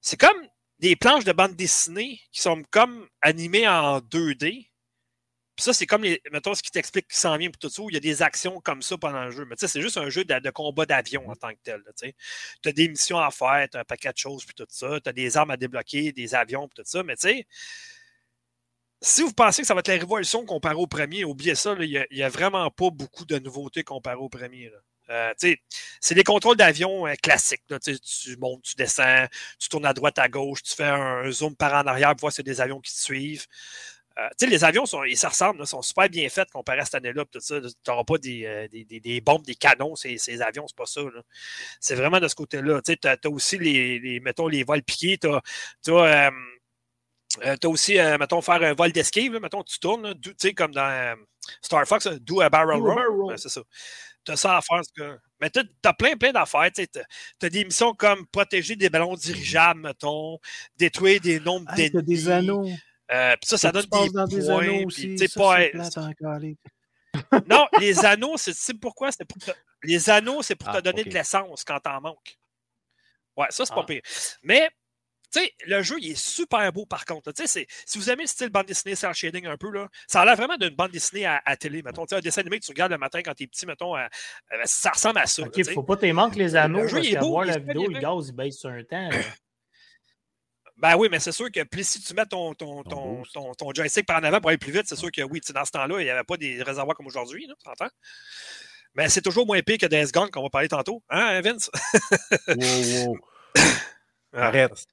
C'est 0.00 0.16
comme 0.18 0.36
des 0.78 0.96
planches 0.96 1.24
de 1.24 1.32
bande 1.32 1.54
dessinée 1.56 2.20
qui 2.32 2.40
sont 2.40 2.62
comme 2.70 3.08
animées 3.20 3.68
en 3.68 4.00
2D. 4.00 4.70
Puis 5.56 5.64
ça, 5.64 5.72
c'est 5.72 5.86
comme, 5.86 6.02
les, 6.04 6.20
mettons, 6.32 6.54
ce 6.54 6.62
qui 6.62 6.70
t'explique 6.70 7.08
qui 7.08 7.18
s'en 7.18 7.36
vient 7.38 7.48
pour 7.50 7.58
tout 7.58 7.70
ça, 7.70 7.80
où 7.82 7.88
il 7.88 7.94
y 7.94 7.96
a 7.96 8.00
des 8.00 8.20
actions 8.22 8.60
comme 8.60 8.82
ça 8.82 8.98
pendant 8.98 9.24
le 9.24 9.30
jeu. 9.30 9.46
Mais 9.46 9.56
tu 9.56 9.60
sais, 9.60 9.68
c'est 9.68 9.80
juste 9.80 9.96
un 9.96 10.10
jeu 10.10 10.22
de, 10.24 10.38
de 10.38 10.50
combat 10.50 10.84
d'avion 10.84 11.26
en 11.30 11.34
tant 11.34 11.50
que 11.50 11.58
tel. 11.62 11.82
Tu 12.62 12.68
as 12.68 12.72
des 12.72 12.88
missions 12.88 13.18
à 13.18 13.30
faire, 13.30 13.66
tu 13.70 13.78
as 13.78 13.80
un 13.80 13.84
paquet 13.84 14.12
de 14.12 14.18
choses, 14.18 14.44
puis 14.44 14.54
tout 14.54 14.66
ça. 14.68 15.00
Tu 15.00 15.08
as 15.08 15.12
des 15.14 15.36
armes 15.38 15.50
à 15.52 15.56
débloquer, 15.56 16.12
des 16.12 16.34
avions, 16.34 16.68
puis 16.68 16.82
tout 16.82 16.90
ça. 16.90 17.02
Mais 17.02 17.16
tu 17.16 17.28
sais, 17.28 17.46
si 19.00 19.22
vous 19.22 19.32
pensez 19.32 19.62
que 19.62 19.68
ça 19.68 19.74
va 19.74 19.80
être 19.80 19.88
la 19.88 19.94
révolution 19.94 20.44
comparé 20.44 20.74
au 20.74 20.86
premier, 20.86 21.24
oubliez 21.24 21.54
ça, 21.54 21.74
il 21.78 22.06
n'y 22.10 22.22
a, 22.22 22.28
vraiment 22.28 22.70
pas 22.70 22.90
beaucoup 22.90 23.24
de 23.24 23.38
nouveautés 23.38 23.84
comparé 23.84 24.16
au 24.16 24.28
premier. 24.28 24.70
Euh, 25.10 25.32
c'est 26.00 26.14
des 26.14 26.24
contrôles 26.24 26.56
d'avion 26.56 27.06
euh, 27.06 27.14
classiques. 27.22 27.62
Là, 27.68 27.78
tu 27.78 28.36
montes, 28.38 28.62
tu 28.62 28.74
descends, 28.74 29.26
tu 29.58 29.68
tournes 29.68 29.86
à 29.86 29.92
droite, 29.92 30.18
à 30.18 30.28
gauche, 30.28 30.62
tu 30.62 30.74
fais 30.74 30.84
un 30.84 31.30
zoom 31.30 31.54
par 31.54 31.74
en 31.74 31.86
arrière 31.86 32.10
pour 32.10 32.22
voir 32.22 32.32
si 32.32 32.36
c'est 32.36 32.42
des 32.42 32.60
avions 32.60 32.80
qui 32.80 32.92
te 32.92 32.98
suivent. 32.98 33.46
Euh, 34.18 34.28
les 34.46 34.64
avions, 34.64 34.86
sont, 34.86 35.04
ils 35.04 35.16
se 35.18 35.26
ressemblent, 35.26 35.58
là, 35.58 35.66
sont 35.66 35.82
super 35.82 36.08
bien 36.08 36.26
faits 36.30 36.50
comparé 36.50 36.78
à 36.80 36.84
cette 36.86 36.94
année-là. 36.94 37.24
Tu 37.30 37.38
n'auras 37.86 38.04
pas 38.04 38.16
des, 38.16 38.46
euh, 38.46 38.66
des, 38.68 38.84
des, 38.84 38.98
des, 38.98 39.20
bombes, 39.20 39.44
des 39.44 39.54
canons, 39.54 39.94
ces, 39.94 40.16
ces 40.16 40.40
avions, 40.40 40.66
c'est 40.66 40.76
pas 40.76 40.86
ça. 40.86 41.02
C'est 41.80 41.94
vraiment 41.96 42.18
de 42.18 42.26
ce 42.26 42.34
côté-là. 42.34 42.80
Tu 42.82 42.96
as, 43.04 43.18
aussi 43.26 43.58
les, 43.58 43.98
les, 43.98 44.20
mettons, 44.20 44.48
les 44.48 44.64
vols 44.64 44.82
piqués. 44.82 45.18
Tu 45.18 45.28
as, 45.28 45.42
euh, 45.90 46.30
aussi, 47.64 47.96
mettons, 48.18 48.40
faire 48.40 48.62
un 48.62 48.74
vol 48.74 48.92
d'esquive. 48.92 49.38
Mettons, 49.40 49.62
tu 49.62 49.78
tournes, 49.78 50.14
tu 50.20 50.34
sais, 50.38 50.54
comme 50.54 50.72
dans 50.72 50.88
euh, 50.88 51.14
Star 51.62 51.86
Fox, 51.86 52.06
do 52.06 52.40
a 52.40 52.48
barrel 52.48 52.80
roll. 52.80 53.06
roll. 53.08 53.38
C'est 53.38 53.48
ça. 53.48 53.62
Tu 54.24 54.32
as 54.32 54.36
ça 54.36 54.56
à 54.56 54.60
faire. 54.60 54.80
Que... 54.96 55.18
Mais 55.40 55.50
tu 55.50 55.60
as, 55.84 55.94
plein, 55.94 56.16
plein 56.16 56.32
d'affaires. 56.32 56.70
Tu 56.72 56.86
as, 57.42 57.48
des 57.48 57.64
missions 57.64 57.94
comme 57.94 58.26
protéger 58.26 58.76
des 58.76 58.90
ballons 58.90 59.14
dirigeables, 59.14 59.80
mettons, 59.80 60.38
détruire 60.76 61.20
des 61.20 61.40
nombres 61.40 61.70
hey, 61.76 61.90
d'ennemis. 61.90 62.06
des 62.06 62.28
anneaux. 62.28 62.68
Euh, 63.12 63.36
puis 63.40 63.48
ça, 63.48 63.56
ça 63.56 63.70
donne 63.70 63.82
des, 63.84 64.10
dans 64.10 64.26
des 64.26 64.44
points, 64.44 64.84
aussi. 64.84 65.16
Ça, 65.16 65.26
pas, 65.36 65.68
non, 67.48 67.66
les 67.80 68.04
anneaux, 68.04 68.36
c'est 68.36 68.74
pourquoi? 68.74 69.12
C'est 69.12 69.24
pour 69.24 69.38
te... 69.38 69.50
Les 69.82 70.10
anneaux, 70.10 70.42
c'est 70.42 70.56
pour 70.56 70.68
ah, 70.70 70.78
te 70.78 70.80
donner 70.80 71.02
okay. 71.02 71.10
de 71.10 71.14
l'essence 71.14 71.64
quand 71.64 71.78
t'en 71.80 72.00
manques. 72.00 72.38
Ouais, 73.36 73.46
ça, 73.50 73.64
c'est 73.64 73.72
ah. 73.72 73.76
pas 73.76 73.84
pire. 73.84 74.02
Mais, 74.42 74.68
tu 75.36 75.42
sais, 75.42 75.52
le 75.66 75.82
jeu, 75.82 75.96
il 76.00 76.12
est 76.12 76.18
super 76.18 76.72
beau 76.72 76.86
par 76.86 77.04
contre. 77.04 77.32
Tu 77.32 77.46
sais, 77.46 77.66
si 77.84 77.98
vous 77.98 78.10
aimez 78.10 78.22
le 78.22 78.28
style 78.28 78.48
bande 78.48 78.66
dessinée, 78.66 78.94
cel 78.94 79.12
shading 79.12 79.46
un 79.46 79.56
peu, 79.56 79.70
là, 79.70 79.88
ça 80.06 80.22
a 80.22 80.24
l'air 80.24 80.36
vraiment 80.36 80.56
d'une 80.56 80.74
bande 80.74 80.90
dessinée 80.90 81.26
à, 81.26 81.42
à 81.44 81.56
télé. 81.56 81.82
Mettons, 81.82 82.06
un 82.10 82.20
dessin 82.20 82.40
animé 82.40 82.58
que 82.58 82.64
tu 82.64 82.70
regardes 82.70 82.92
le 82.92 82.98
matin 82.98 83.20
quand 83.22 83.34
t'es 83.34 83.46
petit, 83.46 83.66
mettons, 83.66 83.94
à, 83.94 84.08
à, 84.50 84.64
ça 84.64 84.90
ressemble 84.90 85.18
à 85.18 85.26
ça. 85.26 85.42
Ok, 85.42 85.56
là, 85.56 85.72
faut 85.72 85.82
pas 85.82 85.96
t'aimer 85.96 86.14
manquer 86.14 86.38
les 86.38 86.56
anneaux. 86.56 86.82
Le 86.82 86.88
jeu, 86.88 86.96
parce 86.96 87.06
il 87.08 87.14
est 87.14 87.18
beau. 87.18 87.28
voir 87.28 87.44
il 87.44 87.50
la 87.50 87.58
vidéo, 87.58 87.88
le 87.88 88.00
gaz, 88.00 88.28
il 88.28 88.34
baisse 88.34 88.58
sur 88.58 88.70
un 88.70 88.82
temps. 88.84 89.08
Là. 89.10 89.18
Ben 90.78 90.94
oui, 90.94 91.08
mais 91.10 91.18
c'est 91.20 91.32
sûr 91.32 91.50
que 91.50 91.62
plus 91.62 91.88
si 91.88 92.02
tu 92.02 92.12
mets 92.12 92.26
ton, 92.26 92.52
ton, 92.52 92.82
ton, 92.82 93.22
ton, 93.32 93.54
ton 93.54 93.72
joystick 93.72 94.04
par 94.04 94.18
en 94.18 94.24
avant 94.24 94.40
pour 94.40 94.50
aller 94.50 94.58
plus 94.58 94.72
vite, 94.72 94.82
c'est 94.86 94.94
sûr 94.94 95.10
que 95.10 95.22
oui, 95.22 95.40
dans 95.54 95.64
ce 95.64 95.70
temps-là, 95.70 96.00
il 96.00 96.04
n'y 96.04 96.10
avait 96.10 96.22
pas 96.22 96.36
des 96.36 96.62
réservoirs 96.62 96.94
comme 96.94 97.06
aujourd'hui, 97.06 97.46
tu 97.46 97.70
entends? 97.70 97.88
Mais 98.94 99.08
c'est 99.08 99.22
toujours 99.22 99.46
moins 99.46 99.62
pire 99.62 99.78
que 99.78 99.86
Death 99.86 100.12
Gone 100.12 100.30
qu'on 100.30 100.42
va 100.42 100.50
parler 100.50 100.68
tantôt. 100.68 101.02
Hein, 101.08 101.40
Vince? 101.40 101.70
wow, 102.48 103.06
wow. 103.06 103.18
Arrête. 104.34 104.86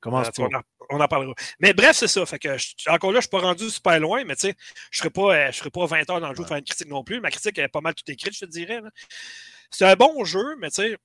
Commence 0.00 0.28
on, 0.38 0.44
en, 0.44 0.62
on 0.90 1.00
en 1.00 1.08
parlera. 1.08 1.34
Mais 1.58 1.72
bref, 1.74 1.96
c'est 1.96 2.08
ça. 2.08 2.24
Fait 2.24 2.38
que 2.38 2.56
je, 2.56 2.74
encore 2.88 3.10
là, 3.10 3.16
je 3.16 3.18
ne 3.18 3.22
suis 3.22 3.30
pas 3.30 3.40
rendu 3.40 3.68
super 3.68 4.00
loin, 4.00 4.24
mais 4.24 4.34
tu 4.34 4.48
sais, 4.48 4.54
je 4.90 5.04
ne 5.04 5.10
serai 5.10 5.52
serai 5.52 5.70
pas 5.70 5.86
20 5.86 6.10
heures 6.10 6.20
dans 6.20 6.28
le 6.30 6.34
jeu 6.34 6.42
pour 6.42 6.48
faire 6.48 6.56
une 6.56 6.64
critique 6.64 6.88
non 6.88 7.04
plus. 7.04 7.20
Ma 7.20 7.30
critique 7.30 7.58
est 7.58 7.68
pas 7.68 7.80
mal 7.80 7.94
tout 7.94 8.10
écrite, 8.10 8.34
je 8.34 8.40
te 8.40 8.50
dirais. 8.50 8.80
C'est 9.70 9.84
un 9.84 9.94
bon 9.94 10.24
jeu, 10.24 10.56
mais 10.58 10.70
tu 10.70 10.82
sais, 10.82 10.96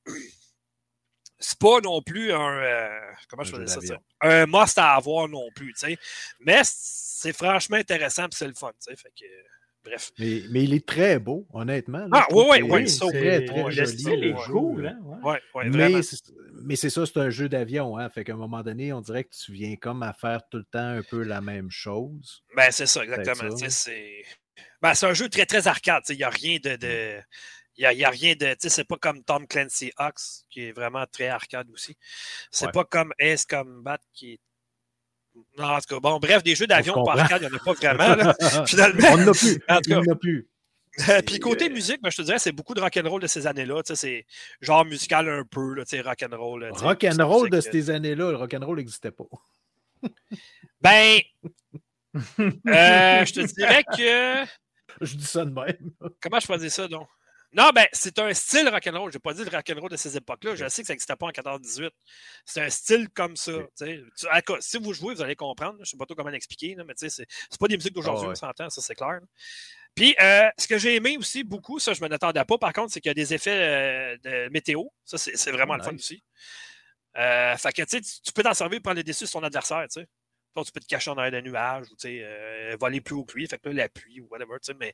c'est 1.39 1.59
pas 1.59 1.81
non 1.81 2.01
plus 2.01 2.31
un. 2.31 2.57
Euh, 2.57 2.99
comment 3.29 3.43
je 3.43 3.51
faisais 3.51 3.67
ça, 3.67 3.81
ça? 3.81 3.97
Un 4.21 4.45
must 4.45 4.77
à 4.77 4.95
avoir 4.95 5.27
non 5.27 5.49
plus, 5.55 5.73
tu 5.73 5.87
sais. 5.87 5.97
Mais 6.39 6.61
c'est 6.63 7.33
franchement 7.33 7.77
intéressant 7.77 8.25
et 8.25 8.29
c'est 8.31 8.47
le 8.47 8.53
fun, 8.53 8.71
tu 8.71 8.75
sais. 8.79 8.95
Fait 8.95 9.11
que. 9.19 9.25
Bref. 9.85 10.11
Mais, 10.17 10.41
mais, 10.49 10.63
il 10.63 10.73
est 10.73 10.85
très 10.85 11.19
beau, 11.19 11.47
honnêtement. 11.53 11.99
Là, 11.99 12.09
ah, 12.13 12.27
oui, 12.31 12.43
oui, 12.49 12.61
oui. 12.63 12.89
C'est 12.89 13.07
très, 13.07 13.45
très 13.45 13.71
joli. 13.71 13.75
Le 13.75 13.85
style 13.85 14.23
est 14.23 14.33
cool, 14.47 14.87
hein? 14.87 14.99
Ouais, 15.23 15.39
ouais, 15.53 15.69
mais, 15.69 16.01
mais 16.63 16.75
c'est 16.75 16.89
ça, 16.89 17.05
c'est 17.05 17.17
un 17.17 17.29
jeu 17.29 17.47
d'avion, 17.47 17.97
hein. 17.97 18.09
Fait 18.09 18.23
qu'à 18.23 18.33
un 18.33 18.37
moment 18.37 18.63
donné, 18.63 18.91
on 18.93 19.01
dirait 19.01 19.23
que 19.23 19.35
tu 19.35 19.51
viens 19.51 19.75
comme 19.75 20.01
à 20.01 20.13
faire 20.13 20.41
tout 20.49 20.57
le 20.57 20.65
temps 20.65 20.79
un 20.79 21.03
peu 21.03 21.21
la 21.21 21.39
même 21.41 21.69
chose. 21.69 22.43
Ben, 22.55 22.71
c'est 22.71 22.87
ça, 22.87 23.03
exactement. 23.03 23.55
C'est 23.69 24.23
ben, 24.81 24.93
un 24.99 25.13
jeu 25.13 25.29
très, 25.29 25.45
très 25.45 25.67
arcade. 25.67 26.03
Il 26.09 26.17
n'y 26.17 26.23
a 26.23 26.29
rien 26.29 26.57
de. 26.63 26.75
de... 26.75 27.21
Il 27.77 27.87
n'y 27.89 28.05
a, 28.05 28.07
a, 28.07 28.11
rien 28.11 28.35
de. 28.35 28.55
C'est 28.57 28.87
pas 28.87 28.97
comme 28.97 29.23
Tom 29.23 29.45
Clancy 29.47 29.91
Ox, 29.99 30.45
qui 30.49 30.61
est 30.61 30.71
vraiment 30.71 31.05
très 31.11 31.27
arcade 31.27 31.69
aussi. 31.71 31.97
C'est 32.49 32.71
pas 32.71 32.85
comme 32.85 33.13
Ace 33.19 33.45
Combat, 33.45 33.99
qui 34.13 34.33
est 34.33 34.39
non, 35.57 35.65
en 35.65 35.79
tout 35.79 35.95
cas, 35.95 35.99
bon, 35.99 36.19
bref, 36.19 36.43
des 36.43 36.55
jeux 36.55 36.67
d'avion 36.67 37.03
par 37.03 37.19
arcade, 37.19 37.41
il 37.41 37.47
n'y 37.47 37.53
en 37.53 37.57
a 37.57 37.59
pas 37.59 37.73
vraiment, 37.73 38.15
là, 38.15 38.35
finalement. 38.67 39.07
On 39.11 39.17
n'en 39.17 39.27
a 39.27 39.33
plus. 39.33 39.61
En 39.67 39.81
tout 39.81 39.89
cas, 39.89 40.01
il 40.05 40.15
plus. 40.15 40.47
Puis 41.25 41.39
côté 41.39 41.69
musique, 41.69 42.01
ben, 42.01 42.09
je 42.09 42.17
te 42.17 42.21
dirais, 42.21 42.39
c'est 42.39 42.51
beaucoup 42.51 42.73
de 42.73 42.81
rock'n'roll 42.81 43.21
de 43.21 43.27
ces 43.27 43.47
années-là. 43.47 43.81
C'est 43.83 44.25
genre 44.61 44.85
musical 44.85 45.27
un 45.29 45.43
peu, 45.43 45.73
là, 45.73 45.83
rock'n'roll. 46.03 46.71
Rock'n'roll 46.71 47.49
de 47.49 47.61
ces 47.61 47.89
années-là, 47.89 48.31
le 48.31 48.37
rock'n'roll 48.37 48.77
n'existait 48.77 49.11
pas. 49.11 49.25
ben, 50.81 51.19
euh, 52.39 53.25
je 53.25 53.33
te 53.33 53.53
dirais 53.53 53.83
que. 53.83 54.45
Je 55.01 55.17
dis 55.17 55.25
ça 55.25 55.43
de 55.43 55.51
même. 55.51 55.91
Comment 56.21 56.39
je 56.39 56.47
peux 56.47 56.57
dire 56.57 56.71
ça, 56.71 56.87
donc? 56.87 57.07
Non, 57.53 57.69
ben, 57.73 57.87
c'est 57.93 58.19
un 58.19 58.33
style 58.33 58.67
rock'n'roll. 58.67 59.11
Je 59.11 59.17
n'ai 59.17 59.21
pas 59.21 59.33
dit 59.33 59.43
le 59.43 59.49
rock'n'roll 59.49 59.89
de 59.89 59.97
ces 59.97 60.17
époques-là. 60.17 60.55
Je 60.55 60.67
sais 60.67 60.81
que 60.81 60.87
ça 60.87 60.93
n'existait 60.93 61.15
pas 61.15 61.27
en 61.27 61.31
14-18. 61.31 61.89
C'est 62.45 62.61
un 62.61 62.69
style 62.69 63.09
comme 63.09 63.35
ça. 63.35 63.53
si 64.59 64.77
vous 64.77 64.93
jouez, 64.93 65.15
vous 65.15 65.21
allez 65.21 65.35
comprendre. 65.35 65.75
Je 65.77 65.81
ne 65.81 65.85
sais 65.85 65.97
pas 65.97 66.05
trop 66.05 66.15
comment 66.15 66.29
l'expliquer, 66.29 66.75
mais 66.75 66.93
ce 66.95 67.21
n'est 67.21 67.27
pas 67.59 67.67
des 67.67 67.77
musiques 67.77 67.93
d'aujourd'hui, 67.93 68.27
ah 68.27 68.31
on 68.31 68.35
s'entend, 68.35 68.69
ça 68.69 68.81
c'est 68.81 68.95
clair. 68.95 69.19
Puis, 69.95 70.13
euh, 70.21 70.49
ce 70.57 70.67
que 70.67 70.77
j'ai 70.77 70.95
aimé 70.95 71.17
aussi 71.17 71.43
beaucoup, 71.45 71.79
ça, 71.79 71.93
je 71.93 72.03
ne 72.03 72.09
m'attendais 72.09 72.43
pas, 72.43 72.57
par 72.57 72.73
contre, 72.73 72.91
c'est 72.91 72.99
qu'il 72.99 73.09
y 73.09 73.11
a 73.11 73.13
des 73.13 73.33
effets 73.33 73.51
euh, 73.51 74.17
de 74.23 74.49
météo. 74.49 74.83
Ça, 75.05 75.17
c'est 75.17 75.51
vraiment 75.51 75.77
le 75.77 75.83
fun 75.83 75.95
aussi. 75.95 76.21
Euh, 77.17 77.55
fait 77.55 77.71
que, 77.71 77.83
tu, 77.83 78.01
tu 78.01 78.33
peux 78.33 78.43
t'en 78.43 78.53
servir 78.53 78.81
pour 78.81 78.91
aller 78.91 79.03
déçu 79.03 79.25
sur 79.25 79.39
ton 79.39 79.45
adversaire, 79.45 79.85
tu 79.89 80.01
sais. 80.01 80.07
tu 80.65 80.71
peux 80.73 80.81
te 80.81 80.85
cacher 80.85 81.11
en 81.11 81.17
arrière 81.17 81.31
d'un 81.31 81.41
nuage 81.41 81.87
ou 81.89 82.77
voler 82.77 82.99
plus 82.99 83.15
haut 83.15 83.23
que 83.23 83.37
lui, 83.37 83.47
fait 83.47 83.57
que 83.57 83.69
là, 83.69 83.75
la 83.83 83.89
pluie 83.89 84.19
ou 84.19 84.27
whatever. 84.29 84.57
Mais 84.77 84.93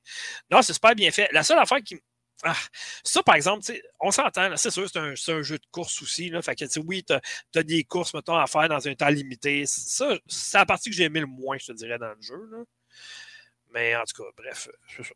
non, 0.51 0.61
c'est 0.61 0.73
super 0.73 0.93
bien 0.93 1.09
fait. 1.09 1.29
La 1.31 1.41
seule 1.41 1.57
affaire 1.57 1.81
qui, 1.81 1.99
ah, 2.43 2.55
ça, 3.03 3.21
par 3.21 3.35
exemple, 3.35 3.63
on 3.99 4.11
s'entend, 4.11 4.55
c'est 4.57 4.71
sûr, 4.71 4.87
c'est 4.89 5.31
un, 5.31 5.41
jeu 5.41 5.57
de 5.57 5.65
course 5.71 6.01
aussi. 6.01 6.29
Là, 6.29 6.41
fait 6.41 6.55
que, 6.55 6.79
oui, 6.79 7.03
tu 7.03 7.13
as, 7.59 7.63
des 7.63 7.83
courses, 7.83 8.13
mettons, 8.13 8.35
à 8.35 8.47
faire 8.47 8.67
dans 8.67 8.87
un 8.87 8.95
temps 8.95 9.09
limité. 9.09 9.65
Ça, 9.67 10.17
c'est 10.27 10.57
la 10.57 10.65
partie 10.65 10.89
que 10.89 10.95
j'ai 10.95 11.03
aimé 11.03 11.19
le 11.19 11.27
moins, 11.27 11.57
je 11.59 11.67
te 11.67 11.71
dirais, 11.73 11.99
dans 11.99 12.09
le 12.09 12.21
jeu. 12.21 12.49
Là. 12.51 12.63
Mais 13.73 13.95
en 13.95 14.03
tout 14.03 14.23
cas, 14.23 14.29
bref, 14.35 14.69
c'est 14.95 15.03
ça. 15.03 15.13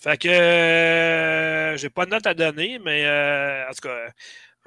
Fait 0.00 0.16
que 0.16 0.28
euh, 0.28 1.76
j'ai 1.76 1.90
pas 1.90 2.06
de 2.06 2.10
note 2.10 2.26
à 2.26 2.34
donner, 2.34 2.78
mais 2.78 3.04
euh, 3.04 3.68
en 3.68 3.72
tout 3.72 3.88
cas, 3.88 4.12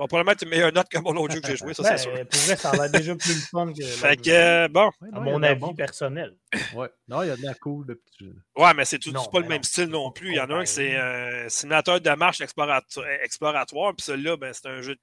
va 0.01 0.07
probablement 0.07 0.31
être 0.31 0.43
une 0.43 0.49
meilleure 0.49 0.73
note 0.73 0.89
que 0.89 0.97
mon 0.99 1.15
autre 1.15 1.33
jeu 1.33 1.41
que 1.41 1.47
j'ai 1.47 1.57
joué, 1.57 1.73
ça 1.73 1.83
c'est 1.83 2.09
ben, 2.09 2.15
sûr. 2.17 2.27
Pour 2.27 2.39
vrai, 2.41 2.55
ça 2.55 2.71
va 2.71 2.89
déjà 2.89 3.15
plus 3.15 3.35
le 3.35 3.41
fun 3.41 3.73
que. 3.73 3.83
Fait 3.83 4.17
que, 4.17 4.67
bon. 4.67 4.91
À 5.13 5.19
mon 5.19 5.43
avis 5.43 5.73
personnel. 5.75 6.35
Ouais. 6.73 6.89
Non, 7.07 7.21
il 7.21 7.27
y 7.27 7.31
a 7.31 7.37
de 7.37 7.43
la 7.43 7.53
cool 7.53 7.85
de 7.85 7.93
petit 7.93 8.25
jeu. 8.25 8.35
Ouais, 8.55 8.73
mais 8.73 8.85
c'est 8.85 8.99
tout, 8.99 9.11
pas 9.11 9.39
le 9.39 9.47
même 9.47 9.63
style 9.63 9.89
non 9.89 10.11
plus. 10.11 10.29
Il 10.29 10.35
y 10.35 10.39
en 10.39 10.49
a 10.49 10.55
un 10.55 10.63
qui 10.63 10.71
c'est 10.71 10.95
un 10.97 11.49
simulateur 11.49 12.01
de 12.01 12.09
marche 12.11 12.41
exploratoire, 12.41 13.95
puis 13.95 14.05
celui-là, 14.05 14.37
ben, 14.37 14.53
c'est 14.53 14.67
un 14.67 14.81
jeu 14.81 14.95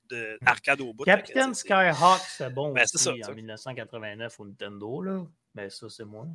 d'arcade 0.43 0.81
au 0.81 0.93
bout. 0.93 1.05
Captain 1.05 1.55
Skyhawk, 1.55 2.21
c'est 2.29 2.53
bon 2.53 2.73
ben, 2.73 2.83
aussi 2.83 2.99
ça, 2.99 3.13
en 3.13 3.35
1989 3.35 4.41
au 4.41 4.47
Nintendo, 4.47 5.03
là. 5.03 5.23
Mais 5.55 5.71
ça, 5.71 5.89
c'est 5.89 6.05
moi. 6.05 6.27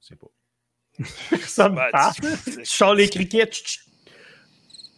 C'est 0.00 0.18
pas. 0.18 0.28
ça 1.46 1.68
me 1.68 1.90
parle. 1.90 2.14
Tu 2.44 2.64
chantes 2.64 2.96
les 2.96 3.08
criquets. 3.08 3.50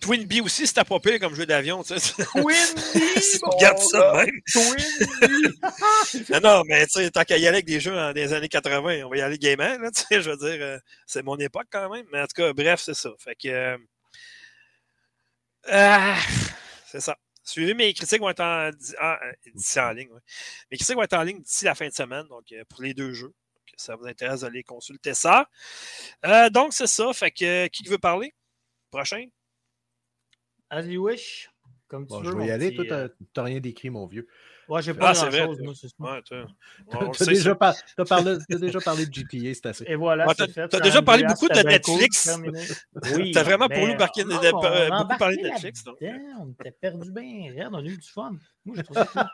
Twin 0.00 0.24
Bee 0.24 0.40
aussi, 0.40 0.66
c'était 0.66 0.84
pas 0.84 1.00
pire 1.00 1.18
comme 1.18 1.34
jeu 1.34 1.46
d'avion. 1.46 1.82
Tu 1.82 1.98
sais. 1.98 2.24
Twin 2.24 2.44
Bee! 2.44 3.20
si 3.20 3.38
regardes 3.42 3.78
ça 3.78 4.14
même. 4.14 4.40
Twin 4.50 4.76
Bee! 5.20 6.30
non, 6.30 6.40
non, 6.40 6.62
mais 6.66 6.86
tu 6.86 6.92
sais, 6.92 7.10
tant 7.10 7.24
qu'à 7.24 7.36
y 7.36 7.46
aller 7.46 7.58
avec 7.58 7.66
des 7.66 7.80
jeux 7.80 7.94
dans 7.94 8.12
des 8.12 8.32
années 8.32 8.48
80, 8.48 9.04
on 9.04 9.10
va 9.10 9.16
y 9.16 9.20
aller 9.20 9.38
gaiement, 9.38 9.78
là, 9.78 9.90
tu 9.90 10.02
sais, 10.02 10.22
je 10.22 10.30
veux 10.30 10.36
dire, 10.36 10.58
euh, 10.60 10.78
c'est 11.06 11.22
mon 11.22 11.36
époque 11.36 11.66
quand 11.70 11.88
même. 11.90 12.06
Mais 12.12 12.20
en 12.20 12.26
tout 12.26 12.34
cas, 12.42 12.52
bref, 12.52 12.80
c'est 12.82 12.94
ça. 12.94 13.10
Fait 13.18 13.34
que. 13.34 13.48
Euh, 13.48 13.78
euh, 15.68 16.14
c'est 16.86 17.00
ça. 17.00 17.16
Suivez 17.44 17.74
mes 17.74 17.92
critiques 17.94 18.20
vont 18.20 18.28
être 18.28 18.40
en, 18.40 18.70
en, 19.00 19.16
en 19.82 19.92
ligne. 19.92 20.10
Ouais. 20.10 20.20
Mes 20.70 20.76
critiques 20.76 20.96
vont 20.96 21.02
être 21.02 21.14
en 21.14 21.22
ligne 21.22 21.40
d'ici 21.42 21.64
la 21.64 21.74
fin 21.74 21.88
de 21.88 21.94
semaine, 21.94 22.26
donc 22.28 22.44
pour 22.68 22.82
les 22.82 22.94
deux 22.94 23.12
jeux. 23.12 23.32
Donc, 23.34 23.74
ça 23.76 23.96
vous 23.96 24.06
intéresse 24.06 24.40
d'aller 24.40 24.62
consulter 24.62 25.14
ça. 25.14 25.48
donc, 26.50 26.72
c'est 26.72 26.86
ça. 26.86 27.12
Fait 27.12 27.30
que 27.30 27.66
qui 27.68 27.84
veut 27.88 27.98
parler? 27.98 28.32
Prochain? 28.90 29.26
As 30.70 30.86
you 30.86 31.04
wish. 31.04 31.50
Comme 31.88 32.06
tu 32.06 32.10
bon, 32.10 32.20
veux. 32.20 32.32
Je 32.32 32.36
vais 32.36 32.46
y 32.46 32.50
aller. 32.50 32.74
Toi, 32.74 32.84
tu 32.84 32.90
n'as 32.90 32.98
euh, 32.98 33.08
rien 33.36 33.60
décrit, 33.60 33.88
mon 33.90 34.06
vieux. 34.06 34.26
Ouais, 34.68 34.82
j'ai 34.82 34.92
pas 34.92 35.12
ah, 35.16 35.30
grand-chose, 35.30 35.60
moi, 35.62 35.72
c'est 35.74 35.88
ouais, 35.98 36.22
Tu 36.22 36.34
as, 36.34 37.26
déjà, 37.26 37.54
par... 37.54 37.74
parlé... 38.08 38.32
as 38.32 38.58
déjà 38.58 38.80
parlé 38.80 39.06
de 39.06 39.14
GTA, 39.14 39.54
c'est 39.54 39.66
assez. 39.66 39.84
Et 39.88 39.94
voilà, 39.94 40.26
ouais, 40.26 40.34
Tu 40.34 40.42
as, 40.60 40.80
déjà 40.80 41.00
parlé 41.00 41.24
beaucoup 41.24 41.48
de 41.48 41.66
Netflix? 41.66 42.38
oui, 43.16 43.32
tu 43.32 43.38
as 43.38 43.42
vraiment 43.42 43.68
pour 43.68 43.86
nous 43.86 43.96
marqué, 43.96 44.24
non, 44.24 44.38
de, 44.38 44.46
euh, 44.46 44.90
beaucoup 44.90 45.16
parlé 45.18 45.38
de 45.38 45.42
Netflix. 45.44 45.84
Donc. 45.84 45.96
On 46.02 46.50
était 46.50 46.70
perdu 46.70 47.10
bien, 47.10 47.70
on 47.72 47.76
a 47.76 47.82
eu 47.82 47.96
du 47.96 48.08
fun. 48.08 48.32
Moi, 48.66 48.76
je 48.76 48.82
trouve 48.82 48.96
ça 48.96 49.30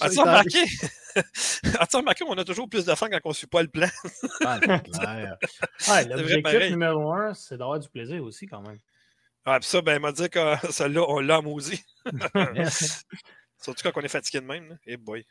As-tu 0.00 0.20
remarqué? 1.96 2.24
Qu'on 2.24 2.34
a 2.34 2.44
toujours 2.44 2.68
plus 2.68 2.84
de 2.84 2.94
fun 2.96 3.08
quand 3.08 3.20
on 3.24 3.28
ne 3.28 3.34
suit 3.34 3.46
pas 3.46 3.62
le 3.62 3.68
plan? 3.68 3.86
ah, 4.44 4.58
ouais, 5.88 6.04
L'objectif 6.08 6.70
numéro 6.70 7.12
un, 7.12 7.32
c'est 7.32 7.56
d'avoir 7.56 7.78
du 7.78 7.88
plaisir 7.88 8.24
aussi, 8.24 8.46
quand 8.46 8.62
même. 8.62 8.78
Ah, 9.50 9.60
puis 9.60 9.68
ça, 9.68 9.80
ben, 9.80 9.94
il 9.94 10.00
m'a 10.00 10.12
dit 10.12 10.28
que 10.28 10.54
celle-là, 10.70 11.04
on 11.08 11.20
l'a 11.20 11.40
maudit. 11.40 11.82
Surtout 13.62 13.82
quand 13.90 14.00
on 14.00 14.02
est 14.02 14.08
fatigué 14.08 14.40
de 14.40 14.46
même. 14.46 14.78
Et 14.86 14.92
eh 14.92 14.96
boy. 14.96 15.24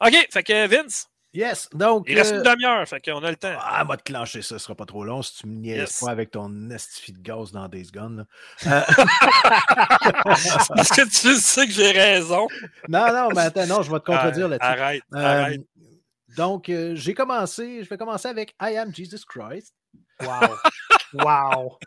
OK, 0.00 0.28
fait 0.30 0.42
que 0.42 0.66
Vince? 0.68 1.08
Yes, 1.34 1.68
donc. 1.74 2.06
Il 2.08 2.16
reste 2.16 2.32
une 2.32 2.38
euh, 2.38 2.54
demi-heure, 2.54 2.88
fait 2.88 3.00
qu'on 3.00 3.22
a 3.22 3.30
le 3.30 3.36
temps. 3.36 3.54
Ah, 3.60 3.84
va 3.84 3.96
te 3.96 4.02
clencher 4.02 4.40
ça, 4.40 4.58
ce 4.58 4.64
sera 4.64 4.74
pas 4.74 4.86
trop 4.86 5.04
long 5.04 5.20
si 5.20 5.36
tu 5.36 5.46
me 5.46 5.56
niaises 5.56 5.98
pas 6.00 6.10
avec 6.10 6.30
ton 6.30 6.70
estifi 6.70 7.12
de 7.12 7.20
gaz 7.20 7.52
dans 7.52 7.68
Days 7.68 7.90
Gone. 7.92 8.24
Euh... 8.66 8.82
parce 10.24 10.90
que 10.90 11.02
tu 11.02 11.34
sais 11.34 11.66
que 11.66 11.72
j'ai 11.72 11.90
raison. 11.90 12.48
non, 12.88 13.12
non, 13.12 13.28
mais 13.34 13.42
attends, 13.42 13.66
non, 13.66 13.82
je 13.82 13.90
vais 13.90 13.98
te 13.98 14.04
contredire 14.04 14.46
ah, 14.46 14.48
là-dessus. 14.48 14.82
Arrête, 14.82 15.02
euh, 15.14 15.18
arrête. 15.18 15.60
Donc, 16.36 16.68
euh, 16.68 16.94
j'ai 16.94 17.14
commencé, 17.14 17.82
je 17.84 17.88
vais 17.88 17.98
commencer 17.98 18.28
avec 18.28 18.54
I 18.60 18.76
Am 18.76 18.94
Jesus 18.94 19.24
Christ. 19.26 19.74
Wow. 20.20 20.56
wow. 21.24 21.78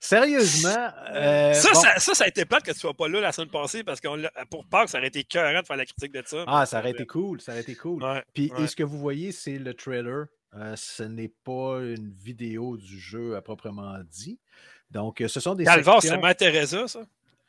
Sérieusement. 0.00 0.88
Euh, 1.10 1.54
ça, 1.54 1.74
ça, 1.74 2.14
ça, 2.14 2.24
a 2.24 2.28
été 2.28 2.44
plate 2.44 2.64
que 2.64 2.72
tu 2.72 2.78
sois 2.78 2.94
pas 2.94 3.08
là 3.08 3.20
la 3.20 3.32
semaine 3.32 3.50
passée 3.50 3.82
parce 3.82 4.00
que 4.00 4.08
pour 4.46 4.66
Pâques, 4.66 4.90
ça 4.90 4.98
aurait 4.98 5.08
été 5.08 5.24
cœur 5.24 5.62
de 5.62 5.66
faire 5.66 5.76
la 5.76 5.86
critique 5.86 6.12
de 6.12 6.22
ça. 6.24 6.44
Ah, 6.46 6.66
ça 6.66 6.80
aurait 6.80 6.90
été 6.90 7.06
cool. 7.06 7.40
Ça 7.40 7.52
aurait 7.52 7.62
été 7.62 7.74
cool. 7.74 8.04
Puis, 8.34 8.52
et 8.58 8.66
ce 8.66 8.76
que 8.76 8.82
vous 8.82 8.98
voyez, 8.98 9.32
c'est 9.32 9.58
le 9.58 9.74
trailer. 9.74 10.26
Euh, 10.56 10.76
ce 10.76 11.02
n'est 11.02 11.32
pas 11.42 11.80
une 11.80 12.12
vidéo 12.12 12.76
du 12.76 12.98
jeu 12.98 13.34
à 13.34 13.42
proprement 13.42 13.96
dit. 14.08 14.38
Donc, 14.90 15.20
euh, 15.20 15.26
ce 15.26 15.40
sont 15.40 15.54
des. 15.54 15.64
Calvar, 15.64 16.00
c'est 16.00 16.16
Mère 16.16 16.36
Teresa, 16.36 16.86
ça? 16.86 17.00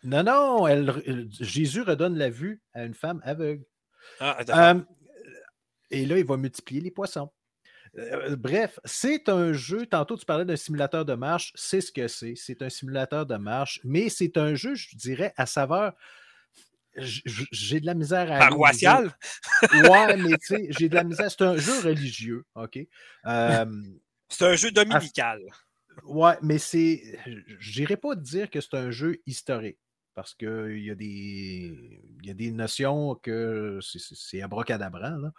Non, 0.04 0.24
non. 0.24 0.68
Elle, 0.68 1.28
Jésus 1.40 1.82
redonne 1.82 2.18
la 2.18 2.30
vue 2.30 2.62
à 2.74 2.84
une 2.84 2.96
femme 2.96 3.22
aveugle. 3.24 3.64
Ah, 4.20 4.76
et 5.92 6.06
là, 6.06 6.18
il 6.18 6.26
va 6.26 6.38
multiplier 6.38 6.82
les 6.82 6.92
poissons. 6.92 7.32
Euh, 7.98 8.36
bref, 8.36 8.80
c'est 8.84 9.30
un 9.30 9.54
jeu. 9.54 9.86
Tantôt, 9.86 10.18
tu 10.18 10.26
parlais 10.26 10.46
d'un 10.46 10.56
simulateur 10.56 11.06
de 11.06 11.14
marche. 11.14 11.52
C'est 11.56 11.82
ce 11.82 11.92
que 11.92 12.08
c'est. 12.08 12.34
C'est 12.36 12.62
un 12.62 12.70
simulateur 12.70 13.26
de 13.26 13.36
marche, 13.38 13.80
mais 13.84 14.10
c'est 14.10 14.38
un 14.38 14.56
jeu, 14.56 14.76
je 14.76 14.96
dirais, 14.96 15.34
à 15.38 15.46
saveur. 15.46 15.94
J'ai 16.98 17.80
de 17.80 17.86
la 17.86 17.94
misère 17.94 18.32
à. 18.32 18.40
Paroissial? 18.40 19.12
Ouais, 19.74 20.18
mais 20.18 20.38
tu 20.38 20.46
sais, 20.48 20.68
j'ai 20.70 20.90
de 20.90 20.96
la 20.96 21.04
misère. 21.04 21.30
C'est 21.30 21.44
un 21.44 21.58
jeu 21.58 21.80
religieux, 21.82 22.46
OK? 22.56 22.80
Euh, 23.26 23.66
c'est 24.30 24.46
un 24.46 24.56
jeu 24.56 24.72
dominical. 24.72 25.42
Ouais, 26.04 26.38
mais 26.42 26.58
c'est. 26.58 27.02
Je 27.60 27.80
n'irais 27.80 27.98
pas 27.98 28.16
dire 28.16 28.50
que 28.50 28.62
c'est 28.62 28.76
un 28.76 28.92
jeu 28.92 29.22
historique 29.26 29.78
parce 30.16 30.34
qu'il 30.34 30.80
y, 30.80 30.90
a 30.90 30.96
des, 30.96 32.02
y 32.24 32.32
a 32.32 32.34
des 32.34 32.52
notions 32.52 33.16
que 33.16 33.80
c'est 33.82 34.42
abracadabrant. 34.42 35.18
Là. 35.18 35.32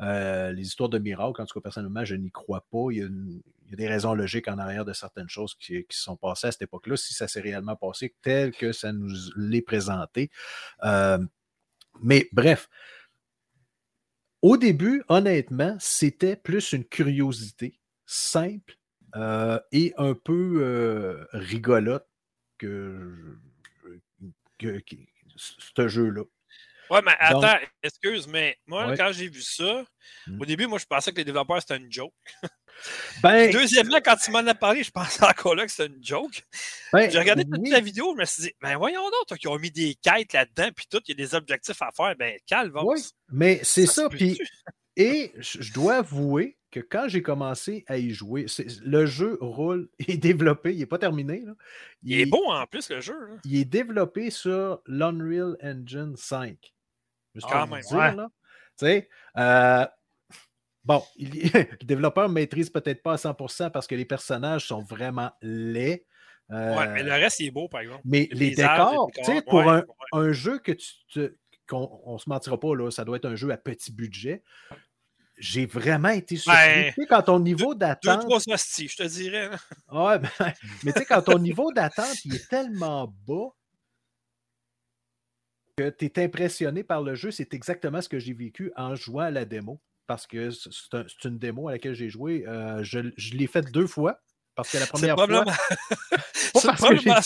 Euh, 0.00 0.52
les 0.52 0.62
histoires 0.62 0.88
de 0.88 0.98
miracles, 0.98 1.42
en 1.42 1.46
tout 1.46 1.58
cas, 1.58 1.64
personnellement, 1.64 2.04
je 2.04 2.14
n'y 2.14 2.30
crois 2.30 2.64
pas. 2.70 2.86
Il 2.92 2.98
y, 2.98 3.72
a 3.72 3.76
des 3.76 3.88
raisons 3.88 4.14
logiques 4.14 4.46
en 4.46 4.58
arrière 4.58 4.84
de 4.84 4.92
certaines 4.92 5.28
choses 5.28 5.54
qui, 5.56 5.84
qui 5.84 5.98
sont 5.98 6.16
passées 6.16 6.46
à 6.46 6.52
cette 6.52 6.62
époque-là, 6.62 6.96
si 6.96 7.12
ça 7.12 7.26
s'est 7.26 7.40
réellement 7.40 7.74
passé 7.74 8.14
tel 8.22 8.52
que 8.52 8.70
ça 8.72 8.92
nous 8.92 9.10
l'est 9.36 9.62
présenté. 9.62 10.30
Euh, 10.84 11.18
mais 12.00 12.28
bref, 12.32 12.68
au 14.42 14.56
début, 14.56 15.02
honnêtement, 15.08 15.76
c'était 15.80 16.36
plus 16.36 16.72
une 16.72 16.84
curiosité 16.84 17.80
simple 18.06 18.78
euh, 19.16 19.58
et 19.72 19.92
un 19.98 20.14
peu 20.14 21.26
rigolote 21.32 22.06
que 22.56 23.38
ce 25.36 25.88
jeu-là. 25.88 26.22
Ouais, 26.90 27.00
mais 27.04 27.14
attends, 27.20 27.56
excuse, 27.84 28.26
mais 28.26 28.58
moi, 28.66 28.96
quand 28.96 29.12
j'ai 29.12 29.28
vu 29.28 29.42
ça, 29.42 29.84
hmm. 30.26 30.40
au 30.40 30.44
début, 30.44 30.66
moi, 30.66 30.78
je 30.78 30.86
pensais 30.86 31.12
que 31.12 31.18
les 31.18 31.24
développeurs, 31.24 31.60
c'était 31.60 31.76
une 31.76 31.90
joke. 31.90 32.12
Ben, 33.22 33.50
deuxièmement, 33.50 33.98
quand 34.02 34.16
tu 34.16 34.30
m'en 34.30 34.38
as 34.38 34.54
parlé, 34.54 34.82
je 34.82 34.90
pensais 34.90 35.22
encore 35.22 35.54
là 35.54 35.66
que 35.66 35.70
c'était 35.70 35.92
une 35.92 36.02
joke. 36.02 36.46
Ben, 36.92 37.10
J'ai 37.10 37.18
regardé 37.18 37.44
toute 37.44 37.68
la 37.68 37.80
vidéo, 37.80 38.14
je 38.16 38.20
me 38.20 38.24
suis 38.24 38.44
dit, 38.44 38.52
ben 38.60 38.76
voyons 38.78 39.02
donc, 39.02 39.26
toi 39.28 39.36
qui 39.36 39.48
ont 39.48 39.58
mis 39.58 39.70
des 39.70 39.96
quêtes 39.96 40.32
là-dedans, 40.32 40.70
puis 40.74 40.86
tout, 40.90 41.00
il 41.06 41.10
y 41.10 41.12
a 41.12 41.26
des 41.26 41.34
objectifs 41.34 41.82
à 41.82 41.90
faire, 41.94 42.16
ben 42.16 42.38
calme. 42.46 42.72
Oui, 42.82 43.04
mais 43.30 43.60
c'est 43.62 43.86
ça, 43.86 44.08
puis. 44.08 44.40
Et 44.96 45.32
je 45.38 45.72
dois 45.72 45.96
avouer 45.96 46.56
que 46.70 46.80
quand 46.80 47.08
j'ai 47.08 47.22
commencé 47.22 47.84
à 47.88 47.98
y 47.98 48.10
jouer, 48.10 48.46
le 48.84 49.06
jeu 49.06 49.38
roule, 49.40 49.88
il 49.98 50.12
est 50.12 50.18
développé, 50.18 50.72
il 50.72 50.78
n'est 50.78 50.86
pas 50.86 50.98
terminé. 50.98 51.44
Il, 52.02 52.20
est, 52.20 52.26
bon 52.26 52.50
en 52.50 52.66
plus, 52.66 52.90
le 52.90 53.00
jeu. 53.00 53.14
Il 53.44 53.56
est 53.56 53.64
développé 53.64 54.30
sur 54.30 54.80
l'Unreal 54.86 55.56
Engine 55.62 56.16
5. 56.16 56.56
Je 57.34 57.40
quand 57.42 57.66
même. 57.66 57.82
Dire, 57.82 58.16
là. 58.16 58.28
Tu 58.78 58.86
sais, 58.86 59.08
euh, 59.36 59.86
bon, 60.84 61.02
le 61.18 61.84
développeur 61.84 62.28
ne 62.28 62.34
maîtrise 62.34 62.70
peut-être 62.70 63.02
pas 63.02 63.14
à 63.14 63.16
100% 63.16 63.70
parce 63.70 63.86
que 63.86 63.94
les 63.94 64.04
personnages 64.04 64.66
sont 64.66 64.82
vraiment 64.82 65.32
laids. 65.42 66.06
Euh, 66.52 66.92
mais 66.94 67.04
le 67.04 67.12
reste, 67.12 67.38
il 67.40 67.46
est 67.46 67.52
beau, 67.52 67.68
par 67.68 67.80
exemple. 67.80 68.00
Mais 68.04 68.28
les, 68.32 68.50
décors, 68.50 69.08
tu 69.14 69.24
sais, 69.24 69.42
pour 69.42 69.70
un, 69.70 69.84
un, 70.12 70.32
jeu 70.32 70.58
que 70.58 70.72
tu 70.72 70.88
te, 71.12 71.36
qu'on 71.68 72.00
on 72.04 72.18
se 72.18 72.28
mentira 72.28 72.58
pas, 72.58 72.74
là, 72.74 72.90
ça 72.90 73.04
doit 73.04 73.16
être 73.16 73.26
un 73.26 73.36
jeu 73.36 73.50
à 73.50 73.56
petit 73.56 73.92
budget 73.92 74.42
j'ai 75.40 75.66
vraiment 75.66 76.10
été 76.10 76.36
surpris. 76.36 76.92
Ben, 76.96 77.06
quand 77.08 77.22
ton 77.22 77.40
niveau 77.40 77.74
d'attente. 77.74 78.20
Deux, 78.20 78.26
trois 78.26 78.38
je 78.38 78.96
te 78.96 79.02
dirais. 79.02 79.50
Ouais, 79.90 80.18
ben, 80.18 80.30
mais 80.84 80.92
tu 80.92 81.00
sais, 81.00 81.04
quand 81.06 81.22
ton 81.22 81.38
niveau 81.38 81.72
d'attente 81.72 82.24
il 82.24 82.36
est 82.36 82.48
tellement 82.48 83.12
bas 83.26 83.48
que 85.76 85.88
tu 85.90 86.04
es 86.04 86.24
impressionné 86.24 86.84
par 86.84 87.02
le 87.02 87.14
jeu, 87.14 87.30
c'est 87.30 87.54
exactement 87.54 88.02
ce 88.02 88.08
que 88.08 88.18
j'ai 88.18 88.34
vécu 88.34 88.70
en 88.76 88.94
jouant 88.94 89.24
à 89.24 89.30
la 89.30 89.44
démo. 89.44 89.80
Parce 90.06 90.26
que 90.26 90.50
c'est 90.50 91.24
une 91.24 91.38
démo 91.38 91.68
à 91.68 91.72
laquelle 91.72 91.94
j'ai 91.94 92.10
joué. 92.10 92.44
Euh, 92.46 92.82
je, 92.82 92.98
je 93.16 93.34
l'ai 93.34 93.46
faite 93.46 93.70
deux 93.70 93.86
fois. 93.86 94.20
Parce 94.56 94.70
que 94.70 94.78
la 94.78 94.86
première 94.86 95.16
fois. 95.16 95.44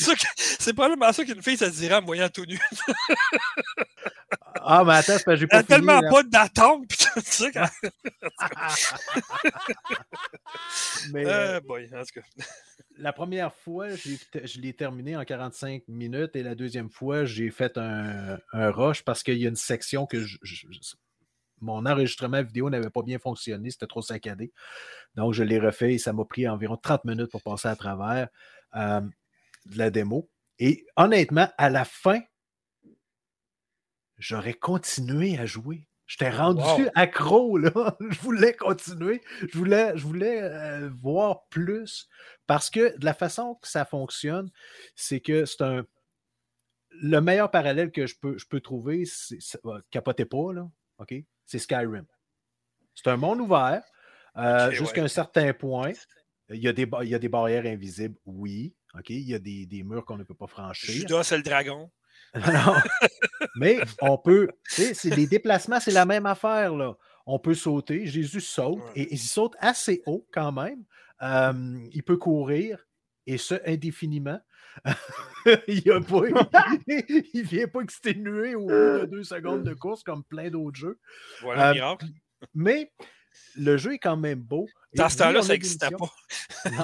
c'est 0.58 0.72
probablement, 0.74 1.12
ça 1.12 1.24
qu'une 1.24 1.42
fille, 1.42 1.56
ça 1.56 1.70
se 1.70 1.76
dirait 1.76 1.96
en 1.96 2.02
moyen 2.02 2.28
tout 2.28 2.44
nu. 2.44 2.60
Ah, 4.66 4.84
mais 4.84 4.94
attends, 4.94 5.36
j'ai 5.36 5.46
pas. 5.46 5.58
A 5.58 5.62
tellement 5.62 6.00
pas 6.00 6.22
d'attente, 6.22 6.88
putain, 6.88 7.10
tu 7.16 7.22
sais. 7.22 7.52
mais. 11.12 11.26
Euh, 11.26 11.60
boy, 11.60 11.88
en 11.94 12.02
tout 12.02 12.20
cas. 12.20 12.44
La 12.96 13.12
première 13.12 13.52
fois, 13.52 13.88
je 13.90 14.60
l'ai 14.60 14.72
terminé 14.72 15.16
en 15.16 15.24
45 15.24 15.82
minutes 15.88 16.36
et 16.36 16.42
la 16.42 16.54
deuxième 16.54 16.90
fois, 16.90 17.24
j'ai 17.24 17.50
fait 17.50 17.76
un, 17.76 18.38
un 18.52 18.70
rush 18.70 19.02
parce 19.02 19.22
qu'il 19.22 19.36
y 19.38 19.46
a 19.46 19.48
une 19.48 19.56
section 19.56 20.06
que 20.06 20.20
je, 20.20 20.38
mon 21.60 21.86
enregistrement 21.86 22.42
vidéo 22.42 22.70
n'avait 22.70 22.90
pas 22.90 23.02
bien 23.02 23.18
fonctionné, 23.18 23.70
c'était 23.70 23.86
trop 23.86 24.02
saccadé. 24.02 24.52
Donc, 25.14 25.32
je 25.32 25.42
l'ai 25.42 25.58
refait 25.58 25.94
et 25.94 25.98
ça 25.98 26.12
m'a 26.12 26.24
pris 26.24 26.48
environ 26.48 26.76
30 26.76 27.04
minutes 27.04 27.30
pour 27.30 27.42
passer 27.42 27.68
à 27.68 27.76
travers 27.76 28.28
euh, 28.76 29.00
de 29.66 29.78
la 29.78 29.90
démo. 29.90 30.30
Et 30.58 30.86
honnêtement, 30.96 31.48
à 31.58 31.70
la 31.70 31.84
fin, 31.84 32.20
j'aurais 34.18 34.54
continué 34.54 35.38
à 35.38 35.46
jouer. 35.46 35.88
J'étais 36.06 36.30
rendu 36.30 36.88
accro, 36.94 37.56
là. 37.56 37.96
Je 38.10 38.18
voulais 38.20 38.54
continuer. 38.54 39.22
Je 39.40 39.56
voulais, 39.56 39.96
je 39.96 40.02
voulais 40.02 40.42
euh, 40.42 40.90
voir 41.00 41.46
plus. 41.48 42.08
Parce 42.46 42.68
que 42.68 42.96
de 42.98 43.04
la 43.04 43.14
façon 43.14 43.54
que 43.54 43.66
ça 43.66 43.84
fonctionne, 43.84 44.50
c'est 44.96 45.20
que 45.20 45.46
c'est 45.46 45.62
un. 45.62 45.86
Le 46.90 47.20
meilleur 47.20 47.50
parallèle 47.50 47.90
que 47.90 48.06
je 48.06 48.16
peux, 48.20 48.36
je 48.36 48.46
peux 48.46 48.60
trouver, 48.60 49.06
c'est. 49.06 49.38
Capotez 49.90 50.26
pas, 50.26 50.52
là. 50.52 50.68
OK? 50.98 51.14
c'est 51.46 51.58
Skyrim. 51.58 52.06
C'est 52.94 53.08
un 53.08 53.16
monde 53.16 53.40
ouvert 53.40 53.82
euh, 54.36 54.70
jusqu'à 54.70 55.02
un 55.02 55.08
certain 55.08 55.52
point. 55.52 55.92
Il 56.50 56.62
y, 56.62 56.68
a 56.68 56.72
des, 56.72 56.86
il 57.02 57.08
y, 57.08 57.14
a 57.14 57.18
des, 57.18 57.28
barrières 57.28 57.64
invisibles, 57.64 58.16
oui. 58.26 58.74
OK? 58.94 59.10
Il 59.10 59.28
y 59.28 59.34
a 59.34 59.38
des, 59.38 59.66
des 59.66 59.82
murs 59.82 60.04
qu'on 60.04 60.18
ne 60.18 60.24
peut 60.24 60.34
pas 60.34 60.46
franchir. 60.46 60.90
Judas, 60.92 61.24
c'est 61.24 61.38
le 61.38 61.42
dragon. 61.42 61.90
non. 62.52 62.74
Mais 63.56 63.78
on 64.00 64.18
peut. 64.18 64.48
Les 65.04 65.26
déplacements, 65.26 65.80
c'est 65.80 65.92
la 65.92 66.06
même 66.06 66.26
affaire. 66.26 66.74
Là. 66.74 66.96
On 67.26 67.38
peut 67.38 67.54
sauter. 67.54 68.06
Jésus 68.06 68.40
saute 68.40 68.82
et, 68.94 69.12
il 69.12 69.18
saute 69.18 69.54
assez 69.60 70.02
haut 70.06 70.26
quand 70.32 70.52
même. 70.52 70.84
Euh, 71.22 71.78
il 71.92 72.02
peut 72.02 72.16
courir 72.16 72.86
et 73.26 73.38
ce 73.38 73.54
indéfiniment. 73.66 74.40
il 75.68 75.82
ne 75.86 77.42
vient 77.42 77.68
pas 77.68 77.80
exténuer 77.80 78.56
au 78.56 78.66
bout 78.66 78.72
de 78.72 79.06
deux 79.06 79.22
secondes 79.22 79.62
de 79.62 79.72
course 79.72 80.02
comme 80.02 80.24
plein 80.24 80.50
d'autres 80.50 80.76
jeux. 80.76 80.98
Voilà, 81.42 81.70
euh, 81.70 81.74
miracle. 81.74 82.06
Mais 82.54 82.92
le 83.56 83.76
jeu 83.76 83.94
est 83.94 83.98
quand 83.98 84.16
même 84.16 84.40
beau. 84.40 84.66
Dans 84.94 85.08
ce 85.08 85.18
temps-là, 85.18 85.42
ça 85.42 85.52
n'existait 85.52 85.90
pas. 85.90 86.10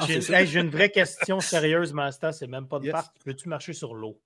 J'ai 0.07 0.61
une 0.61 0.71
vraie 0.71 0.91
question 0.91 1.41
sérieuse, 1.41 1.93
Master. 1.93 2.33
C'est 2.33 2.47
même 2.47 2.69
pas 2.69 2.79
de 2.79 2.87
yes. 2.87 3.11
Peux-tu 3.25 3.49
marcher 3.49 3.73
sur 3.73 3.95
l'eau? 3.95 4.21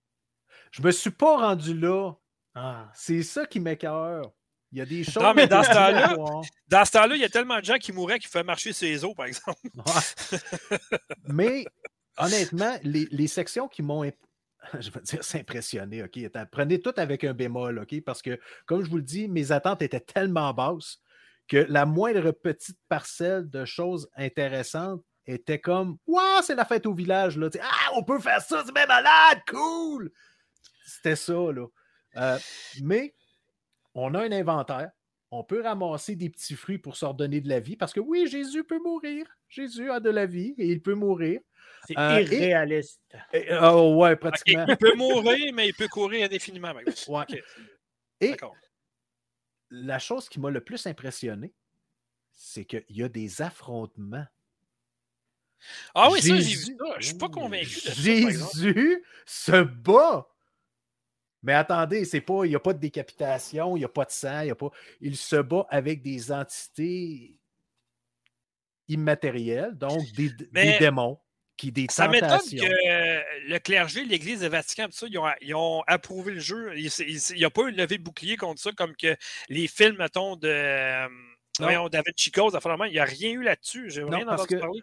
Je 0.75 0.83
me 0.83 0.91
suis 0.91 1.11
pas 1.11 1.37
rendu 1.37 1.73
là. 1.73 2.15
Ah. 2.57 2.91
C'est 2.95 3.23
ça 3.23 3.47
qui 3.47 3.61
m'écœure. 3.61 4.33
Il 4.73 4.79
y 4.79 4.81
a 4.81 4.87
des 4.87 5.05
choses. 5.05 5.23
Non, 5.23 5.33
mais 5.33 5.47
dans 5.47 5.63
ce 5.63 5.69
temps-là, 5.69 6.17
dans 6.67 6.85
ce 6.85 6.91
temps-là, 6.91 7.15
il 7.15 7.21
y 7.21 7.25
a 7.25 7.29
tellement 7.29 7.61
de 7.61 7.65
gens 7.65 7.77
qui 7.77 7.93
mouraient 7.93 8.19
qui 8.19 8.27
faisaient 8.27 8.43
marcher 8.43 8.73
les 8.81 9.05
eaux, 9.05 9.15
par 9.15 9.27
exemple. 9.27 9.61
mais 11.29 11.65
honnêtement, 12.17 12.75
les, 12.83 13.27
sections 13.29 13.69
qui 13.69 13.83
m'ont 13.83 14.03
je 14.81 14.91
veux 14.91 15.01
dire, 15.03 15.23
s'impressionner, 15.23 16.03
OK? 16.03 16.19
Prenez 16.51 16.81
tout 16.81 16.95
avec 16.97 17.23
un 17.23 17.35
bémol, 17.35 17.79
OK? 17.79 18.03
Parce 18.05 18.21
que, 18.21 18.41
comme 18.67 18.85
je 18.85 18.91
vous 18.91 18.97
le 18.97 19.03
dis, 19.03 19.29
mes 19.29 19.53
attentes 19.53 19.81
étaient 19.81 20.01
tellement 20.01 20.53
basses 20.53 20.99
que 21.47 21.67
la 21.69 21.87
moindre 21.87 22.33
petite 22.33 22.79
parcelle 22.89 23.49
de 23.49 23.65
choses 23.65 24.09
intéressantes 24.17 25.05
était 25.27 25.61
comme 25.61 25.99
Waouh, 26.09 26.43
c'est 26.43 26.57
la 26.57 26.65
fête 26.65 26.87
au 26.87 26.95
village, 26.95 27.39
là. 27.39 27.49
ah, 27.63 27.91
on 27.95 28.03
peut 28.03 28.19
faire 28.19 28.41
ça, 28.41 28.65
c'est 28.67 28.75
bien 28.75 28.87
malade, 28.87 29.39
cool! 29.49 30.11
C'était 30.85 31.17
ça, 31.17 31.33
là. 31.33 31.67
Euh, 32.17 32.39
mais 32.83 33.15
on 33.95 34.15
a 34.15 34.21
un 34.21 34.33
inventaire. 34.33 34.91
On 35.31 35.43
peut 35.43 35.63
ramasser 35.63 36.15
des 36.15 36.31
petits 36.31 36.55
fruits 36.55 36.79
pour 36.79 36.97
s'ordonner 36.97 37.41
de 37.41 37.49
la 37.49 37.59
vie 37.59 37.77
parce 37.77 37.93
que 37.93 37.99
oui, 37.99 38.29
Jésus 38.29 38.63
peut 38.63 38.79
mourir. 38.79 39.27
Jésus 39.49 39.91
a 39.91 39.99
de 39.99 40.11
la 40.11 40.27
vie 40.27 40.55
et 40.59 40.69
il 40.69 40.81
peut 40.81 40.95
mourir. 40.95 41.41
C'est 41.89 41.99
euh, 41.99 42.21
irréaliste. 42.21 43.01
oh, 43.61 43.97
ouais, 43.97 44.15
pratiquement. 44.17 44.65
il 44.69 44.77
peut 44.77 44.95
mourir, 44.95 45.53
mais 45.53 45.69
il 45.69 45.75
peut 45.75 45.89
courir 45.89 46.27
indéfiniment. 46.27 46.73
Ouais. 47.09 47.43
Et 48.21 48.37
la 49.71 49.99
chose 49.99 50.29
qui 50.29 50.39
m'a 50.39 50.51
le 50.51 50.63
plus 50.63 50.87
impressionné, 50.87 51.53
c'est 52.33 52.65
qu'il 52.65 52.85
y 52.91 53.03
a 53.03 53.09
des 53.09 53.43
affrontements. 53.43 54.27
Ah 55.95 56.11
oui, 56.11 56.21
ça, 56.21 56.37
j'ai 56.37 56.55
vu 56.55 56.77
ça. 56.79 56.95
Je 56.99 57.07
suis 57.07 57.19
pas 57.19 57.29
convaincu. 57.29 57.81
Jésus 57.93 59.05
se 59.27 59.63
bat. 59.63 60.29
Mais 61.45 61.53
attendez, 61.55 62.05
c'est 62.05 62.21
pas, 62.21 62.45
il 62.45 62.49
n'y 62.49 62.57
a 62.57 62.61
pas 62.61 62.73
de 62.73 62.81
décapitation, 62.81 63.77
il 63.77 63.81
n'y 63.81 63.85
a 63.85 63.89
pas 63.89 64.05
de 64.05 64.11
sang, 64.11 64.41
il 64.41 64.51
a 64.51 64.55
pas. 64.55 64.71
Il 65.01 65.17
se 65.17 65.37
bat 65.37 65.67
avec 65.71 66.03
des 66.03 66.33
entités 66.33 67.39
immatérielles, 68.89 69.75
donc 69.75 70.01
des 70.13 70.31
démons 70.79 71.19
ça 71.91 72.09
m'étonne 72.09 72.41
que 72.41 73.49
le 73.49 73.59
clergé, 73.59 74.05
l'Église 74.05 74.41
de 74.41 74.49
Vatican, 74.49 74.87
tout 74.87 74.93
ça, 74.93 75.07
ils, 75.41 75.55
ont, 75.55 75.83
approuvé 75.87 76.33
le 76.33 76.41
jeu. 76.41 76.73
Il 76.77 76.91
n'y 77.37 77.45
a 77.45 77.51
pas 77.51 77.63
eu 77.69 77.73
de 77.73 77.97
bouclier 77.97 78.37
contre 78.37 78.61
ça, 78.61 78.73
comme 78.73 78.95
que 78.97 79.17
les 79.49 79.69
films, 79.69 79.97
mettons, 79.99 80.37
de 80.37 80.49
euh, 80.49 81.09
David 81.59 82.15
Chico, 82.17 82.51
il 82.51 82.93
n'y 82.93 82.99
a 82.99 83.05
rien 83.05 83.31
eu 83.31 83.43
là-dessus. 83.43 83.91
J'ai 83.91 84.03
rien 84.03 84.27
entendu 84.27 84.59
parler. 84.59 84.83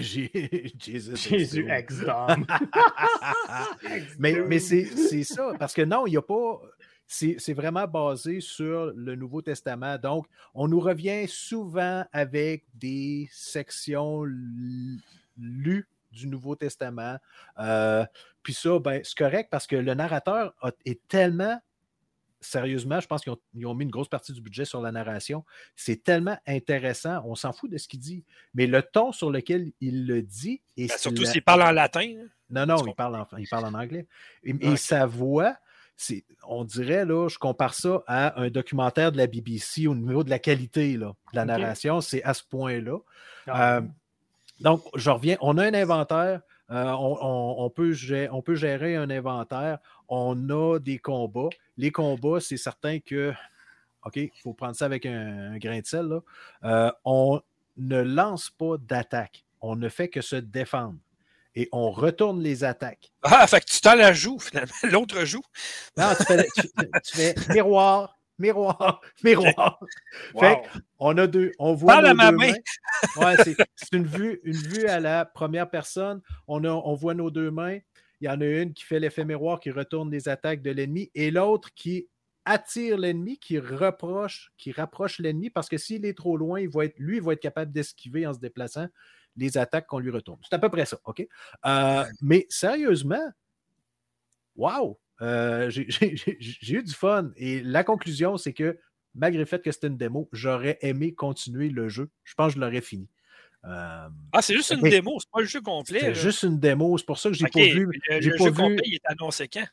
Jésus, 0.00 1.16
Jésus 1.16 1.64
mais 4.18 4.34
mais 4.46 4.58
c'est 4.58 5.24
ça, 5.24 5.52
parce 5.58 5.72
que 5.72 5.82
non, 5.82 6.06
il 6.06 6.10
n'y 6.10 6.16
a 6.16 6.22
pas. 6.22 6.60
C'est 7.06 7.54
vraiment 7.54 7.86
basé 7.86 8.40
sur 8.40 8.92
le 8.94 9.14
Nouveau 9.14 9.40
Testament. 9.40 9.96
Donc, 9.96 10.26
on 10.52 10.68
nous 10.68 10.80
revient 10.80 11.26
souvent 11.26 12.04
avec 12.12 12.64
des 12.74 13.28
sections 13.32 14.24
lu 15.38 15.88
du 16.12 16.26
Nouveau 16.26 16.54
Testament. 16.54 17.16
Euh, 17.58 18.04
puis 18.42 18.52
ça, 18.52 18.78
ben, 18.78 19.00
c'est 19.04 19.16
correct 19.16 19.48
parce 19.50 19.66
que 19.66 19.76
le 19.76 19.94
narrateur 19.94 20.54
est 20.84 21.00
tellement 21.08 21.58
sérieusement, 22.40 23.00
je 23.00 23.06
pense 23.06 23.22
qu'ils 23.22 23.66
ont, 23.66 23.74
mis 23.74 23.84
une 23.84 23.90
grosse 23.90 24.08
partie 24.08 24.32
du 24.32 24.40
budget 24.40 24.64
sur 24.64 24.80
la 24.80 24.92
narration. 24.92 25.44
C'est 25.76 26.02
tellement 26.02 26.38
intéressant. 26.46 27.22
On 27.24 27.34
s'en 27.34 27.52
fout 27.52 27.70
de 27.70 27.78
ce 27.78 27.88
qu'il 27.88 28.00
dit. 28.00 28.24
Mais 28.54 28.66
le 28.66 28.82
ton 28.82 29.12
sur 29.12 29.30
lequel 29.30 29.72
il 29.80 30.06
le 30.06 30.22
dit. 30.22 30.60
Et 30.76 30.86
ben, 30.86 30.96
surtout 30.98 31.24
s'il 31.24 31.42
parle 31.42 31.62
en 31.62 31.72
latin. 31.72 32.14
Non, 32.50 32.66
non, 32.66 32.84
il 32.86 32.94
parle, 32.94 33.16
en, 33.16 33.26
il 33.36 33.48
parle 33.48 33.66
en 33.66 33.74
anglais. 33.74 34.06
Et, 34.44 34.76
sa 34.76 35.06
voix, 35.06 35.56
on 36.46 36.64
dirait, 36.64 37.04
là, 37.04 37.28
je 37.28 37.38
compare 37.38 37.74
ça 37.74 38.02
à 38.06 38.40
un 38.40 38.48
documentaire 38.48 39.12
de 39.12 39.18
la 39.18 39.26
BBC 39.26 39.86
au 39.86 39.94
niveau 39.94 40.24
de 40.24 40.30
la 40.30 40.38
qualité 40.38 40.96
là, 40.96 41.14
de 41.32 41.36
la 41.36 41.44
narration. 41.44 42.00
C'est 42.00 42.22
à 42.22 42.34
ce 42.34 42.44
point-là. 42.44 42.98
Ah. 43.46 43.76
Euh, 43.76 43.80
donc, 44.60 44.82
je 44.94 45.10
reviens. 45.10 45.36
On 45.40 45.58
a 45.58 45.64
un 45.64 45.74
inventaire. 45.74 46.40
Euh, 46.70 46.92
on, 46.98 47.70
peut 47.70 47.92
gérer, 47.92 48.28
on, 48.30 48.42
peut 48.42 48.54
gérer, 48.54 48.96
un 48.96 49.08
inventaire. 49.10 49.78
On 50.08 50.50
a 50.50 50.78
des 50.78 50.98
combats. 50.98 51.48
Les 51.76 51.90
combats, 51.90 52.40
c'est 52.40 52.56
certain 52.58 52.98
que, 53.00 53.32
OK, 54.04 54.16
il 54.16 54.30
faut 54.42 54.52
prendre 54.52 54.76
ça 54.76 54.84
avec 54.84 55.06
un, 55.06 55.56
grain 55.58 55.80
de 55.80 55.86
sel. 55.86 56.20
Euh, 56.64 56.92
on 57.04 57.40
ne 57.78 58.00
lance 58.00 58.50
pas 58.50 58.76
d'attaque. 58.78 59.44
On 59.60 59.76
ne 59.76 59.88
fait 59.88 60.08
que 60.08 60.20
se 60.20 60.36
défendre. 60.36 60.98
Et 61.54 61.68
on 61.72 61.90
retourne 61.90 62.40
les 62.42 62.62
attaques. 62.62 63.12
Ah, 63.22 63.46
fait 63.46 63.60
que 63.60 63.66
tu 63.66 63.80
t'en 63.80 63.94
la 63.94 64.12
joues, 64.12 64.38
finalement. 64.38 64.74
L'autre 64.84 65.24
joue. 65.24 65.42
Non, 65.96 66.12
tu 66.16 66.24
fais, 66.24 66.46
tu- 66.54 66.68
tu 67.04 67.16
fais 67.16 67.34
miroir, 67.52 68.17
miroir, 68.38 69.00
miroir. 69.24 69.80
Wow. 70.34 70.40
Fait 70.40 70.62
on 70.98 71.16
a 71.18 71.26
deux. 71.26 71.52
On 71.58 71.74
voit 71.74 71.94
Parle 71.94 72.06
à 72.06 72.10
nos 72.10 72.16
ma 72.16 72.30
deux 72.30 72.36
main. 72.36 72.52
mains. 72.52 73.24
Ouais, 73.24 73.36
c'est 73.44 73.56
c'est 73.76 73.92
une 73.92 74.06
vue, 74.06 74.40
une 74.44 74.56
vue 74.56 74.86
à 74.86 75.00
la 75.00 75.24
première 75.24 75.70
personne. 75.70 76.20
On, 76.46 76.64
a, 76.64 76.70
on 76.70 76.94
voit 76.94 77.14
nos 77.14 77.30
deux 77.30 77.50
mains. 77.50 77.78
Il 78.20 78.26
y 78.26 78.28
en 78.28 78.40
a 78.40 78.46
une 78.46 78.74
qui 78.74 78.84
fait 78.84 78.98
l'effet 78.98 79.24
miroir, 79.24 79.60
qui 79.60 79.70
retourne 79.70 80.10
les 80.10 80.28
attaques 80.28 80.62
de 80.62 80.70
l'ennemi, 80.70 81.10
et 81.14 81.30
l'autre 81.30 81.70
qui 81.74 82.08
attire 82.44 82.96
l'ennemi, 82.96 83.38
qui 83.38 83.58
reproche, 83.58 84.50
qui 84.56 84.72
rapproche 84.72 85.18
l'ennemi, 85.20 85.50
parce 85.50 85.68
que 85.68 85.76
s'il 85.78 86.04
est 86.04 86.16
trop 86.16 86.36
loin, 86.36 86.58
il 86.60 86.68
va 86.68 86.86
être, 86.86 86.98
lui, 86.98 87.18
il 87.18 87.22
va 87.22 87.34
être 87.34 87.40
capable 87.40 87.70
d'esquiver 87.72 88.26
en 88.26 88.32
se 88.34 88.40
déplaçant 88.40 88.88
les 89.36 89.56
attaques 89.56 89.86
qu'on 89.86 89.98
lui 90.00 90.10
retourne. 90.10 90.40
C'est 90.42 90.54
à 90.56 90.58
peu 90.58 90.68
près 90.68 90.84
ça, 90.86 90.98
OK? 91.04 91.26
Euh, 91.66 92.04
mais 92.20 92.46
sérieusement, 92.48 93.30
wow! 94.56 94.98
Euh, 95.20 95.68
j'ai- 95.70 96.74
eu 96.74 96.82
du 96.82 96.92
fun. 96.92 97.30
Et 97.36 97.60
la 97.62 97.84
conclusion, 97.84 98.36
c'est 98.36 98.52
que 98.52 98.78
malgré 99.14 99.38
le 99.40 99.46
fait 99.46 99.62
que 99.62 99.70
c'était 99.72 99.88
une 99.88 99.96
démo, 99.96 100.28
j'aurais 100.32 100.78
aimé 100.82 101.12
continuer 101.14 101.68
le 101.70 101.88
jeu. 101.88 102.08
Je 102.24 102.34
pense 102.34 102.52
que 102.54 102.60
je 102.60 102.64
l'aurais 102.64 102.80
fini. 102.80 103.08
Euh, 103.64 104.08
Ah, 104.32 104.40
c'est 104.42 104.54
juste 104.54 104.70
une 104.70 104.80
démo, 104.88 105.18
c'est 105.18 105.30
pas 105.32 105.40
le 105.40 105.46
jeu 105.46 105.60
complet. 105.60 106.00
là. 106.00 106.12
juste 106.12 106.44
une 106.44 106.60
démo. 106.60 106.96
C'est 106.96 107.06
pour 107.06 107.18
ça 107.18 107.28
que 107.30 107.34
j'ai 107.34 107.46
Ok, 107.46 107.52
pas 107.54 107.60
vu. 107.60 107.86
Le, 107.86 108.20
j'ai 108.20 108.30
le 108.30 108.36
pas 108.36 108.44
jeu 108.44 108.50
vu- 108.50 108.56
complet, 108.56 108.82
il 108.86 108.94
est 108.94 109.06
annoncé 109.06 109.48
quand? 109.48 109.66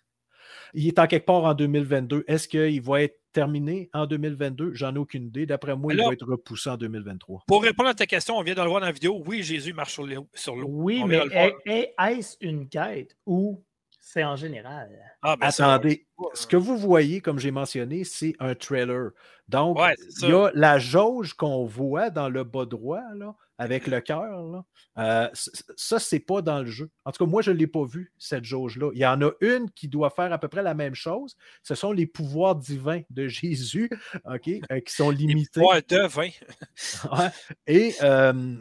Il 0.74 0.88
est 0.88 0.98
en 1.00 1.06
quelque 1.08 1.26
part 1.26 1.44
en 1.44 1.54
2022. 1.54 2.24
Est-ce 2.28 2.48
qu'il 2.48 2.82
va 2.82 3.04
être 3.04 3.20
terminé 3.32 3.90
en 3.94 4.08
2022? 4.08 4.74
J'en 4.74 4.96
ai 4.96 4.98
aucune 4.98 5.28
idée. 5.28 5.46
D'après 5.46 5.76
moi, 5.76 5.94
il 5.94 6.00
va 6.00 6.12
être 6.12 6.26
repoussé 6.26 6.70
en 6.70 6.78
2023. 6.78 7.44
Pour 7.48 7.62
répondre 7.64 7.90
à 7.90 7.94
ta 7.94 8.06
question, 8.08 8.36
on 8.38 8.42
vient 8.42 8.56
de 8.56 8.62
le 8.62 8.68
voir 8.68 8.82
dans 8.82 8.88
la 8.88 8.92
vidéo. 8.92 9.22
Oui, 9.26 9.44
Jésus 9.44 9.72
marche 9.74 9.94
sur 9.94 10.56
l'eau. 10.56 10.68
Oui, 10.68 11.02
On 11.04 11.08
mais 11.08 11.22
est-ce 11.98 12.36
une 12.42 12.68
quête 12.68 13.16
ou 13.26 13.64
c'est 14.16 14.24
en 14.24 14.36
général? 14.38 14.90
Ah, 15.22 15.36
ben 15.36 15.48
Attendez, 15.48 16.08
ce 16.34 16.48
que 16.48 16.56
vous 16.56 16.78
voyez, 16.78 17.20
comme 17.20 17.38
j'ai 17.38 17.52
mentionné, 17.52 18.06
c'est 18.06 18.34
un 18.40 18.56
trailer. 18.56 19.12
Donc, 19.50 19.78
Ouais, 19.78 19.94
il 20.22 20.30
y 20.30 20.32
a 20.32 20.52
la 20.54 20.80
jauge 20.80 21.34
qu'on 21.34 21.66
voit 21.66 22.10
dans 22.10 22.30
le 22.30 22.46
bas 22.46 22.66
droit, 22.66 23.02
là, 23.16 23.36
avec 23.58 23.88
le 23.88 24.00
cœur. 24.00 24.42
là. 24.44 24.64
Euh, 24.98 25.30
ça, 25.34 26.00
c'est 26.00 26.20
pas 26.20 26.42
dans 26.42 26.60
le 26.60 26.68
jeu. 26.68 26.90
En 27.04 27.12
tout 27.12 27.26
cas, 27.26 27.30
moi, 27.30 27.42
je 27.42 27.52
ne 27.52 27.58
l'ai 27.58 27.68
pas 27.68 27.84
vu, 27.84 28.14
cette 28.18 28.46
jauge-là. 28.46 28.92
Il 28.94 29.00
y 29.00 29.06
en 29.06 29.22
a 29.22 29.32
une 29.42 29.70
qui 29.72 29.90
doit 29.90 30.10
faire 30.10 30.32
à 30.32 30.38
peu 30.38 30.48
près 30.48 30.64
la 30.64 30.74
même 30.74 30.96
chose. 30.96 31.36
Ce 31.62 31.76
sont 31.76 31.92
les 31.92 32.08
pouvoirs 32.08 32.56
divins 32.56 33.02
de 33.10 33.28
Jésus, 33.28 33.90
OK, 34.24 34.48
euh, 34.72 34.80
qui 34.80 34.94
sont 34.94 35.10
limités. 35.10 35.60
Ouais. 37.12 37.30
Et 37.68 37.96
euh, 38.02 38.56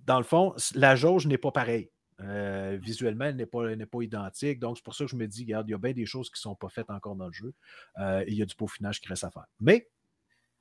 dans 0.00 0.18
le 0.18 0.24
fond, 0.24 0.54
la 0.74 0.96
jauge 0.96 1.28
n'est 1.28 1.38
pas 1.38 1.52
pareille. 1.52 1.90
Euh, 2.22 2.78
visuellement, 2.80 3.26
elle 3.26 3.36
n'est 3.36 3.46
pas, 3.46 3.70
elle 3.70 3.86
pas 3.86 4.02
identique. 4.02 4.58
Donc, 4.58 4.76
c'est 4.76 4.84
pour 4.84 4.94
ça 4.94 5.04
que 5.04 5.10
je 5.10 5.16
me 5.16 5.26
dis, 5.26 5.44
regarde, 5.44 5.68
il 5.68 5.72
y 5.72 5.74
a 5.74 5.78
bien 5.78 5.92
des 5.92 6.06
choses 6.06 6.28
qui 6.28 6.36
ne 6.36 6.50
sont 6.50 6.54
pas 6.54 6.68
faites 6.68 6.90
encore 6.90 7.16
dans 7.16 7.26
le 7.26 7.32
jeu. 7.32 7.54
Euh, 7.98 8.20
et 8.26 8.32
il 8.32 8.34
y 8.34 8.42
a 8.42 8.46
du 8.46 8.54
peaufinage 8.54 9.00
qui 9.00 9.08
reste 9.08 9.24
à 9.24 9.30
faire. 9.30 9.46
Mais 9.60 9.88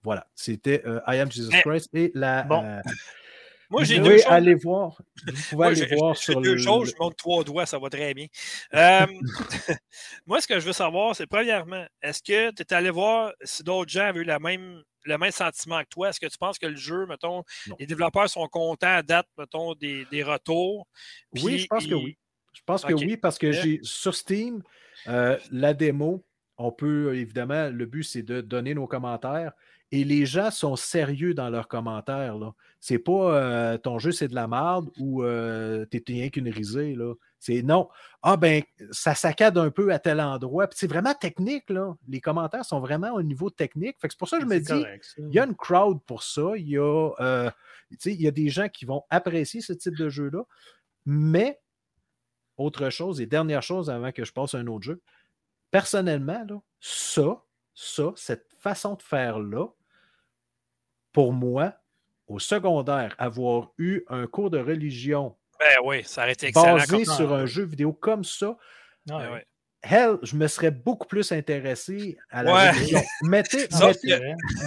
voilà, 0.03 0.27
c'était 0.35 0.81
euh, 0.85 1.01
I 1.07 1.17
Am 1.17 1.31
Jesus 1.31 1.51
Christ 1.61 1.89
et 1.93 2.11
la. 2.15 2.43
Bon. 2.43 2.63
Moi, 3.69 3.83
j'ai 3.83 3.99
deux 3.99 4.17
choses. 4.17 4.25
aller 4.27 4.55
voir. 4.55 4.99
Vous 5.27 5.31
pouvez 5.31 5.55
Moi, 5.55 5.67
aller 5.67 5.95
voir 5.95 6.17
sur 6.17 6.41
deux 6.41 6.55
le. 6.55 6.57
choses, 6.57 6.89
je 6.89 6.95
monte 6.99 7.15
trois 7.17 7.43
doigts, 7.43 7.67
ça 7.67 7.77
va 7.77 7.89
très 7.89 8.13
bien. 8.15 8.25
Euh, 8.73 9.05
moi, 10.25 10.41
ce 10.41 10.47
que 10.47 10.59
je 10.59 10.65
veux 10.65 10.73
savoir, 10.73 11.15
c'est 11.15 11.27
premièrement, 11.27 11.85
est-ce 12.01 12.23
que 12.23 12.51
tu 12.51 12.63
es 12.63 12.73
allé 12.73 12.89
voir 12.89 13.31
si 13.43 13.63
d'autres 13.63 13.91
gens 13.91 14.05
avaient 14.05 14.21
eu 14.21 14.23
la 14.23 14.39
même, 14.39 14.81
le 15.03 15.17
même 15.17 15.31
sentiment 15.31 15.81
que 15.83 15.89
toi? 15.89 16.09
Est-ce 16.09 16.19
que 16.19 16.27
tu 16.27 16.37
penses 16.37 16.59
que 16.59 16.67
le 16.67 16.75
jeu, 16.75 17.05
mettons, 17.05 17.43
Non. 17.67 17.75
les 17.79 17.85
développeurs 17.85 18.29
sont 18.29 18.47
contents 18.47 18.95
à 18.95 19.01
date, 19.03 19.27
mettons, 19.37 19.73
des, 19.75 20.05
des 20.11 20.23
retours? 20.23 20.87
Oui, 21.33 21.59
je 21.59 21.67
pense 21.67 21.85
que 21.87 21.95
oui. 21.95 22.17
Je 22.53 22.61
pense 22.65 22.83
que 22.83 22.93
oui, 22.93 23.15
parce 23.17 23.37
que 23.37 23.47
Euh. 23.47 23.51
j'ai 23.53 23.79
sur 23.83 24.15
Steam, 24.15 24.61
euh, 25.07 25.37
la 25.51 25.73
démo, 25.73 26.25
on 26.57 26.71
peut 26.71 27.15
évidemment, 27.15 27.69
le 27.69 27.85
but 27.85 28.03
c'est 28.03 28.23
de 28.23 28.41
donner 28.41 28.73
nos 28.73 28.85
commentaires 28.87 29.53
et 29.91 30.03
les 30.03 30.25
gens 30.25 30.51
sont 30.51 30.75
sérieux 30.75 31.33
dans 31.33 31.49
leurs 31.49 31.67
commentaires. 31.67 32.37
là. 32.37 32.51
C'est 32.79 32.99
pas 32.99 33.33
euh, 33.35 33.77
ton 33.77 33.97
jeu 33.99 34.11
c'est 34.11 34.27
de 34.27 34.35
la 34.35 34.47
merde 34.47 34.89
ou 34.99 35.23
euh, 35.23 35.85
t'es 35.85 36.03
rien 36.07 36.29
qu'une 36.29 36.49
risée. 36.49 36.95
là. 36.95 37.13
C'est 37.39 37.61
non. 37.61 37.87
Ah 38.21 38.35
ben, 38.35 38.63
ça 38.91 39.15
saccade 39.15 39.57
un 39.57 39.71
peu 39.71 39.93
à 39.93 39.99
tel 39.99 40.19
endroit. 40.19 40.67
Puis 40.67 40.77
c'est 40.79 40.87
vraiment 40.87 41.13
technique, 41.13 41.69
là. 41.69 41.95
Les 42.07 42.19
commentaires 42.19 42.65
sont 42.65 42.81
vraiment 42.81 43.13
au 43.13 43.21
niveau 43.21 43.49
technique. 43.49 43.95
Fait 43.99 44.09
que 44.09 44.13
c'est 44.13 44.19
pour 44.19 44.27
ça 44.27 44.37
que 44.37 44.43
je 44.43 44.47
me 44.47 44.61
C'est 44.61 44.73
dis, 44.73 44.85
il 45.17 45.33
y 45.33 45.39
a 45.39 45.45
une 45.45 45.55
crowd 45.55 45.99
pour 46.05 46.21
ça. 46.21 46.51
Il 46.57 46.67
y 46.67 46.77
a, 46.77 47.11
euh, 47.19 47.49
il 48.05 48.21
y 48.21 48.27
a 48.27 48.31
des 48.31 48.49
gens 48.49 48.67
qui 48.67 48.83
vont 48.85 49.03
apprécier 49.09 49.61
ce 49.61 49.71
type 49.71 49.95
de 49.95 50.09
jeu-là. 50.09 50.43
Mais, 51.05 51.61
autre 52.57 52.89
chose, 52.89 53.21
et 53.21 53.25
dernière 53.25 53.63
chose 53.63 53.89
avant 53.89 54.11
que 54.11 54.25
je 54.25 54.33
passe 54.33 54.53
à 54.53 54.57
un 54.57 54.67
autre 54.67 54.83
jeu, 54.83 55.01
personnellement, 55.71 56.43
là, 56.45 56.61
ça, 56.81 57.41
ça, 57.73 58.11
cette 58.17 58.51
façon 58.59 58.95
de 58.95 59.01
faire-là, 59.01 59.67
pour 61.13 61.31
moi, 61.31 61.73
au 62.27 62.37
secondaire, 62.37 63.15
avoir 63.17 63.71
eu 63.77 64.01
un 64.09 64.27
cours 64.27 64.49
de 64.49 64.59
religion 64.59 65.35
Ben 65.59 65.75
oui, 65.83 66.03
ça 66.05 66.21
aurait 66.23 66.31
été 66.33 66.47
excellent. 66.47 66.75
basé 66.77 67.03
comme 67.05 67.15
sur 67.15 67.33
un 67.33 67.45
jeu 67.45 67.63
vidéo 67.65 67.91
comme 67.93 68.23
ça, 68.23 68.55
Ah, 69.09 69.17
Ben 69.19 69.31
ouais. 69.33 69.45
hell, 69.83 70.17
je 70.23 70.35
me 70.35 70.47
serais 70.47 70.71
beaucoup 70.71 71.07
plus 71.07 71.31
intéressé 71.31 72.17
à 72.29 72.43
la 72.43 72.53
Ouais. 72.53 72.71
Mettez, 73.23 73.67
c'est 73.69 74.09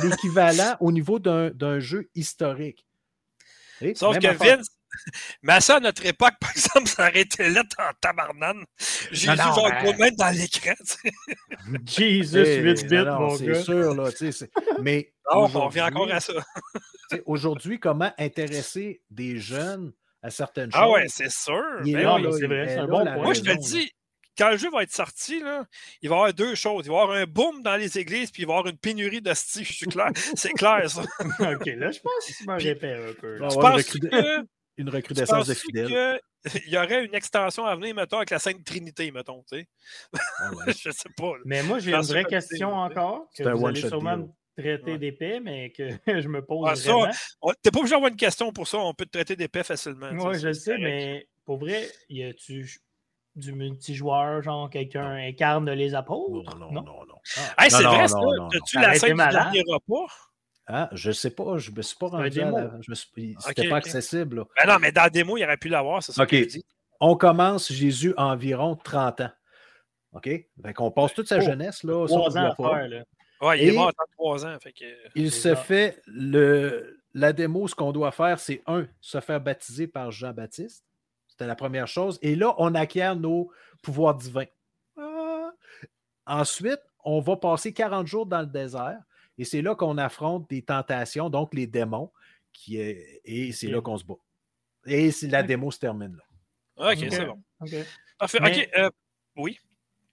l'équivalent 0.04 0.76
au 0.80 0.92
niveau 0.92 1.18
d'un 1.18 1.80
jeu 1.80 2.10
historique. 2.14 2.84
Et 3.80 3.94
Sauf 3.94 4.18
que 4.18 4.26
affaire. 4.26 4.58
Vince, 4.58 4.68
mais 5.42 5.60
ça, 5.60 5.76
à 5.76 5.80
notre 5.80 6.04
époque, 6.04 6.34
par 6.40 6.50
exemple, 6.50 6.86
ça 6.88 7.08
aurait 7.08 7.22
été 7.22 7.48
là 7.48 7.62
en 7.78 7.90
tabarnane. 8.00 8.64
Ben- 9.26 9.34
gros 9.82 9.92
de 9.92 9.98
même 9.98 10.14
dans 10.16 10.28
l'écran. 10.36 10.74
Jesus, 11.86 12.36
Eh, 12.38 12.60
8 12.60 12.86
bits, 12.88 12.96
non, 12.96 13.04
non, 13.06 13.20
mon 13.20 13.36
c'est 13.36 13.46
gant. 13.46 13.62
sûr, 13.62 13.94
là, 13.94 14.10
tu 14.12 14.18
sais, 14.18 14.32
c'est- 14.32 14.50
mais 14.82 15.12
Non, 15.32 15.44
on 15.54 15.66
revient 15.66 15.82
encore 15.82 16.12
à 16.12 16.20
ça. 16.20 16.34
aujourd'hui, 17.26 17.80
comment 17.80 18.12
intéresser 18.18 19.02
des 19.10 19.38
jeunes 19.38 19.92
à 20.22 20.30
certaines 20.30 20.70
Ah 20.72 20.88
ouais, 20.90 21.02
choses? 21.02 21.12
c'est 21.14 21.30
sûr. 21.30 21.62
Il 21.84 21.90
est 21.90 21.94
Ben 21.98 22.02
là, 22.04 22.14
oui. 22.16 22.20
oui, 22.22 22.26
là, 22.26 22.32
c'est 22.32 22.38
il 22.42 22.46
vrai, 22.48 22.56
est 22.74 22.78
un 22.78 22.86
bon 22.86 23.04
point. 23.04 23.16
Moi, 23.22 23.34
je 23.34 23.40
te 23.40 23.58
dis, 23.60 23.90
quand 24.38 24.50
le 24.50 24.56
jeu 24.56 24.70
va 24.70 24.82
être 24.82 24.92
sorti, 24.94 25.40
là, 25.40 25.64
il 26.00 26.08
va 26.08 26.14
y 26.14 26.18
avoir 26.18 26.32
deux 26.34 26.54
choses. 26.54 26.86
Il 26.86 26.90
va 26.90 26.98
y 26.98 27.00
avoir 27.02 27.16
un 27.16 27.24
boom 27.24 27.62
dans 27.62 27.76
les 27.76 27.98
églises, 27.98 28.30
puis 28.30 28.42
il 28.42 28.46
va 28.46 28.54
y 28.54 28.56
avoir 28.58 28.70
une 28.72 28.78
pénurie 28.78 29.20
de 29.20 29.30
je 29.64 29.72
suis 29.72 29.86
clair. 29.86 30.08
C'est 30.36 30.52
clair, 30.52 30.88
ça. 30.88 31.02
ok, 31.02 31.66
là, 31.66 31.90
je 31.90 32.00
pense 32.00 32.26
que 32.26 32.32
tu 32.38 32.44
m'en 32.46 32.54
un 32.54 33.12
peu. 33.20 33.36
Il 33.40 33.42
une, 33.42 33.48
penses 33.60 33.76
recrude- 33.76 34.10
que, 34.10 34.38
une 34.78 34.88
tu 34.88 34.96
recrudescence 34.96 35.46
de 35.48 35.54
fidèles. 35.54 36.20
qu'il 36.50 36.68
y 36.72 36.76
aurait 36.78 37.04
une 37.04 37.14
extension 37.14 37.66
à 37.66 37.76
venir, 37.76 37.94
mettons, 37.94 38.16
avec 38.16 38.30
la 38.30 38.38
Sainte 38.38 38.64
Trinité, 38.64 39.10
mettons, 39.10 39.44
tu 39.50 39.58
sais? 39.58 39.68
Ah 40.38 40.50
ouais. 40.54 40.72
je 40.72 40.90
sais 40.90 41.10
pas. 41.16 41.32
là. 41.36 41.42
Mais 41.44 41.62
moi, 41.62 41.78
j'ai 41.78 41.92
une 41.92 42.00
vraie 42.00 42.24
question 42.24 42.72
encore, 42.74 43.24
que 43.36 43.42
C'est 43.42 43.46
un 43.46 43.54
vous 43.54 43.66
allez 43.66 43.78
one-shot 43.78 43.88
sûrement 43.88 44.16
deal. 44.16 44.26
me 44.26 44.32
traiter 44.56 44.92
Ouais. 44.92 44.98
d'épais, 44.98 45.40
mais 45.40 45.70
que 45.70 45.88
je 46.22 46.28
me 46.28 46.44
pose 46.44 46.68
Ah, 46.70 46.76
ça, 46.76 46.92
vraiment. 46.92 47.12
On- 47.42 47.52
T'es 47.62 47.70
pas 47.70 47.78
obligé 47.80 47.94
d'avoir 47.94 48.10
une 48.10 48.16
question 48.16 48.52
pour 48.52 48.66
ça, 48.68 48.78
on 48.78 48.94
peut 48.94 49.06
te 49.06 49.10
traiter 49.12 49.36
d'épais 49.36 49.62
facilement. 49.64 50.10
tu 50.10 50.16
Oui, 50.26 50.38
je 50.38 50.52
sais, 50.52 50.70
correct. 50.72 50.82
mais 50.84 51.26
pour 51.44 51.58
vrai, 51.58 51.88
y 52.08 52.22
a-tu 52.24 52.68
du 53.34 53.52
multijoueur, 53.52 54.42
genre 54.42 54.68
quelqu'un 54.68 55.10
incarne 55.12 55.70
les 55.70 55.94
apôtres? 55.94 56.56
Non, 56.58 56.70
non, 56.70 56.82
non, 56.82 57.04
non. 57.06 57.14
Hey, 57.58 57.70
c'est 57.70 57.82
Non, 57.82 57.90
vrai, 57.90 58.02
non, 58.02 58.08
ça. 58.08 58.18
non, 58.18 58.32
non, 58.36 58.48
T'as-tu 58.48 58.76
Ça 58.76 58.80
la 58.82 58.94
scène 58.94 59.10
du 59.12 59.16
dernier 59.16 59.62
repas? 59.66 60.12
Ah, 60.66 60.88
je 60.92 61.10
sais 61.10 61.30
pas, 61.30 61.56
je 61.58 61.70
me 61.72 61.82
suis 61.82 61.96
pas 61.96 62.06
rendu 62.08 62.26
à 62.26 62.44
démo. 62.44 62.56
la... 62.56 62.70
je 62.80 62.90
me 62.90 62.94
suis- 62.94 63.36
C'était 63.40 63.68
pas 63.68 63.76
accessible. 63.76 64.36
là. 64.36 64.44
Ben 64.64 64.72
non, 64.72 64.78
mais 64.80 64.92
dans 64.92 65.02
la 65.02 65.10
démo, 65.10 65.36
il 65.36 65.44
aurait 65.44 65.56
pu 65.56 65.68
l'avoir, 65.68 66.02
c'est 66.02 66.12
ça 66.12 66.22
Ok. 66.22 66.28
que 66.30 66.38
je 66.42 66.44
dis. 66.48 66.64
On 67.00 67.16
commence 67.16 67.72
Jésus 67.72 68.14
à 68.16 68.26
environ 68.26 68.76
30 68.76 69.22
ans. 69.22 69.30
OK? 70.12 70.24
Fait 70.26 70.72
qu'on 70.74 70.90
passe 70.92 71.14
toute 71.14 71.26
sa 71.26 71.38
Oh, 71.38 71.40
jeunesse, 71.40 71.82
là. 71.82 72.06
le 72.06 72.12
ans 72.12 72.36
à 72.36 72.54
faire, 72.54 72.88
là. 72.88 73.02
Ouais, 73.42 73.60
il 73.62 73.68
est 73.68 73.72
mort 73.72 73.88
à 73.88 73.92
33 73.92 74.46
ans. 74.46 74.56
Fait 74.60 74.72
que... 74.72 74.84
Il 75.14 75.30
se 75.32 75.54
fait 75.54 76.00
le 76.06 76.98
la 77.14 77.32
démo, 77.32 77.68
ce 77.68 77.74
qu'on 77.74 77.92
doit 77.92 78.10
faire, 78.10 78.40
c'est 78.40 78.62
un, 78.66 78.86
se 79.00 79.20
faire 79.20 79.40
baptiser 79.40 79.86
par 79.86 80.10
Jean-Baptiste. 80.10 80.84
C'était 81.28 81.46
la 81.46 81.54
première 81.56 81.86
chose. 81.86 82.18
Et 82.22 82.36
là, 82.36 82.54
on 82.58 82.74
acquiert 82.74 83.16
nos 83.16 83.50
pouvoirs 83.82 84.14
divins. 84.14 84.46
Ah. 84.96 85.50
Ensuite, 86.26 86.80
on 87.04 87.20
va 87.20 87.36
passer 87.36 87.72
40 87.74 88.06
jours 88.06 88.26
dans 88.26 88.40
le 88.40 88.46
désert. 88.46 88.98
Et 89.36 89.44
c'est 89.44 89.60
là 89.62 89.74
qu'on 89.74 89.98
affronte 89.98 90.48
des 90.48 90.62
tentations, 90.62 91.28
donc 91.28 91.52
les 91.54 91.66
démons. 91.66 92.10
Qui 92.52 92.78
est, 92.78 93.20
et 93.24 93.50
c'est 93.52 93.68
là 93.68 93.80
qu'on 93.80 93.96
se 93.96 94.04
bat. 94.04 94.14
Et 94.86 95.10
c'est- 95.10 95.28
la 95.28 95.42
démo 95.42 95.70
se 95.70 95.78
termine 95.78 96.16
là. 96.16 96.90
Ok, 96.92 96.98
c'est 97.10 97.24
bon. 97.24 97.42
Ok. 97.60 97.70
Parfait. 98.18 98.38
Mais- 98.40 98.66
Ok, 98.66 98.70
euh, 98.78 98.90
oui. 99.36 99.58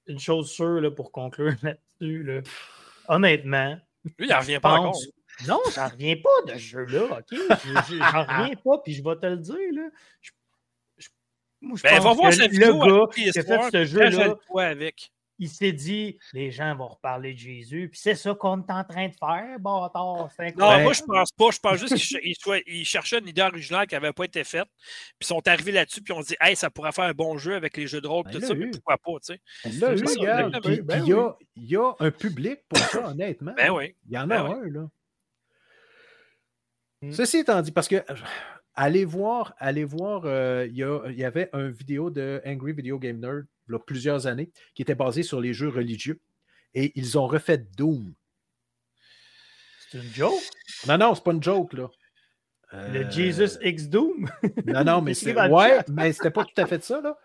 Une 0.08 0.20
chose 0.20 0.50
sûre 0.50 0.82
là, 0.82 0.90
pour 0.90 1.12
conclure 1.12 1.54
là-dessus, 1.62 2.24
là. 2.24 2.42
Honnêtement, 3.10 3.78
Lui, 4.18 4.28
il 4.28 4.34
revient 4.34 4.54
je 4.54 4.60
pas 4.60 4.72
encore. 4.80 5.00
Non, 5.48 5.60
j'en 5.74 5.88
reviens 5.88 6.16
pas 6.16 6.52
de 6.54 6.58
ce 6.58 6.64
jeu-là, 6.64 7.04
OK? 7.20 7.26
Je- 7.32 7.38
je- 7.38 7.98
J'en 7.98 8.24
reviens 8.26 8.56
pas, 8.56 8.78
puis 8.84 8.94
je 8.94 9.04
vais 9.04 9.16
te 9.18 9.26
le 9.26 9.38
dire, 9.38 9.56
là. 9.74 9.90
Je- 10.22 10.32
je- 10.98 11.10
moi, 11.62 11.78
je 11.78 11.84
Ben, 11.84 11.90
va 11.96 12.00
pense 12.10 12.18
voir 12.18 12.30
que 12.30 12.36
sa 12.36 12.44
le 12.48 12.52
vidéo 12.52 12.80
gars 12.80 12.86
avec 13.04 13.14
qui 13.14 13.30
a 13.30 13.34
fait 13.34 13.72
ce 13.72 13.86
jeu-là, 13.86 14.36
avec. 14.66 15.12
Il 15.40 15.50
s'est 15.50 15.72
dit, 15.72 16.20
les 16.34 16.52
gens 16.52 16.76
vont 16.76 16.90
reparler 16.90 17.34
de 17.34 17.40
Jésus, 17.40 17.90
puis 17.90 18.00
c'est 18.00 18.16
ça 18.16 18.36
qu'on 18.36 18.62
est 18.62 18.72
en 18.72 18.84
train 18.84 19.08
de 19.08 19.16
faire, 19.16 19.60
bâtard. 19.60 20.30
Non, 20.58 20.82
moi, 20.82 20.94
je 20.94 21.02
pense 21.04 21.32
pas. 21.32 21.50
Je 21.52 21.60
pense 21.60 21.78
juste 21.78 21.96
qu'il 21.96 22.86
cherchait 22.86 23.20
une 23.20 23.28
idée 23.28 23.42
originale 23.42 23.88
qui 23.88 23.96
n'avait 23.96 24.14
pas 24.14 24.26
été 24.26 24.44
faite, 24.44 24.68
puis 24.78 25.22
ils 25.22 25.28
sont 25.28 25.48
arrivés 25.48 25.72
là-dessus, 25.72 26.02
puis 26.02 26.14
on 26.14 26.22
dit, 26.22 26.36
hey, 26.42 26.56
ça 26.56 26.70
pourrait 26.70 26.92
faire 26.92 27.06
un 27.06 27.14
bon 27.14 27.38
jeu 27.38 27.56
avec 27.56 27.78
les 27.78 27.88
jeux 27.88 28.02
de 28.02 28.08
rôle, 28.08 28.26
ben 28.26 28.34
tout 28.34 28.42
ça, 28.42 28.54
mais 28.54 28.70
pourquoi 28.70 28.98
pas, 28.98 29.12
tu 29.26 29.34
sais. 29.34 29.80
Là, 29.80 29.94
il 29.96 30.24
y, 31.08 31.14
a, 31.14 31.38
y 31.56 31.76
a 31.76 31.96
un 32.00 32.12
public 32.12 32.60
pour 32.68 32.80
ça, 32.80 33.08
honnêtement. 33.10 33.54
Ben 33.56 33.72
oui. 33.72 33.96
Il 34.08 34.14
y 34.14 34.18
en 34.18 34.30
a 34.30 34.44
ben 34.44 34.52
un, 34.52 34.70
là. 34.70 34.88
Hmm. 37.02 37.12
Ceci 37.12 37.38
étant 37.38 37.62
dit, 37.62 37.72
parce 37.72 37.88
que 37.88 38.04
allez 38.76 39.06
voir, 39.06 39.54
allez 39.58 39.86
voir, 39.86 40.24
euh, 40.26 40.68
il, 40.70 40.78
y 40.78 41.24
avait 41.24 41.50
une 41.54 41.70
vidéo 41.70 42.10
de 42.10 42.42
Angry 42.46 42.74
Video 42.74 43.00
Game 43.00 43.20
Nerd 43.20 43.46
il 43.70 43.74
y 43.74 43.76
a 43.76 43.80
plusieurs 43.80 44.28
années 44.28 44.52
qui 44.74 44.82
était 44.82 44.96
basée 44.96 45.24
sur 45.24 45.40
les 45.40 45.54
jeux 45.54 45.70
religieux 45.70 46.20
et 46.74 46.92
ils 46.96 47.18
ont 47.18 47.28
refait 47.28 47.58
Doom. 47.58 48.14
C'est 49.90 49.98
une 49.98 50.14
joke? 50.14 50.42
Non, 50.88 50.98
non, 50.98 51.16
c'est 51.16 51.24
pas 51.24 51.32
une 51.32 51.44
joke, 51.44 51.74
là. 51.74 51.90
Le 52.72 53.10
Jesus 53.10 53.58
X 53.62 53.88
Doom? 53.88 54.30
non, 54.66 54.84
non, 54.84 55.02
mais 55.02 55.14
c'est. 55.16 55.34
Ouais, 55.34 55.80
mais 55.90 56.14
c'était 56.14 56.30
pas 56.30 56.46
tout 56.46 56.62
à 56.62 56.68
fait 56.68 56.84
ça, 56.84 57.02
là. 57.02 57.18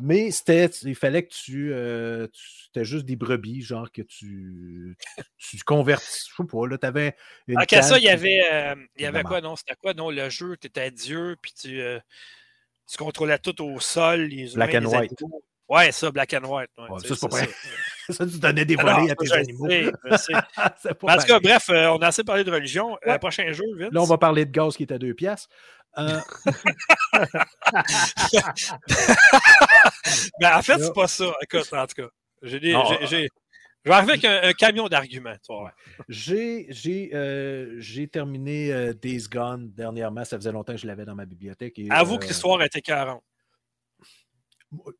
Mais 0.00 0.30
c'était, 0.30 0.66
il 0.66 0.94
fallait 0.94 1.24
que 1.24 1.32
tu, 1.32 1.72
euh, 1.72 2.28
c'était 2.66 2.84
juste 2.84 3.04
des 3.04 3.16
brebis, 3.16 3.62
genre 3.62 3.90
que 3.90 4.02
tu, 4.02 4.96
tu, 5.38 5.58
convertis. 5.64 6.28
Je 6.30 6.42
sais 6.42 6.48
pas, 6.48 6.66
là, 6.66 6.78
t'avais 6.78 7.16
une. 7.48 7.56
Ah, 7.58 7.82
ça, 7.82 7.98
il 7.98 8.04
y 8.04 8.08
avait, 8.08 8.42
euh, 8.50 8.76
il 8.96 9.02
y 9.02 9.06
avait 9.06 9.24
quoi, 9.24 9.40
non? 9.40 9.56
C'était 9.56 9.74
quoi, 9.74 9.92
non? 9.92 10.10
Le 10.10 10.28
jeu, 10.30 10.56
tu 10.56 10.68
étais 10.68 10.90
Dieu, 10.92 11.36
puis 11.42 11.52
tu, 11.52 11.80
euh, 11.80 11.98
tu 12.88 12.96
contrôlais 12.96 13.38
tout 13.38 13.60
au 13.62 13.80
sol, 13.80 14.22
les 14.22 14.54
Black 14.54 14.74
and 14.76 14.84
white. 14.84 15.20
Ouais, 15.70 15.92
ça, 15.92 16.10
black 16.10 16.34
and 16.34 16.44
white. 16.44 16.70
Ouais, 16.76 16.98
ça, 16.98 17.14
c'est 17.14 17.28
pas 17.28 17.36
vrai. 17.36 17.48
Ça. 18.10 18.26
tu 18.26 18.40
donnais 18.40 18.64
des 18.64 18.74
volets 18.74 19.08
à 19.12 19.14
tes 19.14 19.32
animaux. 19.32 19.68
Sais, 19.68 20.34
en 20.56 21.16
tout 21.16 21.26
cas, 21.26 21.38
bref, 21.38 21.66
on 21.68 21.98
a 21.98 22.08
assez 22.08 22.24
parlé 22.24 22.42
de 22.42 22.50
religion. 22.50 22.98
Ouais. 23.06 23.20
prochain 23.20 23.48
vite. 23.48 23.92
Là, 23.92 24.02
on 24.02 24.04
va 24.04 24.18
parler 24.18 24.44
de 24.44 24.50
gaz 24.50 24.76
qui 24.76 24.82
est 24.82 24.92
à 24.92 24.98
deux 24.98 25.14
piastres. 25.14 25.48
Euh... 25.96 26.18
ben, 30.40 30.56
en 30.56 30.62
fait, 30.62 30.80
c'est 30.80 30.92
pas 30.92 31.06
ça. 31.06 31.32
Écoute, 31.40 31.72
en 31.72 31.86
tout 31.86 32.02
cas, 32.02 32.08
j'ai 32.42 32.58
des, 32.58 32.76
j'ai, 33.08 33.28
je 33.84 33.90
vais 33.90 33.96
arriver 33.96 34.12
avec 34.12 34.24
un, 34.24 34.52
camion 34.52 34.88
d'arguments. 34.88 35.36
J'ai, 36.08 36.66
j'ai, 36.68 37.10
euh, 37.14 37.76
j'ai 37.78 38.08
terminé 38.08 38.72
euh, 38.72 38.92
Days 38.92 39.24
Gone 39.30 39.70
dernièrement. 39.72 40.24
Ça 40.24 40.36
faisait 40.36 40.52
longtemps 40.52 40.74
que 40.74 40.80
je 40.80 40.86
l'avais 40.86 41.06
dans 41.06 41.14
ma 41.14 41.24
bibliothèque. 41.24 41.78
Et, 41.78 41.88
Avoue 41.90 42.18
que 42.18 42.24
euh, 42.24 42.28
l'histoire 42.28 42.62
était 42.62 42.82
40. 42.82 43.22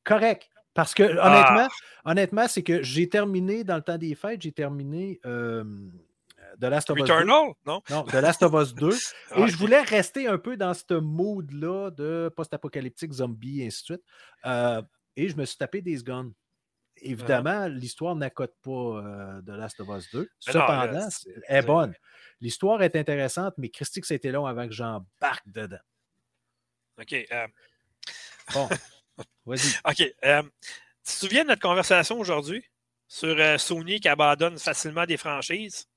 Correct. 0.02 0.48
Parce 0.74 0.94
que, 0.94 1.02
honnêtement, 1.02 1.68
ah. 2.04 2.10
honnêtement 2.10 2.48
c'est 2.48 2.62
que 2.62 2.82
j'ai 2.82 3.08
terminé 3.08 3.64
dans 3.64 3.76
le 3.76 3.82
temps 3.82 3.98
des 3.98 4.14
fêtes, 4.14 4.42
j'ai 4.42 4.52
terminé 4.52 5.20
The 6.58 6.64
Last 6.64 6.90
of 6.90 6.98
Us 6.98 7.06
2. 7.06 7.24
non? 7.24 7.54
Non, 7.64 7.82
The 8.04 8.14
Last 8.14 8.42
of 8.42 8.52
Us 8.54 8.74
2. 8.74 8.90
et 9.36 9.48
je 9.48 9.56
voulais 9.56 9.82
rester 9.82 10.26
un 10.26 10.38
peu 10.38 10.56
dans 10.56 10.74
ce 10.74 10.94
mood-là 10.94 11.90
de 11.90 12.30
post-apocalyptique, 12.34 13.12
zombie, 13.12 13.62
et 13.62 13.66
ainsi 13.66 13.82
de 13.82 13.84
suite. 13.84 14.02
Euh, 14.46 14.82
et 15.16 15.28
je 15.28 15.36
me 15.36 15.44
suis 15.44 15.56
tapé 15.56 15.80
des 15.82 15.96
Gone. 15.96 16.32
Évidemment, 17.02 17.66
l'histoire 17.66 18.14
n'accote 18.14 18.54
pas 18.62 18.70
euh, 18.70 19.40
The 19.42 19.50
Last 19.50 19.80
of 19.80 19.88
Us 19.88 20.10
2. 20.12 20.28
Cependant, 20.38 21.08
elle 21.48 21.56
est 21.56 21.66
bonne. 21.66 21.94
L'histoire 22.40 22.82
est 22.82 22.94
intéressante, 22.96 23.54
mais 23.56 23.70
a 23.80 24.14
été 24.14 24.30
long 24.30 24.46
avant 24.46 24.66
que 24.66 24.74
j'embarque 24.74 25.46
dedans. 25.46 25.78
OK. 27.00 27.14
Euh... 27.14 27.46
Bon, 28.52 28.68
vas-y. 29.46 29.74
OK. 29.84 30.14
Euh, 30.24 30.42
tu 30.42 31.12
te 31.12 31.18
souviens 31.18 31.44
de 31.44 31.48
notre 31.48 31.62
conversation 31.62 32.18
aujourd'hui 32.18 32.64
sur 33.08 33.36
euh, 33.38 33.58
Sony 33.58 34.00
qui 34.00 34.08
abandonne 34.08 34.58
facilement 34.58 35.06
des 35.06 35.16
franchises? 35.16 35.88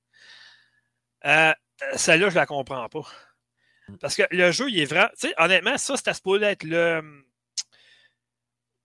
Euh, 1.24 1.52
celle-là, 1.94 2.30
je 2.30 2.34
la 2.34 2.46
comprends 2.46 2.88
pas. 2.88 3.06
Mm. 3.88 3.96
Parce 3.98 4.16
que 4.16 4.22
le 4.30 4.50
jeu, 4.52 4.68
il 4.70 4.80
est 4.80 4.84
vraiment. 4.84 5.10
Tu 5.18 5.28
sais, 5.28 5.34
honnêtement, 5.38 5.78
ça, 5.78 5.96
c'était 5.96 6.14
supposé 6.14 6.44
être 6.44 6.64
le. 6.64 7.24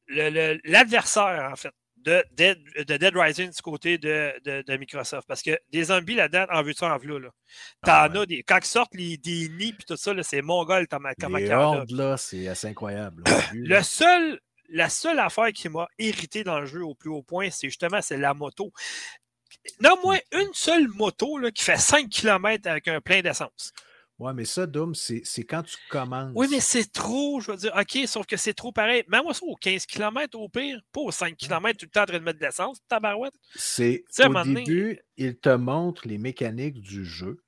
L'adversaire, 0.07 1.49
en 1.51 1.55
fait, 1.55 1.73
de 2.03 2.23
Dead, 2.31 2.57
de 2.87 2.97
Dead 2.97 3.15
Rising 3.15 3.51
du 3.51 3.61
côté 3.61 3.97
de, 3.97 4.33
de, 4.43 4.77
Microsoft. 4.77 5.27
Parce 5.27 5.41
que 5.41 5.57
des 5.71 5.85
zombies 5.85 6.15
là-dedans, 6.15 6.45
en 6.51 6.63
veux-tu, 6.63 6.83
en 6.83 6.97
veux 6.97 7.19
là? 7.19 7.29
Ah 7.83 8.09
T'en 8.09 8.21
as 8.21 8.25
des. 8.25 8.43
Quand 8.43 8.59
ils 8.61 8.65
sortent 8.65 8.95
les, 8.95 9.17
des 9.17 9.49
nids 9.49 9.75
et 9.79 9.83
tout 9.85 9.97
ça, 9.97 10.13
c'est 10.23 10.41
mongol 10.41 10.87
comme 10.87 11.07
Les 11.37 11.51
hordes, 11.51 11.91
là, 11.91 12.17
c'est 12.17 12.47
assez 12.47 12.67
incroyable. 12.67 13.23
le 13.53 13.81
seul. 13.81 14.39
La 14.71 14.87
seule 14.87 15.17
affaire 15.17 15.51
qui 15.51 15.67
m'a 15.67 15.87
irrité 15.97 16.43
dans 16.43 16.59
le 16.59 16.67
jeu 16.67 16.83
au 16.85 16.93
plus 16.93 17.09
haut 17.09 17.23
point, 17.23 17.49
c'est 17.49 17.69
justement 17.69 18.03
c'est 18.03 18.17
la 18.17 18.35
moto. 18.35 18.71
Nomme-moi 19.79 20.17
une 20.31 20.53
seule 20.53 20.87
moto 20.89 21.39
là, 21.39 21.49
qui 21.49 21.63
fait 21.63 21.79
5 21.79 22.07
km 22.07 22.69
avec 22.69 22.87
un 22.87 23.01
plein 23.01 23.21
d'essence. 23.21 23.73
Ouais, 24.19 24.33
mais 24.33 24.43
ça, 24.43 24.67
Doom, 24.67 24.93
c'est 24.95 25.23
quand 25.45 25.63
tu 25.63 25.77
commences. 25.89 26.33
Oui, 26.35 26.47
mais 26.51 26.59
c'est 26.59 26.91
trop, 26.91 27.39
je 27.39 27.51
veux 27.51 27.57
dire. 27.57 27.73
OK, 27.73 28.05
sauf 28.05 28.25
que 28.25 28.35
c'est 28.35 28.53
trop 28.53 28.73
pareil. 28.73 29.03
Même 29.07 29.23
moi, 29.23 29.33
ça 29.33 29.45
aux 29.45 29.55
15 29.55 29.85
km 29.85 30.37
au 30.37 30.49
pire, 30.49 30.81
pas 30.91 30.99
aux 30.99 31.11
5 31.11 31.37
km 31.37 31.77
tout 31.77 31.85
le 31.85 31.89
temps 31.89 32.01
en 32.01 32.05
train 32.05 32.19
de 32.19 32.23
mettre 32.23 32.39
de 32.39 32.45
l'essence, 32.45 32.79
tabarouette. 32.89 33.33
C'est 33.55 34.03
au 34.19 34.43
début, 34.43 34.99
il 35.15 35.37
te 35.37 35.55
montre 35.55 36.05
les 36.05 36.17
mécaniques 36.17 36.81
du 36.81 37.05
jeu. 37.05 37.41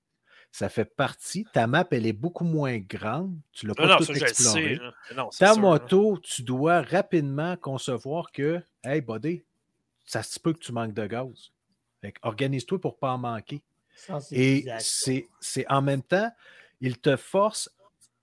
Ça 0.53 0.69
fait 0.69 0.85
partie. 0.85 1.45
Ta 1.53 1.67
map, 1.67 1.87
elle 1.91 2.05
est 2.05 2.13
beaucoup 2.13 2.43
moins 2.43 2.77
grande. 2.77 3.37
Tu 3.51 3.67
l'as 3.67 3.73
pas 3.73 3.87
non, 3.87 3.97
tout 3.97 4.03
ça, 4.03 4.13
exploré. 4.13 4.79
Non, 5.15 5.29
Ta 5.29 5.55
moto, 5.55 6.19
tu 6.21 6.43
dois 6.43 6.81
rapidement 6.81 7.55
concevoir 7.57 8.31
que, 8.31 8.61
hey, 8.83 9.01
buddy, 9.01 9.43
ça 10.05 10.23
se 10.23 10.39
peut 10.39 10.53
que 10.53 10.59
tu 10.59 10.71
manques 10.71 10.93
de 10.93 11.05
gaz. 11.05 11.51
Organise-toi 12.21 12.79
pour 12.79 12.93
ne 12.93 12.97
pas 12.97 13.11
en 13.11 13.17
manquer. 13.17 13.61
Et 14.31 14.65
c'est 14.79 15.27
en 15.69 15.81
même 15.81 16.01
temps, 16.01 16.31
il 16.81 16.99
te 16.99 17.15
force 17.15 17.69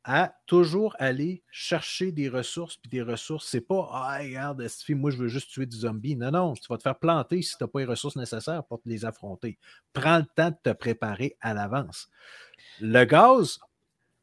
à 0.05 0.35
toujours 0.47 0.97
aller 0.99 1.43
chercher 1.51 2.13
des 2.13 2.29
ressources, 2.31 2.77
puis 2.77 2.89
des 2.89 3.03
ressources, 3.03 3.47
c'est 3.47 3.61
pas 3.61 3.89
Ah, 3.93 4.19
regarde, 4.21 4.67
moi 4.91 5.11
je 5.11 5.17
veux 5.19 5.29
juste 5.29 5.51
tuer 5.51 5.67
des 5.67 5.77
zombies. 5.77 6.17
Non, 6.17 6.31
non, 6.31 6.55
tu 6.55 6.67
vas 6.71 6.79
te 6.79 6.83
faire 6.83 6.99
planter 6.99 7.43
si 7.43 7.57
tu 7.57 7.63
n'as 7.63 7.69
pas 7.69 7.81
les 7.81 7.85
ressources 7.85 8.17
nécessaires 8.17 8.65
pour 8.65 8.81
te 8.81 8.89
les 8.89 9.05
affronter. 9.05 9.59
Prends 9.93 10.19
le 10.19 10.27
temps 10.35 10.51
de 10.51 10.57
te 10.63 10.75
préparer 10.75 11.37
à 11.41 11.53
l'avance. 11.53 12.09
Le 12.81 13.05
gaz, 13.05 13.59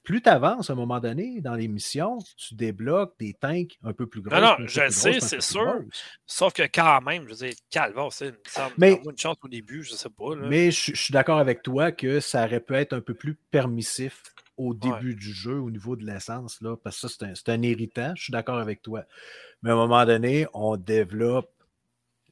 plus 0.06 0.22
tu 0.22 0.30
avances 0.30 0.70
à 0.70 0.74
un 0.74 0.76
moment 0.76 1.00
donné 1.00 1.42
dans 1.42 1.56
les 1.56 1.68
missions, 1.68 2.20
tu 2.38 2.56
débloques 2.56 3.16
des 3.20 3.34
tanks 3.34 3.78
un 3.84 3.92
peu 3.92 4.08
plus 4.08 4.22
gros. 4.22 4.34
Non, 4.34 4.42
non, 4.42 4.68
je 4.68 4.82
le 4.82 4.92
sais, 4.92 5.20
c'est 5.20 5.42
sûr. 5.42 5.82
Sauf 6.26 6.54
que 6.54 6.64
quand 6.64 7.02
même, 7.02 7.24
je 7.24 7.30
veux 7.30 7.48
dire, 7.48 7.56
calva, 7.70 8.08
c'est 8.12 8.34
une, 8.78 8.86
une 8.86 9.18
chance 9.18 9.38
au 9.44 9.48
début, 9.48 9.84
je 9.84 9.94
sais 9.94 10.10
pas. 10.10 10.36
Mais 10.36 10.72
je, 10.72 10.96
suis 10.96 11.12
d'accord 11.12 11.40
avec 11.40 11.62
toi 11.62 11.92
que 11.92 12.20
ça 12.22 12.46
aurait 12.46 12.62
pu 12.62 12.76
être 12.76 12.94
un 12.94 13.02
peu 13.02 13.14
plus 13.14 13.36
permissif 13.52 14.22
au 14.58 14.74
début 14.74 15.16
du 15.16 15.34
jeu 15.34 15.60
au 15.60 15.70
niveau 15.70 15.98
de 15.98 16.06
l'essence, 16.06 16.62
là, 16.62 16.78
parce 16.78 17.02
que 17.02 17.08
ça, 17.10 17.28
c'est 17.36 17.50
un, 17.50 17.56
un, 17.56 17.62
irritant, 17.62 18.14
je 18.16 18.24
suis 18.24 18.32
d'accord 18.32 18.60
avec 18.60 18.82
toi. 18.82 19.04
Mais 19.62 19.72
à 19.72 19.74
un 19.74 19.76
moment 19.76 20.06
donné, 20.06 20.48
on 20.54 20.78
développe 20.78 21.52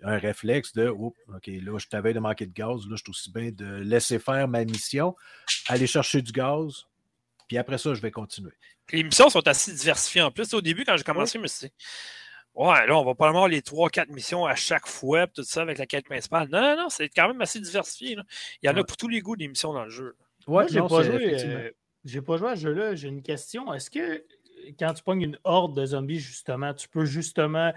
un 0.04 0.18
réflexe 0.18 0.74
de 0.74 0.88
OK, 0.88 1.48
là, 1.48 1.78
je 1.78 1.88
t'avais 1.88 2.14
de 2.14 2.20
manquer 2.20 2.46
de 2.46 2.54
gaz, 2.54 2.88
là, 2.88 2.96
je 2.96 3.04
suis 3.04 3.10
aussi 3.10 3.32
bien 3.32 3.52
de 3.52 3.82
laisser 3.82 4.20
faire 4.20 4.48
ma 4.48 4.64
mission, 4.64 5.16
aller 5.68 5.88
chercher 5.88 6.22
du 6.22 6.32
gaz, 6.32 6.86
puis 7.48 7.58
après 7.58 7.78
ça, 7.78 7.94
je 7.94 8.02
vais 8.02 8.12
continuer. 8.12 8.54
Les 8.92 9.04
missions 9.04 9.30
sont 9.30 9.48
assez 9.48 9.74
diversifiées 9.74 10.22
en 10.22 10.32
plus. 10.32 10.54
Au 10.54 10.62
début, 10.62 10.84
quand 10.84 10.98
j'ai 10.98 11.04
commencé, 11.04 11.38
je 11.38 11.44
me 11.44 11.48
suis 11.48 11.68
dit, 11.68 11.74
ouais, 12.56 12.88
là, 12.88 12.98
on 12.98 13.06
va 13.06 13.16
pas 13.16 13.30
avoir 13.30 13.48
les 13.48 13.62
3-4 13.62 14.12
missions 14.12 14.46
à 14.46 14.56
chaque 14.56 14.88
fois, 14.88 15.28
tout 15.28 15.44
ça 15.44 15.62
avec 15.62 15.78
la 15.78 15.86
quête 15.86 16.06
principale. 16.06 16.50
Non, 16.50 16.62
non, 16.62 16.76
non, 16.78 16.90
c'est 16.90 17.10
quand 17.10 17.28
même 17.28 17.42
assez 17.42 17.60
diversifié. 17.60 18.18
Il 18.62 18.68
y 18.68 18.70
en 18.70 18.78
a 18.78 18.84
pour 18.84 18.98
tous 18.98 19.08
les 19.08 19.22
goûts 19.22 19.36
des 19.36 19.48
missions 19.48 19.74
dans 19.74 19.86
le 19.86 19.90
jeu. 19.90 20.16
Ouais, 20.48 20.68
j'ai 20.70 20.82
pas 20.82 21.04
joué. 21.04 21.44
Euh, 21.44 21.72
j'ai 22.04 22.22
pas 22.22 22.38
joué 22.38 22.50
à 22.50 22.56
ce 22.56 22.62
jeu-là. 22.62 22.96
J'ai 22.96 23.08
une 23.08 23.24
question. 23.24 23.74
Est-ce 23.74 23.90
que 23.90 24.26
quand 24.80 24.94
tu 24.94 25.04
pognes 25.04 25.22
une 25.22 25.40
horde 25.44 25.76
de 25.76 25.86
zombies, 25.86 26.20
justement, 26.20 26.74
tu 26.74 26.88
peux 26.88 27.06
justement 27.06 27.74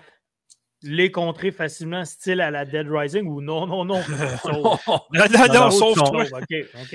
les 0.86 1.10
contrer 1.10 1.50
facilement, 1.50 2.04
style 2.04 2.40
à 2.40 2.50
la 2.50 2.64
Dead 2.64 2.86
Rising 2.88 3.26
ou 3.26 3.40
non, 3.40 3.66
non, 3.66 3.84
non. 3.84 4.00
non, 4.44 4.78
non, 5.12 5.54
non, 5.54 5.70
sauf 5.70 5.96
toi. 5.96 6.24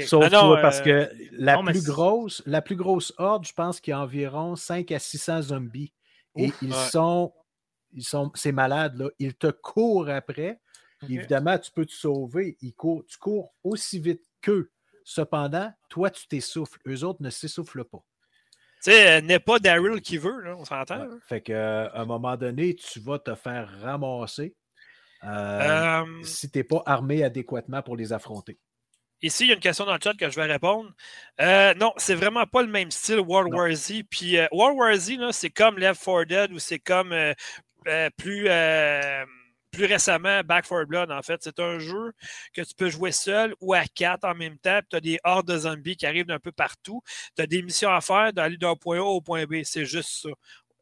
Sauf 0.06 0.30
toi, 0.30 0.58
parce 0.62 0.82
que 0.82 1.10
la, 1.32 1.62
plus 1.62 1.84
grosse, 1.84 2.42
la 2.46 2.62
plus 2.62 2.76
grosse 2.76 3.14
horde, 3.18 3.46
je 3.46 3.54
pense 3.54 3.80
qu'il 3.80 3.92
y 3.92 3.94
a 3.94 4.00
environ 4.00 4.56
5 4.56 4.92
à 4.92 5.00
600 5.00 5.42
zombies. 5.44 5.94
Et 6.38 6.52
ils 6.62 6.74
sont, 6.74 7.34
ils 7.94 8.04
sont, 8.04 8.32
ces 8.36 8.52
malades-là, 8.52 9.10
ils 9.20 9.36
te 9.36 9.48
courent 9.48 10.10
après. 10.10 10.60
Évidemment, 11.10 11.58
tu 11.58 11.72
peux 11.72 11.86
te 11.86 11.94
sauver. 11.94 12.58
Ils 12.62 12.74
courent, 12.74 13.04
tu 13.06 13.18
cours 13.18 13.54
aussi 13.64 14.00
vite 14.00 14.24
qu'eux. 14.42 14.72
Cependant, 15.04 15.72
toi, 15.90 16.10
tu 16.10 16.28
t'essouffles. 16.28 16.80
Eux 16.88 17.04
autres 17.04 17.22
ne 17.22 17.30
s'essoufflent 17.30 17.84
pas. 17.84 18.04
Tu 18.84 18.90
sais, 18.90 19.18
euh, 19.18 19.22
n'est 19.22 19.40
pas 19.40 19.60
Daryl 19.60 20.02
qui 20.02 20.18
veut, 20.18 20.41
là, 20.41 20.56
on 20.58 20.66
s'entend. 20.66 21.08
Fait 21.28 21.41
qu'à 21.41 21.53
euh, 21.53 21.90
un 21.94 22.06
moment 22.06 22.36
donné, 22.36 22.76
tu 22.76 22.99
vas 22.99 23.20
te 23.20 23.36
faire 23.36 23.70
ramasser 23.82 24.56
euh, 25.24 26.03
si 26.24 26.49
tu 26.49 26.58
n'es 26.58 26.64
pas 26.64 26.82
armé 26.88 27.24
adéquatement 27.24 27.84
pour 27.84 27.95
les 27.95 28.12
affronter. 28.12 28.58
Ici, 29.22 29.44
il 29.44 29.49
y 29.49 29.52
a 29.52 29.53
une 29.53 29.62
question 29.62 29.86
dans 29.86 29.94
le 29.94 29.99
chat 30.03 30.16
que 30.16 30.32
je 30.32 30.36
vais 30.36 30.52
répondre. 30.52 30.90
non, 31.40 31.94
c'est 31.98 32.16
vraiment 32.16 32.48
pas 32.48 32.64
le 32.64 32.70
même 32.70 32.90
style 32.90 33.20
World 33.20 33.53
War 33.53 33.72
Z. 33.72 34.02
Puis 34.10 34.38
World 34.52 34.76
War 34.80 34.95
Z, 34.95 35.32
c'est 35.32 35.52
comme 35.52 35.78
Left 35.78 36.03
4 36.03 36.26
Dead 36.26 36.52
ou 36.52 36.58
c'est 36.58 36.80
comme 36.80 37.14
plus 38.18 38.49
plus 39.72 39.85
récemment, 39.85 40.41
Back 40.43 40.65
for 40.65 40.85
Blood, 40.85 41.11
en 41.11 41.22
fait. 41.22 41.41
C'est 41.43 41.60
un 41.60 41.80
jeu 41.80 42.14
que 42.53 42.61
tu 42.61 42.73
peux 42.76 42.89
jouer 42.89 43.11
seul 43.11 43.56
ou 43.61 43.73
à 43.73 43.85
quatre 43.85 44.26
en 44.26 44.35
même 44.35 44.57
temps. 44.57 44.80
Tu 44.89 44.95
as 44.95 45.02
des 45.02 45.19
hordes 45.23 45.48
de 45.48 45.57
zombies 45.60 45.95
qui 45.95 46.06
arrivent 46.06 46.26
d'un 46.27 46.39
peu 46.39 46.52
partout. 46.52 47.02
Tu 47.35 47.41
as 47.41 47.48
des 47.48 47.61
missions 47.61 47.89
à 47.91 48.02
faire 48.02 48.34
d'aller 48.34 48.57
d'un 48.57 48.76
point 48.76 48.99
A 48.99 49.03
au 49.03 49.22
point 49.22 49.45
B. 49.45 49.64
C'est 49.64 49.85
juste 49.85 50.10
ça. 50.23 50.30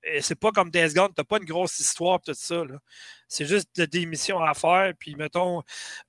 Et 0.03 0.21
c'est 0.21 0.35
pas 0.35 0.51
comme 0.51 0.71
Death 0.71 0.93
Gone, 0.93 1.13
t'as 1.13 1.23
pas 1.25 1.37
une 1.37 1.45
grosse 1.45 1.79
histoire 1.79 2.21
tout 2.21 2.33
ça. 2.33 2.63
C'est 3.27 3.45
juste 3.45 3.79
des 3.81 4.05
missions 4.05 4.39
à 4.41 4.53
faire, 4.53 4.93
puis 4.97 5.15
mettons, 5.15 5.61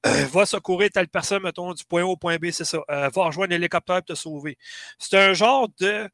va 0.05 0.47
secourir 0.47 0.91
telle 0.93 1.09
personne, 1.09 1.43
mettons, 1.43 1.73
du 1.75 1.85
point 1.85 2.03
A 2.03 2.07
au 2.07 2.17
point 2.17 2.37
B, 2.37 2.51
c'est 2.51 2.65
ça. 2.65 2.79
Euh, 2.91 3.09
va 3.09 3.25
rejoindre 3.25 3.51
l'hélicoptère 3.51 3.97
pour 3.97 4.05
te 4.05 4.15
sauver. 4.15 4.57
C'est 4.99 5.19
un 5.19 5.33
genre 5.33 5.69
de 5.81 6.09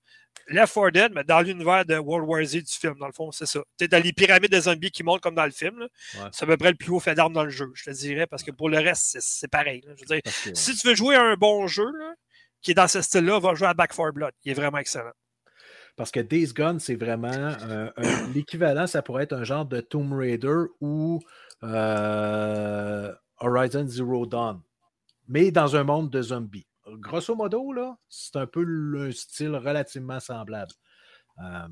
Left 0.48 0.72
4 0.72 0.90
Dead, 0.90 1.12
mais 1.12 1.24
dans 1.24 1.40
l'univers 1.40 1.84
de 1.84 1.96
World 1.96 2.28
War 2.28 2.44
Z 2.44 2.62
du 2.62 2.72
film, 2.72 2.94
dans 2.98 3.06
le 3.06 3.12
fond, 3.12 3.32
c'est 3.32 3.46
ça. 3.46 3.60
Tu 3.78 3.88
dans 3.88 4.02
les 4.02 4.12
pyramides 4.12 4.52
de 4.52 4.60
zombies 4.60 4.90
qui 4.90 5.02
montent 5.02 5.20
comme 5.20 5.34
dans 5.34 5.44
le 5.44 5.50
film. 5.50 5.86
C'est 6.32 6.44
à 6.44 6.46
peu 6.46 6.56
près 6.56 6.70
le 6.70 6.76
plus 6.76 6.90
haut 6.90 7.00
fait 7.00 7.14
d'armes 7.14 7.32
dans 7.32 7.44
le 7.44 7.50
jeu, 7.50 7.70
je 7.74 7.84
te 7.84 7.90
dirais, 7.90 8.26
parce 8.26 8.42
que 8.42 8.50
pour 8.50 8.68
le 8.68 8.78
reste, 8.78 9.18
c'est 9.20 9.50
pareil. 9.50 9.82
Je 9.84 10.04
veux 10.04 10.20
dire, 10.20 10.32
si 10.54 10.76
tu 10.76 10.86
veux 10.86 10.94
jouer 10.94 11.16
à 11.16 11.22
un 11.22 11.34
bon 11.34 11.66
jeu 11.66 11.86
qui 12.62 12.70
est 12.70 12.74
dans 12.74 12.88
ce 12.88 13.02
style-là, 13.02 13.38
va 13.40 13.54
jouer 13.54 13.68
à 13.68 13.74
Back 13.74 13.94
4 13.94 14.12
Blood. 14.12 14.32
Il 14.44 14.52
est 14.52 14.54
vraiment 14.54 14.78
excellent. 14.78 15.12
Parce 15.96 16.10
que 16.10 16.20
Days 16.20 16.52
Gone, 16.52 16.78
c'est 16.78 16.94
vraiment 16.94 17.56
l'équivalent, 18.34 18.86
ça 18.86 19.02
pourrait 19.02 19.24
être 19.24 19.32
un 19.32 19.44
genre 19.44 19.64
de 19.64 19.80
Tomb 19.80 20.12
Raider 20.12 20.66
ou 20.80 21.20
euh, 21.62 23.12
Horizon 23.38 23.86
Zero 23.86 24.26
Dawn, 24.26 24.60
mais 25.28 25.50
dans 25.50 25.74
un 25.74 25.84
monde 25.84 26.10
de 26.10 26.22
zombies 26.22 26.66
grosso 26.96 27.34
modo, 27.34 27.72
là, 27.72 27.96
c'est 28.08 28.36
un 28.36 28.46
peu 28.46 28.62
le 28.62 29.12
style 29.12 29.54
relativement 29.54 30.20
semblable. 30.20 30.72
Euh, 31.42 31.68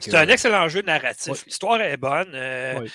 c'est 0.00 0.14
un 0.14 0.28
excellent 0.28 0.68
jeu 0.68 0.82
narratif. 0.82 1.44
L'histoire 1.46 1.80
est 1.80 1.96
bonne. 1.96 2.32
Euh, 2.34 2.86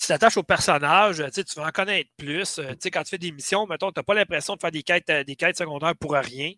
tu 0.00 0.06
t'attaches 0.06 0.38
au 0.38 0.42
personnage, 0.42 1.22
tu 1.32 1.42
vas 1.56 1.66
en 1.66 1.70
connaître 1.70 2.10
plus. 2.16 2.58
Euh, 2.58 2.74
quand 2.84 3.02
tu 3.02 3.10
fais 3.10 3.18
des 3.18 3.32
missions, 3.32 3.66
mettons, 3.66 3.92
tu 3.92 3.98
n'as 3.98 4.02
pas 4.02 4.14
l'impression 4.14 4.54
de 4.54 4.60
faire 4.60 4.70
des 4.70 4.82
quêtes, 4.82 5.10
des 5.10 5.36
quêtes 5.36 5.58
secondaires 5.58 5.94
pour 5.96 6.12
rien. 6.12 6.52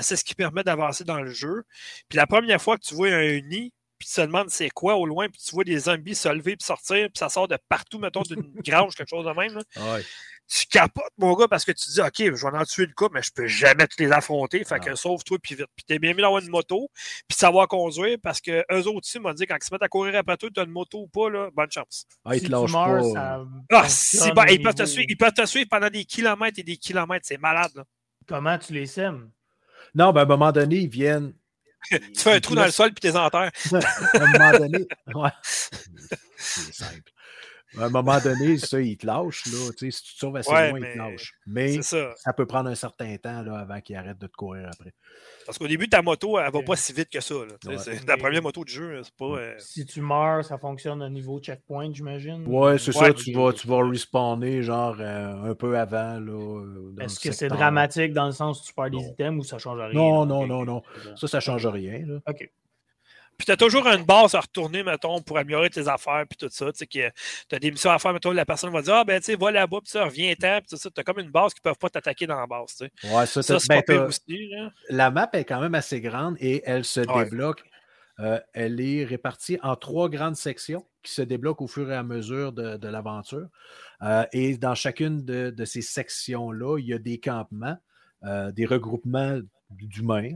c'est 0.00 0.16
ce 0.16 0.24
qui 0.24 0.34
permet 0.34 0.64
d'avancer 0.64 1.04
dans 1.04 1.20
le 1.20 1.30
jeu. 1.30 1.64
Puis 2.08 2.16
la 2.16 2.26
première 2.26 2.60
fois 2.60 2.76
que 2.76 2.82
tu 2.82 2.94
vois 2.94 3.08
un 3.08 3.40
nid, 3.40 3.72
puis 3.98 4.08
tu 4.08 4.14
te 4.14 4.20
demandes 4.22 4.50
c'est 4.50 4.70
quoi 4.70 4.96
au 4.96 5.06
loin, 5.06 5.28
puis 5.28 5.40
tu 5.40 5.54
vois 5.54 5.64
des 5.64 5.78
zombies 5.78 6.14
se 6.14 6.28
lever 6.28 6.56
puis 6.56 6.66
sortir, 6.66 7.06
puis 7.06 7.18
ça 7.18 7.28
sort 7.28 7.48
de 7.48 7.58
partout, 7.68 7.98
mettons, 7.98 8.22
d'une 8.22 8.50
grange, 8.64 8.94
quelque 8.96 9.10
chose 9.10 9.26
de 9.26 9.32
même. 9.32 9.56
Ouais 9.76 10.02
tu 10.50 10.66
capotes, 10.66 11.12
mon 11.16 11.34
gars, 11.34 11.46
parce 11.46 11.64
que 11.64 11.70
tu 11.70 11.90
dis, 11.90 12.00
OK, 12.00 12.14
je 12.18 12.30
vais 12.30 12.58
en 12.58 12.64
tuer 12.64 12.84
une 12.84 12.92
coupe, 12.92 13.14
mais 13.14 13.22
je 13.22 13.30
peux 13.32 13.46
jamais 13.46 13.86
toutes 13.86 14.00
les 14.00 14.10
affronter. 14.10 14.64
Fait 14.64 14.80
que 14.80 14.96
sauve-toi, 14.96 15.38
puis 15.40 15.54
vite. 15.54 15.68
Puis 15.76 15.84
t'es 15.86 16.00
bien 16.00 16.12
mis 16.12 16.22
d'avoir 16.22 16.42
une 16.42 16.50
moto, 16.50 16.90
puis 17.28 17.38
savoir 17.38 17.68
conduire, 17.68 18.18
parce 18.20 18.40
que 18.40 18.64
eux 18.72 18.88
autres 18.88 19.06
aussi 19.06 19.20
m'ont 19.20 19.32
dit, 19.32 19.46
quand 19.46 19.56
ils 19.60 19.64
se 19.64 19.72
mettent 19.72 19.84
à 19.84 19.88
courir 19.88 20.16
après 20.16 20.36
toi, 20.36 20.48
tu 20.52 20.60
as 20.60 20.64
une 20.64 20.70
moto 20.70 21.02
ou 21.02 21.06
pas, 21.06 21.30
là, 21.30 21.50
bonne 21.54 21.70
chance. 21.70 22.04
Ah, 22.24 22.34
ils 22.34 22.42
te 22.42 22.50
lâchent 22.50 22.72
pas. 22.72 23.46
Ah, 23.70 23.88
si, 23.88 24.32
ben, 24.32 24.46
ils, 24.50 24.60
peuvent 24.60 24.74
te 24.74 24.84
suivre, 24.86 25.06
ils 25.08 25.16
peuvent 25.16 25.32
te 25.32 25.46
suivre 25.46 25.68
pendant 25.70 25.88
des 25.88 26.04
kilomètres 26.04 26.58
et 26.58 26.64
des 26.64 26.76
kilomètres. 26.76 27.26
C'est 27.28 27.38
malade, 27.40 27.70
là. 27.76 27.84
Comment 28.26 28.58
tu 28.58 28.72
les 28.72 28.86
sèmes? 28.86 29.30
Non, 29.94 30.12
ben, 30.12 30.22
à 30.22 30.24
un 30.24 30.26
moment 30.26 30.50
donné, 30.50 30.78
ils 30.78 30.90
viennent. 30.90 31.32
tu 31.90 31.98
fais 32.16 32.32
un 32.32 32.40
trou 32.40 32.56
dans 32.56 32.64
le 32.64 32.70
sol 32.72 32.92
puis 32.92 33.00
t'es 33.00 33.16
en 33.16 33.30
terre. 33.30 33.50
à 33.72 34.22
un 34.22 34.32
moment 34.32 34.58
donné, 34.58 34.86
ouais. 35.14 35.30
C'est 36.36 36.74
simple. 36.74 37.12
À 37.78 37.84
un 37.84 37.88
moment 37.88 38.18
donné, 38.18 38.58
ça, 38.58 38.80
il 38.80 38.96
te 38.96 39.06
lâche. 39.06 39.46
Là. 39.46 39.72
Tu 39.76 39.90
sais, 39.90 39.98
si 39.98 40.02
tu 40.02 40.14
te 40.14 40.18
sauves 40.18 40.36
assez 40.36 40.50
loin, 40.50 40.78
il 40.78 40.92
te 40.92 40.98
lâche. 40.98 41.34
Mais 41.46 41.80
ça. 41.82 42.14
peut 42.36 42.46
prendre 42.46 42.70
un 42.70 42.74
certain 42.74 43.16
temps 43.16 43.42
là, 43.42 43.58
avant 43.58 43.80
qu'il 43.80 43.96
arrête 43.96 44.18
de 44.18 44.26
te 44.26 44.36
courir 44.36 44.68
après. 44.72 44.92
Parce 45.46 45.58
qu'au 45.58 45.68
début, 45.68 45.88
ta 45.88 46.02
moto, 46.02 46.38
elle 46.38 46.50
va 46.50 46.62
pas 46.62 46.76
si 46.76 46.92
vite 46.92 47.10
que 47.10 47.20
ça. 47.20 47.34
C'est 47.78 48.06
la 48.06 48.16
première 48.16 48.42
moto 48.42 48.64
du 48.64 48.72
jeu. 48.72 49.00
C'est 49.02 49.14
pas, 49.14 49.24
euh, 49.24 49.54
Si 49.58 49.84
tu 49.84 50.00
meurs, 50.00 50.44
ça 50.44 50.58
fonctionne 50.58 51.02
au 51.02 51.08
niveau 51.08 51.40
checkpoint, 51.40 51.92
j'imagine? 51.92 52.46
Ouais, 52.46 52.78
c'est 52.78 52.92
ça. 52.92 53.12
Tu 53.12 53.32
vas, 53.32 53.52
tu 53.52 53.66
vas 53.66 53.88
respawner 53.88 54.62
genre 54.62 54.96
euh, 55.00 55.50
un 55.50 55.54
peu 55.54 55.78
avant. 55.78 56.20
Euh, 56.20 56.94
Est-ce 57.00 57.20
que 57.20 57.32
c'est 57.32 57.48
dramatique 57.48 58.12
dans 58.12 58.26
le 58.26 58.32
sens 58.32 58.60
où 58.60 58.64
tu 58.64 58.74
perds 58.74 58.90
des 58.90 59.04
items 59.08 59.44
ou 59.44 59.48
ça 59.48 59.58
change 59.58 59.78
rien? 59.80 59.92
Non, 59.92 60.26
non, 60.26 60.46
non, 60.46 60.64
non. 60.64 60.82
Ça, 61.16 61.26
ça 61.26 61.40
change 61.40 61.66
rien. 61.66 62.04
Là. 62.06 62.20
OK. 62.26 62.50
Puis 63.40 63.46
tu 63.46 63.52
as 63.52 63.56
toujours 63.56 63.86
une 63.86 64.04
base 64.04 64.34
à 64.34 64.40
retourner, 64.40 64.82
mettons, 64.82 65.22
pour 65.22 65.38
améliorer 65.38 65.70
tes 65.70 65.88
affaires, 65.88 66.26
puis 66.28 66.36
tout 66.36 66.50
ça. 66.50 66.70
Tu 66.72 67.02
as 67.50 67.58
des 67.58 67.70
missions 67.70 67.90
à 67.90 67.98
faire, 67.98 68.12
mettons, 68.12 68.32
la 68.32 68.44
personne 68.44 68.70
va 68.70 68.82
dire 68.82 68.96
Ah, 68.96 69.04
ben, 69.04 69.18
tu 69.18 69.32
sais, 69.32 69.34
va 69.34 69.50
là-bas, 69.50 69.78
puis 69.80 69.90
ça, 69.90 70.04
reviens-ten, 70.04 70.60
puis 70.60 70.68
tout 70.68 70.76
ça. 70.76 70.90
Tu 70.90 71.00
as 71.00 71.04
comme 71.04 71.20
une 71.20 71.30
base 71.30 71.54
qui 71.54 71.60
ne 71.60 71.70
peuvent 71.70 71.78
pas 71.78 71.88
t'attaquer 71.88 72.26
dans 72.26 72.38
la 72.38 72.46
base. 72.46 72.76
Tu 72.76 72.84
sais. 72.84 73.16
Ouais, 73.16 73.24
ça, 73.24 73.42
c'est 73.42 73.86
ben, 73.88 74.00
aussi. 74.04 74.52
La 74.90 75.10
map 75.10 75.30
est 75.32 75.46
quand 75.46 75.58
même 75.58 75.74
assez 75.74 76.02
grande 76.02 76.36
et 76.38 76.60
elle 76.66 76.84
se 76.84 77.00
débloque. 77.00 77.64
Euh, 78.18 78.38
elle 78.52 78.78
est 78.78 79.06
répartie 79.06 79.58
en 79.62 79.74
trois 79.74 80.10
grandes 80.10 80.36
sections 80.36 80.84
qui 81.02 81.14
se 81.14 81.22
débloquent 81.22 81.64
au 81.64 81.68
fur 81.68 81.90
et 81.90 81.96
à 81.96 82.02
mesure 82.02 82.52
de, 82.52 82.88
l'aventure. 82.88 83.48
Euh, 84.02 84.26
et 84.34 84.58
dans 84.58 84.74
chacune 84.74 85.24
de, 85.24 85.64
ces 85.64 85.80
sections-là, 85.80 86.78
il 86.78 86.88
y 86.88 86.92
a 86.92 86.98
des 86.98 87.18
campements, 87.18 87.78
euh, 88.24 88.52
des 88.52 88.66
regroupements 88.66 89.38
d'humains. 89.70 90.34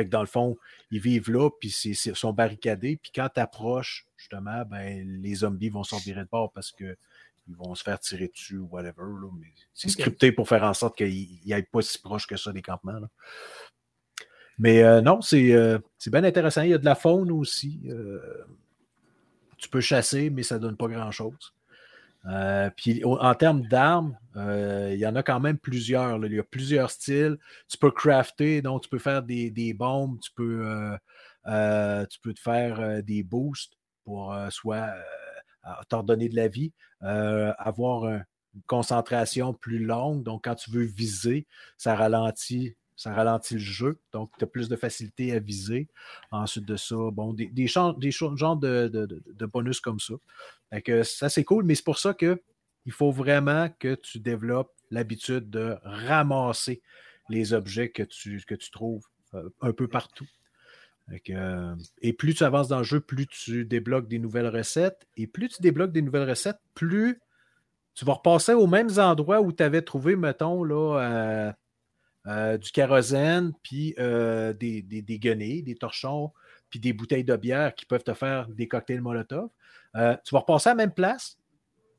Là, 0.00 0.04
fait 0.04 0.06
que 0.06 0.10
dans 0.10 0.20
le 0.20 0.26
fond, 0.26 0.56
ils 0.90 1.00
vivent 1.00 1.30
là, 1.30 1.50
puis 1.50 1.68
ils 1.84 1.94
sont 1.94 2.32
barricadés. 2.32 2.98
Puis 3.02 3.12
quand 3.14 3.28
tu 3.34 3.40
approches, 3.40 4.06
justement, 4.16 4.64
ben, 4.64 5.20
les 5.22 5.36
zombies 5.36 5.68
vont 5.68 5.84
sortir 5.84 6.16
de 6.16 6.24
bord 6.24 6.52
parce 6.52 6.72
qu'ils 6.72 6.96
vont 7.48 7.74
se 7.74 7.82
faire 7.82 7.98
tirer 7.98 8.28
dessus 8.28 8.58
ou 8.58 8.68
whatever. 8.70 9.04
mais 9.38 9.52
c'est 9.74 9.88
scripté 9.88 10.32
pour 10.32 10.48
faire 10.48 10.64
en 10.64 10.74
sorte 10.74 10.96
qu'ils 10.96 11.40
n'aillent 11.46 11.62
pas 11.70 11.82
si 11.82 11.98
proche 12.00 12.26
que 12.26 12.36
ça 12.36 12.52
des 12.52 12.62
campements. 12.62 13.00
Mais 14.58 14.82
euh, 14.82 15.00
non, 15.00 15.20
euh, 15.32 15.78
c'est 15.98 16.10
bien 16.10 16.24
intéressant. 16.24 16.62
Il 16.62 16.70
y 16.70 16.74
a 16.74 16.78
de 16.78 16.84
la 16.84 16.94
faune 16.94 17.30
aussi. 17.30 17.80
Euh, 17.88 18.44
tu 19.56 19.68
peux 19.68 19.80
chasser, 19.80 20.30
mais 20.30 20.42
ça 20.42 20.56
ne 20.56 20.60
donne 20.60 20.76
pas 20.76 20.88
grand-chose. 20.88 21.54
Euh, 22.26 22.70
puis 22.76 23.02
en 23.04 23.34
termes 23.34 23.62
d'armes, 23.62 24.16
euh, 24.36 24.90
il 24.92 24.98
y 24.98 25.06
en 25.06 25.16
a 25.16 25.22
quand 25.22 25.40
même 25.40 25.58
plusieurs. 25.58 26.24
Il 26.24 26.34
y 26.34 26.38
a 26.38 26.44
plusieurs 26.44 26.90
styles. 26.90 27.38
Tu 27.68 27.78
peux 27.78 27.90
crafter, 27.90 28.62
donc 28.62 28.82
tu 28.82 28.88
peux 28.88 28.98
faire 28.98 29.22
des, 29.22 29.74
bombes, 29.74 30.18
tu 30.20 30.30
peux, 30.34 30.98
euh, 31.46 32.06
tu 32.06 32.20
peux 32.20 32.34
te 32.34 32.40
faire 32.40 33.02
des 33.02 33.22
boosts 33.22 33.74
pour 34.04 34.34
soit 34.50 34.88
t'ordonner 35.88 36.28
de 36.28 36.36
la 36.36 36.48
vie, 36.48 36.72
avoir 37.00 38.04
une 38.06 38.62
concentration 38.66 39.54
plus 39.54 39.78
longue. 39.78 40.22
Donc 40.22 40.44
quand 40.44 40.56
tu 40.56 40.70
veux 40.70 40.84
viser, 40.84 41.46
ça 41.76 41.94
ralentit 41.94 42.74
ça 43.00 43.14
ralentit 43.14 43.54
le 43.54 43.60
jeu, 43.60 43.98
donc 44.12 44.30
tu 44.36 44.44
as 44.44 44.46
plus 44.46 44.68
de 44.68 44.76
facilité 44.76 45.32
à 45.32 45.38
viser. 45.38 45.88
Ensuite 46.32 46.66
de 46.66 46.76
ça, 46.76 46.96
bon, 47.10 47.32
des, 47.32 47.46
des, 47.46 47.66
des 47.96 48.10
genres 48.10 48.56
de, 48.58 49.46
bonus 49.46 49.80
comme 49.80 49.98
ça. 49.98 50.12
Ça, 51.02 51.28
c'est 51.28 51.44
cool, 51.44 51.64
mais 51.64 51.74
c'est 51.74 51.84
pour 51.84 51.98
ça 51.98 52.14
qu'il 52.14 52.38
faut 52.90 53.10
vraiment 53.10 53.68
que 53.78 53.94
tu 53.94 54.20
développes 54.20 54.72
l'habitude 54.90 55.50
de 55.50 55.76
ramasser 55.82 56.82
les 57.28 57.52
objets 57.52 57.90
que 57.90 58.02
tu, 58.02 58.42
que 58.46 58.54
tu 58.54 58.70
trouves 58.70 59.04
euh, 59.34 59.48
un 59.60 59.72
peu 59.72 59.88
partout. 59.88 60.26
Euh, 61.30 61.74
et 62.02 62.12
plus 62.12 62.34
tu 62.34 62.44
avances 62.44 62.68
dans 62.68 62.78
le 62.78 62.84
jeu, 62.84 63.00
plus 63.00 63.26
tu 63.26 63.64
débloques 63.64 64.08
des 64.08 64.18
nouvelles 64.18 64.48
recettes. 64.48 65.06
Et 65.16 65.26
plus 65.26 65.48
tu 65.48 65.62
débloques 65.62 65.92
des 65.92 66.02
nouvelles 66.02 66.28
recettes, 66.28 66.60
plus 66.74 67.20
tu 67.94 68.04
vas 68.04 68.14
repasser 68.14 68.52
aux 68.52 68.68
mêmes 68.68 68.98
endroits 68.98 69.40
où 69.40 69.52
tu 69.52 69.62
avais 69.62 69.82
trouvé, 69.82 70.14
mettons, 70.14 70.62
là, 70.62 71.52
euh, 72.26 72.58
du 72.58 72.70
kérosène, 72.70 73.52
puis 73.62 73.94
des, 73.96 74.82
des, 74.82 75.02
des, 75.02 75.62
des 75.62 75.74
torchons, 75.74 76.32
puis 76.68 76.78
des 76.78 76.92
bouteilles 76.92 77.24
de 77.24 77.36
bière 77.36 77.74
qui 77.74 77.86
peuvent 77.86 78.04
te 78.04 78.14
faire 78.14 78.48
des 78.48 78.68
cocktails 78.68 79.00
Molotov. 79.00 79.50
Euh, 79.96 80.16
tu 80.24 80.34
vas 80.34 80.40
repasser 80.40 80.68
à 80.68 80.72
la 80.72 80.76
même 80.76 80.92
place, 80.92 81.38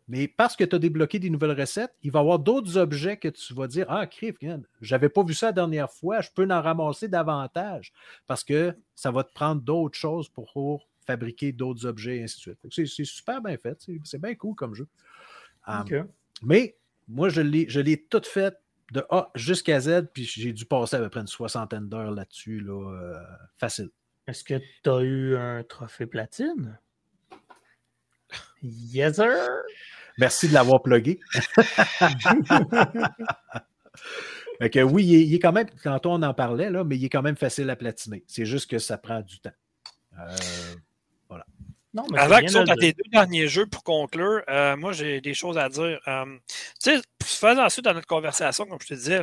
mais 0.08 0.28
parce 0.28 0.56
que 0.56 0.64
tu 0.64 0.76
as 0.76 0.80
débloqué 0.80 1.20
des 1.20 1.30
nouvelles 1.30 1.60
recettes, 1.60 1.94
il 2.04 2.12
va 2.12 2.20
y 2.20 2.22
avoir 2.22 2.40
d'autres 2.40 2.78
objets 2.78 3.18
que 3.18 3.28
tu 3.28 3.54
vas 3.54 3.68
dire 3.68 3.86
Ah, 3.90 4.08
crif, 4.08 4.36
j'avais 4.82 5.10
pas 5.10 5.24
vu 5.24 5.34
ça 5.34 5.48
la 5.48 5.52
dernière 5.54 5.92
fois, 5.92 6.22
je 6.22 6.30
peux 6.34 6.48
en 6.50 6.62
ramasser 6.62 7.08
davantage 7.08 7.94
parce 8.28 8.44
que 8.44 8.76
ça 8.96 9.12
va 9.12 9.24
te 9.24 9.34
prendre 9.34 9.62
d'autres 9.62 9.98
choses 9.98 10.30
pour, 10.30 10.88
fabriquer 11.06 11.52
d'autres 11.52 11.88
objets 11.88 12.18
et 12.18 12.24
ainsi 12.24 12.36
de 12.36 12.42
suite. 12.42 12.60
C'est 12.70 13.06
super 13.06 13.42
bien 13.42 13.58
fait, 13.58 13.88
c'est 14.04 14.22
bien 14.22 14.36
cool 14.36 14.54
comme 14.54 14.76
jeu. 14.76 14.88
mais 16.44 16.78
moi, 17.08 17.30
je 17.30 17.42
l'ai 17.42 18.04
tout 18.04 18.22
fait 18.24 18.56
de 18.92 19.04
A 19.10 19.32
jusqu'à 19.36 19.80
Z, 19.80 20.08
puis 20.14 20.26
j'ai 20.26 20.54
dû 20.54 20.66
passer 20.66 20.98
à 20.98 21.00
peu 21.00 21.10
près 21.10 21.22
une 21.22 21.28
soixantaine 21.28 21.88
d'heures 21.88 22.12
là-dessus, 22.12 22.60
là, 22.60 22.92
euh, 22.92 23.24
facile. 23.58 23.90
Est-ce 24.28 24.44
que 24.44 24.56
tu 24.84 24.90
as 24.90 25.02
eu 25.02 25.38
un 25.38 25.64
trophée 25.64 26.06
platine? 26.06 26.78
Yes, 28.64 29.16
sir! 29.16 29.50
Merci 30.18 30.48
de 30.50 30.54
l'avoir 30.54 30.82
plugué. 30.82 31.20
que 34.72 34.84
oui, 34.84 35.06
il 35.06 35.34
est, 35.34 35.40
quand 35.40 35.52
même, 35.52 35.68
quand 35.84 36.06
on 36.06 36.22
en 36.22 36.34
parlait, 36.34 36.70
là, 36.70 36.84
mais 36.84 36.98
il 36.98 37.06
est 37.06 37.10
quand 37.10 37.22
même 37.22 37.38
facile 37.38 37.70
à 37.70 37.76
platiner. 37.76 38.24
C'est 38.28 38.46
juste 38.46 38.70
que 38.70 38.78
ça 38.78 38.98
prend 38.98 39.22
du 39.22 39.40
temps. 39.40 39.50
Euh, 40.20 40.36
avant 42.16 42.40
que 42.40 42.46
tu 42.46 42.72
à 42.72 42.76
tes 42.76 42.94
deux 42.94 43.10
derniers 43.12 43.48
jeux 43.48 43.66
pour 43.66 43.84
conclure, 43.84 44.42
euh, 44.50 44.78
moi 44.78 44.94
j'ai 44.94 45.20
des 45.20 45.34
choses 45.34 45.58
à 45.58 45.68
dire. 45.70 46.00
Euh, 46.08 46.38
tu 46.82 46.92
sais, 46.92 47.02
faisant 47.24 47.68
suite 47.70 47.88
à 47.88 47.94
notre 47.94 48.08
conversation, 48.08 48.66
comme 48.66 48.80
je 48.82 48.88
te 48.88 48.94
disais, 48.94 49.22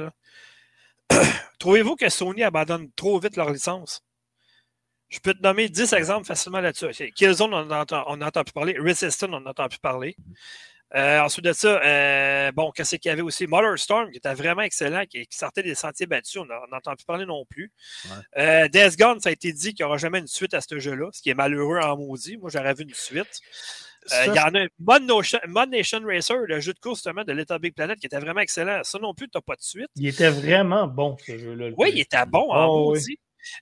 trouvez-vous 1.59 1.97
que 1.97 2.09
Sony 2.09 2.43
abandonne 2.43 2.91
trop 2.93 3.19
vite 3.19 3.37
leur 3.37 3.51
licence? 3.51 4.03
Je 5.09 5.21
peux 5.21 5.33
te 5.33 5.43
nommer 5.43 5.69
10 5.69 5.93
exemples 5.95 6.27
facilement 6.27 6.61
là-dessus. 6.61 7.13
Killzone, 7.13 7.55
on 7.55 7.71
entend, 7.71 8.05
on 8.09 8.21
entend 8.21 8.45
plus 8.45 8.53
parler. 8.53 8.77
Resistance, 8.79 9.31
on 9.33 9.41
n'entend 9.41 9.69
plus 9.69 9.79
parler. 9.79 10.17
Euh, 10.95 11.21
ensuite 11.21 11.45
de 11.45 11.53
ça, 11.53 11.83
euh, 11.85 12.51
bon, 12.53 12.71
qu'est-ce 12.71 12.97
qu'il 12.97 13.11
y 13.11 13.13
avait 13.13 13.23
aussi? 13.23 13.47
Mother 13.47 13.79
Storm, 13.79 14.11
qui 14.11 14.17
était 14.17 14.33
vraiment 14.33 14.63
excellent, 14.63 15.05
qui, 15.05 15.27
sortait 15.31 15.63
des 15.63 15.75
sentiers 15.75 16.07
battus, 16.07 16.41
on 16.41 16.47
n'entend 16.47 16.95
plus 16.95 17.05
parler 17.05 17.27
non 17.27 17.45
plus. 17.45 17.71
Ouais. 18.07 18.43
Euh, 18.43 18.69
Death 18.69 18.99
Gone, 18.99 19.21
ça 19.21 19.29
a 19.29 19.33
été 19.33 19.53
dit 19.53 19.75
qu'il 19.75 19.85
n'y 19.85 19.89
aura 19.89 19.99
jamais 19.99 20.19
une 20.19 20.27
suite 20.27 20.55
à 20.55 20.63
ce 20.63 20.79
jeu-là, 20.79 21.11
ce 21.13 21.21
qui 21.21 21.29
est 21.29 21.35
malheureux 21.35 21.79
en 21.79 21.97
maudit. 21.99 22.39
Moi, 22.39 22.49
j'aurais 22.51 22.73
vu 22.73 22.85
une 22.85 22.95
suite. 22.95 23.41
Euh, 24.13 24.25
il 24.29 24.35
y 24.35 24.41
en 24.41 24.55
a 24.55 24.61
un 24.61 24.69
Mod 24.79 25.03
Nation, 25.03 25.39
Nation, 25.69 26.01
Racer, 26.07 26.39
le 26.47 26.61
jeu 26.61 26.73
de 26.73 26.79
course 26.79 26.99
justement 26.99 27.25
de 27.25 27.33
Little 27.33 27.59
Big 27.59 27.75
Planet, 27.75 27.99
qui 27.99 28.07
était 28.07 28.19
vraiment 28.19 28.41
excellent. 28.41 28.83
Ça 28.83 28.99
non 28.99 29.13
plus, 29.13 29.29
tu 29.29 29.37
n'as 29.37 29.43
pas 29.43 29.57
de 29.57 29.63
suite. 29.63 29.89
Il 29.97 30.07
était 30.07 30.31
vraiment 30.31 30.87
bon, 30.87 31.17
ce 31.27 31.37
jeu-là. 31.37 31.71
Oui, 31.77 31.91
il 31.93 32.01
était 32.01 32.25
bon 32.25 32.51
en 32.51 32.67
oh, 32.67 32.91
maudit. 32.91 33.05
Oui. 33.09 33.19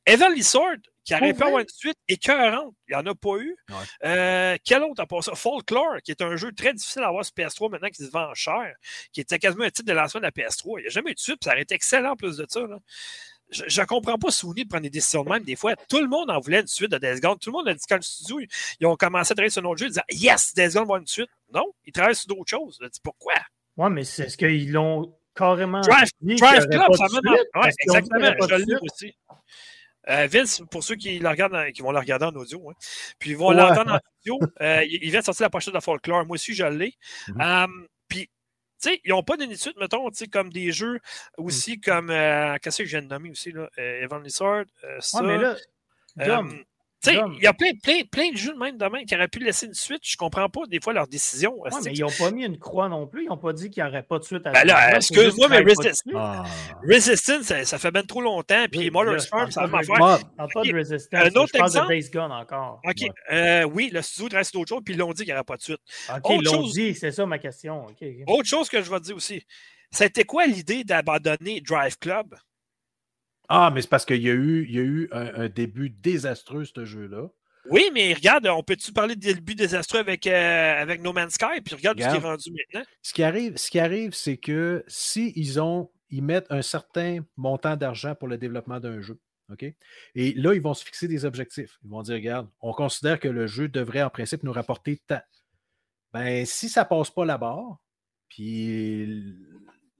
Evan 0.06 0.34
Sword, 0.42 0.78
qui 1.04 1.14
aurait 1.14 1.32
pu 1.32 1.42
avoir 1.42 1.60
une 1.60 1.68
suite 1.68 1.98
écœurante. 2.08 2.74
Il 2.88 2.96
n'y 2.96 2.96
en 2.96 3.06
a 3.06 3.14
pas 3.14 3.36
eu. 3.36 3.56
Ouais. 3.68 3.76
Euh, 4.04 4.56
quel 4.64 4.82
autre 4.82 5.02
a 5.02 5.06
pas 5.06 5.22
ça? 5.22 5.34
Folklore, 5.34 6.02
qui 6.04 6.10
est 6.10 6.20
un 6.20 6.36
jeu 6.36 6.52
très 6.52 6.74
difficile 6.74 7.02
à 7.02 7.08
avoir 7.08 7.24
sur 7.24 7.34
PS3 7.34 7.70
maintenant 7.70 7.88
qui 7.88 8.04
se 8.04 8.10
vend 8.10 8.34
cher, 8.34 8.74
qui 9.12 9.20
était 9.20 9.38
quasiment 9.38 9.64
un 9.64 9.70
titre 9.70 9.86
de 9.86 9.92
lancement 9.92 10.20
de 10.20 10.26
la 10.26 10.32
PS3. 10.32 10.78
Il 10.78 10.82
n'y 10.82 10.86
a 10.86 10.90
jamais 10.90 11.12
eu 11.12 11.14
de 11.14 11.20
suite, 11.20 11.44
ça 11.44 11.52
aurait 11.52 11.62
été 11.62 11.74
excellent 11.74 12.12
en 12.12 12.16
plus 12.16 12.36
de 12.36 12.46
ça. 12.48 12.60
Là. 12.60 12.78
Je 13.50 13.80
ne 13.80 13.86
comprends 13.86 14.18
pas 14.18 14.30
Sony 14.30 14.64
de 14.64 14.68
prendre 14.68 14.82
des 14.82 14.90
décisions 14.90 15.22
de 15.22 15.28
même. 15.28 15.44
Des 15.44 15.54
fois, 15.54 15.76
tout 15.88 16.00
le 16.00 16.08
monde 16.08 16.30
en 16.30 16.40
voulait 16.40 16.60
une 16.60 16.66
suite 16.66 16.90
de 16.90 16.98
Death 16.98 17.22
Gone. 17.22 17.38
Tout 17.38 17.50
le 17.50 17.58
monde 17.58 17.68
a 17.68 17.74
dit 17.74 17.84
quand 17.88 17.96
le 17.96 18.02
studio, 18.02 18.40
ils 18.80 18.86
ont 18.86 18.96
commencé 18.96 19.32
à 19.32 19.34
travailler 19.36 19.50
sur 19.50 19.62
un 19.62 19.66
autre 19.66 19.78
jeu, 19.78 19.86
ils 19.86 19.90
disaient 19.90 20.02
Yes, 20.10 20.54
Death 20.54 20.72
Gone 20.72 20.74
va 20.74 20.80
avoir 20.80 20.98
une 20.98 21.06
suite. 21.06 21.30
Non, 21.54 21.66
ils 21.84 21.92
travaillent 21.92 22.16
sur 22.16 22.26
d'autres 22.26 22.50
choses. 22.50 22.78
Je 22.82 22.88
dis 22.88 23.00
pourquoi? 23.00 23.34
Oui, 23.76 23.90
mais 23.90 24.02
c'est 24.02 24.28
ce 24.28 24.36
qu'ils 24.36 24.72
l'ont 24.72 25.14
carrément. 25.36 25.80
Drive, 25.82 26.08
Drive 26.20 26.66
Club, 26.68 26.94
ça 26.94 27.06
m'a 27.22 27.32
ouais, 27.62 27.72
exactement. 27.80 28.48
Je 28.48 28.54
l'ai 28.56 28.76
aussi. 28.80 29.16
Euh, 30.08 30.26
Vince, 30.26 30.62
pour 30.70 30.84
ceux 30.84 30.96
qui, 30.96 31.18
le 31.18 31.28
regardent, 31.28 31.72
qui 31.72 31.82
vont 31.82 31.92
le 31.92 31.98
regarder 31.98 32.26
en 32.26 32.34
audio, 32.34 32.70
hein, 32.70 32.74
puis 33.18 33.30
ils 33.30 33.36
vont 33.36 33.48
ouais. 33.48 33.56
l'entendre 33.56 33.94
en 33.94 33.98
audio, 34.20 34.40
euh, 34.60 34.84
il 34.88 35.10
vient 35.10 35.20
de 35.20 35.24
sortir 35.24 35.44
la 35.44 35.50
pochette 35.50 35.74
de 35.74 35.80
Folklore. 35.80 36.26
Moi 36.26 36.34
aussi, 36.34 36.54
je 36.54 36.64
l'ai. 36.64 36.94
Mm 37.28 37.32
-hmm. 37.32 37.64
um, 37.64 37.88
puis, 38.08 38.26
tu 38.26 38.90
sais, 38.90 39.00
ils 39.04 39.10
n'ont 39.10 39.22
pas 39.22 39.36
d'études, 39.36 39.76
mettons, 39.78 40.08
comme 40.30 40.52
des 40.52 40.72
jeux 40.72 41.00
aussi, 41.36 41.76
mm. 41.76 41.80
comme. 41.80 42.10
Euh, 42.10 42.56
Qu'est-ce 42.60 42.78
que 42.78 42.84
je 42.84 42.90
viens 42.90 43.02
de 43.02 43.08
nommer 43.08 43.30
aussi, 43.30 43.52
là? 43.52 43.68
Evan 43.76 44.28
Sword, 44.28 44.66
ça. 45.00 45.22
Ouais, 45.22 45.26
mais 45.26 45.38
là, 45.38 45.56
Dom, 46.16 46.64
il 47.12 47.42
y 47.42 47.46
a 47.46 47.52
plein, 47.52 47.72
plein, 47.82 48.00
plein 48.10 48.30
de 48.30 48.36
jeux 48.36 48.52
de 48.52 48.58
même 48.58 48.76
demain 48.76 49.04
qui 49.04 49.14
auraient 49.14 49.28
pu 49.28 49.38
laisser 49.40 49.66
une 49.66 49.74
suite. 49.74 50.00
Je 50.02 50.16
comprends 50.16 50.48
pas 50.48 50.60
des 50.68 50.80
fois 50.80 50.92
leurs 50.92 51.08
décisions. 51.08 51.58
Ouais, 51.60 51.70
mais 51.84 51.92
ils 51.92 52.00
n'ont 52.00 52.10
pas 52.10 52.30
mis 52.30 52.44
une 52.44 52.58
croix 52.58 52.88
non 52.88 53.06
plus. 53.06 53.24
Ils 53.24 53.28
n'ont 53.28 53.36
pas 53.36 53.52
dit 53.52 53.70
qu'il 53.70 53.82
n'y 53.82 53.88
aurait 53.88 54.02
pas 54.02 54.18
de 54.18 54.24
suite 54.24 54.46
à 54.46 54.52
ben 54.52 54.64
là, 54.64 54.96
excuse-moi, 54.96 55.48
mais 55.48 55.60
Resistance, 55.60 56.02
ah. 56.14 56.44
Resistance 56.88 57.42
ça, 57.42 57.64
ça, 57.64 57.78
fait 57.78 57.90
bien 57.90 58.02
trop 58.02 58.20
longtemps. 58.20 58.66
Puis 58.70 58.80
oui, 58.80 58.90
Motorstorm, 58.90 59.50
ça 59.50 59.66
va 59.66 59.82
faire. 59.82 59.96
Pas 59.98 60.62
de 60.62 60.76
Resistance. 60.76 61.20
Un 61.22 61.40
autre 61.40 61.50
je 61.52 61.58
parle 61.58 61.70
exemple? 61.70 61.88
de 61.88 62.00
Days 62.00 62.10
Gone 62.10 62.32
encore. 62.32 62.80
OK. 62.84 62.94
Ouais. 63.00 63.10
Euh, 63.32 63.64
oui, 63.64 63.90
le 63.92 64.02
studio 64.02 64.36
reste 64.36 64.54
d'autres 64.54 64.68
choses, 64.68 64.82
puis 64.84 64.94
ils 64.94 64.98
l'ont 64.98 65.12
dit 65.12 65.24
qu'il 65.24 65.32
n'y 65.32 65.34
aurait 65.34 65.44
pas 65.44 65.56
de 65.56 65.62
suite. 65.62 65.80
OK, 66.14 66.36
ils 66.40 66.44
l'ont 66.44 66.66
dit, 66.66 66.94
c'est 66.94 67.12
ça 67.12 67.26
ma 67.26 67.38
question. 67.38 67.86
Okay, 67.86 68.22
okay. 68.22 68.24
Autre 68.26 68.48
chose 68.48 68.68
que 68.68 68.82
je 68.82 68.90
vais 68.90 68.98
te 68.98 69.04
dire 69.04 69.16
aussi. 69.16 69.44
C'était 69.90 70.24
quoi 70.24 70.46
l'idée 70.46 70.84
d'abandonner 70.84 71.60
Drive 71.60 71.98
Club? 71.98 72.34
Ah, 73.48 73.70
mais 73.72 73.82
c'est 73.82 73.90
parce 73.90 74.04
qu'il 74.04 74.22
y 74.22 74.30
a 74.30 74.34
eu, 74.34 74.64
il 74.68 74.74
y 74.74 74.78
a 74.78 74.82
eu 74.82 75.08
un, 75.12 75.42
un 75.42 75.48
début 75.48 75.90
désastreux, 75.90 76.64
ce 76.64 76.84
jeu-là. 76.84 77.28
Oui, 77.70 77.90
mais 77.92 78.14
regarde, 78.14 78.46
on 78.46 78.62
peut-tu 78.62 78.92
parler 78.92 79.16
des 79.16 79.34
débuts 79.34 79.54
désastreux 79.54 79.98
avec, 79.98 80.26
euh, 80.26 80.82
avec 80.82 81.02
No 81.02 81.12
Man's 81.12 81.34
Sky, 81.34 81.60
puis 81.64 81.74
regarde, 81.74 81.98
regarde, 81.98 82.14
ce 82.14 82.18
qui 82.18 82.24
est 82.24 82.28
rendu 82.28 82.50
maintenant? 82.50 82.86
Ce 83.02 83.12
qui 83.12 83.22
arrive, 83.22 83.56
ce 83.56 83.70
qui 83.70 83.78
arrive, 83.78 84.14
c'est 84.14 84.36
que 84.36 84.84
si 84.86 85.32
ils 85.36 85.60
ont, 85.60 85.90
ils 86.10 86.22
mettent 86.22 86.46
un 86.50 86.62
certain 86.62 87.20
montant 87.36 87.76
d'argent 87.76 88.14
pour 88.14 88.28
le 88.28 88.38
développement 88.38 88.78
d'un 88.78 89.00
jeu, 89.00 89.18
OK? 89.50 89.64
Et 90.14 90.32
là, 90.34 90.54
ils 90.54 90.62
vont 90.62 90.74
se 90.74 90.84
fixer 90.84 91.08
des 91.08 91.24
objectifs. 91.24 91.78
Ils 91.84 91.90
vont 91.90 92.02
dire, 92.02 92.14
regarde, 92.14 92.48
on 92.60 92.72
considère 92.72 93.18
que 93.18 93.28
le 93.28 93.46
jeu 93.46 93.68
devrait 93.68 94.02
en 94.02 94.10
principe 94.10 94.42
nous 94.42 94.52
rapporter 94.52 95.00
tant. 95.06 95.22
Ben, 96.12 96.46
si 96.46 96.68
ça 96.68 96.84
passe 96.84 97.10
pas 97.10 97.24
là-bas, 97.24 97.62
puis 98.28 99.34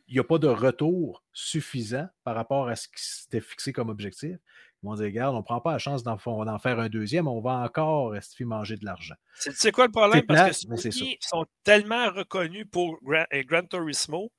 il 0.08 0.14
n'y 0.14 0.20
a 0.20 0.24
pas 0.24 0.38
de 0.38 0.48
retour 0.48 1.24
suffisant 1.32 2.06
par 2.24 2.34
rapport 2.34 2.68
à 2.68 2.76
ce 2.76 2.88
qui 2.88 3.02
s'était 3.02 3.40
fixé 3.40 3.72
comme 3.72 3.88
objectif, 3.88 4.36
ils 4.82 4.86
vont 4.86 4.94
dire, 4.94 5.06
regarde, 5.06 5.34
on 5.34 5.38
ne 5.38 5.44
prend 5.44 5.60
pas 5.60 5.72
la 5.72 5.78
chance 5.78 6.02
d'en 6.02 6.18
faire 6.18 6.78
un 6.78 6.88
deuxième, 6.88 7.26
on 7.26 7.40
va 7.40 7.58
encore 7.58 8.10
rester 8.10 8.44
manger 8.44 8.76
de 8.76 8.84
l'argent. 8.84 9.14
C'est 9.34 9.72
quoi 9.72 9.86
le 9.86 9.92
problème? 9.92 10.24
Parce 10.26 10.64
que 10.64 10.76
Sony 10.76 11.16
sont 11.20 11.46
tellement 11.64 12.10
reconnus 12.10 12.66
pour 12.70 12.98
Gran, 13.02 13.24
Gran, 13.32 13.62
Turismo 13.62 14.30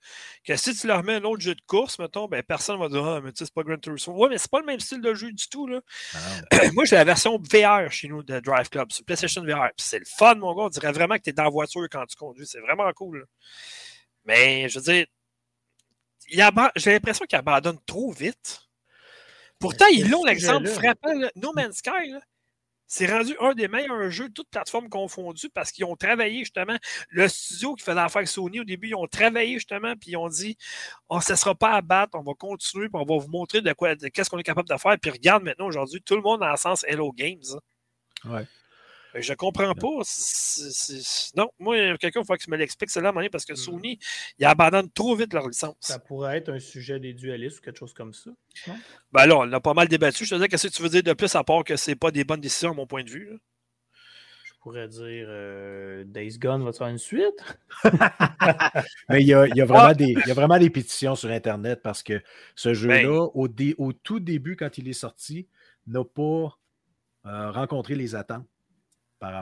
que 0.46 0.56
si 0.56 0.74
tu 0.76 0.88
leur 0.88 1.04
mets 1.04 1.16
un 1.16 1.24
autre 1.24 1.42
jeu 1.42 1.56
de 1.56 1.62
course, 1.68 2.00
mettons, 2.00 2.28
ben, 2.28 2.44
personne 2.44 2.78
ne 2.78 2.84
va 2.84 2.90
dire 2.90 3.04
Ah, 3.04 3.20
mais 3.22 3.32
tu 3.32 3.40
sais, 3.40 3.46
c'est 3.46 3.54
pas 3.54 3.64
Gran 3.64 3.78
Turismo. 3.78 4.14
Ouais, 4.16 4.30
mais 4.30 4.38
c'est 4.38 4.52
pas 4.52 4.60
le 4.60 4.66
même 4.66 4.80
style 4.80 5.02
de 5.02 5.14
jeu 5.14 5.32
du 5.32 5.50
tout. 5.50 5.68
Là. 5.68 5.82
Ah 6.14 6.70
Moi, 6.74 6.86
j'ai 6.86 6.96
la 6.96 7.04
version 7.04 7.38
VR 7.38 7.92
chez 7.92 8.08
nous 8.08 8.24
de 8.24 8.40
Drive 8.40 8.70
Club, 8.70 8.92
sur 8.92 9.04
PlayStation 9.04 9.44
VR. 9.44 9.70
C'est 9.76 10.00
le 10.00 10.06
fun, 10.06 10.36
mon 10.36 10.56
gars. 10.56 10.64
On 10.64 10.70
dirait 10.70 10.92
vraiment 10.92 11.16
que 11.16 11.24
tu 11.24 11.32
es 11.32 11.34
dans 11.34 11.44
la 11.44 11.50
voiture 11.50 11.88
quand 11.92 12.06
tu 12.06 12.16
conduis. 12.16 12.48
C'est 12.48 12.62
vraiment 12.62 12.92
cool. 12.94 13.20
Là. 13.20 13.26
Mais 14.26 14.70
je 14.70 14.80
veux 14.80 14.84
dire, 14.84 15.06
j'ai 16.28 16.92
l'impression 16.92 17.26
qu'ils 17.26 17.38
abandonnent 17.38 17.80
trop 17.86 18.12
vite. 18.12 18.62
Pourtant, 19.60 19.88
ils 19.88 20.10
l'ont 20.10 20.24
l'exemple 20.24 20.68
frappant. 20.68 21.14
Là. 21.14 21.32
No 21.36 21.52
Man's 21.54 21.78
Sky, 21.78 22.14
c'est 22.86 23.08
rendu 23.08 23.36
un 23.40 23.54
des 23.54 23.68
meilleurs 23.68 24.10
jeux, 24.10 24.30
toutes 24.30 24.50
plateformes 24.50 24.88
confondues, 24.88 25.50
parce 25.50 25.72
qu'ils 25.72 25.84
ont 25.86 25.96
travaillé 25.96 26.40
justement. 26.40 26.78
Le 27.10 27.28
studio 27.28 27.76
qui 27.76 27.84
faisait 27.84 27.96
l'affaire 27.96 28.20
avec 28.20 28.30
Sony 28.30 28.62
au 28.62 28.64
début, 28.64 28.90
ils 28.90 28.96
ont 28.96 29.08
travaillé 29.08 29.56
justement, 29.56 29.96
puis 29.96 30.12
ils 30.12 30.18
ont 30.18 30.30
dit 30.30 30.58
on 31.10 31.18
ne 31.18 31.22
cessera 31.22 31.56
pas 31.56 31.74
à 31.74 31.82
battre, 31.82 32.18
on 32.18 32.24
va 32.24 32.34
continuer, 32.34 32.88
puis 32.88 33.02
on 33.02 33.06
va 33.06 33.18
vous 33.22 33.30
montrer 33.30 33.62
de 33.62 33.74
quoi, 33.74 33.96
qu'est-ce 33.96 34.30
qu'on 34.30 34.38
est 34.38 34.44
capable 34.44 34.70
de 34.70 34.78
faire. 34.78 34.98
Puis 35.00 35.12
regarde 35.12 35.44
maintenant 35.44 35.68
aujourd'hui, 35.68 36.02
tout 36.02 36.16
le 36.16 36.22
monde 36.22 36.44
a 36.44 36.52
le 36.52 36.58
sens 36.58 36.86
Hello 36.88 37.12
Games. 37.12 37.60
Ouais. 38.26 38.46
Je 39.16 39.34
comprends 39.34 39.74
pas. 39.74 40.00
C 40.04 40.68
est, 40.68 40.72
c 40.72 40.94
est... 40.96 41.38
Non, 41.38 41.50
moi, 41.60 41.98
quelqu'un, 41.98 42.22
il 42.22 42.26
faut 42.26 42.36
que 42.36 42.44
je 42.44 42.52
me 42.52 42.58
l'explique 42.58 42.90
cela 42.90 43.14
parce 43.32 43.46
que 43.46 43.56
Sony, 43.56 44.00
ils 44.38 44.46
abandonnent 44.46 44.92
trop 44.92 45.16
vite 45.16 45.34
leur 45.34 45.48
licence. 45.48 45.76
Ça 45.80 46.00
pourrait 46.00 46.38
être 46.38 46.50
un 46.50 46.60
sujet 46.60 47.00
des 47.00 47.14
dualistes 47.14 47.60
ou 47.60 47.62
quelque 47.62 47.80
chose 47.80 47.94
comme 47.94 48.14
ça. 48.14 48.32
Non? 48.68 48.76
Ben 49.12 49.26
là, 49.26 49.38
on 49.38 49.52
a 49.52 49.60
pas 49.60 49.74
mal 49.74 49.88
débattu. 49.88 50.26
Je 50.26 50.36
te 50.36 50.42
dis, 50.42 50.48
qu'est-ce 50.48 50.68
que 50.68 50.74
tu 50.74 50.84
veux 50.84 50.90
dire 50.90 51.04
de 51.04 51.14
plus 51.14 51.34
à 51.36 51.44
part 51.44 51.64
que 51.64 51.76
c'est 51.76 51.96
pas 51.96 52.12
des 52.12 52.24
bonnes 52.24 52.42
décisions 52.42 52.72
à 52.72 52.74
mon 52.74 52.88
point 52.88 53.04
de 53.04 53.10
vue? 53.10 53.30
Là? 53.32 53.38
Je 54.44 54.54
pourrais 54.62 54.88
dire 54.88 55.28
euh, 55.30 56.04
Days 56.06 56.38
Gone 56.40 56.64
va 56.64 56.74
faire 56.74 56.88
une 56.88 56.98
suite. 56.98 57.58
Mais 59.10 59.22
il 59.22 59.28
y 59.28 59.34
a, 59.34 59.48
il 59.48 59.56
y, 59.56 59.62
a 59.62 59.66
vraiment 59.66 59.90
ah! 59.90 59.94
des, 59.94 60.10
il 60.10 60.28
y 60.28 60.32
a 60.32 60.34
vraiment 60.34 60.60
des 60.60 60.70
pétitions 60.70 61.16
sur 61.16 61.30
Internet 61.30 61.82
parce 61.82 62.04
que 62.04 62.22
ce 62.56 62.74
jeu-là, 62.74 63.04
ben... 63.04 63.30
au, 63.34 63.48
dé, 63.48 63.76
au, 63.78 63.94
tout 63.94 64.20
début, 64.20 64.58
quand 64.58 64.78
il 64.78 64.90
est 64.90 64.94
sorti, 64.94 65.48
n'a 65.86 66.04
pas 66.04 66.60
euh, 67.26 67.52
rencontré 67.52 67.96
les 67.96 68.16
attentes. 68.16 68.46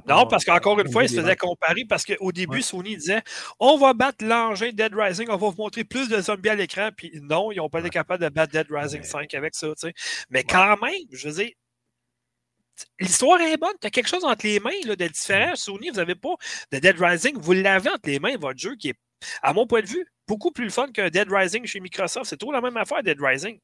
Non, 0.08 0.26
parce 0.28 0.46
qu'encore 0.46 0.80
une 0.80 0.92
fois, 0.92 1.04
il 1.04 1.10
se 1.10 1.20
faisait 1.20 1.36
comparer 1.36 1.84
parce 1.88 2.06
qu'au 2.06 2.32
début, 2.32 2.58
ouais. 2.58 2.62
Sony 2.62 2.96
disait 2.96 3.22
on 3.60 3.78
va 3.78 3.94
battre 3.94 4.24
l'engin 4.24 4.72
Dead 4.72 4.94
Rising, 4.94 5.28
on 5.30 5.36
va 5.36 5.50
vous 5.50 5.56
montrer 5.58 5.84
plus 5.84 6.08
de 6.08 6.22
zombies 6.22 6.50
à 6.50 6.56
l'écran. 6.56 6.90
Puis 6.96 7.12
non, 7.22 7.52
ils 7.52 7.58
n'ont 7.58 7.70
pas 7.70 7.82
été 7.82 7.90
capables 7.90 8.24
de 8.24 8.30
battre 8.30 8.54
Dead 8.54 8.68
Rising 8.70 9.02
ouais. 9.02 9.08
5 9.08 9.34
avec 9.34 9.56
ça. 9.56 9.68
Mais 10.30 10.44
quand 10.44 10.78
même, 10.78 10.94
je 11.12 11.28
veux 11.28 11.44
dire, 11.44 11.52
l'histoire 13.00 13.42
est 13.42 13.58
bonne. 13.58 13.74
Tu 13.82 13.88
as 13.88 13.90
quelque 13.90 14.10
chose 14.10 14.24
entre 14.24 14.46
les 14.46 14.60
mains 14.60 14.72
là, 14.86 14.96
de 14.96 15.08
différent. 15.08 15.56
Sony, 15.56 15.90
vous 15.90 15.98
n'avez 15.98 16.16
pas 16.16 16.36
de 16.72 16.80
Dead 16.80 16.96
Rising. 16.98 17.38
Vous 17.38 17.54
l'avez 17.54 17.90
entre 17.90 18.10
les 18.10 18.20
mains, 18.20 18.38
votre 18.38 18.60
jeu 18.60 18.76
qui 18.76 18.90
est, 18.90 19.00
à 19.42 19.54
mon 19.54 19.68
point 19.68 19.82
de 19.82 19.88
vue, 19.88 20.06
beaucoup 20.28 20.52
plus 20.52 20.66
le 20.66 20.70
fun 20.72 20.88
qu'un 20.92 21.10
Dead 21.10 21.28
Rising 21.30 21.66
chez 21.66 21.80
Microsoft. 21.80 22.26
C'est 22.26 22.38
tout 22.38 22.52
la 22.52 22.62
même 22.62 22.78
affaire, 22.78 23.04
Dead 23.04 23.18
Rising. 23.20 23.60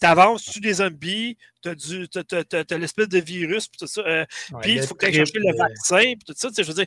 Tu 0.00 0.06
avances, 0.06 0.44
tu 0.44 0.60
des 0.60 0.74
zombies, 0.74 1.36
tu 1.62 1.68
as, 1.68 2.78
l'espèce 2.78 3.08
de 3.08 3.18
virus, 3.18 3.68
puis 3.68 3.78
tout 3.78 3.86
ça. 3.86 4.00
Euh, 4.02 4.24
ouais, 4.52 4.60
puis 4.62 4.72
il 4.74 4.82
faut 4.82 4.94
que 4.94 5.06
tu 5.06 5.12
chercher 5.12 5.38
le 5.38 5.56
vaccin, 5.56 6.14
puis 6.14 6.24
tout 6.26 6.34
ça. 6.36 6.48
Je 6.56 6.62
veux 6.62 6.74
dire, 6.74 6.86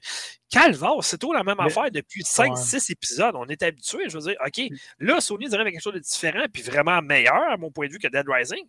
calvaire, 0.49 1.01
c'est 1.01 1.17
tout 1.17 1.33
la 1.33 1.43
même 1.43 1.57
mais, 1.59 1.65
affaire 1.65 1.91
depuis 1.91 2.23
5-6 2.23 2.73
ouais. 2.73 2.79
épisodes. 2.89 3.35
On 3.35 3.45
est 3.45 3.61
habitué. 3.63 4.09
Je 4.09 4.17
veux 4.17 4.23
dire, 4.23 4.37
OK, 4.45 4.61
là, 4.99 5.21
Sony 5.21 5.47
dirait 5.47 5.71
quelque 5.71 5.81
chose 5.81 5.93
de 5.93 5.99
différent, 5.99 6.45
puis 6.51 6.63
vraiment 6.63 7.01
meilleur, 7.01 7.51
à 7.51 7.57
mon 7.57 7.71
point 7.71 7.87
de 7.87 7.93
vue, 7.93 7.99
que 7.99 8.07
Dead 8.07 8.25
Rising. 8.27 8.65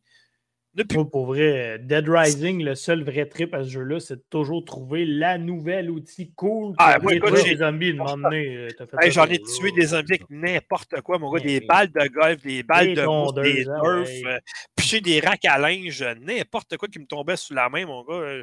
Depuis... 0.75 0.99
Moi, 0.99 1.11
pour 1.11 1.27
vrai, 1.27 1.81
Dead 1.81 2.09
Rising, 2.09 2.63
le 2.63 2.77
seul 2.77 3.03
vrai 3.03 3.27
trip 3.27 3.53
à 3.55 3.65
ce 3.65 3.71
jeu-là, 3.71 3.99
c'est 3.99 4.17
de 4.17 4.25
toujours 4.31 4.65
trouver 4.65 5.05
la 5.05 5.37
nouvelle 5.37 5.91
outil 5.91 6.33
cool 6.37 6.75
ah, 6.79 6.99
moi, 7.03 7.15
écoute, 7.15 7.35
des 7.45 7.57
zombies. 7.57 7.93
Euh, 7.99 8.69
hey, 9.03 9.11
J'en 9.11 9.27
ai 9.27 9.41
tué 9.41 9.73
des 9.73 9.87
zombies 9.87 10.13
avec 10.13 10.31
n'importe 10.31 11.01
quoi, 11.01 11.19
mon 11.19 11.33
gars. 11.33 11.41
Des 11.41 11.61
balles 11.61 11.89
de 11.89 12.09
golf, 12.09 12.43
des 12.43 12.63
balles 12.63 12.95
de 12.95 13.05
mousse, 13.05 13.35
des 13.35 13.65
nerfs, 13.65 13.83
ouais. 13.83 14.23
euh, 14.27 14.39
picher 14.77 15.01
des 15.01 15.19
racks 15.19 15.45
à 15.45 15.59
linge, 15.59 16.05
n'importe 16.21 16.77
quoi 16.77 16.89
qui 16.89 17.01
me 17.01 17.07
tombait 17.07 17.37
sous 17.37 17.55
la 17.55 17.69
main, 17.69 17.85
mon 17.87 18.05
gars. 18.05 18.43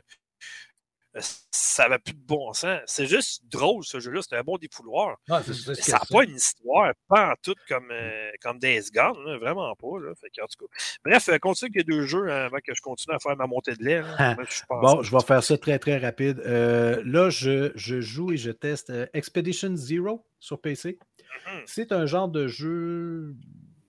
Ça 1.51 1.83
n'avait 1.83 1.99
plus 1.99 2.13
de 2.13 2.25
bon 2.25 2.53
sens. 2.53 2.79
C'est 2.85 3.05
juste 3.05 3.43
drôle, 3.45 3.83
ce 3.83 3.99
jeu-là. 3.99 4.21
C'était 4.21 4.37
un 4.37 4.43
bon 4.43 4.57
dépouloir. 4.57 5.17
Ah, 5.29 5.41
ça 5.43 5.93
n'a 5.93 5.99
pas 5.99 6.23
une 6.23 6.35
histoire, 6.35 6.93
pas 7.07 7.31
en 7.31 7.33
tout 7.41 7.55
comme, 7.67 7.89
euh, 7.91 8.31
comme 8.41 8.59
Days 8.59 8.89
Gone. 8.93 9.17
Là, 9.25 9.37
vraiment 9.37 9.75
pas. 9.75 9.99
Là. 9.99 10.13
Fait 10.15 10.29
que, 10.29 10.43
en 10.43 10.47
tout 10.47 10.65
cas. 10.65 10.73
Bref, 11.05 11.29
euh, 11.29 11.37
continue 11.37 11.71
avec 11.73 11.87
les 11.87 11.95
deux 11.95 12.05
jeux 12.05 12.29
hein, 12.29 12.45
avant 12.45 12.57
que 12.57 12.73
je 12.73 12.81
continue 12.81 13.15
à 13.15 13.19
faire 13.19 13.35
ma 13.37 13.47
montée 13.47 13.75
de 13.75 13.83
lait. 13.83 14.01
je 14.49 14.61
bon, 14.69 15.01
je 15.03 15.11
vais 15.11 15.23
faire 15.23 15.43
ça 15.43 15.57
très, 15.57 15.79
très 15.79 15.97
rapide. 15.97 16.39
Euh, 16.45 17.01
là, 17.05 17.29
je, 17.29 17.71
je, 17.75 18.01
joue 18.01 18.31
et 18.31 18.37
je 18.37 18.51
teste 18.51 18.89
euh, 18.89 19.05
Expedition 19.13 19.75
Zero 19.75 20.25
sur 20.39 20.59
PC. 20.61 20.97
Mm 20.99 21.49
-hmm. 21.49 21.63
C'est 21.65 21.91
un 21.91 22.05
genre 22.05 22.29
de 22.29 22.47
jeu 22.47 23.35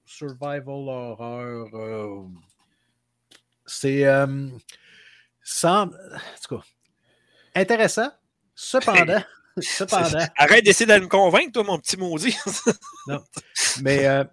survival 0.06 0.88
horror. 0.88 2.30
c'est 3.66 4.04
semble. 5.48 5.96
En 6.14 6.40
tout 6.42 6.56
cas, 6.56 6.64
intéressant. 7.58 8.10
Cependant. 8.54 9.22
cependant. 9.60 10.26
Arrête 10.36 10.64
d'essayer 10.64 10.92
de 10.92 11.00
me 11.00 11.08
convaincre, 11.08 11.52
toi, 11.52 11.64
mon 11.64 11.78
petit 11.78 11.96
maudit. 11.96 12.36
non. 13.06 13.22
Mais 13.82 14.06
euh, 14.06 14.24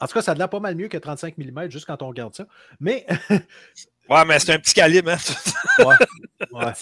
en 0.00 0.06
tout 0.06 0.14
cas, 0.14 0.22
ça 0.22 0.32
a 0.32 0.34
l'air 0.34 0.50
pas 0.50 0.60
mal 0.60 0.74
mieux 0.74 0.88
que 0.88 0.98
35 0.98 1.38
mm 1.38 1.70
juste 1.70 1.86
quand 1.86 2.02
on 2.02 2.08
regarde 2.08 2.34
ça. 2.34 2.46
Mais. 2.80 3.06
ouais, 4.08 4.24
mais 4.26 4.38
c'est 4.38 4.52
un 4.52 4.58
petit 4.58 4.74
calibre, 4.74 5.10
hein. 5.10 5.84
ouais. 5.84 5.94
ouais. 6.52 6.72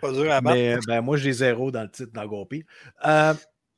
pas 0.00 0.12
dur 0.12 0.32
à 0.32 0.40
battre. 0.40 0.56
Mais 0.56 0.78
ben, 0.86 1.00
moi, 1.00 1.16
j'ai 1.16 1.32
zéro 1.32 1.70
dans 1.70 1.82
le 1.82 1.90
titre 1.90 2.12
dans 2.12 2.26
Gopi. 2.26 2.64
Euh, 3.04 3.34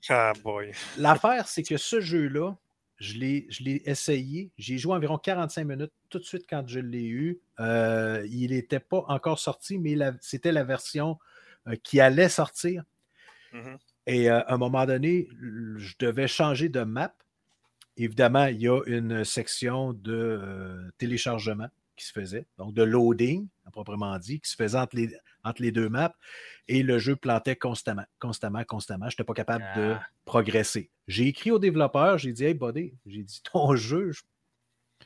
ah 0.09 0.32
boy. 0.43 0.73
L'affaire, 0.98 1.48
c'est 1.48 1.62
que 1.62 1.77
ce 1.77 2.01
jeu-là, 2.01 2.55
je 2.98 3.14
l'ai 3.14 3.82
essayé. 3.85 4.51
J'ai 4.56 4.78
joué 4.78 4.94
environ 4.94 5.18
45 5.18 5.64
minutes 5.64 5.93
tout 6.09 6.18
de 6.18 6.24
suite 6.24 6.44
quand 6.48 6.66
je 6.66 6.81
l'ai 6.81 7.05
eu. 7.05 7.40
Euh, 7.60 8.27
il 8.31 8.51
n'était 8.51 8.81
pas 8.81 9.05
encore 9.09 9.39
sorti, 9.39 9.78
mais 9.78 9.97
c'était 10.20 10.52
la 10.52 10.64
version 10.64 11.18
qui 11.82 12.01
allait 12.01 12.28
sortir. 12.28 12.84
Mm-hmm. 13.52 13.78
Et 14.06 14.30
euh, 14.30 14.40
à 14.40 14.55
un 14.55 14.59
moment 14.59 14.86
donné, 14.86 15.28
je 15.76 15.94
devais 15.98 16.28
changer 16.28 16.68
de 16.68 16.82
map. 16.82 17.14
Évidemment, 17.97 18.47
il 18.47 18.60
y 18.60 18.68
a 18.68 18.80
une 18.86 19.24
section 19.24 19.93
de 19.93 20.93
téléchargement 20.98 21.68
qui 21.97 22.05
se 22.05 22.12
faisait, 22.12 22.47
donc 22.59 22.74
de 22.74 22.82
loading, 22.82 23.48
proprement 23.72 24.18
dit, 24.18 24.38
qui 24.38 24.51
se 24.51 24.56
faisait 24.56 24.78
entre 24.78 24.97
les, 24.97 25.16
entre 25.44 25.62
les 25.62 25.72
deux 25.72 25.88
maps 25.88 26.14
et 26.68 26.82
le 26.82 26.98
jeu 26.98 27.16
plantait 27.16 27.56
constamment, 27.56 28.05
constamment, 28.18 28.64
constamment. 28.64 29.09
Je 29.09 29.14
n'étais 29.14 29.24
pas 29.24 29.34
capable 29.34 29.64
de 29.76 29.93
ah. 29.93 30.02
progresser. 30.24 30.90
J'ai 31.06 31.26
écrit 31.28 31.51
au 31.51 31.59
développeur, 31.59 32.18
j'ai 32.18 32.32
dit 32.32 32.44
Hey, 32.44 32.55
buddy, 32.55 32.93
j'ai 33.06 33.22
dit 33.22 33.40
ton 33.51 33.76
jeu, 33.76 34.12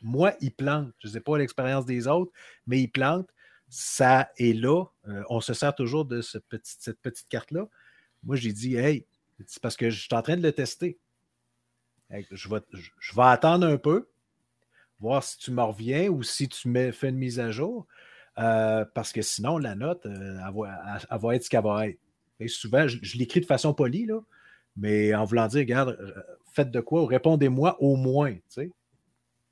moi, 0.03 0.35
il 0.41 0.53
plante. 0.53 0.93
Je 0.99 1.09
ne 1.09 1.12
sais 1.12 1.20
pas 1.20 1.39
l'expérience 1.39 1.85
des 1.85 2.07
autres, 2.07 2.32
mais 2.66 2.81
il 2.81 2.89
plante. 2.89 3.28
Ça 3.71 4.31
est 4.37 4.53
là. 4.53 4.85
Euh, 5.09 5.23
on 5.31 5.41
se 5.41 5.55
sert 5.55 5.75
toujours 5.75 6.05
de 6.05 6.21
cette 6.21 6.45
petite 6.49 7.29
carte-là. 7.29 7.69
Moi, 8.25 8.35
j'ai 8.35 8.53
dit 8.53 8.75
Hey, 8.75 9.07
c'est 9.47 9.63
parce 9.63 9.77
que 9.77 9.91
je 9.91 10.01
suis 10.01 10.15
en 10.15 10.23
train 10.23 10.37
de 10.37 10.43
le 10.43 10.53
tester. 10.53 10.99
Je 12.11 12.49
vais, 12.49 13.23
attendre 13.23 13.69
un 13.69 13.77
peu, 13.77 14.09
voir 14.99 15.23
si 15.23 15.39
tu 15.39 15.53
me 15.53 15.63
reviens 15.63 16.09
ou 16.09 16.25
si 16.25 16.49
tu 16.49 16.69
me 16.69 16.91
fais 16.91 17.11
une 17.11 17.17
mise 17.19 17.39
à 17.39 17.53
jour. 17.53 17.87
Euh, 18.39 18.85
parce 18.93 19.13
que 19.13 19.23
sinon, 19.23 19.59
la 19.59 19.77
note, 19.77 20.05
euh, 20.07 20.39
elle, 20.45 21.19
va, 21.21 21.37
être 21.37 21.45
ce 21.45 21.51
qu'elle 21.51 21.63
va 21.63 21.89
être. 21.89 22.01
Et 22.41 22.49
souvent, 22.49 22.89
je, 22.89 23.17
l'écris 23.17 23.41
de 23.41 23.47
façon 23.47 23.73
polie, 23.73 24.09
mais 24.77 25.15
en 25.15 25.25
voulant 25.25 25.47
dire, 25.47 25.61
regarde, 25.61 25.97
faites 26.53 26.73
de 26.73 26.81
quoi, 26.81 27.07
répondez-moi 27.07 27.81
au 27.81 27.95
moins. 27.95 28.35
Je 28.57 28.65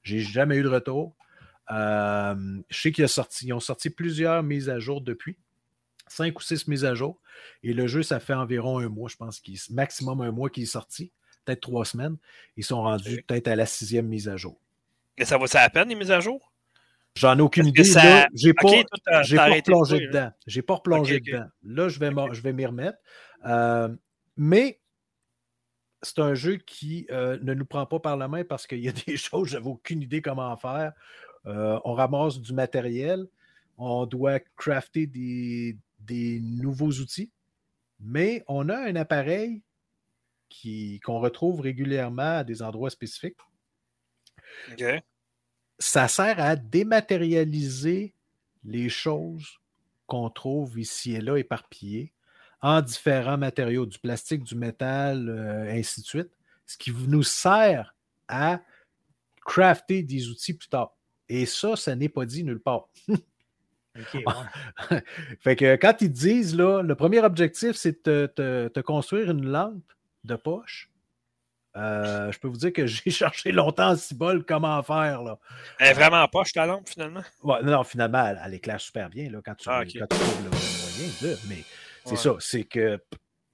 J'ai 0.03 0.21
jamais 0.21 0.57
eu 0.57 0.65
de 0.65 0.69
retour. 0.69 1.15
Je 1.71 2.63
sais 2.71 2.93
qu'ils 2.93 3.09
sorti, 3.09 3.53
ont 3.53 3.61
sorti 3.61 3.91
plusieurs 3.91 4.43
mises 4.43 4.69
à 4.69 4.79
jour 4.79 5.01
depuis. 5.01 5.37
Cinq 6.07 6.39
ou 6.39 6.43
six 6.43 6.67
mises 6.69 6.85
à 6.85 6.95
jour. 6.95 7.21
Et 7.63 7.75
le 7.75 7.87
jeu, 7.87 8.03
ça 8.03 8.19
fait 8.19 8.35
environ 8.35 8.79
un 8.79 8.89
mois, 8.89 9.11
je 9.11 9.17
pense, 9.17 9.41
qu'il 9.41 9.59
maximum 9.71 10.21
un 10.23 10.33
mois 10.33 10.49
qu'il 10.49 10.63
est 10.63 10.67
sorti. 10.67 11.13
Peut-être 11.45 11.61
trois 11.61 11.85
semaines. 11.85 12.17
Ils 12.57 12.65
sont 12.65 12.83
rendus 12.83 13.23
peut-être 13.27 13.49
à 13.49 13.57
la 13.57 13.67
sixième 13.67 14.07
mise 14.07 14.29
à 14.29 14.37
jour. 14.37 14.59
Et 15.19 15.25
ça 15.25 15.37
vaut 15.37 15.47
ça 15.47 15.61
à 15.61 15.71
peine, 15.71 15.89
les 15.89 15.95
mises 15.95 16.11
à 16.11 16.21
jour? 16.21 16.53
J'en 17.15 17.37
ai 17.37 17.43
aucune 17.43 17.67
idée. 17.67 17.85
Ça... 17.85 18.27
J'ai 18.35 18.55
pas, 18.55 18.71
pas 19.05 19.47
replongé 19.49 20.01
dedans. 20.01 20.31
J'ai 20.47 20.63
pas 20.63 20.75
replongé 20.75 21.21
dedans. 21.21 21.47
Là, 21.65 21.89
je 21.89 21.99
vais, 21.99 22.11
je 22.33 22.41
vais 22.41 22.53
m'y 22.53 22.65
remettre. 22.65 22.99
Euh, 23.45 23.89
mais 24.37 24.81
c'est 26.03 26.21
un 26.21 26.35
jeu 26.35 26.57
qui 26.57 27.07
euh, 27.11 27.39
ne 27.43 27.55
nous 27.55 27.65
prend 27.65 27.87
pas 27.87 27.99
par 27.99 28.17
la 28.17 28.29
main 28.29 28.45
parce 28.45 28.67
qu'il 28.67 28.79
y 28.79 28.89
a 28.89 28.93
des 29.07 29.17
choses, 29.17 29.49
je 29.49 29.55
n'avais 29.55 29.69
aucune 29.69 30.03
idée 30.03 30.23
comment 30.23 30.57
faire. 30.57 30.93
Euh, 31.49 31.81
on 31.85 31.95
ramasse 31.95 32.39
du 32.39 32.53
matériel, 32.53 33.27
on 33.77 34.07
doit 34.07 34.41
crafter 34.57 35.07
des, 35.07 35.77
des 36.01 36.41
nouveaux 36.41 36.91
outils, 36.91 37.31
mais 38.01 38.45
on 38.49 38.69
a 38.69 38.77
un 38.77 38.97
appareil 38.97 39.63
qu'on 41.05 41.21
retrouve 41.21 41.61
régulièrement 41.61 42.39
à 42.39 42.45
des 42.45 42.63
endroits 42.63 42.91
spécifiques. 42.91 43.37
Ça 45.79 46.09
sert 46.09 46.41
à 46.41 46.57
dématérialiser 46.57 48.15
les 48.65 48.89
choses 48.89 49.59
qu'on 50.07 50.31
trouve 50.31 50.79
ici 50.79 51.15
et 51.15 51.21
là 51.21 51.37
éparpillées 51.37 52.13
en 52.61 52.83
différents 52.83 53.39
matériaux, 53.39 53.87
du 53.87 53.99
plastique, 53.99 54.43
du 54.43 54.57
métal, 54.57 55.29
euh, 55.29 55.71
ainsi 55.71 56.01
de 56.01 56.07
suite, 56.07 56.31
ce 56.67 56.77
qui 56.77 56.93
nous 56.93 57.23
sert 57.23 57.95
à 58.27 58.61
crafter 59.45 60.03
des 60.03 60.29
outils 60.29 60.55
plus 60.55 60.69
tard. 60.69 60.98
Et 61.29 61.47
ça, 61.47 61.77
ça 61.77 61.95
n'est 61.95 62.09
pas 62.09 62.25
dit 62.27 62.45
nulle 62.45 62.61
part. 62.61 62.89
fait 65.41 65.57
que 65.57 65.77
quand 65.77 66.01
ils 66.01 66.13
disent, 66.13 66.55
là, 66.55 66.83
le 66.83 66.95
premier 66.95 67.21
objectif, 67.21 67.73
c'est 67.75 68.07
de 68.07 68.27
te, 68.27 68.81
construire 68.81 69.31
une 69.31 69.47
lampe 69.47 69.93
de 70.25 70.37
poche 70.37 70.91
euh, 71.77 72.33
je 72.33 72.39
peux 72.39 72.49
vous 72.49 72.57
dire 72.57 72.73
que 72.73 72.87
j'ai 72.87 73.11
cherché 73.11 73.53
longtemps 73.53 73.95
à 73.95 74.15
bol 74.15 74.45
comment 74.45 74.83
faire. 74.83 75.23
Là. 75.23 75.39
Elle 75.79 75.89
est 75.89 75.95
vraiment 75.95 76.27
poche 76.29 76.53
ta 76.53 76.67
lampe 76.67 76.89
finalement? 76.89 77.23
Ouais, 77.43 77.63
non, 77.63 77.85
finalement, 77.85 78.35
elle, 78.45 78.55
éclaire 78.55 78.81
super 78.81 79.09
bien 79.09 79.31
là, 79.31 79.41
quand, 79.45 79.55
tu, 79.55 79.69
ah, 79.69 79.85
trouves 80.09 80.45
le 80.45 80.51
moyen. 80.51 81.37
mais 81.49 81.65
c'est 82.05 82.17
ça, 82.17 82.37
c'est 82.41 82.65
que 82.65 83.01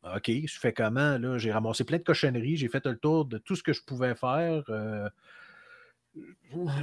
OK, 0.05 0.30
je 0.30 0.59
fais 0.59 0.72
comment? 0.72 1.18
Là? 1.18 1.38
J'ai 1.38 1.51
ramassé 1.51 1.84
plein 1.84 1.98
de 1.98 2.02
cochonneries, 2.02 2.56
j'ai 2.56 2.68
fait 2.68 2.84
le 2.86 2.96
tour 2.96 3.24
de 3.24 3.38
tout 3.38 3.56
ce 3.56 3.62
que 3.62 3.72
je 3.72 3.82
pouvais 3.82 4.14
faire. 4.14 4.62
Euh, 4.68 5.09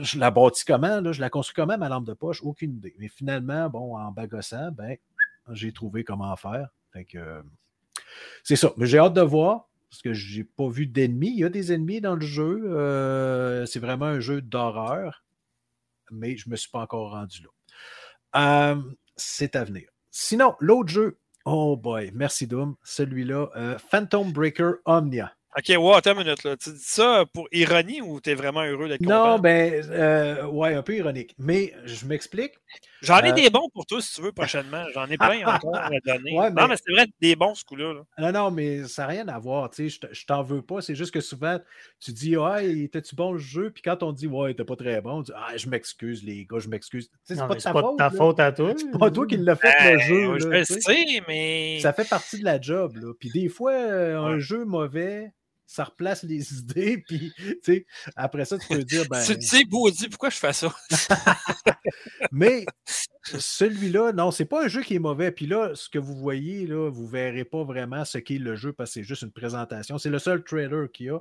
je 0.02 0.20
la 0.20 0.32
bâtis 0.32 0.66
comment? 0.66 1.02
Là? 1.02 1.12
Je 1.12 1.22
la 1.22 1.30
construis 1.30 1.56
comment, 1.56 1.78
ma 1.78 1.90
lampe 1.90 2.06
de 2.06 2.14
poche? 2.14 2.42
Aucune 2.44 2.78
idée. 2.78 2.96
Mais 3.00 3.08
finalement, 3.08 3.70
bon, 3.70 3.98
en 3.98 4.12
bagossant, 4.12 4.72
ben, 4.72 4.98
j'ai 5.52 5.72
trouvé 5.72 6.04
comment 6.04 6.36
faire. 6.36 6.70
c'est 8.44 8.56
ça. 8.56 8.74
Mais 8.78 8.86
j'ai 8.86 8.98
hâte 8.98 9.14
de 9.14 9.22
voir 9.22 9.70
parce 9.90 10.02
que 10.02 10.14
j'ai 10.14 10.46
pas 10.46 10.70
vu 10.70 10.88
d'ennemis. 10.88 11.32
Il 11.32 11.40
y 11.40 11.44
a 11.44 11.50
des 11.50 11.74
ennemis 11.74 12.00
dans 12.00 12.16
le 12.16 12.26
jeu. 12.26 12.64
Euh, 12.66 13.66
c'est 13.66 13.80
vraiment 13.80 14.06
un 14.06 14.22
jeu 14.22 14.42
d'horreur, 14.42 15.26
mais 16.12 16.38
je 16.38 16.50
me 16.50 16.56
suis 16.56 16.70
pas 16.70 16.80
encore 16.80 17.12
rendu 17.12 17.44
là. 17.44 17.50
Euh, 18.74 18.82
c'est 19.18 19.56
à 19.58 19.66
venir. 19.66 19.90
Sinon, 20.10 20.56
l'autre 20.60 20.90
jeu, 20.90 21.20
oh 21.46 21.76
boy, 21.76 22.12
merci 22.14 22.48
Doom, 22.48 22.76
celui-là, 22.84 23.50
euh, 23.56 23.78
Phantom 23.78 24.32
Breaker 24.32 24.74
Omnia. 24.86 25.34
Ok, 25.58 25.76
wow, 25.78 25.96
attends 25.96 26.14
une 26.14 26.20
minute. 26.20 26.44
Là. 26.46 26.56
Tu 26.56 26.72
dis 26.72 26.80
ça 26.80 27.26
pour 27.34 27.50
ironie 27.52 28.02
ou 28.02 28.22
tu 28.22 28.30
es 28.30 28.36
vraiment 28.36 28.64
heureux 28.64 28.88
d'être 28.88 29.02
Non, 29.02 29.38
ben, 29.38 29.84
euh, 29.90 30.46
ouais, 30.46 30.76
un 30.76 30.82
peu 30.82 30.96
ironique. 30.96 31.36
Mais 31.38 31.74
je 31.84 32.06
m'explique. 32.06 32.54
J'en 33.02 33.20
ai 33.20 33.32
euh, 33.32 33.34
des 33.34 33.50
bons 33.50 33.68
pour 33.74 33.86
toi, 33.86 34.02
si 34.02 34.16
tu 34.16 34.22
veux, 34.22 34.32
prochainement. 34.32 34.86
J'en 34.94 35.08
ai 35.08 35.18
plein 35.18 35.46
encore 35.56 35.76
à 35.76 35.90
donner. 36.06 36.32
Non, 36.32 36.68
mais 36.70 36.76
c'est 36.78 36.94
vrai, 36.94 37.08
des 37.20 37.36
bons, 37.36 37.54
ce 37.54 37.66
coup-là. 37.66 37.96
Non, 38.18 38.32
non, 38.32 38.52
mais 38.52 38.86
ça 38.86 39.02
n'a 39.02 39.08
rien 39.10 39.28
à 39.28 39.40
voir. 39.40 39.70
Tu 39.72 39.90
sais, 39.90 40.08
je 40.10 40.26
t'en 40.26 40.42
veux 40.42 40.62
pas. 40.62 40.80
C'est 40.80 40.96
juste 40.96 41.14
que 41.14 41.20
souvent, 41.20 41.60
tu 42.00 42.14
dis, 42.14 42.38
ouais, 42.38 42.72
était-tu 42.72 43.16
bon 43.16 43.34
le 43.34 43.40
jeu? 43.40 43.72
Puis 43.72 43.82
quand 43.82 44.04
on 44.04 44.14
dit, 44.14 44.28
ouais, 44.28 44.54
t'es 44.54 44.64
pas 44.64 44.78
très 44.78 45.02
bon, 45.02 45.18
on 45.18 45.22
dit, 45.22 45.34
ah, 45.36 45.58
je 45.58 45.68
m'excuse, 45.68 46.24
les 46.24 46.46
gars, 46.46 46.60
je 46.60 46.70
m'excuse. 46.70 47.12
C'est 47.26 47.36
pas, 47.36 47.56
ta, 47.56 47.74
pas 47.74 47.82
faute, 47.82 47.98
ta 47.98 48.10
faute 48.10 48.40
à 48.40 48.54
toi. 48.54 48.74
C'est 48.78 48.98
pas 48.98 49.12
toi 49.12 49.28
qui 49.28 49.36
l'as 49.36 49.58
fait, 49.58 49.68
le 49.68 49.98
ben, 49.98 50.00
jeu. 50.00 50.40
Je 50.40 50.64
sais, 50.64 51.24
mais. 51.28 51.80
Ça 51.82 51.92
fait 51.92 52.08
partie 52.08 52.40
de 52.40 52.46
la 52.46 52.62
job. 52.62 52.96
Là. 52.96 53.12
Puis 53.20 53.32
des 53.32 53.50
fois, 53.50 53.74
euh, 53.74 54.18
un 54.18 54.40
jeu 54.40 54.64
mauvais 54.64 55.34
ça 55.72 55.86
replace 55.86 56.24
les 56.24 56.54
idées, 56.60 56.98
puis 57.08 57.32
après 58.18 58.44
ça, 58.44 58.58
tu 58.58 58.68
peux 58.68 58.84
dire. 58.84 59.06
Ben... 59.10 59.24
tu 59.24 59.42
sais, 59.42 59.64
Baudy, 59.64 60.10
pourquoi 60.10 60.30
je 60.30 60.36
fais 60.36 60.52
ça? 60.52 60.76
Mais 62.34 62.66
celui-là, 63.24 64.12
non, 64.12 64.32
c'est 64.32 64.46
pas 64.46 64.66
un 64.66 64.68
jeu 64.68 64.82
qui 64.82 64.96
est 64.96 65.00
mauvais. 65.00 65.32
Puis 65.32 65.48
là, 65.48 65.72
ce 65.74 65.88
que 65.88 65.98
vous 65.98 66.16
voyez, 66.16 66.68
là, 66.68 66.90
vous 66.90 67.08
verrez 67.08 67.46
pas 67.46 67.64
vraiment 67.64 68.04
ce 68.04 68.18
qu'est 68.18 68.38
le 68.38 68.56
jeu 68.58 68.74
parce 68.74 68.90
que 68.90 68.94
c'est 68.96 69.04
juste 69.04 69.22
une 69.22 69.32
présentation. 69.32 69.98
C'est 69.98 70.10
le 70.10 70.20
seul 70.20 70.44
trailer 70.44 70.92
qu'il 70.92 71.06
y 71.06 71.10
a. 71.10 71.20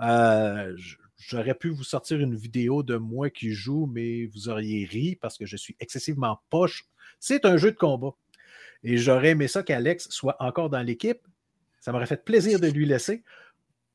Euh, 0.00 0.76
j'aurais 1.16 1.54
pu 1.54 1.70
vous 1.70 1.84
sortir 1.84 2.18
une 2.18 2.34
vidéo 2.34 2.82
de 2.82 2.96
moi 2.96 3.30
qui 3.30 3.52
joue, 3.52 3.86
mais 3.86 4.26
vous 4.34 4.48
auriez 4.48 4.84
ri 4.84 5.14
parce 5.14 5.38
que 5.38 5.46
je 5.46 5.56
suis 5.56 5.76
excessivement 5.78 6.40
poche. 6.50 6.86
C'est 7.20 7.44
un 7.44 7.56
jeu 7.56 7.70
de 7.70 7.76
combat. 7.76 8.16
Et 8.82 8.96
j'aurais 8.96 9.30
aimé 9.30 9.46
ça 9.46 9.62
qu'Alex 9.62 10.08
soit 10.10 10.36
encore 10.40 10.70
dans 10.70 10.82
l'équipe. 10.82 11.20
Ça 11.78 11.92
m'aurait 11.92 12.06
fait 12.06 12.24
plaisir 12.24 12.58
de 12.58 12.66
lui 12.66 12.84
laisser. 12.84 13.22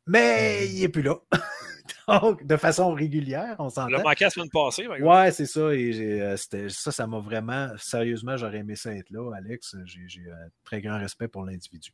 Mais 0.07 0.67
il 0.67 0.81
n'est 0.81 0.89
plus 0.89 1.01
là. 1.01 1.15
Donc, 2.07 2.45
de 2.45 2.55
façon 2.55 2.93
régulière, 2.93 3.57
on 3.59 3.69
s'entend. 3.69 3.89
Le 3.89 4.01
manqué 4.01 4.23
la 4.23 4.29
semaine 4.29 4.49
passée. 4.49 4.87
Ouais, 4.87 5.31
c'est 5.31 5.45
ça. 5.45 5.73
Et 5.73 6.21
euh, 6.21 6.37
ça, 6.69 6.91
ça 6.91 7.05
m'a 7.05 7.19
vraiment. 7.19 7.69
Sérieusement, 7.77 8.37
j'aurais 8.37 8.59
aimé 8.59 8.77
ça 8.77 8.93
être 8.93 9.09
là, 9.09 9.29
Alex. 9.35 9.75
J'ai 9.85 10.31
un 10.31 10.47
très 10.63 10.79
grand 10.81 10.99
respect 10.99 11.27
pour 11.27 11.43
l'individu. 11.43 11.91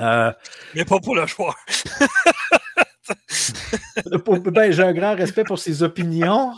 Euh, 0.00 0.32
Mais 0.74 0.86
pas 0.86 0.98
pour 0.98 1.14
le 1.14 1.26
choix. 1.26 1.54
ben, 4.46 4.72
j'ai 4.72 4.82
un 4.82 4.94
grand 4.94 5.14
respect 5.14 5.44
pour 5.44 5.58
ses 5.58 5.82
opinions. 5.82 6.54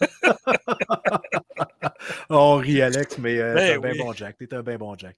on 2.30 2.54
rit, 2.56 2.82
Alex, 2.82 3.18
mais 3.18 3.40
euh, 3.40 3.54
ben, 3.54 3.66
t'es 3.66 3.74
un 3.74 3.92
bien 3.92 4.04
bon 4.04 4.12
Jack. 4.12 4.36
T'es 4.38 4.54
un 4.54 4.62
bien 4.62 4.78
bon 4.78 4.96
Jack. 4.96 5.16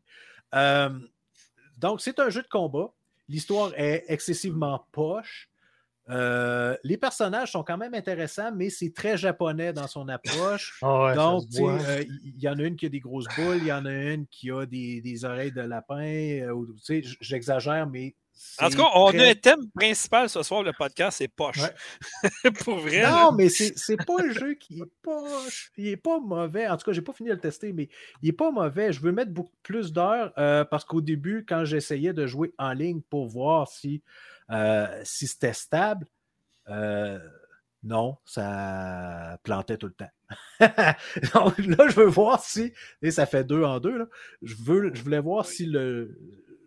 donc, 1.76 2.00
c'est 2.00 2.18
un 2.18 2.30
jeu 2.30 2.40
de 2.40 2.48
combat. 2.48 2.94
L'histoire 3.28 3.72
est 3.76 4.04
excessivement 4.08 4.86
poche. 4.92 5.48
Euh, 6.08 6.76
les 6.84 6.96
personnages 6.96 7.50
sont 7.52 7.64
quand 7.64 7.76
même 7.76 7.94
intéressants, 7.94 8.52
mais 8.54 8.70
c'est 8.70 8.92
très 8.94 9.16
japonais 9.16 9.72
dans 9.72 9.88
son 9.88 10.08
approche. 10.08 10.78
Ah 10.82 11.04
ouais, 11.06 11.14
Donc, 11.16 11.46
voit. 11.50 11.80
euh, 11.80 12.04
il 12.22 12.40
y 12.40 12.48
en 12.48 12.58
a 12.58 12.62
une 12.62 12.76
qui 12.76 12.86
a 12.86 12.88
des 12.88 13.00
grosses 13.00 13.26
boules, 13.36 13.56
il 13.58 13.66
y 13.66 13.72
en 13.72 13.84
a 13.86 13.92
une 13.92 14.26
qui 14.28 14.50
a 14.52 14.66
des, 14.66 15.00
des 15.00 15.24
oreilles 15.24 15.50
de 15.50 15.62
lapin. 15.62 16.04
euh, 16.04 16.64
j'exagère, 17.20 17.88
mais. 17.88 18.14
En 18.60 18.70
tout 18.70 18.76
cas, 18.76 18.88
on 18.94 19.08
très- 19.08 19.26
a 19.26 19.30
un 19.30 19.34
thème 19.34 19.70
principal 19.74 20.28
ce 20.28 20.42
soir, 20.42 20.62
le 20.62 20.72
podcast, 20.72 21.18
c'est 21.18 21.28
poche. 21.28 21.58
Ouais. 21.60 22.50
Pour 22.64 22.78
vrai. 22.78 23.02
là. 23.02 23.24
Non, 23.24 23.32
mais 23.32 23.48
c'est 23.48 23.76
c'est 23.76 23.96
pas 23.96 24.14
un 24.20 24.30
jeu 24.32 24.54
qui 24.54 24.80
est 24.80 24.92
poche. 25.02 25.70
Il 25.76 25.88
est 25.88 25.96
pas 25.96 26.20
mauvais. 26.20 26.66
En 26.68 26.76
tout 26.76 26.84
cas, 26.86 26.92
j'ai 26.92 27.02
pas 27.02 27.12
fini 27.12 27.28
de 27.28 27.34
le 27.34 27.40
tester, 27.40 27.72
mais 27.72 27.88
il 28.22 28.28
est 28.30 28.32
pas 28.32 28.50
mauvais. 28.50 28.92
Je 28.92 29.00
veux 29.00 29.12
mettre 29.12 29.32
beaucoup 29.32 29.56
plus 29.62 29.92
d'heures 29.92 30.32
euh, 30.38 30.64
parce 30.64 30.84
qu'au 30.84 31.00
début, 31.00 31.44
quand 31.48 31.64
j'essayais 31.64 32.12
de 32.12 32.26
jouer 32.26 32.52
en 32.58 32.72
ligne 32.72 33.00
pour 33.02 33.26
voir 33.26 33.68
si, 33.68 34.02
euh, 34.50 34.86
si 35.04 35.26
c'était 35.26 35.52
stable, 35.52 36.06
euh, 36.68 37.18
non, 37.82 38.16
ça 38.24 39.38
plantait 39.44 39.76
tout 39.76 39.86
le 39.86 39.92
temps. 39.92 40.10
Donc 41.34 41.58
là, 41.58 41.88
je 41.88 41.94
veux 42.00 42.06
voir 42.06 42.42
si. 42.42 42.72
Et 43.02 43.10
ça 43.10 43.26
fait 43.26 43.44
deux 43.44 43.62
en 43.64 43.78
deux. 43.80 43.98
Là, 43.98 44.06
je, 44.42 44.54
veux, 44.60 44.90
je 44.94 45.02
voulais 45.02 45.20
voir 45.20 45.46
si 45.46 45.66
le. 45.66 46.18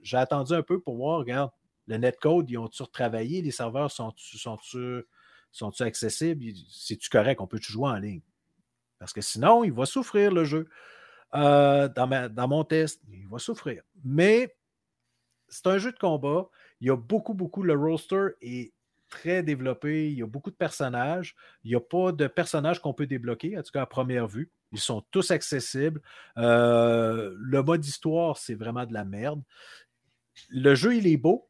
J'ai 0.01 0.15
attendu 0.17 0.53
un 0.53 0.63
peu 0.63 0.79
pour 0.79 0.95
voir, 0.95 1.19
regarde, 1.19 1.51
le 1.89 1.97
netcode, 1.97 2.49
ils 2.49 2.57
ont-tu 2.57 2.83
retravaillé? 2.83 3.41
Les 3.41 3.51
serveurs 3.51 3.91
sont-tu 3.91 4.37
sont-tu 4.37 5.03
sont-tu 5.51 5.83
accessibles? 5.83 6.45
C'est-tu 6.69 7.09
correct? 7.09 7.41
On 7.41 7.47
peut-tu 7.47 7.71
jouer 7.71 7.89
en 7.89 7.95
ligne? 7.97 8.21
Parce 8.99 9.11
que 9.11 9.21
sinon, 9.21 9.63
il 9.63 9.73
va 9.73 9.85
souffrir 9.85 10.31
le 10.31 10.45
jeu. 10.45 10.69
Euh, 11.33 11.87
dans, 11.89 12.07
ma- 12.07 12.29
dans 12.29 12.47
mon 12.47 12.63
test, 12.63 13.01
il 13.11 13.27
va 13.27 13.39
souffrir. 13.39 13.81
Mais 14.03 14.55
c'est 15.47 15.65
un 15.67 15.79
jeu 15.79 15.91
de 15.91 15.97
combat. 15.97 16.47
Il 16.79 16.87
y 16.87 16.91
a 16.91 16.95
beaucoup, 16.95 17.33
beaucoup. 17.33 17.63
Le 17.63 17.73
roster 17.73 18.27
est 18.41 18.73
très 19.09 19.41
développé. 19.41 20.11
Il 20.11 20.19
y 20.19 20.21
a 20.21 20.27
beaucoup 20.27 20.51
de 20.51 20.55
personnages. 20.55 21.35
Il 21.63 21.71
n'y 21.71 21.75
a 21.75 21.79
pas 21.79 22.11
de 22.11 22.27
personnages 22.27 22.79
qu'on 22.79 22.93
peut 22.93 23.07
débloquer, 23.07 23.57
en 23.57 23.63
tout 23.63 23.71
cas 23.71 23.81
à 23.81 23.87
première 23.87 24.27
vue. 24.27 24.51
Ils 24.71 24.79
sont 24.79 25.03
tous 25.09 25.31
accessibles. 25.31 26.01
Euh, 26.37 27.35
le 27.39 27.63
mode 27.63 27.83
histoire, 27.83 28.37
c'est 28.37 28.53
vraiment 28.53 28.85
de 28.85 28.93
la 28.93 29.05
merde. 29.05 29.41
Le 30.49 30.75
jeu, 30.75 30.95
il 30.95 31.07
est 31.07 31.17
beau. 31.17 31.48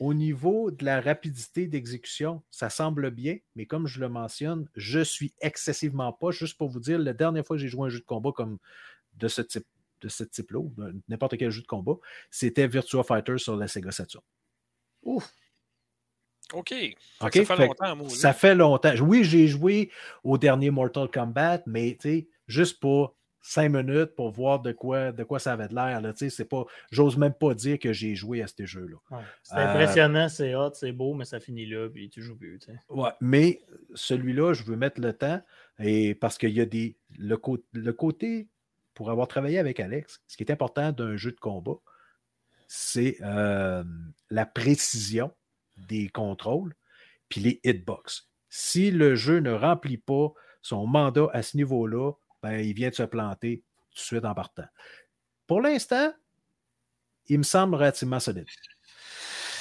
Au 0.00 0.12
niveau 0.12 0.70
de 0.70 0.84
la 0.84 1.00
rapidité 1.00 1.66
d'exécution, 1.68 2.42
ça 2.50 2.68
semble 2.68 3.10
bien, 3.10 3.38
mais 3.54 3.66
comme 3.66 3.86
je 3.86 4.00
le 4.00 4.08
mentionne, 4.08 4.68
je 4.74 5.00
suis 5.00 5.32
excessivement 5.40 6.12
pas. 6.12 6.32
Juste 6.32 6.58
pour 6.58 6.68
vous 6.68 6.80
dire, 6.80 6.98
la 6.98 7.12
dernière 7.12 7.46
fois 7.46 7.56
que 7.56 7.62
j'ai 7.62 7.68
joué 7.68 7.86
un 7.86 7.90
jeu 7.90 8.00
de 8.00 8.04
combat 8.04 8.32
comme 8.32 8.58
de 9.14 9.28
ce 9.28 9.42
type 9.42 9.66
de 10.00 10.08
ce 10.08 10.22
type-là, 10.24 10.60
n'importe 11.08 11.38
quel 11.38 11.50
jeu 11.50 11.62
de 11.62 11.66
combat, 11.66 11.94
c'était 12.30 12.66
Virtua 12.66 13.02
Fighter 13.02 13.38
sur 13.38 13.56
la 13.56 13.68
Sega 13.68 13.90
Saturn. 13.90 14.22
OK. 15.02 15.24
Que 16.68 17.26
OK? 17.26 17.46
Ça 17.46 17.56
fait 17.56 17.66
longtemps, 17.66 17.96
moi. 17.96 18.08
Ça 18.10 18.32
fait 18.34 18.54
longtemps. 18.54 18.94
Oui, 19.00 19.24
j'ai 19.24 19.48
joué 19.48 19.90
au 20.22 20.36
dernier 20.36 20.70
Mortal 20.70 21.10
Kombat, 21.10 21.62
mais 21.66 21.96
juste 22.46 22.80
pour 22.80 23.16
cinq 23.46 23.68
minutes 23.72 24.14
pour 24.16 24.30
voir 24.30 24.60
de 24.60 24.72
quoi, 24.72 25.12
de 25.12 25.22
quoi 25.22 25.38
ça 25.38 25.52
avait 25.52 25.68
de 25.68 25.74
l'air. 25.74 26.00
là, 26.00 26.12
tu 26.14 26.20
sais, 26.20 26.30
C'est 26.30 26.46
pas, 26.46 26.64
j'ose 26.90 27.18
même 27.18 27.34
pas 27.34 27.52
dire 27.54 27.78
que 27.78 27.92
j'ai 27.92 28.14
joué 28.14 28.42
à 28.42 28.46
ces 28.46 28.64
jeux-là. 28.64 28.96
Ouais. 29.10 29.22
C'est 29.42 29.54
Euh, 29.56 29.68
impressionnant, 29.70 30.28
c'est 30.30 30.54
hot, 30.54 30.70
c'est 30.72 30.92
beau, 30.92 31.12
mais 31.12 31.26
ça 31.26 31.40
finit 31.40 31.66
là, 31.66 31.88
puis 31.90 32.08
tu 32.08 32.22
joues 32.22 32.36
plus. 32.36 32.58
tu 32.58 32.66
sais. 32.72 32.78
Ouais, 32.88 33.10
mais 33.20 33.60
celui-là, 33.94 34.54
je 34.54 34.62
veux 34.64 34.76
mettre 34.76 34.98
le 35.00 35.12
temps 35.12 35.42
et 35.78 36.14
parce 36.14 36.38
qu'il 36.38 36.50
y 36.52 36.60
a 36.62 36.64
des. 36.64 36.96
Le 37.18 37.36
côté, 37.92 38.48
pour 38.94 39.10
avoir 39.10 39.28
travaillé 39.28 39.58
avec 39.58 39.78
Alex, 39.78 40.22
ce 40.26 40.38
qui 40.38 40.42
est 40.42 40.50
important 40.50 40.90
d'un 40.92 41.16
jeu 41.16 41.30
de 41.32 41.38
combat, 41.40 41.76
c'est 42.66 43.18
euh, 43.20 43.84
la 44.30 44.46
précision 44.46 45.30
des 45.76 46.08
contrôles 46.08 46.74
puis 47.28 47.40
les 47.42 47.60
hitbox. 47.62 48.30
Si 48.48 48.90
le 48.90 49.16
jeu 49.16 49.40
ne 49.40 49.52
remplit 49.52 49.98
pas 49.98 50.32
son 50.62 50.86
mandat 50.86 51.28
à 51.34 51.42
ce 51.42 51.56
niveau-là, 51.58 52.12
ben, 52.44 52.60
il 52.60 52.74
vient 52.74 52.90
de 52.90 52.94
se 52.94 53.02
planter 53.04 53.62
tout 53.90 53.94
de 53.96 54.00
suite 54.00 54.24
en 54.24 54.34
partant. 54.34 54.66
Pour 55.46 55.60
l'instant, 55.62 56.12
il 57.26 57.38
me 57.38 57.42
semble 57.42 57.74
relativement 57.76 58.20
solide. 58.20 58.46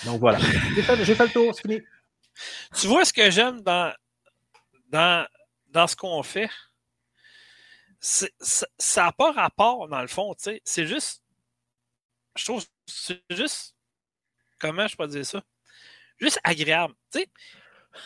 Donc 0.05 0.19
voilà. 0.19 0.37
J'ai 0.39 0.81
fait, 1.15 1.25
le 1.25 1.31
tour, 1.31 1.55
c'est 1.55 1.61
fini. 1.61 1.81
Tu 2.75 2.87
vois 2.87 3.05
ce 3.05 3.13
que 3.13 3.31
j'aime 3.31 3.61
dans, 3.61 3.93
dans, 4.89 5.25
dans 5.69 5.87
ce 5.87 5.95
qu'on 5.95 6.21
fait? 6.23 6.49
C'est- 7.99 8.33
ça- 8.39 8.67
Ça 8.77 9.03
n'a 9.05 9.11
pas 9.13 9.31
rapport, 9.31 9.87
dans 9.87 10.01
le 10.01 10.07
fond, 10.07 10.33
tu 10.35 10.43
sais. 10.43 10.61
C'est 10.65 10.85
juste. 10.87 11.23
Je 12.35 12.43
trouve. 12.43 12.65
C'est 12.85 13.23
juste. 13.29 13.75
Comment 14.59 14.87
je 14.87 14.97
peux 14.97 15.07
dire 15.07 15.25
ça? 15.25 15.41
Juste 16.19 16.39
agréable. 16.43 16.93
Tu 17.11 17.19
sais, 17.19 17.29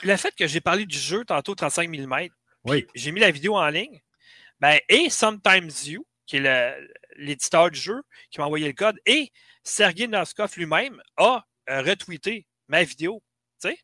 le 0.03 0.15
fait 0.17 0.35
que 0.35 0.45
j'ai 0.45 0.61
parlé 0.61 0.85
du 0.85 0.97
jeu 0.99 1.25
tantôt 1.25 1.55
35 1.55 1.89
mm, 1.89 2.27
Oui. 2.65 2.85
j'ai 2.93 3.11
mis 3.11 3.21
la 3.21 3.31
vidéo 3.31 3.55
en 3.57 3.67
ligne, 3.69 4.01
ben, 4.59 4.79
et 4.89 5.09
Sometimes 5.09 5.71
You, 5.85 6.05
qui 6.25 6.37
est 6.37 6.77
l'éditeur 7.17 7.71
du 7.71 7.79
jeu, 7.79 8.01
qui 8.31 8.39
m'a 8.39 8.45
envoyé 8.45 8.67
le 8.67 8.73
code, 8.73 8.99
et 9.05 9.31
Sergei 9.63 10.07
Noskov 10.07 10.55
lui-même 10.57 11.01
a 11.17 11.45
euh, 11.69 11.81
retweeté 11.81 12.47
ma 12.67 12.83
vidéo. 12.83 13.23
Tu 13.61 13.69
sais? 13.69 13.79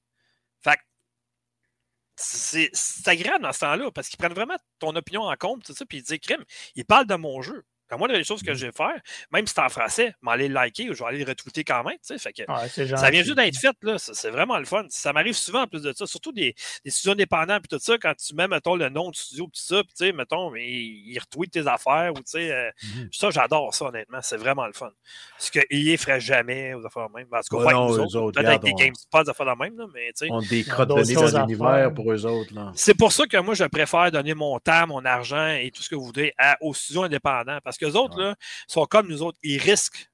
C'est 2.15 3.07
agréable 3.07 3.43
dans 3.43 3.51
ce 3.51 3.59
temps-là 3.61 3.91
parce 3.91 4.07
qu'ils 4.07 4.17
prennent 4.17 4.33
vraiment 4.33 4.57
ton 4.79 4.95
opinion 4.95 5.23
en 5.23 5.35
compte, 5.35 5.63
puis 5.89 5.97
ils 5.97 6.03
disent 6.03 6.19
crime, 6.19 6.43
ils 6.75 6.85
parlent 6.85 7.07
de 7.07 7.15
mon 7.15 7.41
jeu. 7.41 7.65
La 7.93 7.97
moindre 7.97 8.15
des 8.15 8.23
choses 8.23 8.41
que 8.41 8.53
je 8.53 8.65
vais 8.65 8.71
faire, 8.71 8.95
même 9.31 9.45
si 9.45 9.53
c'est 9.53 9.61
en 9.61 9.69
français, 9.69 10.15
m'aller 10.21 10.47
le 10.47 10.53
liker 10.55 10.89
ou 10.89 10.93
je 10.93 10.99
vais 11.03 11.09
aller 11.09 11.23
le 11.23 11.29
retweeter 11.29 11.63
quand 11.63 11.83
même. 11.83 11.93
tu 11.95 11.99
sais. 12.03 12.17
Fait 12.17 12.33
que 12.33 12.41
Ouais, 12.51 12.97
ça 12.97 13.09
vient 13.11 13.23
juste 13.23 13.35
d'être 13.37 13.57
fait, 13.57 13.75
là. 13.83 13.95
C'est 13.97 14.29
vraiment 14.31 14.57
le 14.57 14.65
fun. 14.65 14.85
Ça 14.89 15.13
m'arrive 15.13 15.35
souvent 15.35 15.61
en 15.63 15.67
plus 15.67 15.81
de 15.83 15.93
ça, 15.93 16.05
surtout 16.07 16.31
des, 16.31 16.55
des 16.83 16.91
studios 16.91 17.13
indépendants 17.13 17.59
puis 17.59 17.67
tout 17.69 17.79
ça, 17.79 17.97
quand 17.97 18.13
tu 18.15 18.33
mets, 18.35 18.47
mettons, 18.47 18.75
le 18.75 18.89
nom 18.89 19.11
du 19.11 19.19
studio 19.19 19.47
puis 19.47 19.61
ça, 19.63 19.83
puis 19.83 19.93
tu 19.97 20.05
sais, 20.05 20.11
mettons, 20.11 20.49
mais 20.49 20.65
ils 20.67 21.17
retweetent 21.19 21.51
tes 21.51 21.67
affaires 21.67 22.11
ou 22.13 22.17
tu 22.17 22.23
sais. 22.25 22.51
euh, 22.51 22.69
Mhm. 22.95 23.09
ça, 23.11 23.29
j'adore 23.29 23.73
ça, 23.73 23.85
honnêtement. 23.85 24.19
C'est 24.21 24.37
vraiment 24.37 24.65
le 24.65 24.73
fun. 24.73 24.89
Ce 25.37 25.51
que 25.51 25.59
EA 25.69 25.97
ferait 25.97 26.19
jamais 26.19 26.73
aux 26.73 26.85
affaires 26.85 27.09
de 27.09 27.15
même. 27.17 27.27
Ben, 27.31 27.39
En 27.39 27.41
tout 27.41 27.55
cas, 27.57 27.63
Ouais, 27.63 27.65
pas 27.65 27.73
non, 27.73 27.83
avec 27.85 27.97
nous 27.97 27.97
eux 27.97 28.05
autres. 28.05 28.17
autres, 28.19 28.33
Peut-être 28.41 28.49
avec 28.49 28.61
des 28.63 28.71
on- 28.71 28.75
GameSpot, 28.75 29.23
des 29.23 29.29
affaires 29.29 29.45
de 29.55 29.63
même, 29.63 29.77
là, 29.77 29.85
mais 29.93 30.07
tu 30.07 30.25
sais. 30.25 30.27
On 30.31 30.39
crottes 30.39 30.89
de 30.89 30.93
nez 31.03 31.13
dans 31.31 31.45
l'univers 31.45 31.93
pour 31.93 32.11
eux 32.11 32.25
autres. 32.25 32.53
Là. 32.53 32.71
C'est 32.75 32.93
pour 32.95 33.11
ça 33.11 33.25
que 33.27 33.37
moi, 33.37 33.53
je 33.53 33.63
préfère 33.65 34.11
donner 34.11 34.33
mon 34.33 34.57
temps, 34.59 34.87
mon 34.87 35.03
argent 35.05 35.47
et 35.49 35.69
tout 35.71 35.81
ce 35.81 35.89
que 35.89 35.95
vous 35.95 36.05
voulez 36.05 36.33
à, 36.37 36.57
aux 36.61 36.73
studios 36.73 37.03
indépendants. 37.03 37.59
Parce 37.63 37.77
que 37.77 37.82
les 37.85 37.95
autres, 37.95 38.19
là, 38.19 38.35
sont 38.67 38.85
comme 38.85 39.07
nous 39.07 39.21
autres. 39.23 39.37
Ils 39.43 39.59
risquent 39.59 40.09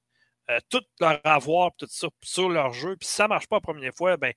euh, 0.50 0.58
tout 0.68 0.82
leur 1.00 1.20
avoir, 1.24 1.70
tout 1.76 1.86
ça, 1.88 2.08
sur 2.22 2.48
leur 2.48 2.72
jeu. 2.72 2.96
Puis 2.96 3.08
si 3.08 3.14
ça 3.14 3.24
ne 3.24 3.28
marche 3.28 3.46
pas 3.46 3.56
la 3.56 3.60
première 3.60 3.94
fois, 3.94 4.16
ben, 4.16 4.32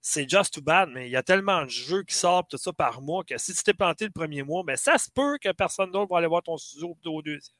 c'est 0.00 0.28
just 0.28 0.54
too 0.54 0.62
bad. 0.62 0.88
Mais 0.90 1.08
il 1.08 1.12
y 1.12 1.16
a 1.16 1.22
tellement 1.22 1.64
de 1.64 1.68
jeux 1.70 2.02
qui 2.04 2.14
sortent, 2.14 2.50
tout 2.50 2.58
ça, 2.58 2.72
par 2.72 3.02
mois, 3.02 3.24
que 3.24 3.36
si 3.38 3.54
tu 3.54 3.62
t'es 3.62 3.74
planté 3.74 4.06
le 4.06 4.10
premier 4.10 4.42
mois, 4.42 4.62
ben, 4.64 4.76
ça 4.76 4.98
se 4.98 5.10
peut 5.10 5.38
que 5.38 5.52
personne 5.52 5.90
d'autre 5.90 6.10
va 6.10 6.18
aller 6.18 6.26
voir 6.26 6.42
ton 6.42 6.56
studio 6.56 6.96
au 7.04 7.22
deuxième. 7.22 7.54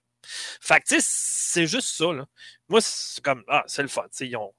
Fait 0.61 0.81
que, 0.81 0.97
c'est 1.01 1.67
juste 1.67 1.89
ça, 1.89 2.13
là. 2.13 2.27
Moi, 2.69 2.81
c'est 2.83 3.23
comme, 3.23 3.43
ah, 3.49 3.65
c'est 3.67 3.83
le 3.83 3.89
fun. 3.89 4.03
tu 4.05 4.29
sais, 4.29 4.37
ont, 4.37 4.55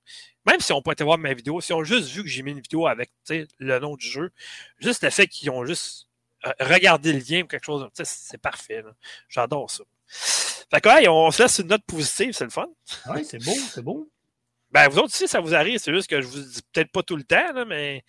même 0.46 0.60
s'ils 0.60 0.76
n'ont 0.76 0.82
pas 0.82 0.94
été 0.94 1.04
voir 1.04 1.18
ma 1.18 1.34
vidéo, 1.34 1.62
s'ils 1.62 1.76
ont 1.76 1.84
juste 1.84 2.10
vu 2.10 2.24
que 2.24 2.30
j'ai 2.30 2.42
mis 2.44 2.52
une 2.52 2.62
vidéo 2.62 2.88
avec 2.88 3.12
le 3.60 3.80
nom 3.80 3.96
du 3.96 4.08
jeu, 4.08 4.32
juste 4.80 5.04
le 5.04 5.10
fait 5.10 5.28
qu'ils 5.28 5.50
ont 5.52 5.66
juste 5.66 6.08
euh, 6.46 6.52
regardé 6.60 7.14
le 7.14 7.20
lien 7.20 7.44
ou 7.44 7.48
quelque 7.48 7.66
chose, 7.66 7.88
c'est 8.04 8.42
parfait. 8.42 8.84
J'adore 9.30 9.70
ça. 9.70 9.84
Fait 10.74 10.82
que, 10.82 10.90
hey, 10.90 11.08
on 11.08 11.30
se 11.32 11.44
laisse 11.44 11.60
une 11.60 11.68
note 11.68 11.84
positive, 11.86 12.34
c'est 12.34 12.46
le 12.46 12.50
fun. 12.50 12.68
Ouais, 13.08 13.24
c'est 13.24 13.44
beau, 13.44 13.54
c'est 13.74 13.82
beau. 13.82 14.10
Ben, 14.72 14.88
vous 14.88 15.00
autres 15.00 15.08
aussi, 15.14 15.28
ça 15.28 15.42
vous 15.42 15.54
arrive, 15.54 15.80
c'est 15.80 15.94
juste 15.94 16.10
que 16.10 16.22
je 16.22 16.28
vous 16.28 16.40
dis 16.40 16.62
peut-être 16.72 16.92
pas 16.92 17.04
tout 17.04 17.18
le 17.18 17.24
temps, 17.24 17.52
là, 17.54 17.66
mais 17.66 18.06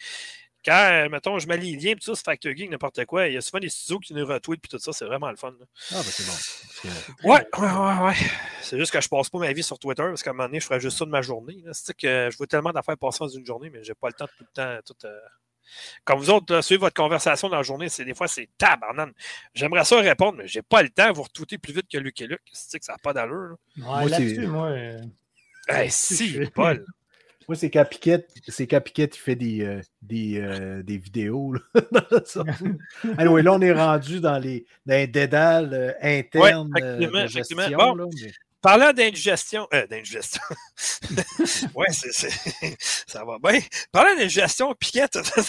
quand, 0.64 0.90
euh, 0.92 1.08
mettons, 1.08 1.40
je 1.40 1.48
mets 1.48 1.56
les 1.56 1.74
liens, 1.74 1.94
puis 1.94 2.04
ça, 2.04 2.14
c'est 2.14 2.24
Factor 2.24 2.52
Geek, 2.54 2.70
n'importe 2.70 3.04
quoi, 3.06 3.26
il 3.26 3.34
y 3.34 3.36
a 3.36 3.40
souvent 3.40 3.58
des 3.58 3.68
studios 3.68 3.98
qui 3.98 4.14
nous 4.14 4.24
retweetent, 4.24 4.60
puis 4.60 4.68
tout 4.68 4.78
ça, 4.78 4.92
c'est 4.92 5.04
vraiment 5.04 5.28
le 5.28 5.36
fun. 5.36 5.50
là. 5.58 5.66
Ah, 5.90 5.94
ben 5.96 6.04
c'est 6.04 6.24
bon. 6.24 7.28
Ouais, 7.28 7.44
ouais, 7.58 7.68
ouais, 7.68 8.06
ouais. 8.06 8.14
C'est 8.62 8.78
juste 8.78 8.92
que 8.92 9.00
je 9.00 9.08
passe 9.08 9.28
pas 9.28 9.38
ma 9.38 9.52
vie 9.52 9.64
sur 9.64 9.76
Twitter 9.80 10.04
parce 10.04 10.22
qu'à 10.22 10.30
un 10.30 10.34
moment 10.34 10.46
donné, 10.48 10.60
je 10.60 10.66
ferais 10.66 10.78
juste 10.78 10.98
ça 10.98 11.04
de 11.04 11.10
ma 11.10 11.20
journée. 11.20 11.64
C'est 11.72 11.96
que 11.96 12.28
je 12.30 12.36
vois 12.36 12.46
tellement 12.46 12.70
d'affaires 12.70 12.96
passer 12.96 13.18
dans 13.20 13.28
une 13.28 13.44
journée, 13.44 13.70
mais 13.70 13.82
j'ai 13.82 13.94
pas 13.94 14.06
le 14.06 14.14
temps 14.14 14.26
de 14.26 14.30
tout 14.38 14.44
le 14.48 14.54
temps. 14.54 14.78
Tout, 14.86 15.06
euh, 15.06 15.18
Comme 16.04 16.18
vous 16.18 16.30
autres, 16.30 16.54
là, 16.54 16.62
suivre 16.62 16.82
votre 16.82 16.94
conversation 16.94 17.48
dans 17.48 17.56
la 17.56 17.62
journée, 17.62 17.88
c'est 17.88 18.04
des 18.04 18.14
fois 18.14 18.28
c'est 18.28 18.48
tabarnane. 18.58 19.12
J'aimerais 19.54 19.84
ça 19.84 20.00
répondre, 20.00 20.38
mais 20.38 20.48
j'ai 20.48 20.62
pas 20.62 20.82
le 20.82 20.90
temps. 20.90 21.12
Vous 21.12 21.22
retweeter 21.22 21.58
plus 21.58 21.72
vite 21.72 21.86
que 21.90 21.98
Luc 21.98 22.20
et 22.20 22.26
Luc. 22.26 22.40
C'est 22.52 22.78
que 22.78 22.84
ça 22.84 22.92
n'a 22.92 22.98
pas 22.98 23.12
d'allure. 23.12 23.56
Ouais, 23.78 23.82
Moi, 23.84 24.04
là-dessus, 24.08 24.34
c'est- 24.36 24.46
moi. 24.46 24.66
euh. 24.68 25.00
Hey, 25.68 25.90
si, 25.90 26.38
Paul. 26.54 26.84
Moi, 27.48 27.56
c'est 27.56 27.70
quand 27.70 27.84
Piquette, 27.84 28.30
c'est 28.46 28.68
Piquette, 28.80 29.16
il 29.16 29.18
fait 29.18 29.34
des, 29.34 29.62
euh, 29.64 29.80
des, 30.00 30.40
euh, 30.40 30.82
des 30.84 30.96
vidéos. 30.96 31.52
Là. 31.54 31.60
Alors, 33.18 33.38
là, 33.42 33.52
on 33.52 33.60
est 33.60 33.72
rendu 33.72 34.20
dans 34.20 34.38
les, 34.38 34.64
dans 34.86 34.94
les 34.94 35.08
dédales 35.08 35.74
euh, 35.74 35.92
internes 36.02 36.70
Ouais, 36.72 36.80
effectivement, 36.80 37.22
de 37.22 37.26
gestion. 37.26 37.58
effectivement. 37.58 37.96
Bon. 37.96 38.04
là, 38.04 38.06
mais- 38.22 38.32
Parlant 38.62 38.92
d'indigestion, 38.92 39.66
euh, 39.74 39.86
d'indigestion. 39.88 40.40
ouais, 41.74 41.86
c'est, 41.90 42.12
c'est- 42.12 42.76
ça 43.06 43.24
va 43.24 43.38
bien. 43.42 43.60
Parlant 43.90 44.14
d'indigestion, 44.16 44.74
Piquette. 44.74 45.18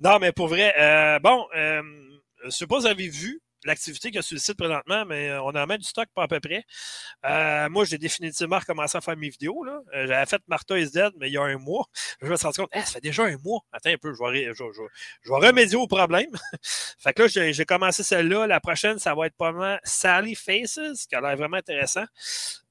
non, 0.00 0.18
mais 0.20 0.32
pour 0.32 0.48
vrai, 0.48 0.74
euh, 0.78 1.18
bon, 1.18 1.46
euh, 1.56 1.82
je 2.44 2.50
sais 2.50 2.66
pas 2.66 2.78
vous 2.78 2.86
avez 2.86 3.08
vu, 3.08 3.40
l'activité 3.64 4.08
qu'il 4.08 4.16
y 4.16 4.18
a 4.18 4.22
sur 4.22 4.34
le 4.34 4.40
site 4.40 4.56
présentement, 4.56 5.04
mais 5.06 5.32
on 5.38 5.48
en 5.48 5.66
met 5.66 5.78
du 5.78 5.84
stock 5.84 6.08
pas 6.14 6.24
à 6.24 6.28
peu 6.28 6.40
près. 6.40 6.64
Euh, 7.26 7.68
moi, 7.68 7.84
j'ai 7.84 7.98
définitivement 7.98 8.58
recommencé 8.58 8.96
à 8.98 9.00
faire 9.00 9.16
mes 9.16 9.28
vidéos. 9.28 9.64
là. 9.64 9.80
Euh, 9.94 10.06
J'avais 10.06 10.26
fait 10.26 10.42
Martha 10.48 10.78
is 10.78 10.90
Dead, 10.90 11.12
mais 11.18 11.28
il 11.28 11.32
y 11.32 11.38
a 11.38 11.42
un 11.42 11.58
mois. 11.58 11.86
Je 12.22 12.26
me 12.26 12.36
suis 12.36 12.44
rendu 12.46 12.58
compte, 12.60 12.70
Hey, 12.72 12.82
ça 12.82 12.92
fait 12.92 13.00
déjà 13.00 13.24
un 13.24 13.36
mois. 13.44 13.60
Attends 13.72 13.90
un 13.90 13.96
peu, 13.98 14.12
je 14.14 14.22
vais, 14.32 14.44
je, 14.54 14.64
je- 14.72 15.32
remédier 15.32 15.76
au 15.76 15.86
problème. 15.86 16.30
fait 16.98 17.12
que 17.12 17.22
là, 17.22 17.28
j'ai 17.28 17.52
j'ai 17.52 17.64
commencé 17.64 18.02
celle-là. 18.02 18.46
La 18.46 18.60
prochaine, 18.60 18.98
ça 18.98 19.14
va 19.14 19.26
être 19.26 19.36
pas 19.36 19.52
mal 19.52 19.80
Sally 19.84 20.34
Faces, 20.34 21.06
qui 21.08 21.14
a 21.14 21.20
l'air 21.20 21.36
vraiment 21.36 21.56
intéressant. 21.56 22.04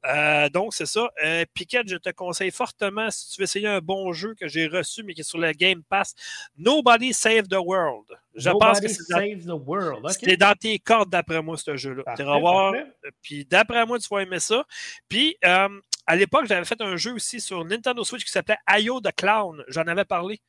Euh, 0.06 0.50
donc, 0.50 0.74
c'est 0.74 0.86
ça. 0.86 1.10
Euh, 1.24 1.44
Piquette, 1.54 1.90
je 1.90 1.98
te 1.98 2.10
conseille 2.10 2.52
fortement, 2.52 3.10
si 3.12 3.32
tu 3.32 3.42
veux 3.42 3.44
essayer 3.44 3.68
un 3.68 3.80
bon 3.80 4.14
jeu 4.14 4.36
que 4.40 4.48
j'ai 4.48 4.68
reçu, 4.68 5.04
mais 5.04 5.14
qui 5.14 5.22
est 5.22 5.24
sur 5.24 5.40
le 5.40 5.52
Game 5.52 5.84
Pass, 5.84 6.14
Nobody 6.58 7.14
Save 7.14 7.48
the 7.48 7.58
World. 7.58 8.06
Je 8.36 8.50
pense 8.52 8.80
que 8.80 8.88
c'est 8.88 9.10
dans, 9.10 9.58
the 9.58 9.62
world. 9.66 10.04
Dans 10.40 10.54
tes 10.54 10.80
cordes, 10.80 11.10
d'après 11.10 11.42
moi, 11.42 11.58
ce 11.58 11.76
jeu-là. 11.76 12.04
Tu 12.16 12.24
vas 12.24 12.40
voir. 12.40 12.74
Puis 13.22 13.46
d'après 13.46 13.86
moi, 13.86 13.98
tu 14.00 14.08
vas 14.10 14.22
aimer 14.22 14.40
ça. 14.40 14.64
Puis 15.10 15.36
euh, 15.44 15.70
à 16.06 16.16
l'époque, 16.16 16.46
j'avais 16.48 16.66
fait 16.66 16.80
un 16.82 16.96
jeu 16.98 17.14
aussi 17.14 17.42
sur 17.42 17.66
Nintendo 17.66 18.04
Switch 18.04 18.24
qui 18.24 18.32
s'appelait 18.32 18.58
Io 18.80 19.02
the 19.02 19.12
Clown. 19.16 19.64
J'en 19.68 19.88
avais 19.88 20.06
parlé. 20.06 20.40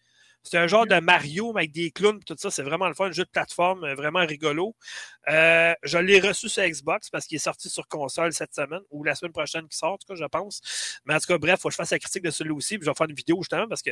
C'est 0.42 0.58
un 0.58 0.66
genre 0.66 0.86
de 0.86 0.98
Mario 1.00 1.52
mais 1.52 1.62
avec 1.62 1.72
des 1.72 1.90
clowns 1.90 2.18
et 2.18 2.24
tout 2.24 2.34
ça. 2.38 2.50
C'est 2.50 2.62
vraiment 2.62 2.88
le 2.88 2.94
fun, 2.94 3.06
un 3.06 3.12
jeu 3.12 3.24
de 3.24 3.30
plateforme, 3.30 3.84
euh, 3.84 3.94
vraiment 3.94 4.24
rigolo. 4.24 4.74
Euh, 5.28 5.74
je 5.82 5.98
l'ai 5.98 6.20
reçu 6.20 6.48
sur 6.48 6.62
Xbox 6.64 7.10
parce 7.10 7.26
qu'il 7.26 7.36
est 7.36 7.40
sorti 7.40 7.68
sur 7.68 7.86
console 7.88 8.32
cette 8.32 8.54
semaine 8.54 8.80
ou 8.90 9.04
la 9.04 9.14
semaine 9.14 9.32
prochaine 9.32 9.68
qui 9.68 9.76
sort, 9.76 9.92
en 9.92 9.98
tout 9.98 10.06
cas, 10.06 10.14
je 10.14 10.24
pense. 10.24 11.00
Mais 11.04 11.14
en 11.14 11.18
tout 11.18 11.26
cas, 11.26 11.38
bref, 11.38 11.56
il 11.58 11.62
faut 11.62 11.68
que 11.68 11.72
je 11.72 11.76
fasse 11.76 11.90
la 11.90 11.98
critique 11.98 12.22
de 12.22 12.30
celui-là 12.30 12.54
aussi. 12.54 12.78
Puis 12.78 12.86
je 12.86 12.90
vais 12.90 12.94
faire 12.94 13.08
une 13.08 13.14
vidéo 13.14 13.36
justement 13.42 13.68
parce 13.68 13.82
que 13.82 13.90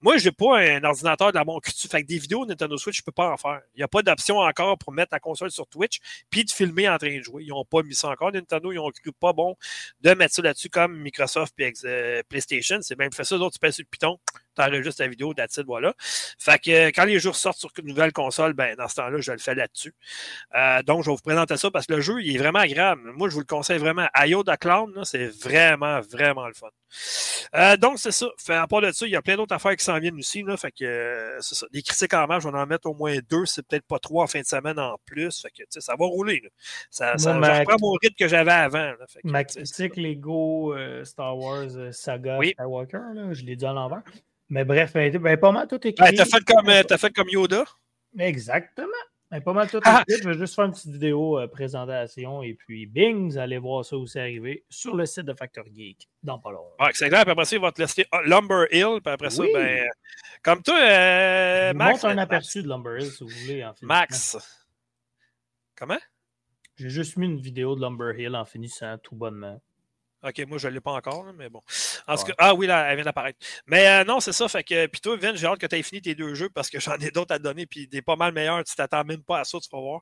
moi, 0.00 0.16
je 0.16 0.24
n'ai 0.26 0.32
pas 0.32 0.58
un 0.58 0.82
ordinateur 0.84 1.32
dans 1.32 1.44
mon 1.44 1.60
cul. 1.60 1.72
Fait 1.72 2.02
que 2.02 2.06
des 2.06 2.18
vidéos 2.18 2.46
Nintendo 2.46 2.76
Switch, 2.76 2.96
je 2.96 3.02
ne 3.02 3.04
peux 3.04 3.12
pas 3.12 3.30
en 3.30 3.36
faire. 3.36 3.60
Il 3.74 3.78
n'y 3.78 3.84
a 3.84 3.88
pas 3.88 4.02
d'option 4.02 4.38
encore 4.38 4.78
pour 4.78 4.92
mettre 4.92 5.10
la 5.12 5.20
console 5.20 5.50
sur 5.50 5.66
Twitch 5.68 6.00
puis 6.30 6.44
de 6.44 6.50
filmer 6.50 6.88
en 6.88 6.98
train 6.98 7.16
de 7.16 7.22
jouer. 7.22 7.44
Ils 7.44 7.50
n'ont 7.50 7.64
pas 7.64 7.82
mis 7.82 7.94
ça 7.94 8.08
encore. 8.08 8.32
Nintendo, 8.32 8.72
ils 8.72 8.78
ont 8.78 8.90
cru 8.90 9.12
pas 9.12 9.32
bon 9.32 9.56
de 10.00 10.14
mettre 10.14 10.34
ça 10.34 10.42
là-dessus 10.42 10.68
comme 10.68 10.98
Microsoft 10.98 11.54
et 11.58 12.22
PlayStation. 12.28 12.78
C'est 12.82 12.98
même 12.98 13.12
fait 13.12 13.24
ça. 13.24 13.38
D'autres, 13.38 13.54
tu 13.54 13.58
pèses 13.58 13.74
sur 13.74 13.84
le 13.84 13.90
piton, 13.90 14.18
tu 14.54 14.62
enregistres 14.62 15.02
la 15.02 15.08
vidéo, 15.08 15.34
that's 15.34 15.56
it, 15.56 15.66
voilà. 15.66 15.94
Fait 16.38 16.58
que 16.58 16.70
euh, 16.70 16.90
quand 16.94 17.04
les 17.04 17.18
jeux 17.18 17.32
sortent 17.32 17.58
sur 17.58 17.70
une 17.78 17.88
nouvelle 17.88 18.12
console, 18.12 18.52
ben 18.54 18.74
dans 18.76 18.88
ce 18.88 18.96
temps-là, 18.96 19.20
je 19.20 19.32
le 19.32 19.38
fais 19.38 19.54
là-dessus. 19.54 19.94
Euh, 20.54 20.82
donc, 20.82 21.02
je 21.02 21.10
vais 21.10 21.16
vous 21.16 21.22
présenter 21.22 21.56
ça 21.56 21.70
parce 21.70 21.86
que 21.86 21.94
le 21.94 22.00
jeu, 22.00 22.22
il 22.22 22.34
est 22.34 22.38
vraiment 22.38 22.60
agréable. 22.60 23.12
Moi, 23.12 23.28
je 23.28 23.34
vous 23.34 23.40
le 23.40 23.46
conseille 23.46 23.78
vraiment. 23.78 24.06
IO 24.24 24.42
the 24.42 24.56
Clown, 24.58 25.04
c'est 25.04 25.26
vraiment, 25.26 26.00
vraiment 26.00 26.46
le 26.46 26.54
fun. 26.54 26.68
Euh, 27.54 27.76
donc, 27.76 27.98
c'est 27.98 28.12
ça. 28.12 28.26
Fait, 28.38 28.54
à 28.54 28.66
part 28.66 28.80
de 28.80 28.92
ça, 28.92 29.06
il 29.06 29.12
y 29.12 29.16
a 29.16 29.22
plein 29.22 29.36
d'autres 29.36 29.54
affaires 29.54 29.76
qui 29.76 29.84
s'en 29.84 29.98
viennent 29.98 30.18
aussi. 30.18 30.42
Là, 30.42 30.56
fait 30.56 30.72
que 30.72 30.84
euh, 30.84 31.40
c'est 31.40 31.54
ça. 31.54 31.66
Des 31.72 31.82
critiques 31.82 32.14
en 32.14 32.26
marche, 32.26 32.44
je 32.44 32.48
vais 32.48 32.58
en 32.58 32.66
mettre 32.66 32.88
au 32.88 32.94
moins 32.94 33.16
deux, 33.30 33.46
c'est 33.46 33.66
peut-être 33.66 33.86
pas 33.86 33.98
trois 33.98 34.24
en 34.24 34.26
fin 34.26 34.40
de 34.40 34.46
semaine 34.46 34.78
en 34.78 34.96
plus. 35.06 35.42
Fait 35.42 35.50
que 35.50 35.80
ça 35.80 35.94
va 35.98 36.06
rouler. 36.06 36.40
Là. 36.42 36.48
Ça, 36.90 37.18
ça, 37.18 37.34
Moi, 37.34 37.52
je 37.52 37.60
reprends 37.60 37.76
mon 37.80 37.92
rythme 38.02 38.16
que 38.18 38.28
j'avais 38.28 38.52
avant. 38.52 38.78
Là. 38.78 39.06
Fait 39.08 39.22
que, 39.22 39.28
Ma 39.28 39.44
critique 39.44 39.96
Lego 39.96 40.74
Star 41.04 41.36
Wars 41.36 41.92
Saga 41.92 42.38
Oui. 42.38 42.54
Skywalker, 42.58 43.14
là, 43.14 43.32
je 43.32 43.44
l'ai 43.44 43.56
dit 43.56 43.66
à 43.66 43.72
l'envers. 43.72 44.02
Mais 44.52 44.64
bref, 44.66 44.92
ben, 44.92 45.36
pas 45.40 45.50
mal 45.50 45.66
tout 45.66 45.76
écrit. 45.86 45.94
Ben, 46.04 46.14
t'as 46.14 46.26
fait 46.26 46.44
comme 46.44 46.68
euh, 46.68 46.82
t'as 46.82 46.98
fait 46.98 47.10
comme 47.10 47.28
Yoda. 47.30 47.64
Exactement. 48.18 48.86
Ben, 49.30 49.40
pas 49.40 49.54
mal 49.54 49.70
tout 49.70 49.80
Ah! 49.82 50.04
écrit. 50.06 50.22
Je 50.22 50.28
vais 50.28 50.36
juste 50.38 50.54
faire 50.54 50.66
une 50.66 50.72
petite 50.72 50.90
vidéo 50.92 51.38
euh, 51.40 51.46
présentation 51.48 52.42
et 52.42 52.52
puis 52.52 52.84
bing, 52.84 53.30
vous 53.30 53.38
allez 53.38 53.56
voir 53.56 53.82
ça 53.82 53.96
aussi 53.96 54.18
arriver 54.18 54.66
sur 54.68 54.94
le 54.94 55.06
site 55.06 55.24
de 55.24 55.32
Factor 55.32 55.64
Geek 55.74 56.06
dans 56.22 56.38
pas 56.38 56.50
longtemps. 56.50 56.84
Ouais, 56.84 56.90
c'est 56.92 57.08
clair. 57.08 57.22
Puis 57.22 57.30
après 57.30 57.46
ça, 57.46 57.56
il 57.56 57.62
va 57.62 57.72
te 57.72 57.80
laisser 57.80 58.04
ah, 58.12 58.20
Lumber 58.26 58.66
Hill. 58.70 59.00
Puis 59.02 59.10
après 59.14 59.30
ça, 59.30 59.42
Oui. 59.42 59.50
ben, 59.54 59.88
comme 60.42 60.62
toi, 60.62 60.78
euh, 60.78 61.72
Max. 61.72 61.92
montre 61.92 62.04
un 62.04 62.14
Max- 62.14 62.22
aperçu 62.24 62.62
de 62.62 62.68
Lumber 62.68 62.96
Hill 63.00 63.10
si 63.10 63.24
vous 63.24 63.30
voulez. 63.30 63.64
En. 63.64 63.72
Max. 63.80 64.36
Comment? 65.78 65.98
J'ai 66.76 66.90
juste 66.90 67.16
mis 67.16 67.24
une 67.26 67.40
vidéo 67.40 67.74
de 67.74 67.80
Lumber 67.80 68.12
Hill 68.18 68.36
en 68.36 68.44
finissant 68.44 68.98
tout 68.98 69.14
bonnement. 69.14 69.58
Ok, 70.24 70.38
moi, 70.46 70.58
je 70.58 70.68
ne 70.68 70.74
l'ai 70.74 70.80
pas 70.80 70.92
encore, 70.92 71.24
mais 71.34 71.48
bon. 71.48 71.60
En 72.06 72.14
tout 72.16 72.22
Ouais. 72.22 72.28
cas, 72.28 72.34
ah 72.38 72.54
oui, 72.54 72.66
là, 72.68 72.86
elle 72.88 72.96
vient 72.96 73.04
d'apparaître. 73.04 73.38
Mais 73.66 73.86
euh, 73.88 74.04
non, 74.04 74.20
c'est 74.20 74.32
ça. 74.32 74.48
Fait 74.48 74.62
que, 74.62 74.86
puis 74.86 75.00
toi, 75.00 75.16
Vin, 75.16 75.34
j'ai 75.34 75.46
hâte 75.46 75.58
que 75.58 75.66
tu 75.66 75.76
aies 75.76 75.82
fini 75.82 76.00
tes 76.00 76.14
deux 76.14 76.34
jeux 76.34 76.48
parce 76.50 76.70
que 76.70 76.78
j'en 76.80 76.96
ai 76.98 77.10
d'autres 77.10 77.34
à 77.34 77.38
te 77.38 77.42
donner, 77.44 77.66
puis 77.66 77.88
des 77.88 78.02
pas 78.02 78.16
mal 78.16 78.32
meilleurs. 78.32 78.62
Tu 78.64 78.74
t'attends 78.76 79.04
même 79.04 79.22
pas 79.24 79.40
à 79.40 79.44
ça, 79.44 79.58
tu 79.60 79.68
vas 79.72 79.80
voir. 79.80 80.00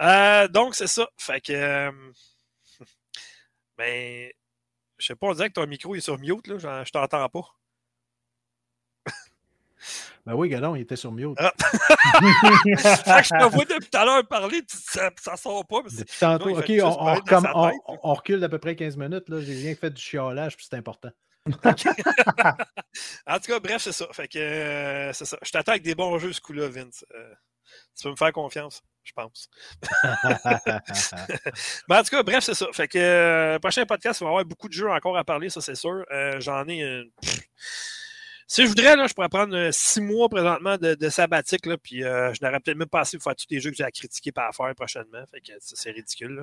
Euh, 0.00 0.48
donc, 0.48 0.74
c'est 0.74 0.86
ça. 0.86 1.08
Fait 1.18 1.40
que. 1.40 1.52
euh, 1.52 1.92
ben. 3.78 4.30
Je 4.98 5.06
sais 5.06 5.16
pas, 5.16 5.28
on 5.28 5.34
dirait 5.34 5.48
que 5.48 5.54
ton 5.54 5.66
micro 5.66 5.94
est 5.94 6.00
sur 6.00 6.18
mute, 6.18 6.46
là. 6.46 6.58
Je 6.84 6.90
t'entends 6.90 7.28
pas. 7.28 7.42
Ben 10.26 10.34
oui, 10.34 10.48
Gadon, 10.48 10.74
il 10.74 10.82
était 10.82 10.96
sur 10.96 11.12
mute. 11.12 11.36
Ah. 11.38 11.52
Je 11.58 13.38
te 13.38 13.50
vois 13.50 13.64
depuis 13.64 13.90
tout 13.90 13.98
à 13.98 14.04
l'heure 14.04 14.26
parler, 14.26 14.62
ça, 14.68 15.10
ça 15.20 15.36
sort 15.36 15.66
pas. 15.66 15.80
mais 15.84 15.98
Depuis 15.98 16.18
tantôt, 16.18 16.50
Non, 16.50 16.58
OK, 16.58 16.72
on, 18.02 18.14
recule 18.14 18.40
d'à 18.40 18.48
peu 18.48 18.58
près 18.58 18.76
15 18.76 18.96
minutes. 18.96 19.28
là. 19.28 19.40
J'ai 19.40 19.54
rien 19.54 19.74
fait 19.74 19.90
du 19.90 20.00
chiolage, 20.00 20.56
puis 20.56 20.66
c'est 20.68 20.76
important. 20.76 21.10
En 23.26 23.38
tout 23.38 23.46
cas, 23.46 23.60
bref, 23.60 23.82
c'est 23.82 23.92
ça. 23.92 24.06
Fait 24.12 24.28
que 24.28 24.38
euh, 24.38 25.12
c'est 25.12 25.24
ça. 25.24 25.38
Je 25.42 25.50
t'attends 25.50 25.72
avec 25.72 25.82
des 25.82 25.94
bons 25.94 26.18
jeux 26.18 26.32
ce 26.32 26.40
coup-là, 26.40 26.68
Vince. 26.68 27.04
Euh, 27.14 27.34
tu 27.96 28.04
peux 28.04 28.10
me 28.10 28.16
faire 28.16 28.32
confiance, 28.32 28.82
je 29.04 29.12
pense. 29.12 29.48
Mais 31.88 31.96
en 31.96 32.02
tout 32.02 32.10
cas, 32.10 32.22
bref, 32.22 32.44
c'est 32.44 32.54
ça. 32.54 32.66
Fait 32.72 32.88
que 32.88 32.98
euh, 32.98 33.58
prochain 33.58 33.86
podcast, 33.86 34.20
il 34.20 34.24
va 34.24 34.30
y 34.30 34.32
avoir 34.32 34.44
beaucoup 34.44 34.68
de 34.68 34.72
jeux 34.72 34.90
encore 34.90 35.16
à 35.16 35.24
parler, 35.24 35.50
ça 35.50 35.60
c'est 35.60 35.76
sûr. 35.76 36.04
J'en 36.38 36.66
ai. 36.68 37.04
pff. 37.22 37.40
Si 38.52 38.64
je 38.64 38.66
voudrais, 38.66 38.96
là, 38.96 39.06
je 39.06 39.14
pourrais 39.14 39.28
prendre 39.28 39.54
euh, 39.56 39.68
six 39.70 40.00
mois 40.00 40.28
présentement 40.28 40.76
de, 40.76 40.94
de 40.96 41.08
sabbatique, 41.08 41.66
là, 41.66 41.76
puis 41.78 42.02
euh, 42.02 42.34
je 42.34 42.44
n'aurais 42.44 42.58
peut-être 42.58 42.76
même 42.76 42.88
pas 42.88 43.02
assez 43.02 43.16
pour 43.16 43.22
faire 43.22 43.36
tous 43.36 43.46
les 43.48 43.60
jeux 43.60 43.70
que 43.70 43.76
j'ai 43.76 43.84
à 43.84 43.92
critiquer 43.92 44.32
par 44.32 44.52
faire 44.52 44.74
prochainement. 44.74 45.22
Fait 45.30 45.40
que 45.40 45.52
c'est 45.60 45.92
ridicule. 45.92 46.34
là. 46.34 46.42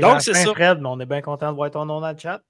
Donc, 0.00 0.22
c'est 0.22 0.34
ça. 0.44 0.52
Fred, 0.54 0.78
mais 0.80 0.88
on 0.88 1.00
est 1.00 1.06
bien 1.06 1.20
content 1.20 1.50
de 1.50 1.56
voir 1.56 1.68
ton 1.72 1.84
nom 1.84 2.00
dans 2.00 2.12
le 2.12 2.16
chat. 2.16 2.40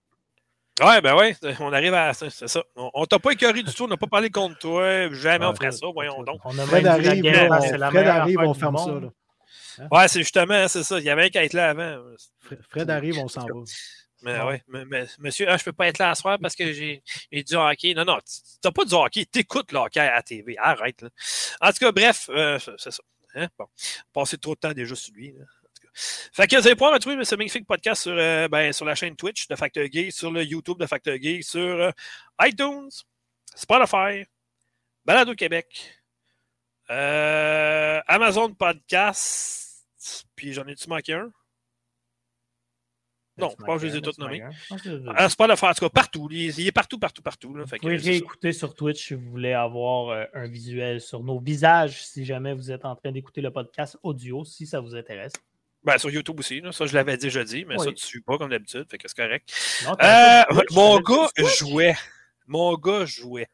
Ouais, 0.82 1.00
ben 1.00 1.16
ouais, 1.16 1.34
on 1.60 1.72
arrive 1.72 1.94
à 1.94 2.12
ça, 2.12 2.28
c'est 2.28 2.48
ça. 2.48 2.62
On, 2.76 2.90
on 2.92 3.06
t'a 3.06 3.18
pas 3.18 3.32
écœuré 3.32 3.62
du 3.62 3.72
tout, 3.72 3.84
on 3.84 3.88
n'a 3.88 3.96
pas 3.96 4.06
parlé 4.06 4.28
contre 4.28 4.58
toi, 4.58 5.10
jamais 5.10 5.46
on 5.46 5.54
ferait 5.54 5.72
ça, 5.72 5.86
voyons 5.92 6.22
donc. 6.22 6.40
On 6.44 6.58
a 6.58 6.66
Fred 6.66 6.84
même 6.84 7.00
dit 7.00 7.06
la 7.06 7.10
arrive, 7.32 7.50
on, 7.50 7.60
c'est 7.62 7.78
la 7.78 7.90
Fred 7.90 8.06
arrive, 8.06 8.38
on 8.40 8.54
ferme 8.54 8.76
ça. 8.76 8.90
Là. 8.92 9.88
Ouais, 9.90 10.08
c'est 10.08 10.20
justement, 10.20 10.68
c'est 10.68 10.82
ça. 10.82 10.98
Il 10.98 11.04
y 11.04 11.10
avait 11.10 11.24
un 11.24 11.28
qu'à 11.30 11.44
être 11.44 11.54
là 11.54 11.70
avant. 11.70 11.96
Fred- 12.40 12.60
Fred 12.68 12.90
arrive, 12.90 13.18
on 13.18 13.28
s'en 13.28 13.40
va. 13.46 13.54
Mais 14.22 14.38
Ouais. 14.38 14.44
ouais, 14.44 14.62
mais, 14.68 14.84
mais- 14.84 15.06
monsieur, 15.18 15.46
ah, 15.48 15.56
je 15.56 15.64
peux 15.64 15.72
pas 15.72 15.88
être 15.88 15.98
là 15.98 16.10
à 16.10 16.14
soir 16.14 16.38
parce 16.40 16.54
que 16.54 16.72
j'ai 16.72 17.02
du 17.32 17.54
hockey. 17.54 17.94
Non, 17.94 18.04
non, 18.04 18.18
tu- 18.18 18.40
t'as 18.60 18.70
pas 18.70 18.84
du 18.84 18.94
hockey, 18.94 19.24
t'écoutes 19.24 19.72
le 19.72 19.78
hockey 19.78 20.00
à 20.00 20.14
la 20.16 20.22
TV. 20.22 20.56
Arrête, 20.58 21.02
là. 21.02 21.08
En 21.60 21.68
tout 21.72 21.78
cas, 21.78 21.92
bref, 21.92 22.28
euh, 22.30 22.58
c'est 22.78 22.90
ça. 22.90 23.02
Hein? 23.34 23.48
Bon. 23.58 23.66
Passer 24.12 24.36
trop 24.38 24.54
de 24.54 24.60
temps 24.60 24.72
déjà 24.72 24.94
sur 24.94 25.14
lui. 25.14 25.32
là. 25.32 25.44
Fait 26.32 26.46
que 26.46 26.56
vous 26.56 26.66
allez 26.66 26.76
pouvoir 26.76 26.92
retrouver 26.94 27.24
ce 27.24 27.34
magnifique 27.34 27.66
podcast 27.66 28.02
sur, 28.02 28.12
euh, 28.16 28.46
ben, 28.48 28.72
sur 28.72 28.84
la 28.84 28.94
chaîne 28.94 29.16
Twitch 29.16 29.48
de 29.48 29.56
Factor 29.56 29.84
Geek, 29.90 30.12
sur 30.12 30.30
le 30.30 30.44
YouTube 30.44 30.78
de 30.78 30.86
Factor 30.86 31.14
Geek, 31.20 31.42
sur 31.44 31.60
euh, 31.60 31.90
iTunes, 32.42 32.88
Spotify, 33.54 34.24
Balado 35.04 35.34
Québec, 35.34 35.92
euh, 36.90 38.00
Amazon 38.06 38.52
Podcast, 38.54 39.84
puis 40.36 40.52
j'en 40.52 40.66
ai-tu 40.66 40.88
manqué 40.88 41.14
un? 41.14 41.30
Non, 43.40 43.50
je 43.58 43.64
pense 43.64 43.80
que 43.80 43.86
je 43.86 43.92
les 43.92 43.98
ai 43.98 44.00
toutes 44.02 44.18
nommées. 44.18 44.42
Ah, 45.16 45.28
c'est 45.28 45.38
pas 45.38 45.46
le 45.46 45.56
faire, 45.56 45.70
en 45.70 45.74
tout 45.74 45.80
cas, 45.80 45.88
partout. 45.88 46.28
Il 46.30 46.66
est, 46.66 46.72
partout, 46.72 46.98
partout, 46.98 47.22
partout. 47.22 47.54
Là. 47.54 47.66
Fait 47.66 47.76
Vous 47.76 47.82
pouvez 47.82 47.96
réécouter 47.96 48.52
sur 48.52 48.74
Twitch 48.74 49.08
si 49.08 49.14
vous 49.14 49.30
voulez 49.30 49.52
avoir 49.52 50.10
euh, 50.10 50.24
un 50.34 50.46
visuel 50.46 51.00
sur 51.00 51.22
nos 51.22 51.40
visages, 51.40 52.04
si 52.04 52.24
jamais 52.24 52.54
vous 52.54 52.70
êtes 52.70 52.84
en 52.84 52.94
train 52.96 53.12
d'écouter 53.12 53.40
le 53.40 53.50
podcast 53.50 53.96
audio, 54.02 54.44
si 54.44 54.66
ça 54.66 54.80
vous 54.80 54.94
intéresse. 54.94 55.32
Ben, 55.82 55.96
sur 55.96 56.10
YouTube 56.10 56.38
aussi. 56.38 56.60
là. 56.60 56.72
Ça, 56.72 56.84
je 56.86 56.94
l'avais 56.94 57.16
dit 57.16 57.30
jeudi, 57.30 57.64
mais 57.66 57.74
Oui. 57.78 57.80
ça, 57.80 57.86
tu 57.86 57.92
ne 57.92 57.96
suis 57.98 58.20
pas 58.20 58.36
comme 58.36 58.50
d'habitude. 58.50 58.84
Fait 58.90 58.98
que 58.98 59.08
c'est 59.08 59.16
correct. 59.16 59.50
Non, 59.86 59.96
Euh, 60.02 60.42
mon 60.72 61.00
gars 61.00 61.28
jouait. 61.58 61.96
Mon 62.46 62.74
gars 62.76 63.06
jouait. 63.06 63.48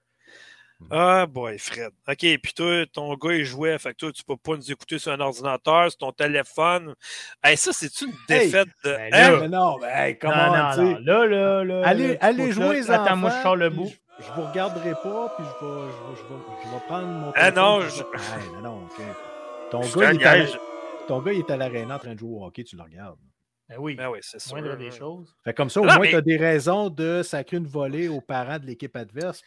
Ah, 0.91 1.27
boy, 1.27 1.59
Fred. 1.59 1.91
OK, 2.07 2.19
puis 2.19 2.53
toi, 2.55 2.85
ton 2.93 3.15
gars, 3.15 3.33
il 3.35 3.45
jouait. 3.45 3.79
Fait 3.79 3.93
que 3.93 3.97
toi, 3.99 4.13
tu 4.13 4.23
peux 4.23 4.37
pas 4.37 4.57
nous 4.57 4.71
écouter 4.71 4.99
sur 4.99 5.11
un 5.13 5.21
ordinateur, 5.21 5.91
sur 5.91 5.99
ton 5.99 6.13
téléphone. 6.13 6.95
Hey, 7.43 7.57
ça, 7.57 7.73
c'est 7.73 8.01
une 8.03 8.11
Hey! 8.29 8.45
défaite 8.47 8.69
de. 8.85 8.91
Ben 8.93 9.11
Hein? 9.15 9.39
Mais 9.41 9.49
non, 9.49 9.77
mais 9.81 9.89
hey, 9.91 10.13
Non, 10.13 10.19
comment, 10.21 10.47
non, 10.77 10.77
non. 10.93 10.99
Là, 11.01 11.27
là, 11.27 11.65
là. 11.65 11.83
Allez, 11.87 12.09
là, 12.13 12.19
allez 12.21 12.53
jouer 12.53 12.75
les. 12.75 12.91
Attends, 12.91 13.17
moi, 13.17 13.31
je 13.31 13.43
sors 13.43 13.57
le 13.57 13.71
bout. 13.71 13.91
Je, 14.19 14.25
je 14.27 14.33
vous 14.33 14.43
regarderai 14.43 14.93
pas, 15.03 15.35
puis 15.37 15.45
je 15.47 15.65
vais, 15.67 15.73
je 15.73 15.87
vais, 15.87 16.17
je 16.17 16.35
vais, 16.35 16.41
je 16.65 16.69
vais 16.71 16.81
prendre 16.87 17.07
mon 17.07 17.33
Ah 17.35 17.51
téléphone, 17.51 17.55
non, 17.65 17.79
puis 17.81 17.91
je- 17.97 18.03
Hey, 18.41 18.49
non, 18.55 18.61
non, 18.63 18.85
ok. 18.85 19.03
Ton 19.71 19.83
Je 19.83 19.99
gars, 19.99 20.13
il 20.13 20.23
est 20.23 20.25
à 20.27 20.37
la- 20.39 20.45
gagne. 20.45 20.55
ton 21.09 21.21
gars, 21.23 21.33
il 21.33 21.39
est 21.41 21.51
à 21.51 21.57
l'aréna 21.57 21.97
en 21.97 21.99
train 21.99 22.15
de 22.15 22.19
jouer 22.19 22.31
au 22.39 22.45
hockey, 22.45 22.65
tu 22.65 22.77
le 22.77 22.83
regardes. 22.83 23.19
Ben 23.69 23.77
oui, 23.81 23.97
Ben 23.97 24.09
oui, 24.11 24.21
c'est 24.23 24.39
sûr. 24.41 24.57
moindre 24.57 24.77
des 24.77 24.93
choses. 24.93 25.35
Fait 25.43 25.53
comme 25.53 25.69
ça, 25.71 25.81
au 25.81 25.85
Non, 25.87 25.95
moins, 25.95 26.03
mais- 26.03 26.11
tu 26.11 26.17
as 26.17 26.21
des 26.21 26.37
raisons 26.37 26.89
de 26.89 27.23
sacrer 27.25 27.57
une 27.57 27.67
volée 27.67 28.07
aux 28.09 28.21
parents 28.21 28.59
de 28.61 28.67
l'équipe 28.67 28.95
adverse. 28.95 29.43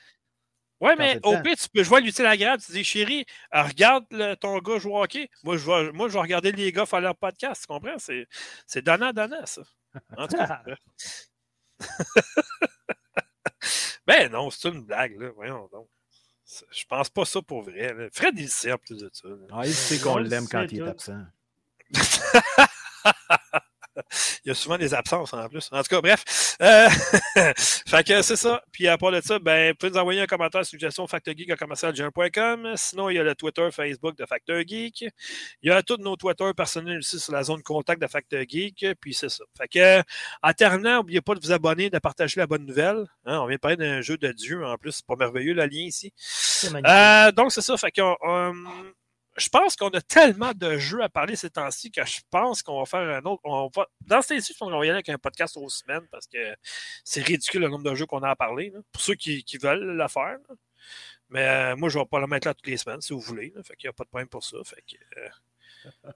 Ouais, 0.81 0.95
mais 0.95 1.19
au 1.23 1.37
pire, 1.41 1.55
tu 1.57 1.67
peux 1.69 1.83
jouer 1.83 1.97
à 1.97 1.99
l'utile 1.99 2.25
agréable. 2.25 2.63
Tu 2.63 2.71
dis, 2.71 2.83
chérie, 2.83 3.25
regarde 3.51 4.05
le- 4.11 4.35
ton 4.35 4.57
gars 4.59 4.79
jouer 4.79 4.93
au 4.93 5.03
hockey. 5.03 5.29
Moi, 5.43 5.57
je 5.57 5.65
vais, 5.65 5.91
moi, 5.91 6.07
je 6.07 6.13
vais 6.13 6.19
regarder 6.21 6.51
les 6.53 6.71
gars 6.71 6.85
faire 6.85 7.01
leur 7.01 7.15
podcast. 7.17 7.61
Tu 7.61 7.67
comprends? 7.67 7.97
C'est, 7.97 8.27
c'est 8.65 8.81
donnant-donnant, 8.81 9.45
ça. 9.45 9.61
En 10.17 10.27
tout 10.27 10.37
cas. 10.37 10.63
ben 14.07 14.31
non, 14.31 14.49
c'est 14.49 14.69
une 14.69 14.83
blague, 14.83 15.19
là. 15.19 15.29
Voyons 15.35 15.69
donc. 15.71 15.87
Je 16.71 16.83
pense 16.85 17.09
pas 17.09 17.25
ça 17.25 17.41
pour 17.41 17.61
vrai. 17.61 17.93
là. 17.93 18.07
Fred, 18.11 18.33
il 18.39 18.49
sait 18.49 18.71
en 18.71 18.77
plus 18.77 18.97
de 18.97 19.09
ça. 19.13 19.27
là. 19.27 19.35
Ah, 19.51 19.61
il 19.65 19.73
sait 19.73 19.99
qu'on 19.99 20.17
l'aime 20.17 20.47
quand 20.47 20.65
il 20.71 20.81
est 20.81 20.87
absent. 20.87 21.21
Il 24.45 24.49
y 24.49 24.51
a 24.51 24.55
souvent 24.55 24.77
des 24.77 24.93
absences 24.93 25.33
en 25.33 25.47
plus. 25.47 25.69
En 25.71 25.81
tout 25.81 25.89
cas, 25.89 26.01
bref. 26.01 26.55
Euh, 26.61 26.89
fait 27.57 28.03
que 28.05 28.21
c'est 28.21 28.35
ça. 28.35 28.61
Puis 28.71 28.87
à 28.87 28.97
part 28.97 29.11
de 29.11 29.21
ça, 29.21 29.39
ben, 29.39 29.71
vous 29.71 29.75
pouvez 29.75 29.91
nous 29.91 29.97
envoyer 29.97 30.21
un 30.21 30.27
commentaire, 30.27 30.65
suggestion 30.65 31.07
factorgeek 31.07 31.51
à. 31.51 32.75
Sinon, 32.75 33.09
il 33.09 33.15
y 33.15 33.19
a 33.19 33.23
le 33.23 33.35
Twitter, 33.35 33.67
Facebook 33.71 34.17
de 34.17 34.25
Factor 34.25 34.61
Geek. 34.65 35.05
Il 35.61 35.69
y 35.69 35.71
a 35.71 35.81
tous 35.83 35.97
nos 35.97 36.15
Twitter 36.15 36.51
personnels 36.55 36.99
aussi 36.99 37.19
sur 37.19 37.33
la 37.33 37.43
zone 37.43 37.61
contact 37.63 38.01
de 38.01 38.07
Factor 38.07 38.41
Geek. 38.47 38.85
Puis 38.99 39.13
c'est 39.13 39.29
ça. 39.29 39.43
Fait 39.57 39.67
que, 39.67 39.99
en 40.41 40.53
terminant, 40.53 40.97
n'oubliez 40.97 41.21
pas 41.21 41.35
de 41.35 41.39
vous 41.41 41.51
abonner, 41.51 41.89
de 41.89 41.99
partager 41.99 42.39
la 42.39 42.47
bonne 42.47 42.65
nouvelle. 42.65 43.05
Hein, 43.25 43.39
on 43.39 43.47
vient 43.47 43.55
de 43.55 43.61
parler 43.61 43.77
d'un 43.77 44.01
jeu 44.01 44.17
de 44.17 44.31
Dieu 44.31 44.65
en 44.65 44.77
plus. 44.77 44.91
C'est 44.91 45.05
pas 45.05 45.15
merveilleux 45.15 45.53
le 45.53 45.65
lien 45.65 45.81
ici. 45.81 46.13
Euh, 46.65 47.31
donc 47.31 47.51
c'est 47.51 47.61
ça. 47.61 47.77
Fait 47.77 47.91
que 47.91 48.01
je 49.37 49.49
pense 49.49 49.75
qu'on 49.75 49.89
a 49.89 50.01
tellement 50.01 50.51
de 50.53 50.77
jeux 50.77 51.01
à 51.01 51.09
parler 51.09 51.35
ces 51.35 51.49
temps-ci 51.49 51.91
que 51.91 52.05
je 52.05 52.19
pense 52.29 52.61
qu'on 52.61 52.79
va 52.79 52.85
faire 52.85 53.01
un 53.01 53.23
autre. 53.25 53.41
On 53.43 53.69
va, 53.73 53.87
dans 54.01 54.21
ce 54.21 54.33
temps-ci, 54.33 54.55
on 54.61 54.69
va 54.69 54.77
y 54.77 54.89
aller 54.89 54.89
avec 54.91 55.09
un 55.09 55.17
podcast 55.17 55.57
aux 55.57 55.69
semaines 55.69 56.07
parce 56.11 56.27
que 56.27 56.55
c'est 57.03 57.21
ridicule 57.21 57.61
le 57.61 57.69
nombre 57.69 57.89
de 57.89 57.95
jeux 57.95 58.05
qu'on 58.05 58.23
a 58.23 58.29
à 58.29 58.35
parler. 58.35 58.73
Pour 58.91 59.01
ceux 59.01 59.15
qui, 59.15 59.43
veulent 59.61 59.97
le 59.97 60.07
faire. 60.07 60.37
Mais 61.29 61.47
euh, 61.47 61.75
moi, 61.75 61.89
je 61.89 61.97
ne 61.97 62.03
vais 62.03 62.07
pas 62.07 62.19
le 62.19 62.27
mettre 62.27 62.47
là 62.47 62.53
toutes 62.53 62.67
les 62.67 62.77
semaines 62.77 63.01
si 63.01 63.13
vous 63.13 63.19
voulez. 63.19 63.53
Fait 63.63 63.75
qu'il 63.75 63.87
n'y 63.87 63.89
a 63.89 63.93
pas 63.93 64.03
de 64.03 64.09
problème 64.09 64.29
pour 64.29 64.43
ça. 64.43 64.57
Euh, 64.57 65.29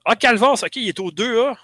Ah, 0.05 0.15
Calvas, 0.15 0.63
OK, 0.63 0.75
il 0.75 0.89
est 0.89 0.99
au 0.99 1.11
2A. 1.11 1.55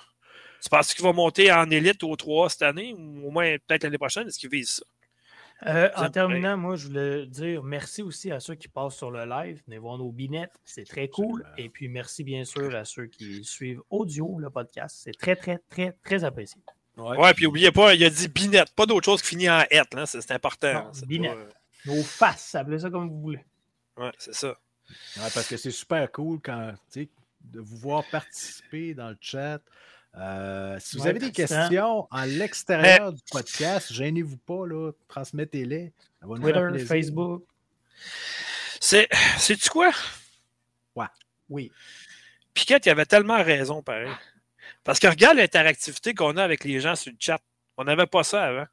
Tu 0.61 0.69
penses 0.69 0.93
qu'il 0.93 1.03
va 1.03 1.13
monter 1.13 1.51
en 1.51 1.69
élite 1.69 2.03
au 2.03 2.15
3 2.15 2.49
cette 2.49 2.61
année 2.63 2.93
ou 2.93 3.27
au 3.27 3.31
moins 3.31 3.57
peut-être 3.65 3.84
l'année 3.84 3.97
prochaine? 3.97 4.27
Est-ce 4.27 4.39
qu'il 4.39 4.49
vise 4.49 4.69
ça? 4.69 4.84
Euh, 5.65 5.90
en 5.95 6.10
terminant, 6.10 6.56
moi, 6.56 6.76
je 6.76 6.88
voulais 6.88 7.26
dire 7.26 7.64
merci 7.64 8.02
aussi 8.02 8.31
à 8.31 8.40
ceux 8.40 8.56
qui 8.56 8.68
passent 8.68 8.95
sur 8.95 9.11
le 9.11 9.26
live. 9.26 9.61
Venez 9.68 9.77
voir 9.77 9.98
nos 9.98 10.11
binettes, 10.11 10.53
c'est 10.64 10.86
très 10.86 11.10
cool. 11.10 11.45
Et 11.57 11.69
puis 11.69 11.90
merci 11.90 12.23
bien 12.23 12.45
sûr 12.45 12.73
à 12.76 12.86
ceux 12.86 13.07
qui 13.07 13.44
suivent 13.44 13.81
audio 13.90 14.38
le 14.40 14.49
podcast. 14.49 15.02
C'est 15.03 15.18
très, 15.18 15.36
très, 15.36 15.60
très, 15.69 15.95
très 16.03 16.23
apprécié. 16.23 16.61
Ouais, 16.98 17.34
puis 17.34 17.45
n'oubliez 17.45 17.72
pas, 17.72 17.94
il 17.94 18.03
a 18.03 18.10
dit 18.10 18.27
binette, 18.27 18.73
pas 18.76 18.86
d'autre 18.86 19.06
chose 19.06 19.22
qui 19.22 19.30
finit 19.30 19.49
en 19.49 19.61
et, 19.72 19.81
c'est 20.06 20.31
important. 20.31 20.91
binette. 21.07 21.56
Nos 21.86 22.03
faces, 22.03 22.56
appelez 22.56 22.80
ça 22.80 22.90
comme 22.90 23.10
vous 23.10 23.22
voulez. 23.22 23.45
Ouais, 23.98 24.11
c'est 24.18 24.36
ça. 24.36 24.49
Ouais, 25.18 25.30
parce 25.34 25.48
que 25.48 25.56
c'est 25.56 25.72
super 25.72 26.11
cool 26.11 26.40
quand, 26.44 26.73
de 26.95 27.60
vous 27.60 27.77
voir 27.77 28.03
participer 28.11 28.94
dans 28.94 29.10
le 29.10 29.18
chat. 29.22 29.61
Euh, 30.18 30.77
si 30.80 30.98
vous 30.98 31.07
avez 31.07 31.19
des 31.19 31.31
questions 31.31 32.07
à 32.11 32.26
l'extérieur 32.26 33.14
du 33.14 33.22
podcast, 33.31 33.94
gênez-vous 33.94 34.38
pas, 34.38 34.65
là, 34.65 34.91
transmettez-les. 35.07 35.94
Twitter, 36.22 36.86
Facebook. 36.86 37.44
C'est, 38.80 39.07
sais-tu 39.38 39.69
quoi? 39.69 39.91
Ouais. 40.95 41.06
Oui. 41.49 41.72
Piquette, 42.53 42.86
il 42.86 42.90
avait 42.90 43.06
tellement 43.06 43.41
raison, 43.44 43.81
pareil. 43.81 44.10
Parce 44.84 44.99
que 44.99 45.07
regarde 45.07 45.38
l'interactivité 45.38 46.14
qu'on 46.14 46.38
a 46.38 46.44
avec 46.44 46.64
les 46.64 46.80
gens 46.80 46.95
sur 46.95 47.11
le 47.11 47.18
chat. 47.19 47.40
On 47.77 47.84
n'avait 47.84 48.07
pas 48.07 48.23
ça 48.23 48.45
avant. 48.45 48.65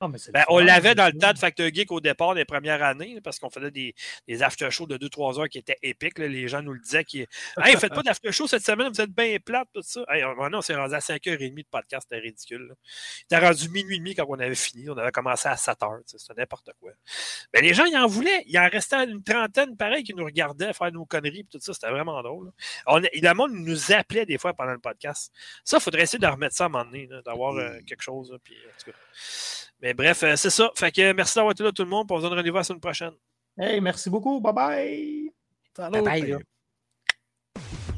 Ah, 0.00 0.06
ben, 0.06 0.44
on 0.48 0.60
l'avait 0.60 0.94
dans 0.94 1.06
le 1.06 1.18
tas 1.18 1.32
de 1.32 1.38
Factor 1.38 1.66
Geek 1.74 1.90
au 1.90 2.00
départ 2.00 2.36
des 2.36 2.44
premières 2.44 2.84
années, 2.84 3.20
parce 3.20 3.40
qu'on 3.40 3.50
faisait 3.50 3.72
des, 3.72 3.96
des 4.28 4.44
after-shows 4.44 4.86
de 4.86 4.96
2-3 4.96 5.40
heures 5.40 5.48
qui 5.48 5.58
étaient 5.58 5.78
épiques. 5.82 6.20
Les 6.20 6.46
gens 6.46 6.62
nous 6.62 6.72
le 6.72 6.78
disaient. 6.78 7.02
Qui... 7.04 7.26
Hey, 7.58 7.76
faites 7.76 7.92
pas 7.92 8.04
d'after-show 8.04 8.46
cette 8.46 8.64
semaine, 8.64 8.90
vous 8.92 9.00
êtes 9.00 9.10
bien 9.10 9.36
plate, 9.44 9.66
tout 9.74 9.82
ça. 9.82 10.04
Hey, 10.08 10.22
on, 10.24 10.62
s'est 10.62 10.76
rendu 10.76 10.94
à 10.94 11.00
5h30 11.00 11.52
de 11.52 11.64
podcast, 11.68 12.06
c'était 12.08 12.22
ridicule. 12.22 12.74
Il 13.22 13.34
était 13.34 13.44
rendu 13.44 13.68
minuit 13.70 13.96
et 13.96 13.98
demi 13.98 14.14
quand 14.14 14.24
on 14.28 14.38
avait 14.38 14.54
fini. 14.54 14.88
On 14.88 14.96
avait 14.96 15.10
commencé 15.10 15.48
à 15.48 15.56
7h. 15.56 16.02
C'était 16.06 16.40
n'importe 16.40 16.70
quoi. 16.80 16.92
Mais 17.52 17.60
les 17.60 17.74
gens, 17.74 17.84
ils 17.84 17.96
en 17.96 18.06
voulaient. 18.06 18.44
Il 18.46 18.56
en 18.56 18.68
restait 18.68 19.04
une 19.04 19.24
trentaine, 19.24 19.76
pareil, 19.76 20.04
qui 20.04 20.14
nous 20.14 20.24
regardaient 20.24 20.72
faire 20.72 20.92
nos 20.92 21.06
conneries, 21.06 21.44
tout 21.50 21.58
ça. 21.60 21.74
C'était 21.74 21.90
vraiment 21.90 22.22
drôle. 22.22 22.52
On, 22.86 22.98
le 22.98 23.34
monde 23.34 23.52
nous 23.52 23.92
appelait 23.92 24.26
des 24.26 24.38
fois 24.38 24.54
pendant 24.54 24.72
le 24.72 24.78
podcast. 24.78 25.32
Ça, 25.64 25.78
il 25.78 25.82
faudrait 25.82 26.02
essayer 26.02 26.20
de 26.20 26.26
remettre 26.26 26.54
ça 26.54 26.64
à 26.64 26.66
un 26.68 26.70
moment 26.70 26.84
donné, 26.84 27.08
d'avoir 27.26 27.56
euh, 27.56 27.80
quelque 27.84 28.02
chose. 28.02 28.36
Puis, 28.44 28.54
en 28.54 28.78
tout 28.78 28.92
cas. 28.92 28.96
Mais 29.80 29.94
bref, 29.94 30.22
euh, 30.22 30.36
c'est 30.36 30.50
ça. 30.50 30.70
Fait 30.74 30.90
que 30.90 31.00
euh, 31.00 31.14
merci 31.14 31.36
d'avoir 31.36 31.52
été 31.52 31.62
là, 31.62 31.72
tout 31.72 31.84
le 31.84 31.88
monde. 31.88 32.06
On 32.10 32.16
se 32.16 32.22
donne 32.22 32.34
rendez-vous 32.34 32.56
à 32.56 32.60
la 32.60 32.64
semaine 32.64 32.80
prochaine. 32.80 33.12
Hey, 33.56 33.80
merci 33.80 34.10
beaucoup. 34.10 34.40
Bye 34.40 34.52
bye. 34.52 35.32
Salut. 35.76 36.02
Bye 36.02 36.36
bye. 37.54 37.97